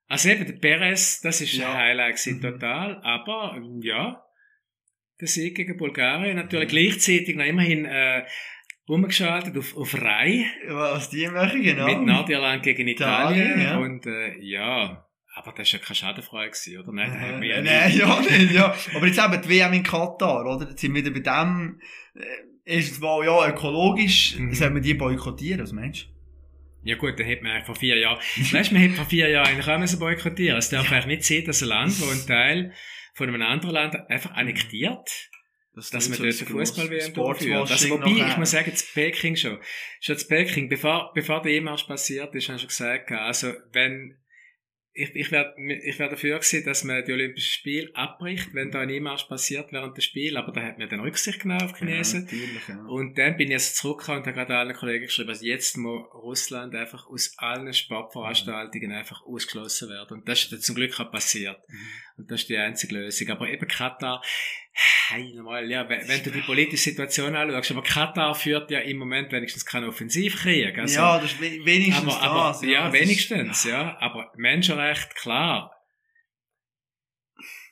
Also 0.07 0.29
eben, 0.29 0.45
der 0.45 0.53
Perez, 0.53 1.21
das 1.21 1.41
ist 1.41 1.53
Ja. 1.53 1.71
ein 1.71 1.77
Highlight 1.77 2.15
gewesen, 2.15 2.37
Mhm. 2.37 2.41
total. 2.41 3.01
Aber, 3.03 3.61
ja, 3.81 4.23
der 5.21 5.27
Sieg 5.27 5.55
gegen 5.55 5.77
Bulgarien, 5.77 6.35
natürlich 6.37 6.69
gleichzeitig 6.69 7.35
noch 7.35 7.45
immerhin, 7.45 7.85
äh, 7.85 8.25
umgeschaltet 8.87 9.55
auf, 9.55 9.77
auf 9.77 10.01
Rai 10.01 10.45
Was 10.67 11.09
die 11.11 11.27
machen, 11.27 11.61
genau. 11.61 11.85
mit 11.85 12.01
Nordirland 12.01 12.63
gegen 12.63 12.87
Italien. 12.87 13.45
Italien, 13.51 13.61
ja. 13.61 13.77
Und, 13.77 14.05
äh, 14.07 14.37
ja, 14.39 15.05
Aber 15.35 15.51
das 15.53 15.71
war 15.71 15.79
ja 15.79 15.85
keine 15.85 15.95
Schadenfreude, 15.95 16.49
gewesen, 16.49 16.79
oder? 16.81 16.91
Nein, 16.91 17.11
Nein, 17.11 17.41
wir 17.41 17.61
nein, 17.61 17.95
ja, 17.95 18.19
nicht, 18.19 18.51
ja. 18.51 18.75
Aber 18.95 19.05
jetzt 19.07 19.19
eben 19.23 19.41
die 19.43 19.49
WM 19.49 19.73
in 19.73 19.83
Katar, 19.83 20.43
oder? 20.45 20.67
Jetzt 20.69 20.81
sind 20.81 20.95
wir 20.95 21.05
wieder 21.05 21.11
bei 21.11 21.19
dem, 21.43 21.79
äh, 22.15 22.21
erstens 22.69 22.99
mal, 22.99 23.25
ja, 23.25 23.49
ökologisch, 23.49 24.35
Mhm. 24.37 24.53
sollen 24.53 24.75
wir 24.75 24.81
die 24.81 24.93
boykottieren, 24.93 25.61
was 25.61 25.71
meinst 25.73 26.03
du? 26.03 26.07
Ja 26.89 26.95
gut, 26.95 27.19
dann 27.19 27.25
hätte 27.25 27.43
man 27.43 27.51
eigentlich 27.51 27.65
vor 27.65 27.75
vier 27.75 27.97
Jahren, 27.97 28.19
weißt 28.37 28.71
du, 28.71 28.73
man 28.75 28.83
hätte 28.83 28.95
vor 28.95 29.05
vier 29.05 29.29
Jahren 29.29 29.47
eigentlich 29.47 29.67
auch 29.67 29.77
müssen 29.79 29.99
boykottieren. 29.99 30.57
Es 30.57 30.69
darf 30.69 30.89
eigentlich 30.91 31.05
nicht 31.07 31.23
sein, 31.25 31.43
dass 31.45 31.61
ein 31.61 31.67
Land, 31.67 31.99
wo 32.01 32.09
ein 32.09 32.25
Teil 32.25 32.73
von 33.15 33.27
einem 33.27 33.41
anderen 33.41 33.73
Land 33.75 33.95
einfach 34.09 34.31
annektiert, 34.31 35.09
dass 35.75 35.91
man 35.91 36.17
dort 36.17 36.21
eine 36.21 36.31
Fußball-WM 36.33 37.13
durchführt. 37.13 37.71
Also 37.71 37.89
wobei, 37.89 38.27
ich 38.29 38.37
muss 38.37 38.51
sagen, 38.51 38.73
zu 38.73 38.85
Peking 38.93 39.35
schon. 39.35 39.59
Schon 39.99 40.17
zu 40.17 40.27
Peking, 40.27 40.69
bevor, 40.69 41.11
bevor 41.13 41.41
der 41.41 41.51
E-Marsch 41.51 41.83
passiert 41.83 42.33
ist, 42.35 42.47
habe 42.47 42.55
ich 42.55 42.61
schon 42.61 42.67
gesagt, 42.69 43.11
also 43.11 43.53
wenn, 43.73 44.17
ich, 44.99 45.15
ich 45.15 45.31
wäre 45.31 45.55
ich 45.57 45.97
wär 45.97 46.09
dafür 46.09 46.37
gewesen, 46.37 46.63
dass 46.65 46.83
man 46.83 47.03
die 47.05 47.13
Olympischen 47.13 47.51
Spiele 47.51 47.89
abbricht, 47.93 48.53
wenn 48.53 48.71
da 48.71 48.81
ein 48.81 48.89
E-Marsch 48.89 49.23
passiert 49.23 49.71
während 49.71 49.97
des 49.97 50.05
Spiels, 50.05 50.35
aber 50.35 50.51
da 50.51 50.61
hat 50.61 50.77
man 50.77 50.89
dann 50.89 50.99
Rücksicht 50.99 51.39
genommen 51.39 51.61
auf 51.61 51.73
die 51.73 51.79
Chinesen. 51.79 52.27
Ja, 52.31 52.75
ja. 52.75 52.81
Und 52.85 53.17
dann 53.17 53.37
bin 53.37 53.47
ich 53.47 53.53
jetzt 53.53 53.77
zurückgekommen 53.77 54.19
und 54.19 54.27
habe 54.27 54.35
gerade 54.35 54.57
allen 54.57 54.75
Kollegen 54.75 55.05
geschrieben, 55.05 55.29
also 55.29 55.45
jetzt 55.45 55.77
muss 55.77 56.05
Russland 56.13 56.75
einfach 56.75 57.07
aus 57.07 57.33
allen 57.37 57.73
Sportveranstaltungen 57.73 58.91
einfach 58.91 59.25
ausgeschlossen 59.25 59.89
werden. 59.89 60.19
Und 60.19 60.27
das 60.27 60.43
ist 60.43 60.51
dann 60.51 60.59
zum 60.61 60.75
Glück 60.75 60.99
auch 60.99 61.11
passiert. 61.11 61.57
Mhm. 61.67 61.77
Und 62.17 62.31
das 62.31 62.41
ist 62.41 62.49
die 62.49 62.57
einzige 62.57 62.95
Lösung. 62.95 63.29
Aber 63.29 63.49
eben 63.49 63.67
Katar, 63.67 64.21
ja, 65.11 65.89
wenn, 65.89 66.23
du 66.23 66.31
die 66.31 66.41
politische 66.41 66.83
Situation 66.83 67.35
anschaust, 67.35 67.71
aber 67.71 67.81
Katar 67.83 68.35
führt 68.35 68.69
ja 68.71 68.79
im 68.79 68.97
Moment 68.97 69.31
wenigstens 69.31 69.65
keinen 69.65 69.89
Offensivkrieg. 69.89 70.77
Also, 70.77 70.95
ja, 70.99 71.19
das 71.19 71.31
ist 71.33 71.41
we- 71.41 71.65
wenigstens 71.65 72.13
aber, 72.15 72.21
aber, 72.21 72.49
das. 72.49 72.61
ja, 72.63 72.87
ist- 72.87 72.93
wenigstens, 72.93 73.63
ja. 73.63 73.97
Aber 73.99 74.31
Menschenrecht, 74.37 75.15
klar. 75.15 75.71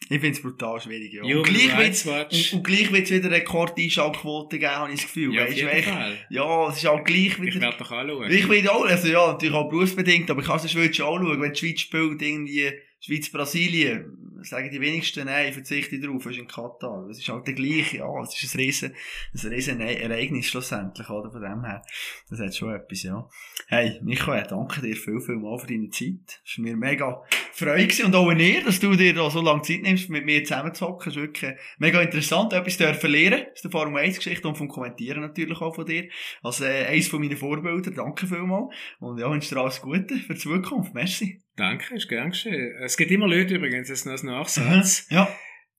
Ich 0.10 0.22
finde 0.22 0.30
es 0.30 0.42
brutal 0.42 0.80
schwierig, 0.80 1.12
ja. 1.14 1.24
Und 1.24 1.44
gleich 1.44 1.78
wird's, 1.78 2.06
und, 2.06 2.54
und 2.54 2.64
gleich 2.64 2.92
wird's 2.94 3.12
wieder 3.12 3.30
Rekordeinschaltquote 3.30 4.58
geben, 4.58 4.72
habe 4.72 4.90
ich 4.92 4.98
das 5.02 5.06
Gefühl. 5.08 5.34
Ja, 5.36 5.42
weil- 5.46 5.84
Fall. 5.84 6.18
Ja, 6.30 6.70
es 6.70 6.78
ist 6.78 6.86
auch 6.88 7.04
gleich 7.04 7.26
Ich 7.28 7.42
wieder... 7.42 7.60
werde 7.62 7.78
doch 7.78 7.92
anschauen. 7.92 8.32
Ich 8.32 8.48
will 8.48 8.68
auch, 8.70 8.86
also 8.86 9.08
ja, 9.10 9.28
natürlich 9.34 9.54
auch 9.56 9.70
berufsbedingt, 9.70 10.32
aber 10.32 10.42
ich 10.42 10.48
kann 10.48 10.58
es 10.64 10.72
schon 10.72 10.82
anschauen, 10.82 11.42
wenn 11.42 11.52
die 11.52 11.60
Schweiz 11.60 11.82
spielt, 11.82 12.22
irgendwie 12.22 12.72
Schweiz-Brasilien, 13.02 14.37
sagen 14.44 14.70
die 14.72 14.82
wenigsten, 14.82 15.26
nein, 15.26 15.48
ich 15.48 15.54
verzichte 15.54 16.00
drauf, 16.00 16.26
es 16.26 16.34
ist 16.34 16.40
in 16.40 16.48
Katar. 16.48 17.08
Es 17.10 17.20
ist 17.20 17.30
halt 17.30 17.48
der 17.48 17.54
gleiche, 17.54 17.98
ja, 17.98 18.22
es 18.22 18.42
ist 18.42 18.54
ein 18.54 18.60
riesen, 18.60 18.94
ein 19.34 19.50
riesen 19.50 19.82
Ereignis 19.82 20.48
schlussendlich, 20.48 21.10
oder, 21.10 21.32
von 21.32 21.42
dem 21.42 21.64
her. 21.64 21.82
Das 22.30 22.40
hat 22.40 22.56
schon 22.56 22.74
etwas, 22.74 23.04
ja. 23.04 23.28
Hey, 23.68 24.00
Michael, 24.02 24.46
danke 24.48 24.82
dir 24.82 24.96
viel, 24.96 25.20
viel 25.20 25.36
mal 25.36 25.58
für 25.58 25.68
deine 25.68 25.90
Zeit. 25.90 26.42
Es 26.46 26.58
war 26.58 26.64
mir 26.64 26.78
mega 26.78 27.22
Freude 27.52 28.06
und 28.06 28.16
auch 28.16 28.32
ihr, 28.32 28.64
dass 28.64 28.80
du 28.80 28.96
dir 28.96 29.14
da 29.14 29.30
so 29.30 29.42
lange 29.42 29.62
Zeit 29.64 29.82
nimmst, 29.82 30.10
mit 30.10 30.26
mir 30.26 30.44
zusammenzocken. 30.44 31.10
Es 31.10 31.16
ist 31.16 31.22
wirklich 31.22 31.54
mega 31.80 32.02
interessant, 32.02 32.54
etwas 32.54 32.78
dürfen 32.78 33.12
lernen 33.12 33.46
aus 33.52 33.62
der 33.62 33.72
Formel 33.72 34.02
1 34.04 34.18
Geschichte 34.18 34.48
und 34.48 34.58
vom 34.58 34.68
Kommentieren 34.68 35.22
natürlich 35.22 35.60
auch 35.60 35.76
von 35.76 35.86
dir. 35.86 36.10
Also, 36.44 36.66
äh, 36.66 36.86
eins 36.86 37.08
von 37.08 37.20
meinen 37.20 37.38
Vorbilder. 37.38 37.92
Danke 37.92 38.28
vielmals. 38.28 38.74
Und 39.00 39.20
ja, 39.20 39.30
wünsche 39.30 39.54
dir 39.54 39.62
alles 39.62 39.82
Gute 39.82 40.16
für 40.16 40.34
die 40.34 40.40
Zukunft. 40.40 40.94
Merci. 40.94 41.42
Danke, 41.58 41.96
ist 41.96 42.08
gern 42.08 42.30
geschehen. 42.30 42.76
Es 42.82 42.96
gibt 42.98 43.10
immer 43.10 43.28
Leute 43.28 43.56
übrigens, 43.56 43.90
jetzt 43.90 44.06
noch 44.06 44.37
Nachsatz, 44.40 45.08
Ja. 45.10 45.28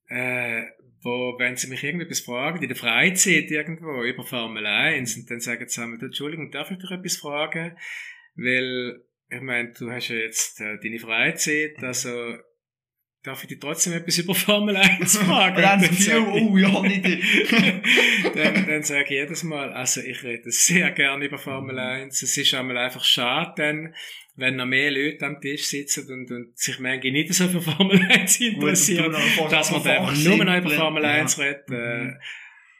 äh, 0.09 0.62
wo, 1.02 1.39
wenn 1.39 1.56
sie 1.56 1.68
mich 1.68 1.85
irgendetwas 1.85 2.20
fragen, 2.20 2.60
in 2.62 2.68
der 2.68 2.76
Freizeit 2.76 3.51
irgendwo 3.51 4.02
über 4.02 4.24
Formel 4.24 4.66
1, 4.66 5.16
und 5.16 5.30
dann 5.30 5.40
sagen 5.40 5.68
sie 5.68 5.80
einmal, 5.82 6.02
Entschuldigung, 6.02 6.51
darf 6.51 6.70
ich 6.70 6.78
dich 6.78 6.90
etwas 6.90 7.16
fragen? 7.16 7.76
Weil, 8.35 9.01
ich 9.30 9.40
meine, 9.40 9.72
du 9.78 9.90
hast 9.90 10.09
ja 10.09 10.16
jetzt 10.16 10.60
äh, 10.60 10.76
deine 10.82 10.98
Freizeit, 10.98 11.82
also 11.82 12.36
darf 13.22 13.43
ich 13.43 13.48
dich 13.48 13.59
trotzdem 13.60 13.93
etwas 13.93 14.18
über 14.18 14.35
Formel 14.35 14.76
1 14.76 15.18
fragen? 15.26 15.62
Dann 15.62 15.85
ich- 15.85 16.12
oh 16.14 16.56
ja, 16.56 16.80
nicht. 16.82 17.05
dann, 18.39 18.66
dann 18.66 18.82
sage 18.82 19.05
ich 19.05 19.10
jedes 19.10 19.43
Mal, 19.43 19.73
also 19.73 20.01
ich 20.01 20.23
rede 20.23 20.51
sehr 20.51 20.90
gerne 20.93 21.24
über 21.27 21.39
Formel 21.39 21.78
1. 21.78 22.23
Es 22.23 22.36
ist 22.36 22.55
einmal 22.55 22.78
einfach 22.78 23.05
schade, 23.05 23.52
dann, 23.56 23.94
wenn 24.36 24.56
noch 24.56 24.66
mehr 24.66 24.90
Leute 24.90 25.27
am 25.27 25.40
Tisch 25.40 25.65
sitzen 25.66 26.10
und, 26.12 26.31
und 26.31 26.56
sich 26.59 26.78
manchmal 26.78 27.12
nicht 27.12 27.35
so 27.35 27.48
für 27.48 27.60
Formel 27.60 28.01
1 28.10 28.40
interessieren, 28.40 29.12
dass 29.51 29.70
man 29.73 29.82
einfach 29.86 30.16
nur 30.16 30.44
noch 30.44 30.56
über 30.59 30.70
Formel 30.70 31.05
1 31.05 31.39
redet. 31.39 31.69
Äh, 31.70 31.74
Mhm. 31.74 32.20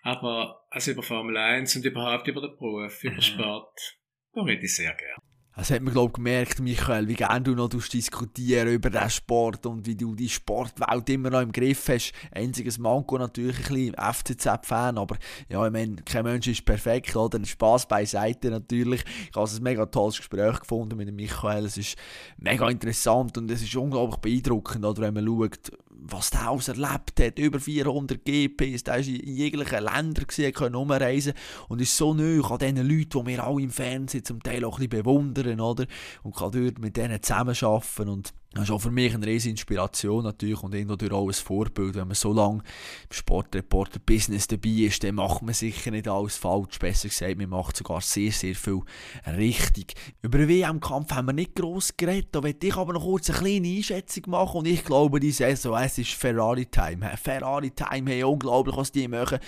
aber 0.03 0.65
also 0.71 0.93
über 0.93 1.03
Formel 1.03 1.37
1 1.37 1.77
und 1.77 1.85
überhaupt 1.85 2.27
über 2.29 2.41
den 2.41 2.57
Beruf, 2.57 3.03
über 3.05 3.17
Mhm. 3.17 3.21
Sport, 3.21 3.99
da 4.35 4.43
rede 4.43 4.65
ich 4.65 4.75
sehr 4.77 4.95
gerne. 4.95 5.28
Das 5.59 5.73
hat 5.73 5.83
man, 5.83 5.93
glaube 5.93 6.13
gemerkt, 6.13 6.61
Michael, 6.61 7.09
wie 7.09 7.15
gerne 7.15 7.43
du 7.43 7.53
noch 7.53 7.69
diskutieren 7.69 8.69
über 8.69 8.91
den 8.91 9.11
Sport 9.11 9.67
und 9.67 9.85
wie 9.87 9.97
du 9.97 10.15
die 10.15 10.29
Sportwelt 10.29 11.11
immer 11.11 11.31
noch 11.31 11.41
im 11.41 11.51
Griff 11.51 11.89
hast. 11.89 12.13
Einziges 12.31 12.79
Manko 12.79 13.19
natürlich 13.19 13.57
ein 13.69 13.75
bisschen 13.75 13.97
FCZ-Fan, 13.97 14.97
aber 14.99 15.17
ja, 15.49 15.67
ich 15.67 15.73
meine, 15.73 15.97
kein 15.97 16.23
Mensch 16.23 16.47
ist 16.47 16.65
perfekt, 16.65 17.17
oder? 17.17 17.45
Spass 17.45 17.89
beiseite 17.89 18.51
natürlich. 18.51 19.03
Ich 19.31 19.37
habe 19.37 19.51
ein 19.51 19.63
mega 19.65 19.85
tolles 19.87 20.19
Gespräch 20.19 20.61
gefunden 20.61 20.97
mit 20.97 21.13
Michael. 21.13 21.65
Es 21.65 21.77
ist 21.77 21.97
mega 22.37 22.71
interessant 22.71 23.37
und 23.37 23.51
es 23.51 23.61
ist 23.61 23.75
unglaublich 23.75 24.21
beeindruckend, 24.21 24.85
oder, 24.85 25.03
wenn 25.03 25.15
man 25.15 25.27
schaut, 25.27 25.73
was 26.01 26.31
der 26.31 26.49
alles 26.49 26.69
erlebt 26.69 27.21
hat. 27.21 27.39
Über 27.39 27.59
400 27.59 28.25
GPs, 28.25 28.85
der 28.85 28.95
war 28.95 29.01
in 29.01 29.37
jeglichen 29.37 29.85
Ländern, 29.85 30.27
gewesen, 30.27 30.53
konnte 30.53 30.79
umreisen 30.79 31.33
und 31.69 31.81
ist 31.81 31.97
so 31.97 32.15
neu 32.15 32.41
an 32.43 32.59
den 32.59 32.77
Leuten, 32.77 33.21
die 33.21 33.27
wir 33.27 33.45
alle 33.45 33.63
im 33.63 33.71
Fernsehen 33.71 34.25
zum 34.25 34.43
Teil 34.43 34.65
auch 34.65 34.79
ein 34.79 34.89
bisschen 34.89 35.05
bewundern, 35.05 35.48
oder? 35.57 35.87
Und 36.23 36.37
kann 36.37 36.53
dort 36.53 36.79
mit 36.79 36.97
denen 36.97 37.23
zusammenarbeiten 37.23 38.09
und 38.09 38.35
das 38.55 38.65
ist 38.65 38.71
auch 38.71 38.79
für 38.79 38.91
mich 38.91 39.15
eine 39.15 39.27
riesige 39.27 39.51
Inspiration 39.51 40.25
natürlich 40.25 40.63
und 40.63 40.75
irgendwo 40.75 41.15
auch 41.15 41.29
ein 41.29 41.35
Vorbild. 41.35 41.95
Wenn 41.95 42.09
man 42.09 42.15
so 42.15 42.33
lange 42.33 42.61
im 42.61 43.13
Sportreporter-Business 43.13 44.49
dabei 44.49 44.71
ist, 44.71 45.05
dann 45.05 45.17
macht 45.17 45.43
man 45.43 45.53
sicher 45.53 45.91
nicht 45.91 46.09
alles 46.09 46.39
falsch. 46.39 46.79
Besser 46.79 47.09
gesagt, 47.09 47.37
man 47.37 47.51
macht 47.51 47.77
sogar 47.77 48.01
sehr, 48.01 48.33
sehr 48.33 48.55
viel 48.55 48.81
richtig. 49.27 49.95
Über 50.23 50.39
den 50.39 50.49
WM-Kampf 50.49 51.13
haben 51.13 51.27
wir 51.27 51.35
nicht 51.35 51.57
gross 51.57 51.95
geredet. 51.95 52.31
Da 52.33 52.41
möchte 52.41 52.67
ich 52.67 52.77
aber 52.77 52.95
noch 52.95 53.05
kurz 53.05 53.29
eine 53.29 53.39
kleine 53.39 53.69
Einschätzung 53.69 54.25
machen 54.29 54.61
und 54.61 54.67
ich 54.67 54.83
glaube, 54.83 55.21
die 55.21 55.31
Saison, 55.31 55.77
es 55.77 55.99
ist 55.99 56.13
Ferrari-Time. 56.13 57.19
Ferrari-Time, 57.23 58.11
hey, 58.11 58.25
unglaublich, 58.25 58.77
was 58.77 58.91
die 58.91 59.09
machen. 59.09 59.41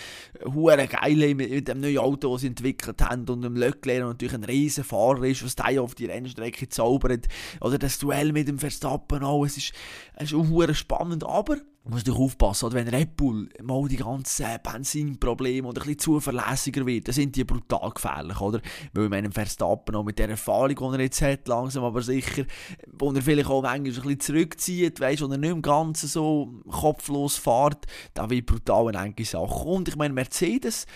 Hure 0.45 0.87
geil 0.87 1.35
mit, 1.35 1.67
dem 1.67 1.81
neuen 1.81 1.99
Auto, 1.99 2.33
das 2.33 2.43
sie 2.43 2.49
entwickelt 2.49 3.01
haben 3.01 3.27
und 3.31 3.41
dem 3.41 3.57
Leclerc 3.57 4.05
natürlich 4.05 4.35
ein 4.35 4.45
riesen 4.45 4.85
Fahrer 4.85 5.25
ist, 5.25 5.43
was 5.43 5.57
der 5.57 5.83
auf 5.83 5.95
die 5.95 6.05
Rennstrecke 6.05 6.69
zaubert. 6.69 7.29
Oder 7.63 7.79
das 7.79 7.99
Duell 7.99 8.33
mit 8.33 8.47
dem 8.47 8.59
Verstappen 8.59 8.90
auch, 8.91 9.45
es 9.45 9.57
ist, 9.57 9.73
es 10.17 10.33
ist 10.33 10.35
auch 10.35 10.75
spannend, 10.75 11.25
aber 11.25 11.57
man 11.83 11.95
muss 11.95 12.01
natürlich 12.03 12.21
aufpassen, 12.21 12.67
oder 12.67 12.75
wenn 12.75 12.89
Red 12.89 13.17
Bull 13.17 13.49
mal 13.63 13.89
die 13.89 13.97
ganzen 13.97 14.47
Benzinprobleme 14.63 15.67
oder 15.67 15.81
ein 15.81 15.87
bisschen 15.87 15.99
zuverlässiger 15.99 16.85
wird, 16.85 17.09
dann 17.09 17.15
sind 17.15 17.35
die 17.35 17.45
brutal 17.45 17.91
gefährlich, 17.91 18.39
oder? 18.41 18.61
Weil 18.93 19.05
ich 19.05 19.11
meine, 19.11 19.31
Verstappen 19.31 19.97
auch 19.97 20.05
mit 20.05 20.19
der 20.19 20.29
Erfahrung, 20.29 20.77
die 20.77 20.99
er 20.99 21.01
jetzt 21.01 21.23
hat, 21.23 21.49
langsam 21.49 21.85
aber 21.85 22.03
sicher, 22.03 22.45
wo 22.87 23.11
er 23.13 23.23
vielleicht 23.23 23.49
auch 23.49 23.63
manchmal 23.63 23.79
ein 23.79 23.95
bisschen 23.95 24.21
zurückzieht, 24.21 25.01
weißt, 25.01 25.23
wo 25.23 25.27
er 25.29 25.39
nicht 25.39 25.51
im 25.51 25.63
Ganzen 25.63 26.07
so 26.07 26.53
kopflos 26.71 27.37
fährt, 27.37 27.87
da 28.13 28.29
wird 28.29 28.47
brutal 28.47 28.89
eine 28.89 29.07
enge 29.07 29.25
Sache. 29.25 29.65
Und 29.65 29.89
ich 29.89 29.97
meine, 29.97 30.13
Mercedes, 30.13 30.87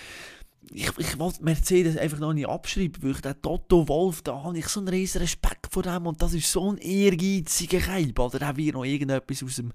ich, 0.73 0.91
ich 0.99 1.19
wollte 1.19 1.43
Mercedes 1.43 1.97
einfach 1.97 2.19
noch 2.19 2.33
nicht 2.33 2.49
abschreiben, 2.49 3.03
weil 3.03 3.13
ich 3.13 3.21
den 3.21 3.41
Toto 3.41 3.89
Wolf, 3.89 4.23
da 4.23 4.43
habe 4.43 4.59
ich 4.59 4.67
so 4.69 4.81
einen 4.81 4.89
riesen 4.89 5.21
Respekt 5.21 5.69
vor 5.71 5.83
dem 5.83 6.07
und 6.07 6.21
das 6.23 6.35
ist 6.35 6.51
so 6.51 6.73
ein 6.73 6.79
ehrgeiziger 6.79 7.81
Keib, 7.81 8.19
oder 8.19 8.39
der 8.39 8.57
wird 8.57 8.75
noch 8.75 8.85
irgendetwas 8.85 9.43
aus 9.43 9.57
dem 9.57 9.73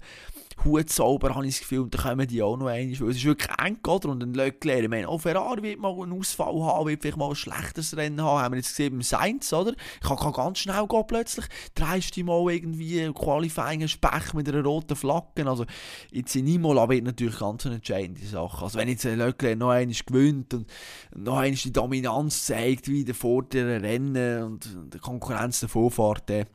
Hut 0.64 0.90
zaubern, 0.90 1.34
habe 1.34 1.46
ich 1.46 1.54
das 1.54 1.60
Gefühl, 1.60 1.80
und 1.80 1.94
dann 1.94 2.02
kommen 2.02 2.26
die 2.26 2.42
auch 2.42 2.56
noch 2.56 2.66
einmal, 2.66 3.00
weil 3.00 3.10
es 3.10 3.16
ist 3.16 3.24
wirklich 3.24 3.50
eng, 3.58 3.78
oder? 3.86 4.08
Und 4.10 4.22
ein 4.22 4.34
Leclerc, 4.34 4.82
ich 4.82 4.88
meine, 4.88 5.08
auch 5.08 5.20
Ferrari 5.20 5.62
wird 5.62 5.80
mal 5.80 5.92
einen 5.92 6.12
Ausfall 6.12 6.62
haben, 6.62 6.88
wird 6.88 7.02
vielleicht 7.02 7.16
mal 7.16 7.30
ein 7.30 7.34
schlechteres 7.34 7.96
Rennen 7.96 8.22
haben, 8.22 8.42
haben 8.42 8.52
wir 8.52 8.58
jetzt 8.58 8.70
gesehen 8.70 8.92
beim 8.92 9.02
Sainz, 9.02 9.52
oder? 9.52 9.72
Ich 10.00 10.08
kann, 10.08 10.16
kann 10.16 10.32
ganz 10.32 10.58
schnell 10.58 10.86
gehen 10.86 11.04
plötzlich, 11.06 11.46
dreiste 11.74 12.24
Mal 12.24 12.52
irgendwie 12.52 13.10
Qualifying, 13.12 13.82
ein 13.82 13.88
Spech 13.88 14.34
mit 14.34 14.48
einer 14.48 14.62
roten 14.62 14.96
Flagge, 14.96 15.46
also 15.46 15.64
jetzt 16.10 16.36
in 16.36 16.46
Imola 16.46 16.88
wird 16.88 17.04
natürlich 17.04 17.38
ganz 17.38 17.66
eine 17.66 17.76
entscheidende 17.76 18.24
Sache, 18.26 18.64
also 18.64 18.78
wenn 18.78 18.88
jetzt 18.88 19.04
Leclerc 19.04 19.58
noch 19.58 19.70
einmal 19.70 19.94
gewinnt 20.06 20.54
und 20.54 20.66
noch 21.14 21.38
einmal 21.38 21.52
die 21.52 21.72
Dominanz 21.72 22.46
zeigt, 22.46 22.88
wie 22.88 23.04
der 23.04 23.14
vor 23.14 23.42
den 23.44 23.80
Rennen 23.80 24.44
und 24.44 24.92
der 24.92 25.00
Konkurrenz 25.00 25.60
davor 25.60 25.90
fährt, 25.90 26.28
dann 26.28 26.46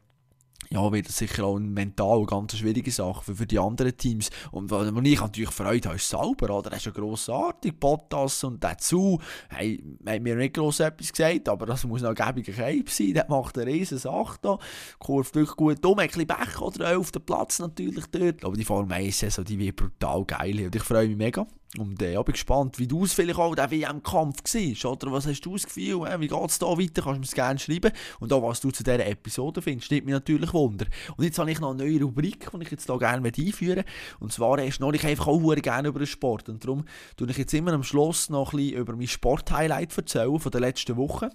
ja, 0.70 0.92
wird 0.92 1.08
das 1.08 1.18
sicher 1.18 1.46
auch 1.46 1.58
eine 1.58 1.68
mental 1.68 2.26
ganz 2.26 2.58
schwierige 2.58 2.92
Sache 2.92 3.24
für, 3.24 3.36
für 3.36 3.46
die 3.46 3.60
anderen 3.60 3.96
Teams. 3.96 4.30
Und 4.52 4.72
was 4.72 4.88
ich 4.88 5.22
natürlich 5.22 5.52
Freude 5.52 5.90
habe, 5.90 5.98
ist 5.98 6.10
Sauber, 6.10 6.58
oder? 6.58 6.72
Er 6.72 6.78
ist 6.78 6.86
ja 6.86 6.92
grossartig, 6.92 7.80
Bottas 7.80 8.44
und 8.44 8.64
dazu, 8.64 9.20
hey, 9.50 9.84
hat 10.06 10.22
mir 10.22 10.36
nicht 10.36 10.56
gross 10.56 10.80
etwas 10.80 11.12
gesagt, 11.12 11.50
aber 11.50 11.66
das 11.66 11.84
muss 11.86 12.02
noch 12.02 12.10
ein 12.10 12.16
gäbiger 12.16 12.54
sein, 12.54 13.14
der 13.14 13.26
macht 13.30 13.58
eine 13.58 13.72
riesen 13.72 13.98
Sache 13.98 14.38
da, 14.42 14.58
kurft 15.00 15.36
wirklich 15.36 15.56
gut 15.56 15.86
um, 15.86 16.00
ein 16.00 16.08
bisschen 16.08 16.28
Becher 16.28 16.62
oder? 16.62 16.98
Auf 16.98 17.12
den 17.12 17.26
Platz 17.26 17.60
natürlich 17.60 18.06
dort, 18.08 18.44
aber 18.44 18.56
die 18.56 18.66
Formel 18.66 18.94
1 18.94 19.20
Saison, 19.20 19.46
die 19.46 19.60
wird 19.60 19.76
brutal 19.76 20.26
geil. 20.26 20.66
Und 20.66 20.76
ich 20.76 20.84
freue 20.84 21.08
mich 21.08 21.18
mega 21.18 21.46
Und 21.77 22.02
äh, 22.02 22.14
ja, 22.14 22.22
bin 22.23 22.34
gespannt, 22.34 22.80
wie 22.80 22.88
du 22.88 23.03
es 23.03 23.14
vielleicht 23.14 23.39
auch 23.39 23.56
der 23.56 23.69
WM-Kampf 23.72 24.41
siehst, 24.45 24.85
oder? 24.85 25.11
Was 25.11 25.27
hast 25.27 25.41
du 25.41 25.53
das 25.53 25.65
Gefühl, 25.65 26.07
äh, 26.07 26.19
wie 26.19 26.27
geht 26.27 26.49
es 26.49 26.60
da 26.60 26.68
weiter? 26.68 27.02
Kannst 27.02 27.18
du 27.18 27.19
mir 27.19 27.43
gerne 27.43 27.60
schreiben. 27.60 27.91
Und 28.19 28.31
auch, 28.34 28.43
was 28.43 28.61
du 28.61 28.72
zu 28.72 28.84
dieser 28.84 29.06
Episode 29.06 29.61
findest, 29.61 29.91
nimmt 29.91 30.06
mich 30.06 30.14
natürlich 30.14 30.53
Wunder. 30.53 30.85
Und 31.18 31.23
jetzt 31.23 31.39
habe 31.39 31.52
ich 31.52 31.60
noch 31.60 31.72
eine 31.72 31.84
neue 31.84 32.02
Rubrik, 32.02 32.49
die 32.52 32.64
ich 32.64 32.72
jetzt 32.72 32.85
hier 32.85 32.97
gerne 32.97 33.27
einführen 33.27 33.84
Und 34.19 34.31
zwar 34.31 34.57
du 34.57 34.69
noch 34.80 34.93
ich 34.93 35.06
einfach 35.06 35.27
auch 35.27 35.56
gerne 35.56 35.88
über 35.88 35.99
den 35.99 36.07
Sport. 36.07 36.49
Und 36.49 36.64
darum 36.64 36.85
tue 37.18 37.30
ich 37.30 37.38
jetzt 37.38 37.53
immer 37.53 37.73
am 37.73 37.84
Schluss 37.84 38.30
noch 38.30 38.53
ein 38.53 38.57
bisschen 38.57 38.77
über 38.77 38.95
mein 38.95 39.07
Sport-Highlight 39.07 39.97
erzählen 39.97 40.39
von 40.39 40.52
der 40.52 40.61
letzten 40.61 40.95
Woche. 40.95 41.30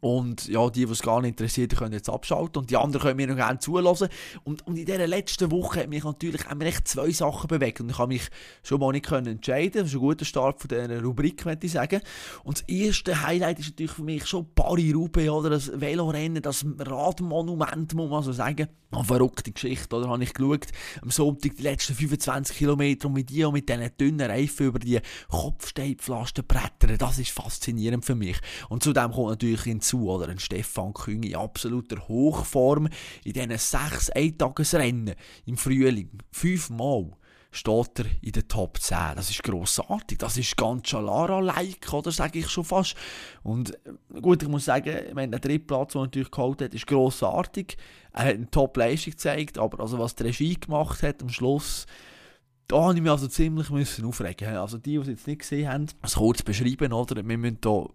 Und 0.00 0.48
ja, 0.48 0.68
die, 0.70 0.86
die 0.86 0.92
es 0.92 1.02
gar 1.02 1.20
nicht 1.20 1.30
interessiert, 1.30 1.76
können 1.76 1.92
jetzt 1.92 2.08
abschalten. 2.08 2.60
Und 2.60 2.70
die 2.70 2.76
anderen 2.76 3.02
können 3.02 3.16
mir 3.16 3.26
noch 3.28 3.36
gerne 3.36 3.58
zulassen. 3.58 4.08
Und, 4.44 4.66
und 4.66 4.76
in 4.76 4.86
dieser 4.86 5.06
letzten 5.06 5.50
Woche 5.50 5.80
hat 5.80 5.88
mich 5.88 6.04
natürlich 6.04 6.46
haben 6.46 6.58
mich 6.58 6.82
zwei 6.84 7.10
Sachen 7.10 7.48
bewegt. 7.48 7.80
Und 7.80 7.90
ich 7.90 7.98
habe 7.98 8.12
mich 8.12 8.28
schon 8.62 8.80
mal 8.80 8.92
nicht 8.92 9.06
können 9.06 9.26
entscheiden. 9.26 9.82
Das 9.82 9.88
ist 9.88 9.94
ein 9.94 10.00
guter 10.00 10.24
Start 10.24 10.60
von 10.60 10.68
dieser 10.68 11.02
Rubrik, 11.02 11.44
möchte 11.44 11.66
ich 11.66 11.72
sagen. 11.72 12.00
Und 12.44 12.60
das 12.60 12.68
erste 12.68 13.22
Highlight 13.26 13.58
ist 13.60 13.70
natürlich 13.70 13.92
für 13.92 14.02
mich 14.02 14.26
schon 14.26 14.52
Paris-Roubaix, 14.54 15.30
oder? 15.30 15.50
Das 15.50 15.70
Velorennen, 15.80 16.42
das 16.42 16.64
Radmonument, 16.78 17.94
muss 17.94 18.10
man 18.10 18.22
so 18.22 18.32
sagen. 18.32 18.68
Eine 18.90 19.04
verrückte 19.04 19.52
Geschichte, 19.52 19.96
oder? 19.96 20.08
Habe 20.08 20.22
ich 20.22 20.34
geschaut. 20.34 20.66
Am 21.00 21.10
Sonntag 21.10 21.56
die 21.56 21.62
letzten 21.62 21.94
25 21.94 22.56
Kilometer 22.56 23.08
und 23.08 23.14
mit 23.14 23.30
die 23.30 23.44
und 23.44 23.54
mit 23.54 23.68
diesen 23.68 23.90
dünnen 23.98 24.20
Reifen 24.20 24.66
über 24.66 24.78
die 24.78 25.00
Kopfsteinpflaster 25.28 26.42
brettern. 26.42 26.98
Das 26.98 27.18
ist 27.18 27.30
faszinierend 27.30 28.04
für 28.04 28.14
mich. 28.14 28.38
Und 28.68 28.82
zudem 28.82 29.12
kommt 29.12 29.30
natürlich 29.30 29.66
hinzu, 29.72 30.10
oder? 30.10 30.28
Ein 30.28 30.38
Stefan 30.38 30.94
Küng 30.94 31.22
in 31.22 31.36
absoluter 31.36 32.08
Hochform 32.08 32.88
in 33.24 33.32
diesen 33.32 33.58
sechs 33.58 34.10
Eintagesrennen 34.10 35.14
im 35.46 35.56
Frühling. 35.56 36.10
Fünfmal 36.30 37.12
steht 37.52 37.98
er 37.98 38.06
in 38.22 38.32
den 38.32 38.48
Top 38.48 38.78
10. 38.78 39.14
Das 39.14 39.30
ist 39.30 39.42
grossartig. 39.42 40.18
Das 40.18 40.38
ist 40.38 40.56
ganz 40.56 40.88
Chalara-like, 40.88 41.92
oder? 41.92 42.10
Sage 42.10 42.40
ich 42.40 42.48
schon 42.48 42.64
fast. 42.64 42.96
Und 43.42 43.74
äh, 43.86 44.20
gut, 44.20 44.42
ich 44.42 44.48
muss 44.48 44.64
sagen, 44.64 45.14
meine, 45.14 45.32
der 45.32 45.40
dritte 45.40 45.66
Platz, 45.66 45.92
den 45.92 46.00
er 46.00 46.04
natürlich 46.04 46.30
geholt 46.30 46.62
hat, 46.62 46.74
ist 46.74 46.86
grossartig. 46.86 47.76
Er 48.12 48.24
hat 48.24 48.34
eine 48.34 48.50
Top-Leistung 48.50 49.12
gezeigt, 49.12 49.58
aber 49.58 49.80
also 49.80 49.98
was 49.98 50.14
die 50.14 50.24
Regie 50.24 50.54
gemacht 50.54 51.02
hat 51.02 51.22
am 51.22 51.28
Schluss, 51.28 51.86
da 52.68 52.84
habe 52.84 52.94
ich 52.94 53.02
mich 53.02 53.10
also 53.10 53.28
ziemlich 53.28 53.70
aufregen. 53.70 54.56
Also 54.56 54.78
die, 54.78 54.92
die 54.92 54.96
es 54.96 55.08
jetzt 55.08 55.26
nicht 55.26 55.40
gesehen 55.40 55.68
haben, 55.68 55.86
das 56.00 56.14
kurz 56.14 56.42
beschreiben, 56.42 56.92
oder? 56.94 57.16
Wir 57.16 57.36
müssen 57.36 57.58
hier 57.62 57.90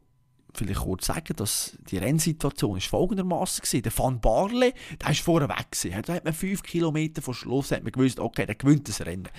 vielleicht 0.53 0.81
kurz 0.81 1.05
sagen, 1.05 1.35
dass 1.35 1.77
die 1.89 1.97
Rennsituation 1.97 2.77
ist 2.77 2.87
folgendermaßen 2.87 3.63
war. 3.63 3.81
Der 3.81 3.97
Van 3.97 4.21
Barle, 4.21 4.73
der 5.01 5.11
ist 5.11 5.21
vorne 5.21 5.47
weg 5.49 5.71
gewesen. 5.71 6.01
Da 6.05 6.13
hat 6.13 6.25
man 6.25 6.33
fünf 6.33 6.63
Kilometer 6.63 7.21
vor 7.21 7.33
Schluss 7.33 7.71
hat 7.71 7.83
man 7.83 7.91
gewusst, 7.91 8.19
okay, 8.19 8.45
der 8.45 8.55
gewinnt 8.55 8.87
das 8.87 9.05
Rennen. 9.05 9.29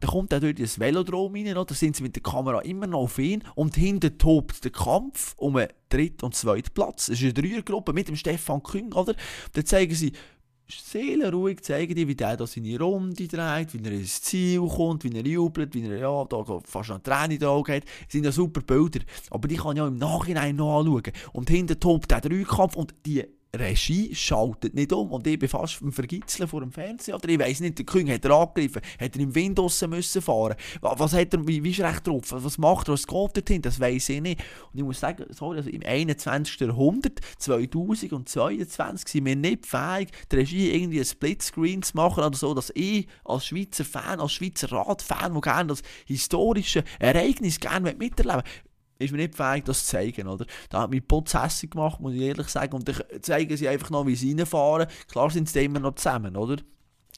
Dann 0.00 0.10
kommt 0.10 0.32
er 0.32 0.40
durch 0.40 0.56
das 0.56 0.78
Velodrom 0.78 1.34
rein, 1.34 1.54
da 1.54 1.66
sind 1.74 1.96
sie 1.96 2.02
mit 2.02 2.16
der 2.16 2.22
Kamera 2.22 2.60
immer 2.60 2.86
noch 2.86 3.00
auf 3.00 3.18
ihn 3.18 3.42
und 3.54 3.76
hinten 3.76 4.18
tobt 4.18 4.64
der 4.64 4.72
Kampf 4.72 5.34
um 5.36 5.56
einen 5.56 5.68
dritten 5.88 6.24
und 6.24 6.34
zweiten 6.34 6.72
Platz. 6.74 7.08
Es 7.08 7.20
ist 7.20 7.24
eine 7.24 7.34
Dreiergruppe 7.34 7.92
mit 7.92 8.08
dem 8.08 8.16
Stefan 8.16 8.62
Küng, 8.62 8.92
oder? 8.92 9.14
Dann 9.52 9.66
zeigen 9.66 9.94
sie, 9.94 10.12
seelenruhig 10.68 11.62
zeigen 11.62 11.94
die, 11.94 12.08
wie 12.08 12.14
der 12.14 12.36
da 12.36 12.46
seine 12.46 12.78
Runde 12.78 13.28
dreht, 13.28 13.74
wie 13.74 13.84
er 13.84 13.92
ins 13.92 14.22
Ziel 14.22 14.66
kommt, 14.66 15.04
wie 15.04 15.16
er 15.16 15.26
jubelt, 15.26 15.74
wie 15.74 15.86
er 15.86 15.98
ja, 15.98 16.24
da 16.24 16.44
fast 16.64 16.90
an 16.90 17.02
Tränen 17.02 17.32
in 17.32 17.38
die 17.38 17.46
Augen 17.46 17.74
hat. 17.74 17.84
Das 17.84 18.12
sind 18.12 18.24
ja 18.24 18.32
super 18.32 18.62
Bilder. 18.62 19.00
Aber 19.30 19.48
die 19.48 19.56
kann 19.56 19.78
auch 19.78 19.88
im 19.88 19.98
Nachhinein 19.98 20.56
noch 20.56 20.80
anschauen. 20.80 21.12
Und 21.32 21.50
hinter 21.50 21.78
tobt 21.78 22.10
der 22.10 22.20
Dreikampf 22.20 22.76
und 22.76 22.94
die 23.04 23.24
Regie 23.58 24.14
schaltet 24.14 24.74
nicht 24.74 24.92
um 24.92 25.10
und 25.12 25.26
ich 25.26 25.38
bin 25.38 25.48
fast 25.48 25.80
im 25.80 25.92
Vergitzeln 25.92 26.48
vor 26.48 26.60
dem 26.60 26.72
Fernseher. 26.72 27.16
Oder 27.16 27.28
ich 27.28 27.38
weiss 27.38 27.60
nicht, 27.60 27.78
der 27.78 27.86
König 27.86 28.14
hat 28.14 28.24
er 28.24 28.32
angegriffen, 28.32 28.82
hat 29.00 29.16
er 29.16 29.20
im 29.20 29.34
Wind 29.34 29.58
draussen 29.58 29.90
müssen 29.90 30.22
fahren 30.22 30.56
Was 30.80 31.12
hat 31.12 31.34
er, 31.34 31.46
wie, 31.46 31.62
wie 31.62 31.70
ist 31.70 31.80
recht 31.80 32.06
drauf? 32.06 32.24
Was 32.30 32.58
macht 32.58 32.88
er, 32.88 32.94
was 32.94 33.06
geht 33.06 33.36
dorthin? 33.36 33.62
Das 33.62 33.80
weiss 33.80 34.08
ich 34.08 34.20
nicht. 34.20 34.40
Und 34.72 34.78
ich 34.78 34.84
muss 34.84 35.00
sagen, 35.00 35.24
sorry, 35.30 35.58
also 35.58 35.70
im 35.70 35.82
21. 35.84 36.60
Jahrhundert, 36.60 37.20
2022, 37.38 39.08
sind 39.08 39.26
wir 39.26 39.36
nicht 39.36 39.66
fähig, 39.66 40.08
die 40.30 40.36
Regie 40.36 40.70
irgendwie 40.70 41.00
ein 41.00 41.04
Splitscreen 41.04 41.82
zu 41.82 41.96
machen 41.96 42.24
oder 42.24 42.36
so, 42.36 42.54
dass 42.54 42.72
ich 42.74 43.06
als 43.24 43.46
Schweizer 43.46 43.84
Fan, 43.84 44.20
als 44.20 44.32
Schweizer 44.32 44.72
Radfan, 44.72 45.32
der 45.32 45.40
gerne 45.40 45.68
das 45.68 45.82
historische 46.06 46.84
Ereignis 46.98 47.60
gerne 47.60 47.94
miterleben 47.94 48.42
ist 48.98 49.12
mir 49.12 49.18
nicht 49.18 49.34
fähig, 49.34 49.64
das 49.64 49.84
zu 49.84 49.92
zeigen, 49.92 50.28
oder? 50.28 50.46
Da 50.70 50.82
hat 50.82 50.90
mich 50.90 51.06
Putz 51.06 51.34
gemacht, 51.68 52.00
muss 52.00 52.14
ich 52.14 52.20
ehrlich 52.20 52.48
sagen, 52.48 52.74
und 52.74 52.88
ich 52.88 53.02
zeige 53.22 53.56
sie 53.56 53.68
einfach 53.68 53.90
noch, 53.90 54.06
wie 54.06 54.16
sie 54.16 54.32
reinfahren. 54.32 54.86
Klar 55.08 55.30
sind 55.30 55.48
sie 55.48 55.64
immer 55.64 55.80
noch 55.80 55.94
zusammen, 55.94 56.36
oder? 56.36 56.56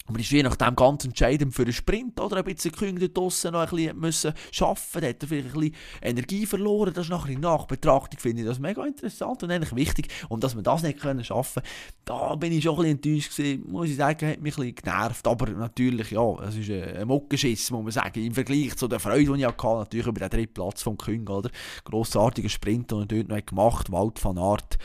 Aber 0.06 0.20
ist 0.20 0.30
je 0.30 0.42
nachdem 0.42 0.76
ganz 0.76 1.04
entscheidend 1.04 1.54
für 1.54 1.62
einen 1.62 1.72
Sprint, 1.72 2.20
oder? 2.20 2.36
Ein 2.36 2.44
bisschen 2.44 2.72
Küng 2.72 2.98
dort 2.98 3.16
draussen 3.16 3.52
noch 3.52 3.60
ein 3.60 3.68
bisschen 3.68 3.98
müssen 3.98 4.32
schaffen, 4.52 5.00
da 5.00 5.08
hat 5.08 5.22
er 5.22 5.28
vielleicht 5.28 5.54
ein 5.54 5.60
bisschen 5.60 5.76
Energie 6.00 6.46
verloren, 6.46 6.92
das 6.94 7.06
ist 7.06 7.10
nachher 7.10 7.32
in 7.32 7.40
Nachbetrachtung, 7.40 8.20
finde 8.20 8.42
ich 8.42 8.48
das 8.48 8.58
mega 8.58 8.84
interessant 8.84 9.42
und 9.42 9.50
eigentlich 9.50 9.74
wichtig. 9.74 10.08
Und 10.28 10.44
dass 10.44 10.54
wir 10.54 10.62
das 10.62 10.82
nicht 10.82 11.00
können 11.00 11.24
schaffen, 11.24 11.62
da 12.04 12.34
bin 12.36 12.52
ich 12.52 12.62
schon 12.62 12.74
ein 12.74 12.96
bisschen 12.98 13.14
enttäuscht 13.16 13.36
gewesen, 13.36 13.70
muss 13.70 13.88
ich 13.88 13.96
sagen, 13.96 14.28
hat 14.28 14.40
mich 14.40 14.56
ein 14.56 14.62
bisschen 14.62 14.74
genervt, 14.76 15.26
aber 15.26 15.50
natürlich, 15.50 16.10
ja, 16.12 16.34
es 16.44 16.56
ist 16.56 16.70
ein 16.70 17.08
Muckenschiss, 17.08 17.70
muss 17.70 17.82
man 17.82 17.92
sagen, 17.92 18.24
im 18.24 18.34
Vergleich 18.34 18.76
zu 18.76 18.86
der 18.86 19.00
Freude, 19.00 19.32
die 19.32 19.40
ich 19.40 19.46
hatte, 19.46 19.66
natürlich 19.66 20.06
über 20.06 20.20
den 20.20 20.30
dritten 20.30 20.54
Platz 20.54 20.82
vom 20.82 20.96
Küng, 20.96 21.26
oder? 21.28 21.50
Grossartiger 21.84 22.48
Sprint, 22.48 22.90
den 22.92 23.00
er 23.00 23.06
dort 23.06 23.28
noch 23.28 23.46
gemacht 23.46 23.88
hat, 23.88 23.92
Wald 23.92 24.24
van 24.24 24.38
Aert, 24.38 24.78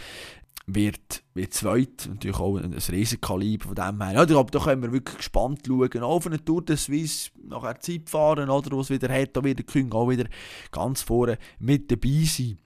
wird, 0.65 1.23
wird 1.33 1.53
zweit, 1.53 2.07
natürlich 2.07 2.37
auch 2.37 2.57
ein, 2.57 2.73
ein 2.73 2.79
Riesenkaliber 2.79 3.67
von 3.67 3.75
dem 3.75 4.01
her. 4.01 4.13
Ja, 4.13 4.25
glaube, 4.25 4.51
da 4.51 4.59
können 4.59 4.83
wir 4.83 4.91
wirklich 4.91 5.17
gespannt 5.17 5.61
schauen. 5.67 6.03
Auf 6.03 6.27
eine 6.27 6.43
Tour 6.43 6.63
de 6.63 6.75
Suisse 6.75 7.31
nachher 7.43 7.79
Zeit 7.79 8.09
fahren, 8.09 8.49
oder, 8.49 8.77
was 8.77 8.89
wieder 8.89 9.09
hat, 9.09 9.35
da 9.35 9.43
wird 9.43 9.59
der 9.59 9.65
Küng 9.65 9.91
auch 9.91 10.09
wieder 10.09 10.25
ganz 10.71 11.01
vorne 11.01 11.37
mit 11.59 11.91
dabei 11.91 12.23
sein 12.25 12.57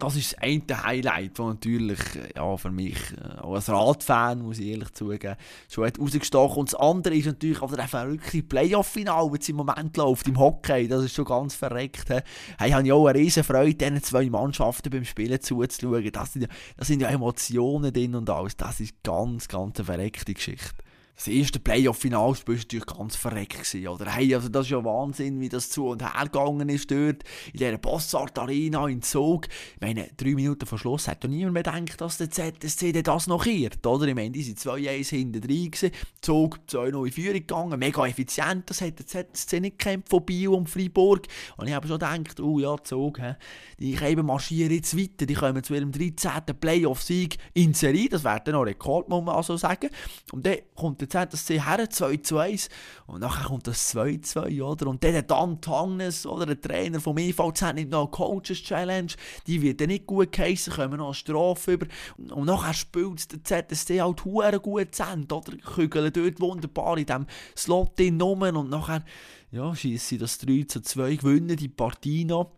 das 0.00 0.14
ist 0.14 0.34
das 0.34 0.42
eine 0.42 0.84
Highlight, 0.84 1.38
das 1.40 1.46
natürlich 1.46 1.98
äh, 2.14 2.28
ja, 2.36 2.56
für 2.56 2.70
mich 2.70 2.96
äh, 3.16 3.40
auch 3.40 3.54
als 3.54 3.68
Radfan, 3.68 4.42
muss 4.42 4.60
ich 4.60 4.68
ehrlich 4.68 4.92
zugeben, 4.92 5.34
schon 5.68 5.86
hat 5.86 5.98
rausgestochen. 5.98 6.58
Und 6.58 6.72
das 6.72 6.78
andere 6.78 7.16
ist 7.16 7.26
natürlich 7.26 7.60
auch 7.60 7.74
der 7.74 7.88
verrückte 7.88 8.44
Playoff-Final, 8.44 9.28
das 9.36 9.48
im 9.48 9.56
Moment 9.56 9.96
läuft, 9.96 10.28
im 10.28 10.38
Hockey. 10.38 10.86
Das 10.86 11.02
ist 11.02 11.16
schon 11.16 11.24
ganz 11.24 11.56
verreckt. 11.56 12.08
He. 12.10 12.20
Hey, 12.58 12.70
habe 12.70 12.86
ich 12.86 12.92
auch 12.92 13.06
eine 13.08 13.18
riesen 13.18 13.42
Freude, 13.42 13.74
diesen 13.74 14.00
zwei 14.00 14.30
Mannschaften 14.30 14.90
beim 14.90 15.04
Spielen 15.04 15.40
zuzuschauen. 15.40 16.12
Das 16.12 16.32
sind, 16.32 16.46
das 16.76 16.86
sind 16.86 17.02
ja 17.02 17.08
Emotionen 17.08 17.92
drin 17.92 18.14
und 18.14 18.30
alles. 18.30 18.56
Das 18.56 18.78
ist 18.78 19.02
ganz, 19.02 19.48
ganz 19.48 19.78
eine 19.78 19.84
verreckte 19.84 20.32
Geschichte 20.32 20.76
das 21.18 21.26
erste 21.26 21.58
Playoff-Finalspiel 21.58 22.54
war 22.54 22.60
natürlich 22.60 22.86
ganz 22.86 23.16
verreckt. 23.16 23.48
Gewesen, 23.48 23.88
oder? 23.88 24.12
Hey, 24.12 24.32
also 24.36 24.48
das 24.48 24.66
ist 24.66 24.70
ja 24.70 24.84
Wahnsinn, 24.84 25.40
wie 25.40 25.48
das 25.48 25.68
zu 25.68 25.88
und 25.88 26.00
her 26.00 26.24
gegangen 26.24 26.68
ist 26.68 26.88
dort, 26.92 27.24
in 27.52 27.58
dieser 27.58 27.76
Bossart 27.76 28.38
Arena 28.38 28.86
in 28.86 29.02
Zug. 29.02 29.48
Ich 29.48 29.80
meine, 29.80 30.08
drei 30.16 30.34
Minuten 30.34 30.64
vor 30.64 30.78
Schluss 30.78 31.08
hat 31.08 31.24
ja 31.24 31.28
niemand 31.28 31.54
mehr 31.54 31.64
gedacht, 31.64 32.00
dass 32.00 32.18
der 32.18 32.30
ZSC 32.30 32.92
das 33.02 33.26
noch 33.26 33.42
kehrt, 33.42 33.84
oder? 33.84 34.06
Ich 34.06 34.14
meine, 34.14 34.30
die 34.30 34.44
sind 34.44 34.60
2-1 34.60 35.08
hinten 35.08 35.40
drin 35.40 35.70
gewesen, 35.72 35.90
Zug 36.20 36.60
2-0 36.68 37.06
in 37.06 37.12
Führung 37.12 37.34
gegangen, 37.34 37.78
mega 37.80 38.06
effizient, 38.06 38.70
das 38.70 38.80
hat 38.80 39.00
der 39.00 39.06
ZSC 39.06 39.58
nicht 39.58 39.80
gekämpft 39.80 40.10
von 40.10 40.24
Biel 40.24 40.50
und 40.50 40.70
Freiburg. 40.70 41.26
Und 41.56 41.66
ich 41.66 41.74
habe 41.74 41.88
schon 41.88 41.98
gedacht, 41.98 42.38
oh 42.38 42.60
ja, 42.60 42.76
Zug, 42.84 43.18
he, 43.18 43.32
die 43.80 43.96
eben 43.96 44.24
marschieren 44.24 44.72
jetzt 44.72 44.96
weiter, 44.96 45.26
die 45.26 45.34
kommen 45.34 45.64
zu 45.64 45.74
ihrem 45.74 45.90
13. 45.90 46.30
Playoff-Sieg 46.60 47.38
in 47.54 47.74
Serie, 47.74 48.08
das 48.08 48.22
wäre 48.22 48.40
dann 48.44 48.54
noch 48.54 48.62
Rekord, 48.62 49.08
muss 49.08 49.24
man 49.24 49.34
also 49.34 49.56
sagen. 49.56 49.90
Und 50.30 50.46
dann 50.46 50.58
kommt 50.76 51.00
der 51.00 51.07
ZSC 51.08 51.64
her, 51.64 51.88
2 51.90 52.16
zu 52.18 52.38
1. 52.38 52.68
Und 53.06 53.20
nachher 53.20 53.48
kommt 53.48 53.66
das 53.66 53.88
2 53.88 54.18
zu 54.18 54.42
2, 54.42 54.62
oder? 54.62 54.86
Und 54.88 55.02
dann 55.02 55.26
Dan 55.26 55.60
Tangnes, 55.60 56.26
oder? 56.26 56.46
Der 56.46 56.60
Trainer 56.60 57.00
vom 57.00 57.18
EVZ 57.18 57.74
nimmt 57.74 57.90
noch 57.90 58.02
eine 58.02 58.10
Coaches 58.10 58.62
Challenge. 58.62 59.12
Die 59.46 59.62
wird 59.62 59.80
dann 59.80 59.88
nicht 59.88 60.06
gut 60.06 60.32
geheissen, 60.32 60.72
kommen 60.72 60.98
noch 60.98 61.06
eine 61.06 61.14
Strafe 61.14 61.72
über. 61.72 61.86
Und 62.16 62.46
nachher 62.46 62.74
spielt 62.74 63.48
der 63.48 63.68
ZSC 63.68 64.00
halt 64.00 64.24
hure 64.24 64.60
gut 64.60 64.94
zu 64.94 65.02
Ende, 65.02 65.34
oder? 65.34 65.56
Kügeln 65.56 66.12
dort 66.12 66.40
wunderbar 66.40 66.98
in 66.98 67.06
diesem 67.06 67.26
Slot 67.56 67.98
in 68.00 68.20
und 68.20 68.70
nachher, 68.70 69.04
ja, 69.50 69.74
schießen 69.74 70.08
sie 70.08 70.18
das 70.18 70.38
3 70.38 70.64
zu 70.68 70.80
2, 70.82 71.16
gewinnen 71.16 71.56
die 71.56 71.68
Partie 71.68 72.24
noch. 72.24 72.57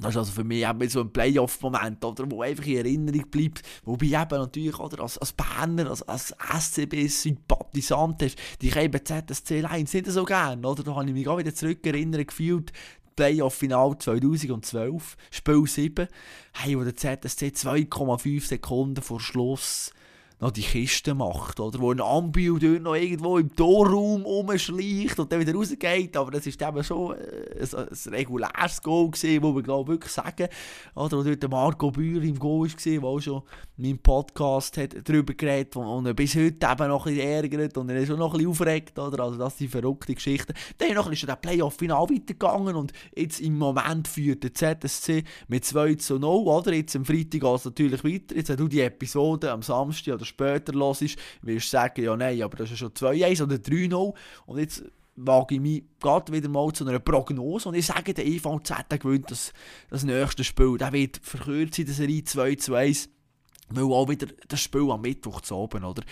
Das 0.00 0.10
ist 0.10 0.16
also 0.16 0.32
für 0.32 0.44
mich 0.44 0.66
eben 0.66 0.88
so 0.88 1.00
ein 1.00 1.10
Playoff-Moment, 1.10 2.04
oder, 2.04 2.30
wo 2.30 2.42
einfach 2.42 2.66
in 2.66 2.76
Erinnerung 2.76 3.30
bleibt. 3.30 3.62
Wobei 3.84 4.06
eben 4.06 4.38
natürlich, 4.38 4.78
oder, 4.78 5.02
als, 5.02 5.18
als 5.18 5.32
Berner, 5.32 5.88
als, 5.90 6.02
als 6.02 6.34
SCB-Sympathisant 6.38 8.22
ist, 8.22 8.38
die 8.60 8.70
eben 8.76 9.04
ZSC 9.04 9.60
Lions 9.60 9.94
nicht 9.94 10.06
so 10.06 10.24
gerne, 10.24 10.66
oder? 10.66 10.82
Da 10.82 10.94
habe 10.94 11.06
ich 11.06 11.12
mich 11.12 11.28
auch 11.28 11.38
wieder 11.38 11.54
zurückerinnert 11.54 12.28
gefühlt. 12.28 12.72
Playoff-Final 13.16 13.96
2012, 13.98 15.16
Spiel 15.30 15.66
7, 15.66 16.06
hey, 16.52 16.78
wo 16.78 16.84
der 16.84 16.94
ZSC 16.94 17.46
2,5 17.46 18.46
Sekunden 18.46 19.02
vor 19.02 19.20
Schluss 19.20 19.90
noch 20.38 20.50
die 20.50 20.62
Kiste 20.62 21.14
macht, 21.14 21.60
oder? 21.60 21.78
Wo 21.80 21.92
ein 21.92 22.00
Ambio 22.00 22.58
dort 22.58 22.82
noch 22.82 22.94
irgendwo 22.94 23.38
im 23.38 23.54
Torraum 23.56 24.22
rumschleicht 24.22 25.18
und 25.18 25.32
dann 25.32 25.40
wieder 25.40 25.54
rausgeht, 25.54 26.14
aber 26.16 26.30
das 26.32 26.46
ist 26.46 26.60
eben 26.60 26.84
schon 26.84 27.16
äh, 27.16 27.60
ein, 27.60 27.88
ein 27.88 28.12
reguläres 28.12 28.82
Goal 28.82 29.10
gewesen, 29.10 29.42
wo 29.42 29.54
wir, 29.54 29.62
glaube 29.62 29.92
wirklich 29.92 30.12
sagen, 30.12 30.48
oder? 30.94 31.16
Wo 31.16 31.22
dort 31.22 31.42
der 31.42 31.48
Marco 31.48 31.90
Bühr 31.90 32.22
im 32.22 32.38
Goal 32.38 32.68
war, 32.68 32.76
der 32.84 33.02
auch 33.02 33.20
schon 33.20 33.42
in 33.78 33.84
meinem 33.84 33.98
Podcast 33.98 34.76
hat 34.76 34.96
darüber 35.08 35.32
geredet 35.32 35.74
und 35.76 36.04
er 36.04 36.14
bis 36.14 36.34
heute 36.34 36.66
eben 36.70 36.88
noch 36.88 37.06
ein 37.06 37.14
bisschen 37.14 37.30
ärgert 37.30 37.78
und 37.78 37.88
er 37.88 37.96
ist 37.96 38.10
auch 38.10 38.18
noch 38.18 38.32
ein 38.34 38.38
bisschen 38.38 38.50
aufgeregt, 38.50 38.98
oder? 38.98 39.22
Also 39.22 39.38
das 39.38 39.56
sind 39.56 39.70
verrückte 39.70 40.14
Geschichten. 40.14 40.52
Dann 40.76 41.12
ist 41.12 41.26
der 41.26 41.36
Playoff-Final 41.36 42.10
weitergegangen 42.10 42.76
und 42.76 42.92
jetzt 43.14 43.40
im 43.40 43.56
Moment 43.56 44.06
führt 44.06 44.42
der 44.42 44.52
ZSC 44.52 45.24
mit 45.48 45.64
2 45.64 45.94
zu 45.94 46.18
0, 46.18 46.46
oder? 46.46 46.74
Jetzt 46.74 46.94
am 46.94 47.06
Freitag 47.06 47.40
geht 47.40 47.44
es 47.44 47.64
natürlich 47.64 48.04
weiter. 48.04 48.36
Jetzt, 48.36 48.50
wenn 48.50 48.56
du 48.56 48.68
die 48.68 48.80
Episode 48.80 49.50
am 49.50 49.62
Samstag 49.62 50.14
oder 50.14 50.25
später 50.26 50.72
hörst, 50.74 51.02
wirst 51.02 51.18
du 51.42 51.60
sagen, 51.60 52.02
ja 52.02 52.16
nein, 52.16 52.42
aber 52.42 52.56
das 52.58 52.70
ist 52.70 52.78
schon 52.78 52.90
2-1 52.90 53.42
oder 53.42 53.56
3-0 53.56 54.14
und 54.46 54.58
jetzt 54.58 54.84
wage 55.16 55.54
ich 55.54 55.60
mich 55.60 55.84
gerade 56.00 56.32
wieder 56.32 56.48
mal 56.48 56.70
zu 56.72 56.86
einer 56.86 56.98
Prognose 56.98 57.68
und 57.68 57.74
ich 57.74 57.86
sage, 57.86 58.12
der 58.12 58.26
EVZ 58.26 59.00
gewinnt 59.00 59.30
das, 59.30 59.52
das 59.88 60.04
nächste 60.04 60.44
Spiel. 60.44 60.76
Der 60.76 60.92
wird 60.92 61.18
verkürzt 61.22 61.78
in 61.78 61.86
der 61.86 61.94
Serie 61.94 62.22
2 62.22 62.54
zu 62.56 62.74
1. 62.74 63.08
Weil 63.68 63.84
auch 63.84 64.08
wieder 64.08 64.28
das 64.46 64.60
Spiel 64.60 64.88
am 64.90 65.00
Mittwoch 65.00 65.40
zu 65.40 65.56
oben, 65.56 65.82
oder? 65.84 66.02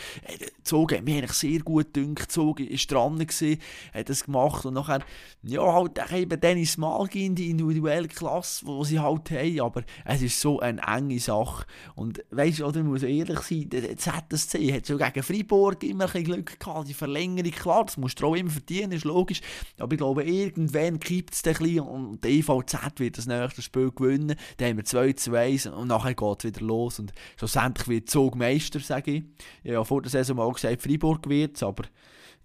Zog 0.64 0.93
hat 0.93 1.05
mich 1.05 1.18
eigentlich 1.18 1.32
sehr 1.32 1.60
gut 1.60 1.94
gedacht. 1.94 2.32
Zog 2.32 2.59
war 2.59 2.66
dran, 2.89 3.18
gewesen, 3.18 3.60
hat 3.93 4.09
das 4.09 4.24
gemacht. 4.24 4.66
Und 4.66 4.74
nachher, 4.74 5.01
ja, 5.43 5.62
halt 5.62 5.93
eben 6.12 6.40
Dennis 6.40 6.76
Malgi 6.76 7.32
die 7.32 7.51
individuelle 7.51 8.09
Klasse, 8.09 8.64
die 8.66 8.85
sie 8.85 8.98
halt 8.98 9.31
haben. 9.31 9.60
Aber 9.60 9.82
es 10.05 10.22
ist 10.22 10.40
so 10.40 10.59
eine 10.59 10.82
enge 10.82 11.20
Sache. 11.20 11.64
Und 11.94 12.24
weißt 12.31 12.59
du, 12.59 12.70
ich 12.70 12.76
muss 12.82 13.02
ehrlich 13.05 13.40
sein, 13.40 13.68
der 13.70 13.97
ZSC 13.97 14.72
hat 14.72 14.89
schon 14.89 14.98
gegen 14.98 15.22
Freiburg 15.22 15.85
immer 15.85 16.12
ein 16.12 16.24
Glück 16.24 16.59
gehabt. 16.59 16.89
Die 16.89 16.94
Verlängerung, 16.94 17.52
klar, 17.52 17.85
das 17.85 17.97
musst 17.97 18.20
du 18.20 18.26
auch 18.26 18.35
immer 18.35 18.51
verdienen, 18.51 18.93
ist 18.93 19.05
logisch. 19.05 19.40
Aber 19.78 19.93
ich 19.93 19.98
glaube, 19.98 20.24
irgendwann 20.24 20.98
kippt 20.98 21.35
es 21.35 21.44
ein 21.44 21.55
bisschen 21.55 21.81
und 21.81 22.24
der 22.24 22.32
EVZ 22.32 22.98
wird 22.98 23.18
das 23.18 23.26
nächste 23.26 23.62
Spiel 23.62 23.93
gewinnen. 23.93 24.35
Dann 24.56 24.70
haben 24.70 24.76
wir 24.78 24.85
2 24.85 25.12
zu 25.12 25.35
1 25.35 25.66
und 25.66 25.86
nachher 25.89 26.14
geht 26.14 26.39
es 26.39 26.44
wieder 26.44 26.66
los. 26.66 26.98
Und 26.98 27.12
schlussendlich 27.44 27.88
wird 27.88 28.10
Zug 28.10 28.36
Meister, 28.36 28.80
sage 28.80 29.10
ich. 29.10 29.24
Ich 29.62 29.72
habe 29.72 29.84
vor 29.84 30.00
der 30.00 30.10
Saison 30.10 30.36
mal 30.36 30.50
gesagt, 30.50 30.80
Freiburg 30.80 31.28
wird 31.28 31.62
aber 31.62 31.84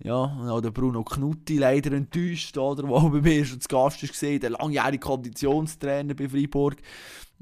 ja, 0.01 0.59
der 0.61 0.71
Bruno 0.71 1.03
Knutti 1.03 1.57
leider 1.57 1.91
enttäuscht, 1.93 2.57
oder, 2.57 2.83
der 2.87 3.09
bei 3.09 3.21
mir 3.21 3.45
schon 3.45 3.61
zu 3.61 3.67
Gast 3.67 4.01
war, 4.01 4.39
der 4.39 4.49
langjährige 4.49 4.99
Konditionstrainer 4.99 6.13
bei 6.13 6.27
Freiburg. 6.27 6.77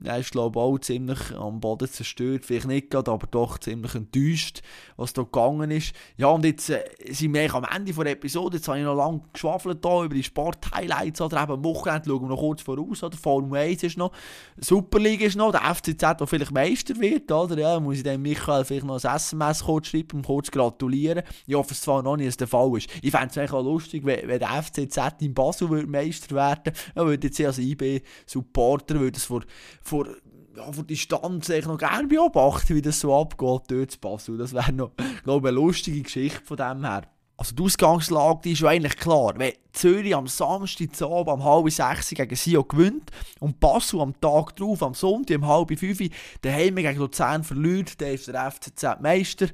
Er 0.04 0.20
ist, 0.20 0.32
glaube 0.32 0.60
ich, 0.60 0.64
auch 0.64 0.78
ziemlich 0.78 1.36
am 1.36 1.60
Boden 1.60 1.88
zerstört. 1.88 2.46
Vielleicht 2.46 2.68
nicht 2.68 2.92
gerade, 2.92 3.12
aber 3.12 3.26
doch 3.26 3.58
ziemlich 3.58 3.96
enttäuscht, 3.96 4.62
was 4.96 5.14
da 5.14 5.24
gegangen 5.24 5.72
ist. 5.72 5.94
Ja, 6.18 6.28
und 6.28 6.46
jetzt 6.46 6.70
äh, 6.70 6.84
sind 7.10 7.34
wir 7.34 7.54
am 7.56 7.64
Ende 7.64 7.92
der 7.92 8.12
Episode. 8.12 8.58
Jetzt 8.58 8.68
habe 8.68 8.78
ich 8.78 8.86
noch 8.86 8.96
lange 8.96 9.22
geschwafelt 9.34 9.80
hier 9.84 10.04
über 10.04 10.14
die 10.14 10.24
Sport-Highlights. 10.24 11.22
Oder 11.22 11.42
eben 11.42 11.54
am 11.54 11.64
Wochenende 11.64 12.10
schauen 12.10 12.22
wir 12.22 12.30
noch 12.30 12.40
kurz 12.40 12.62
voraus. 12.62 13.02
Oder? 13.02 13.18
Formel 13.18 13.60
1 13.60 13.84
ist 13.84 13.98
noch, 13.98 14.12
Super 14.58 15.00
League 15.00 15.22
ist 15.22 15.36
noch, 15.36 15.52
der 15.52 15.62
FCZ, 15.74 16.20
der 16.20 16.28
vielleicht 16.28 16.52
Meister 16.52 16.96
wird. 17.00 17.32
Oder? 17.32 17.58
Ja, 17.58 17.80
muss 17.80 17.98
ich 17.98 18.04
dem 18.04 18.22
Michael 18.22 18.66
vielleicht 18.66 18.86
noch 18.86 19.04
ein 19.04 19.16
SMS 19.16 19.64
kurz 19.64 19.88
schreiben, 19.88 20.18
um 20.18 20.24
kurz 20.24 20.52
gratulieren. 20.52 21.24
Ich 21.48 21.56
hoffe 21.56 21.74
es 21.74 21.82
zwar 21.82 22.04
noch 22.04 22.18
nicht, 22.18 22.28
dass 22.28 22.38
der 22.38 22.48
Fall 22.48 22.78
ist. 22.78 22.88
Ich 23.02 23.10
fände 23.10 23.30
es 23.32 23.38
eigentlich 23.38 23.54
auch 23.54 23.64
lustig, 23.64 24.06
wenn, 24.06 24.28
wenn 24.28 24.40
der 24.40 24.62
FCZ 24.62 25.22
in 25.22 25.34
Basel 25.34 25.88
Meister 25.88 26.36
werden 26.36 26.66
würde. 26.66 26.78
Ja, 26.96 27.06
würde 27.06 27.28
jetzt 27.28 27.42
als 27.42 27.58
IB-Supporter 27.58 29.00
würde 29.00 29.18
es 29.18 29.26
vor 29.26 29.42
vor, 29.88 30.08
ja, 30.56 30.72
vor 30.72 30.84
Distanz 30.84 31.50
noch 31.50 31.78
gerne 31.78 32.08
beobachten, 32.08 32.76
wie 32.76 32.82
das 32.82 33.00
so 33.00 33.16
abgeht 33.16 33.64
dort 33.68 33.92
zu 33.92 34.00
Basel. 34.00 34.38
Das 34.38 34.54
wäre 34.54 34.74
noch, 34.74 34.92
glaube 35.24 35.48
ich, 35.48 35.52
eine 35.54 35.62
lustige 35.62 36.02
Geschichte 36.02 36.42
von 36.44 36.58
dem 36.58 36.84
her. 36.84 37.04
Also 37.40 37.54
die 37.54 37.62
Ausgangslage 37.62 38.40
die 38.44 38.52
ist 38.54 38.62
ja 38.62 38.70
eigentlich 38.70 38.98
klar. 38.98 39.34
Wenn 39.38 39.54
Zürich 39.72 40.16
am 40.16 40.26
Samstag 40.26 41.00
Abend 41.04 41.28
um 41.28 41.44
halb 41.44 41.70
sechs 41.70 42.10
gegen 42.10 42.36
Sio 42.36 42.64
gewinnt 42.64 43.12
und 43.40 43.60
Basel 43.60 44.02
am 44.02 44.20
Tag 44.20 44.56
drauf, 44.56 44.82
am 44.82 44.96
Sonntag 44.96 45.38
um 45.38 45.48
halb 45.48 45.78
fünf, 45.78 46.00
daheim 46.42 46.76
gegen 46.76 46.98
Luzern 46.98 47.44
verliert, 47.44 48.02
dann 48.02 48.10
ist 48.10 48.28
der 48.28 48.52
FCZ 48.52 49.02
Meister. 49.02 49.48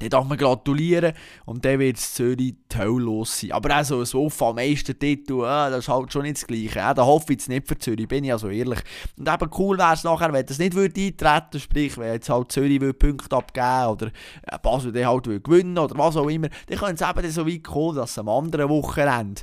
Dann 0.00 0.08
darf 0.08 0.26
man 0.26 0.38
gratulieren 0.38 1.12
und 1.44 1.64
dann 1.64 1.78
wird 1.78 1.98
es 1.98 2.14
Zürich 2.14 2.54
toll 2.68 3.02
los 3.02 3.40
sein. 3.40 3.52
Aber 3.52 3.78
auch 3.78 3.84
so 3.84 4.00
ein 4.00 4.06
Sofa, 4.06 4.52
Meistertitel, 4.52 5.40
äh, 5.40 5.70
das 5.70 5.80
ist 5.80 5.88
halt 5.88 6.12
schon 6.12 6.22
nicht 6.22 6.38
das 6.38 6.46
Gleiche. 6.46 6.80
Äh, 6.80 6.94
da 6.94 7.04
hoffe 7.04 7.26
ich 7.32 7.38
jetzt 7.38 7.48
nicht 7.48 7.68
für 7.68 7.78
Zürich, 7.78 8.08
bin 8.08 8.24
ich 8.24 8.32
also 8.32 8.48
ehrlich. 8.48 8.80
Und 9.18 9.28
eben 9.28 9.50
cool 9.58 9.78
wäre 9.78 9.94
es 9.94 10.04
nachher, 10.04 10.32
wenn 10.32 10.46
das 10.46 10.58
nicht 10.58 10.74
würde 10.74 11.00
eintreten 11.00 11.60
sprich, 11.60 11.98
wenn 11.98 12.14
jetzt 12.14 12.30
halt 12.30 12.50
Zürich 12.50 12.80
würde 12.80 12.94
Punkte 12.94 13.36
abgeben 13.36 13.86
oder 13.92 14.06
äh, 14.06 14.58
Basel 14.62 14.92
dann 14.92 15.06
halt 15.06 15.26
würde 15.26 15.40
gewinnen 15.40 15.78
oder 15.78 15.96
was 15.98 16.16
auch 16.16 16.28
immer, 16.28 16.48
dann 16.66 16.78
könnte 16.78 17.04
es 17.04 17.10
eben 17.10 17.30
so 17.30 17.46
weit 17.46 17.64
kommen, 17.64 17.96
dass 17.96 18.12
es 18.12 18.18
am 18.18 18.28
anderen 18.28 18.68
Wochenende 18.68 19.42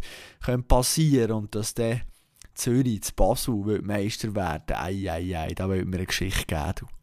passieren 0.67 1.31
und 1.31 1.55
dass 1.55 1.73
dann 1.73 2.01
Zürich 2.55 3.03
zu 3.03 3.13
Basel 3.13 3.81
Meister 3.83 4.33
werden. 4.33 4.75
Ei, 4.75 5.11
ei, 5.11 5.37
ei, 5.37 5.53
da 5.53 5.69
würde 5.69 5.85
mir 5.85 5.97
eine 5.97 6.05
Geschichte 6.07 6.45
geben. 6.47 6.96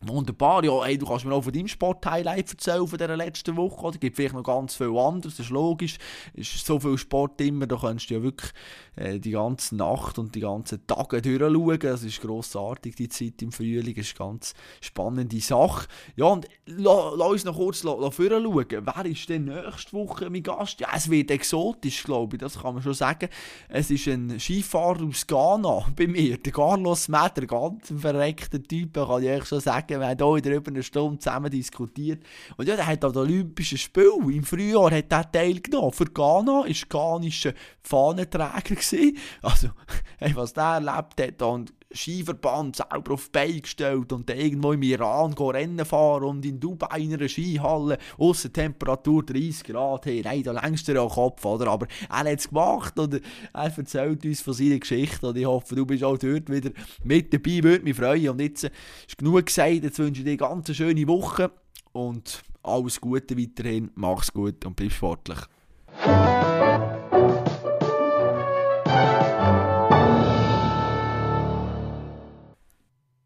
Wunderbar, 0.00 0.64
ja, 0.64 0.84
hey, 0.84 0.96
du 0.96 1.06
kannst 1.06 1.24
mir 1.24 1.34
auch 1.34 1.42
von 1.42 1.52
deinem 1.52 1.66
Sport-Highlight 1.66 2.52
erzählen 2.52 2.86
von 2.86 2.98
dieser 2.98 3.16
letzten 3.16 3.56
Woche? 3.56 3.88
Es 3.88 3.98
gibt 3.98 4.14
vielleicht 4.14 4.34
noch 4.34 4.44
ganz 4.44 4.76
viel 4.76 4.96
anderes, 4.96 5.36
das 5.36 5.46
ist 5.46 5.50
logisch, 5.50 5.98
es 6.34 6.54
ist 6.54 6.66
so 6.66 6.78
viel 6.78 6.96
Sport 6.96 7.40
immer, 7.40 7.66
da 7.66 7.76
kannst 7.76 8.08
du 8.08 8.14
ja 8.14 8.22
wirklich 8.22 8.52
äh, 8.98 9.20
die 9.20 9.30
ganze 9.30 9.76
Nacht 9.76 10.18
und 10.18 10.34
die 10.34 10.40
ganzen 10.40 10.86
Tage 10.86 11.22
durchschauen, 11.22 11.78
das 11.78 12.02
ist 12.02 12.20
grossartig, 12.20 12.96
die 12.96 13.08
Zeit 13.08 13.40
im 13.42 13.52
Frühling, 13.52 13.94
das 13.94 14.06
ist 14.06 14.20
eine 14.20 14.30
ganz 14.30 14.54
spannende 14.80 15.40
Sache. 15.40 15.86
Ja, 16.16 16.26
und 16.26 16.48
lass 16.66 17.16
la 17.16 17.26
uns 17.26 17.44
noch 17.44 17.56
kurz 17.56 17.82
schauen, 17.82 18.12
wer 18.18 19.06
ist 19.06 19.28
denn 19.28 19.44
nächste 19.44 19.92
Woche 19.92 20.28
mein 20.30 20.42
Gast? 20.42 20.80
Ja, 20.80 20.88
es 20.94 21.08
wird 21.08 21.30
exotisch, 21.30 22.02
glaube 22.02 22.36
ich, 22.36 22.40
das 22.40 22.60
kann 22.60 22.74
man 22.74 22.82
schon 22.82 22.94
sagen. 22.94 23.28
Es 23.68 23.90
ist 23.90 24.08
ein 24.08 24.38
Skifahrer 24.40 25.04
aus 25.04 25.26
Ghana 25.26 25.86
bei 25.96 26.06
mir, 26.06 26.36
der 26.38 26.52
Carlos 26.52 27.08
Meder, 27.08 27.46
ganz 27.46 27.92
verreckter 27.96 28.62
Typ, 28.62 28.94
kann 28.94 29.22
ich 29.22 29.44
schon 29.44 29.60
sagen, 29.60 30.00
wir 30.00 30.08
haben 30.08 30.18
hier 30.18 30.36
wieder 30.36 30.56
über 30.56 30.82
Stunde 30.82 31.18
zusammen 31.18 31.50
diskutiert. 31.50 32.24
Und 32.56 32.66
ja, 32.66 32.76
der 32.76 32.86
hat 32.86 33.04
an 33.04 33.12
den 33.12 33.22
Olympischen 33.22 33.78
Spielen 33.78 34.28
im 34.30 34.42
Frühjahr 34.42 34.90
hat 34.90 35.10
der 35.10 35.30
teilgenommen. 35.30 35.92
Für 35.92 36.06
Ghana 36.06 36.64
war 36.64 36.64
ghanaischer 36.88 37.52
Fahnenträger. 37.82 38.54
Gewesen. 38.90 39.18
Also, 39.42 39.68
hey, 40.18 40.34
was 40.34 40.52
der 40.52 40.64
erlebt 40.64 41.20
hat 41.20 41.42
und 41.42 41.72
Skiverband 41.92 42.76
selber 42.76 43.14
auf 43.14 43.26
die 43.26 43.30
Beine 43.32 43.60
gestellt 43.60 44.12
und 44.12 44.28
dann 44.28 44.36
irgendwo 44.36 44.72
im 44.72 44.82
Iran 44.82 45.32
Rennen 45.32 45.84
fahren 45.86 46.24
und 46.24 46.44
in 46.44 46.60
Dubai 46.60 47.00
in 47.00 47.14
einer 47.14 47.28
Skihalle 47.28 47.98
außer 48.18 48.52
Temperatur 48.52 49.24
30 49.24 49.64
Grad. 49.64 50.06
Hey, 50.06 50.20
nein, 50.22 50.42
da 50.42 50.52
längst 50.52 50.86
du 50.86 50.92
ja 50.92 51.06
Kopf, 51.06 51.44
oder? 51.44 51.68
Aber 51.68 51.86
er 52.10 52.18
hat 52.18 52.26
es 52.26 52.48
gemacht 52.48 52.98
und 52.98 53.14
er 53.14 53.20
erzählt 53.52 54.24
uns 54.24 54.42
von 54.42 54.52
seiner 54.52 54.78
Geschichte 54.78 55.28
und 55.28 55.38
ich 55.38 55.46
hoffe, 55.46 55.74
du 55.74 55.86
bist 55.86 56.04
auch 56.04 56.18
dort 56.18 56.50
wieder 56.50 56.70
mit 57.04 57.32
dabei, 57.32 57.62
würde 57.62 57.84
mich 57.84 57.96
freuen. 57.96 58.30
Und 58.30 58.40
jetzt 58.40 58.64
ist 58.64 59.16
genug 59.16 59.46
gesagt, 59.46 59.84
jetzt 59.84 59.98
wünsche 59.98 60.20
ich 60.20 60.24
dir 60.24 60.30
eine 60.30 60.36
ganz 60.36 60.74
schöne 60.76 61.08
Woche 61.08 61.50
und 61.92 62.42
alles 62.62 63.00
Gute 63.00 63.38
weiterhin, 63.38 63.90
mach's 63.94 64.32
gut 64.32 64.64
und 64.66 64.76
bleib 64.76 64.92
sportlich. 64.92 65.38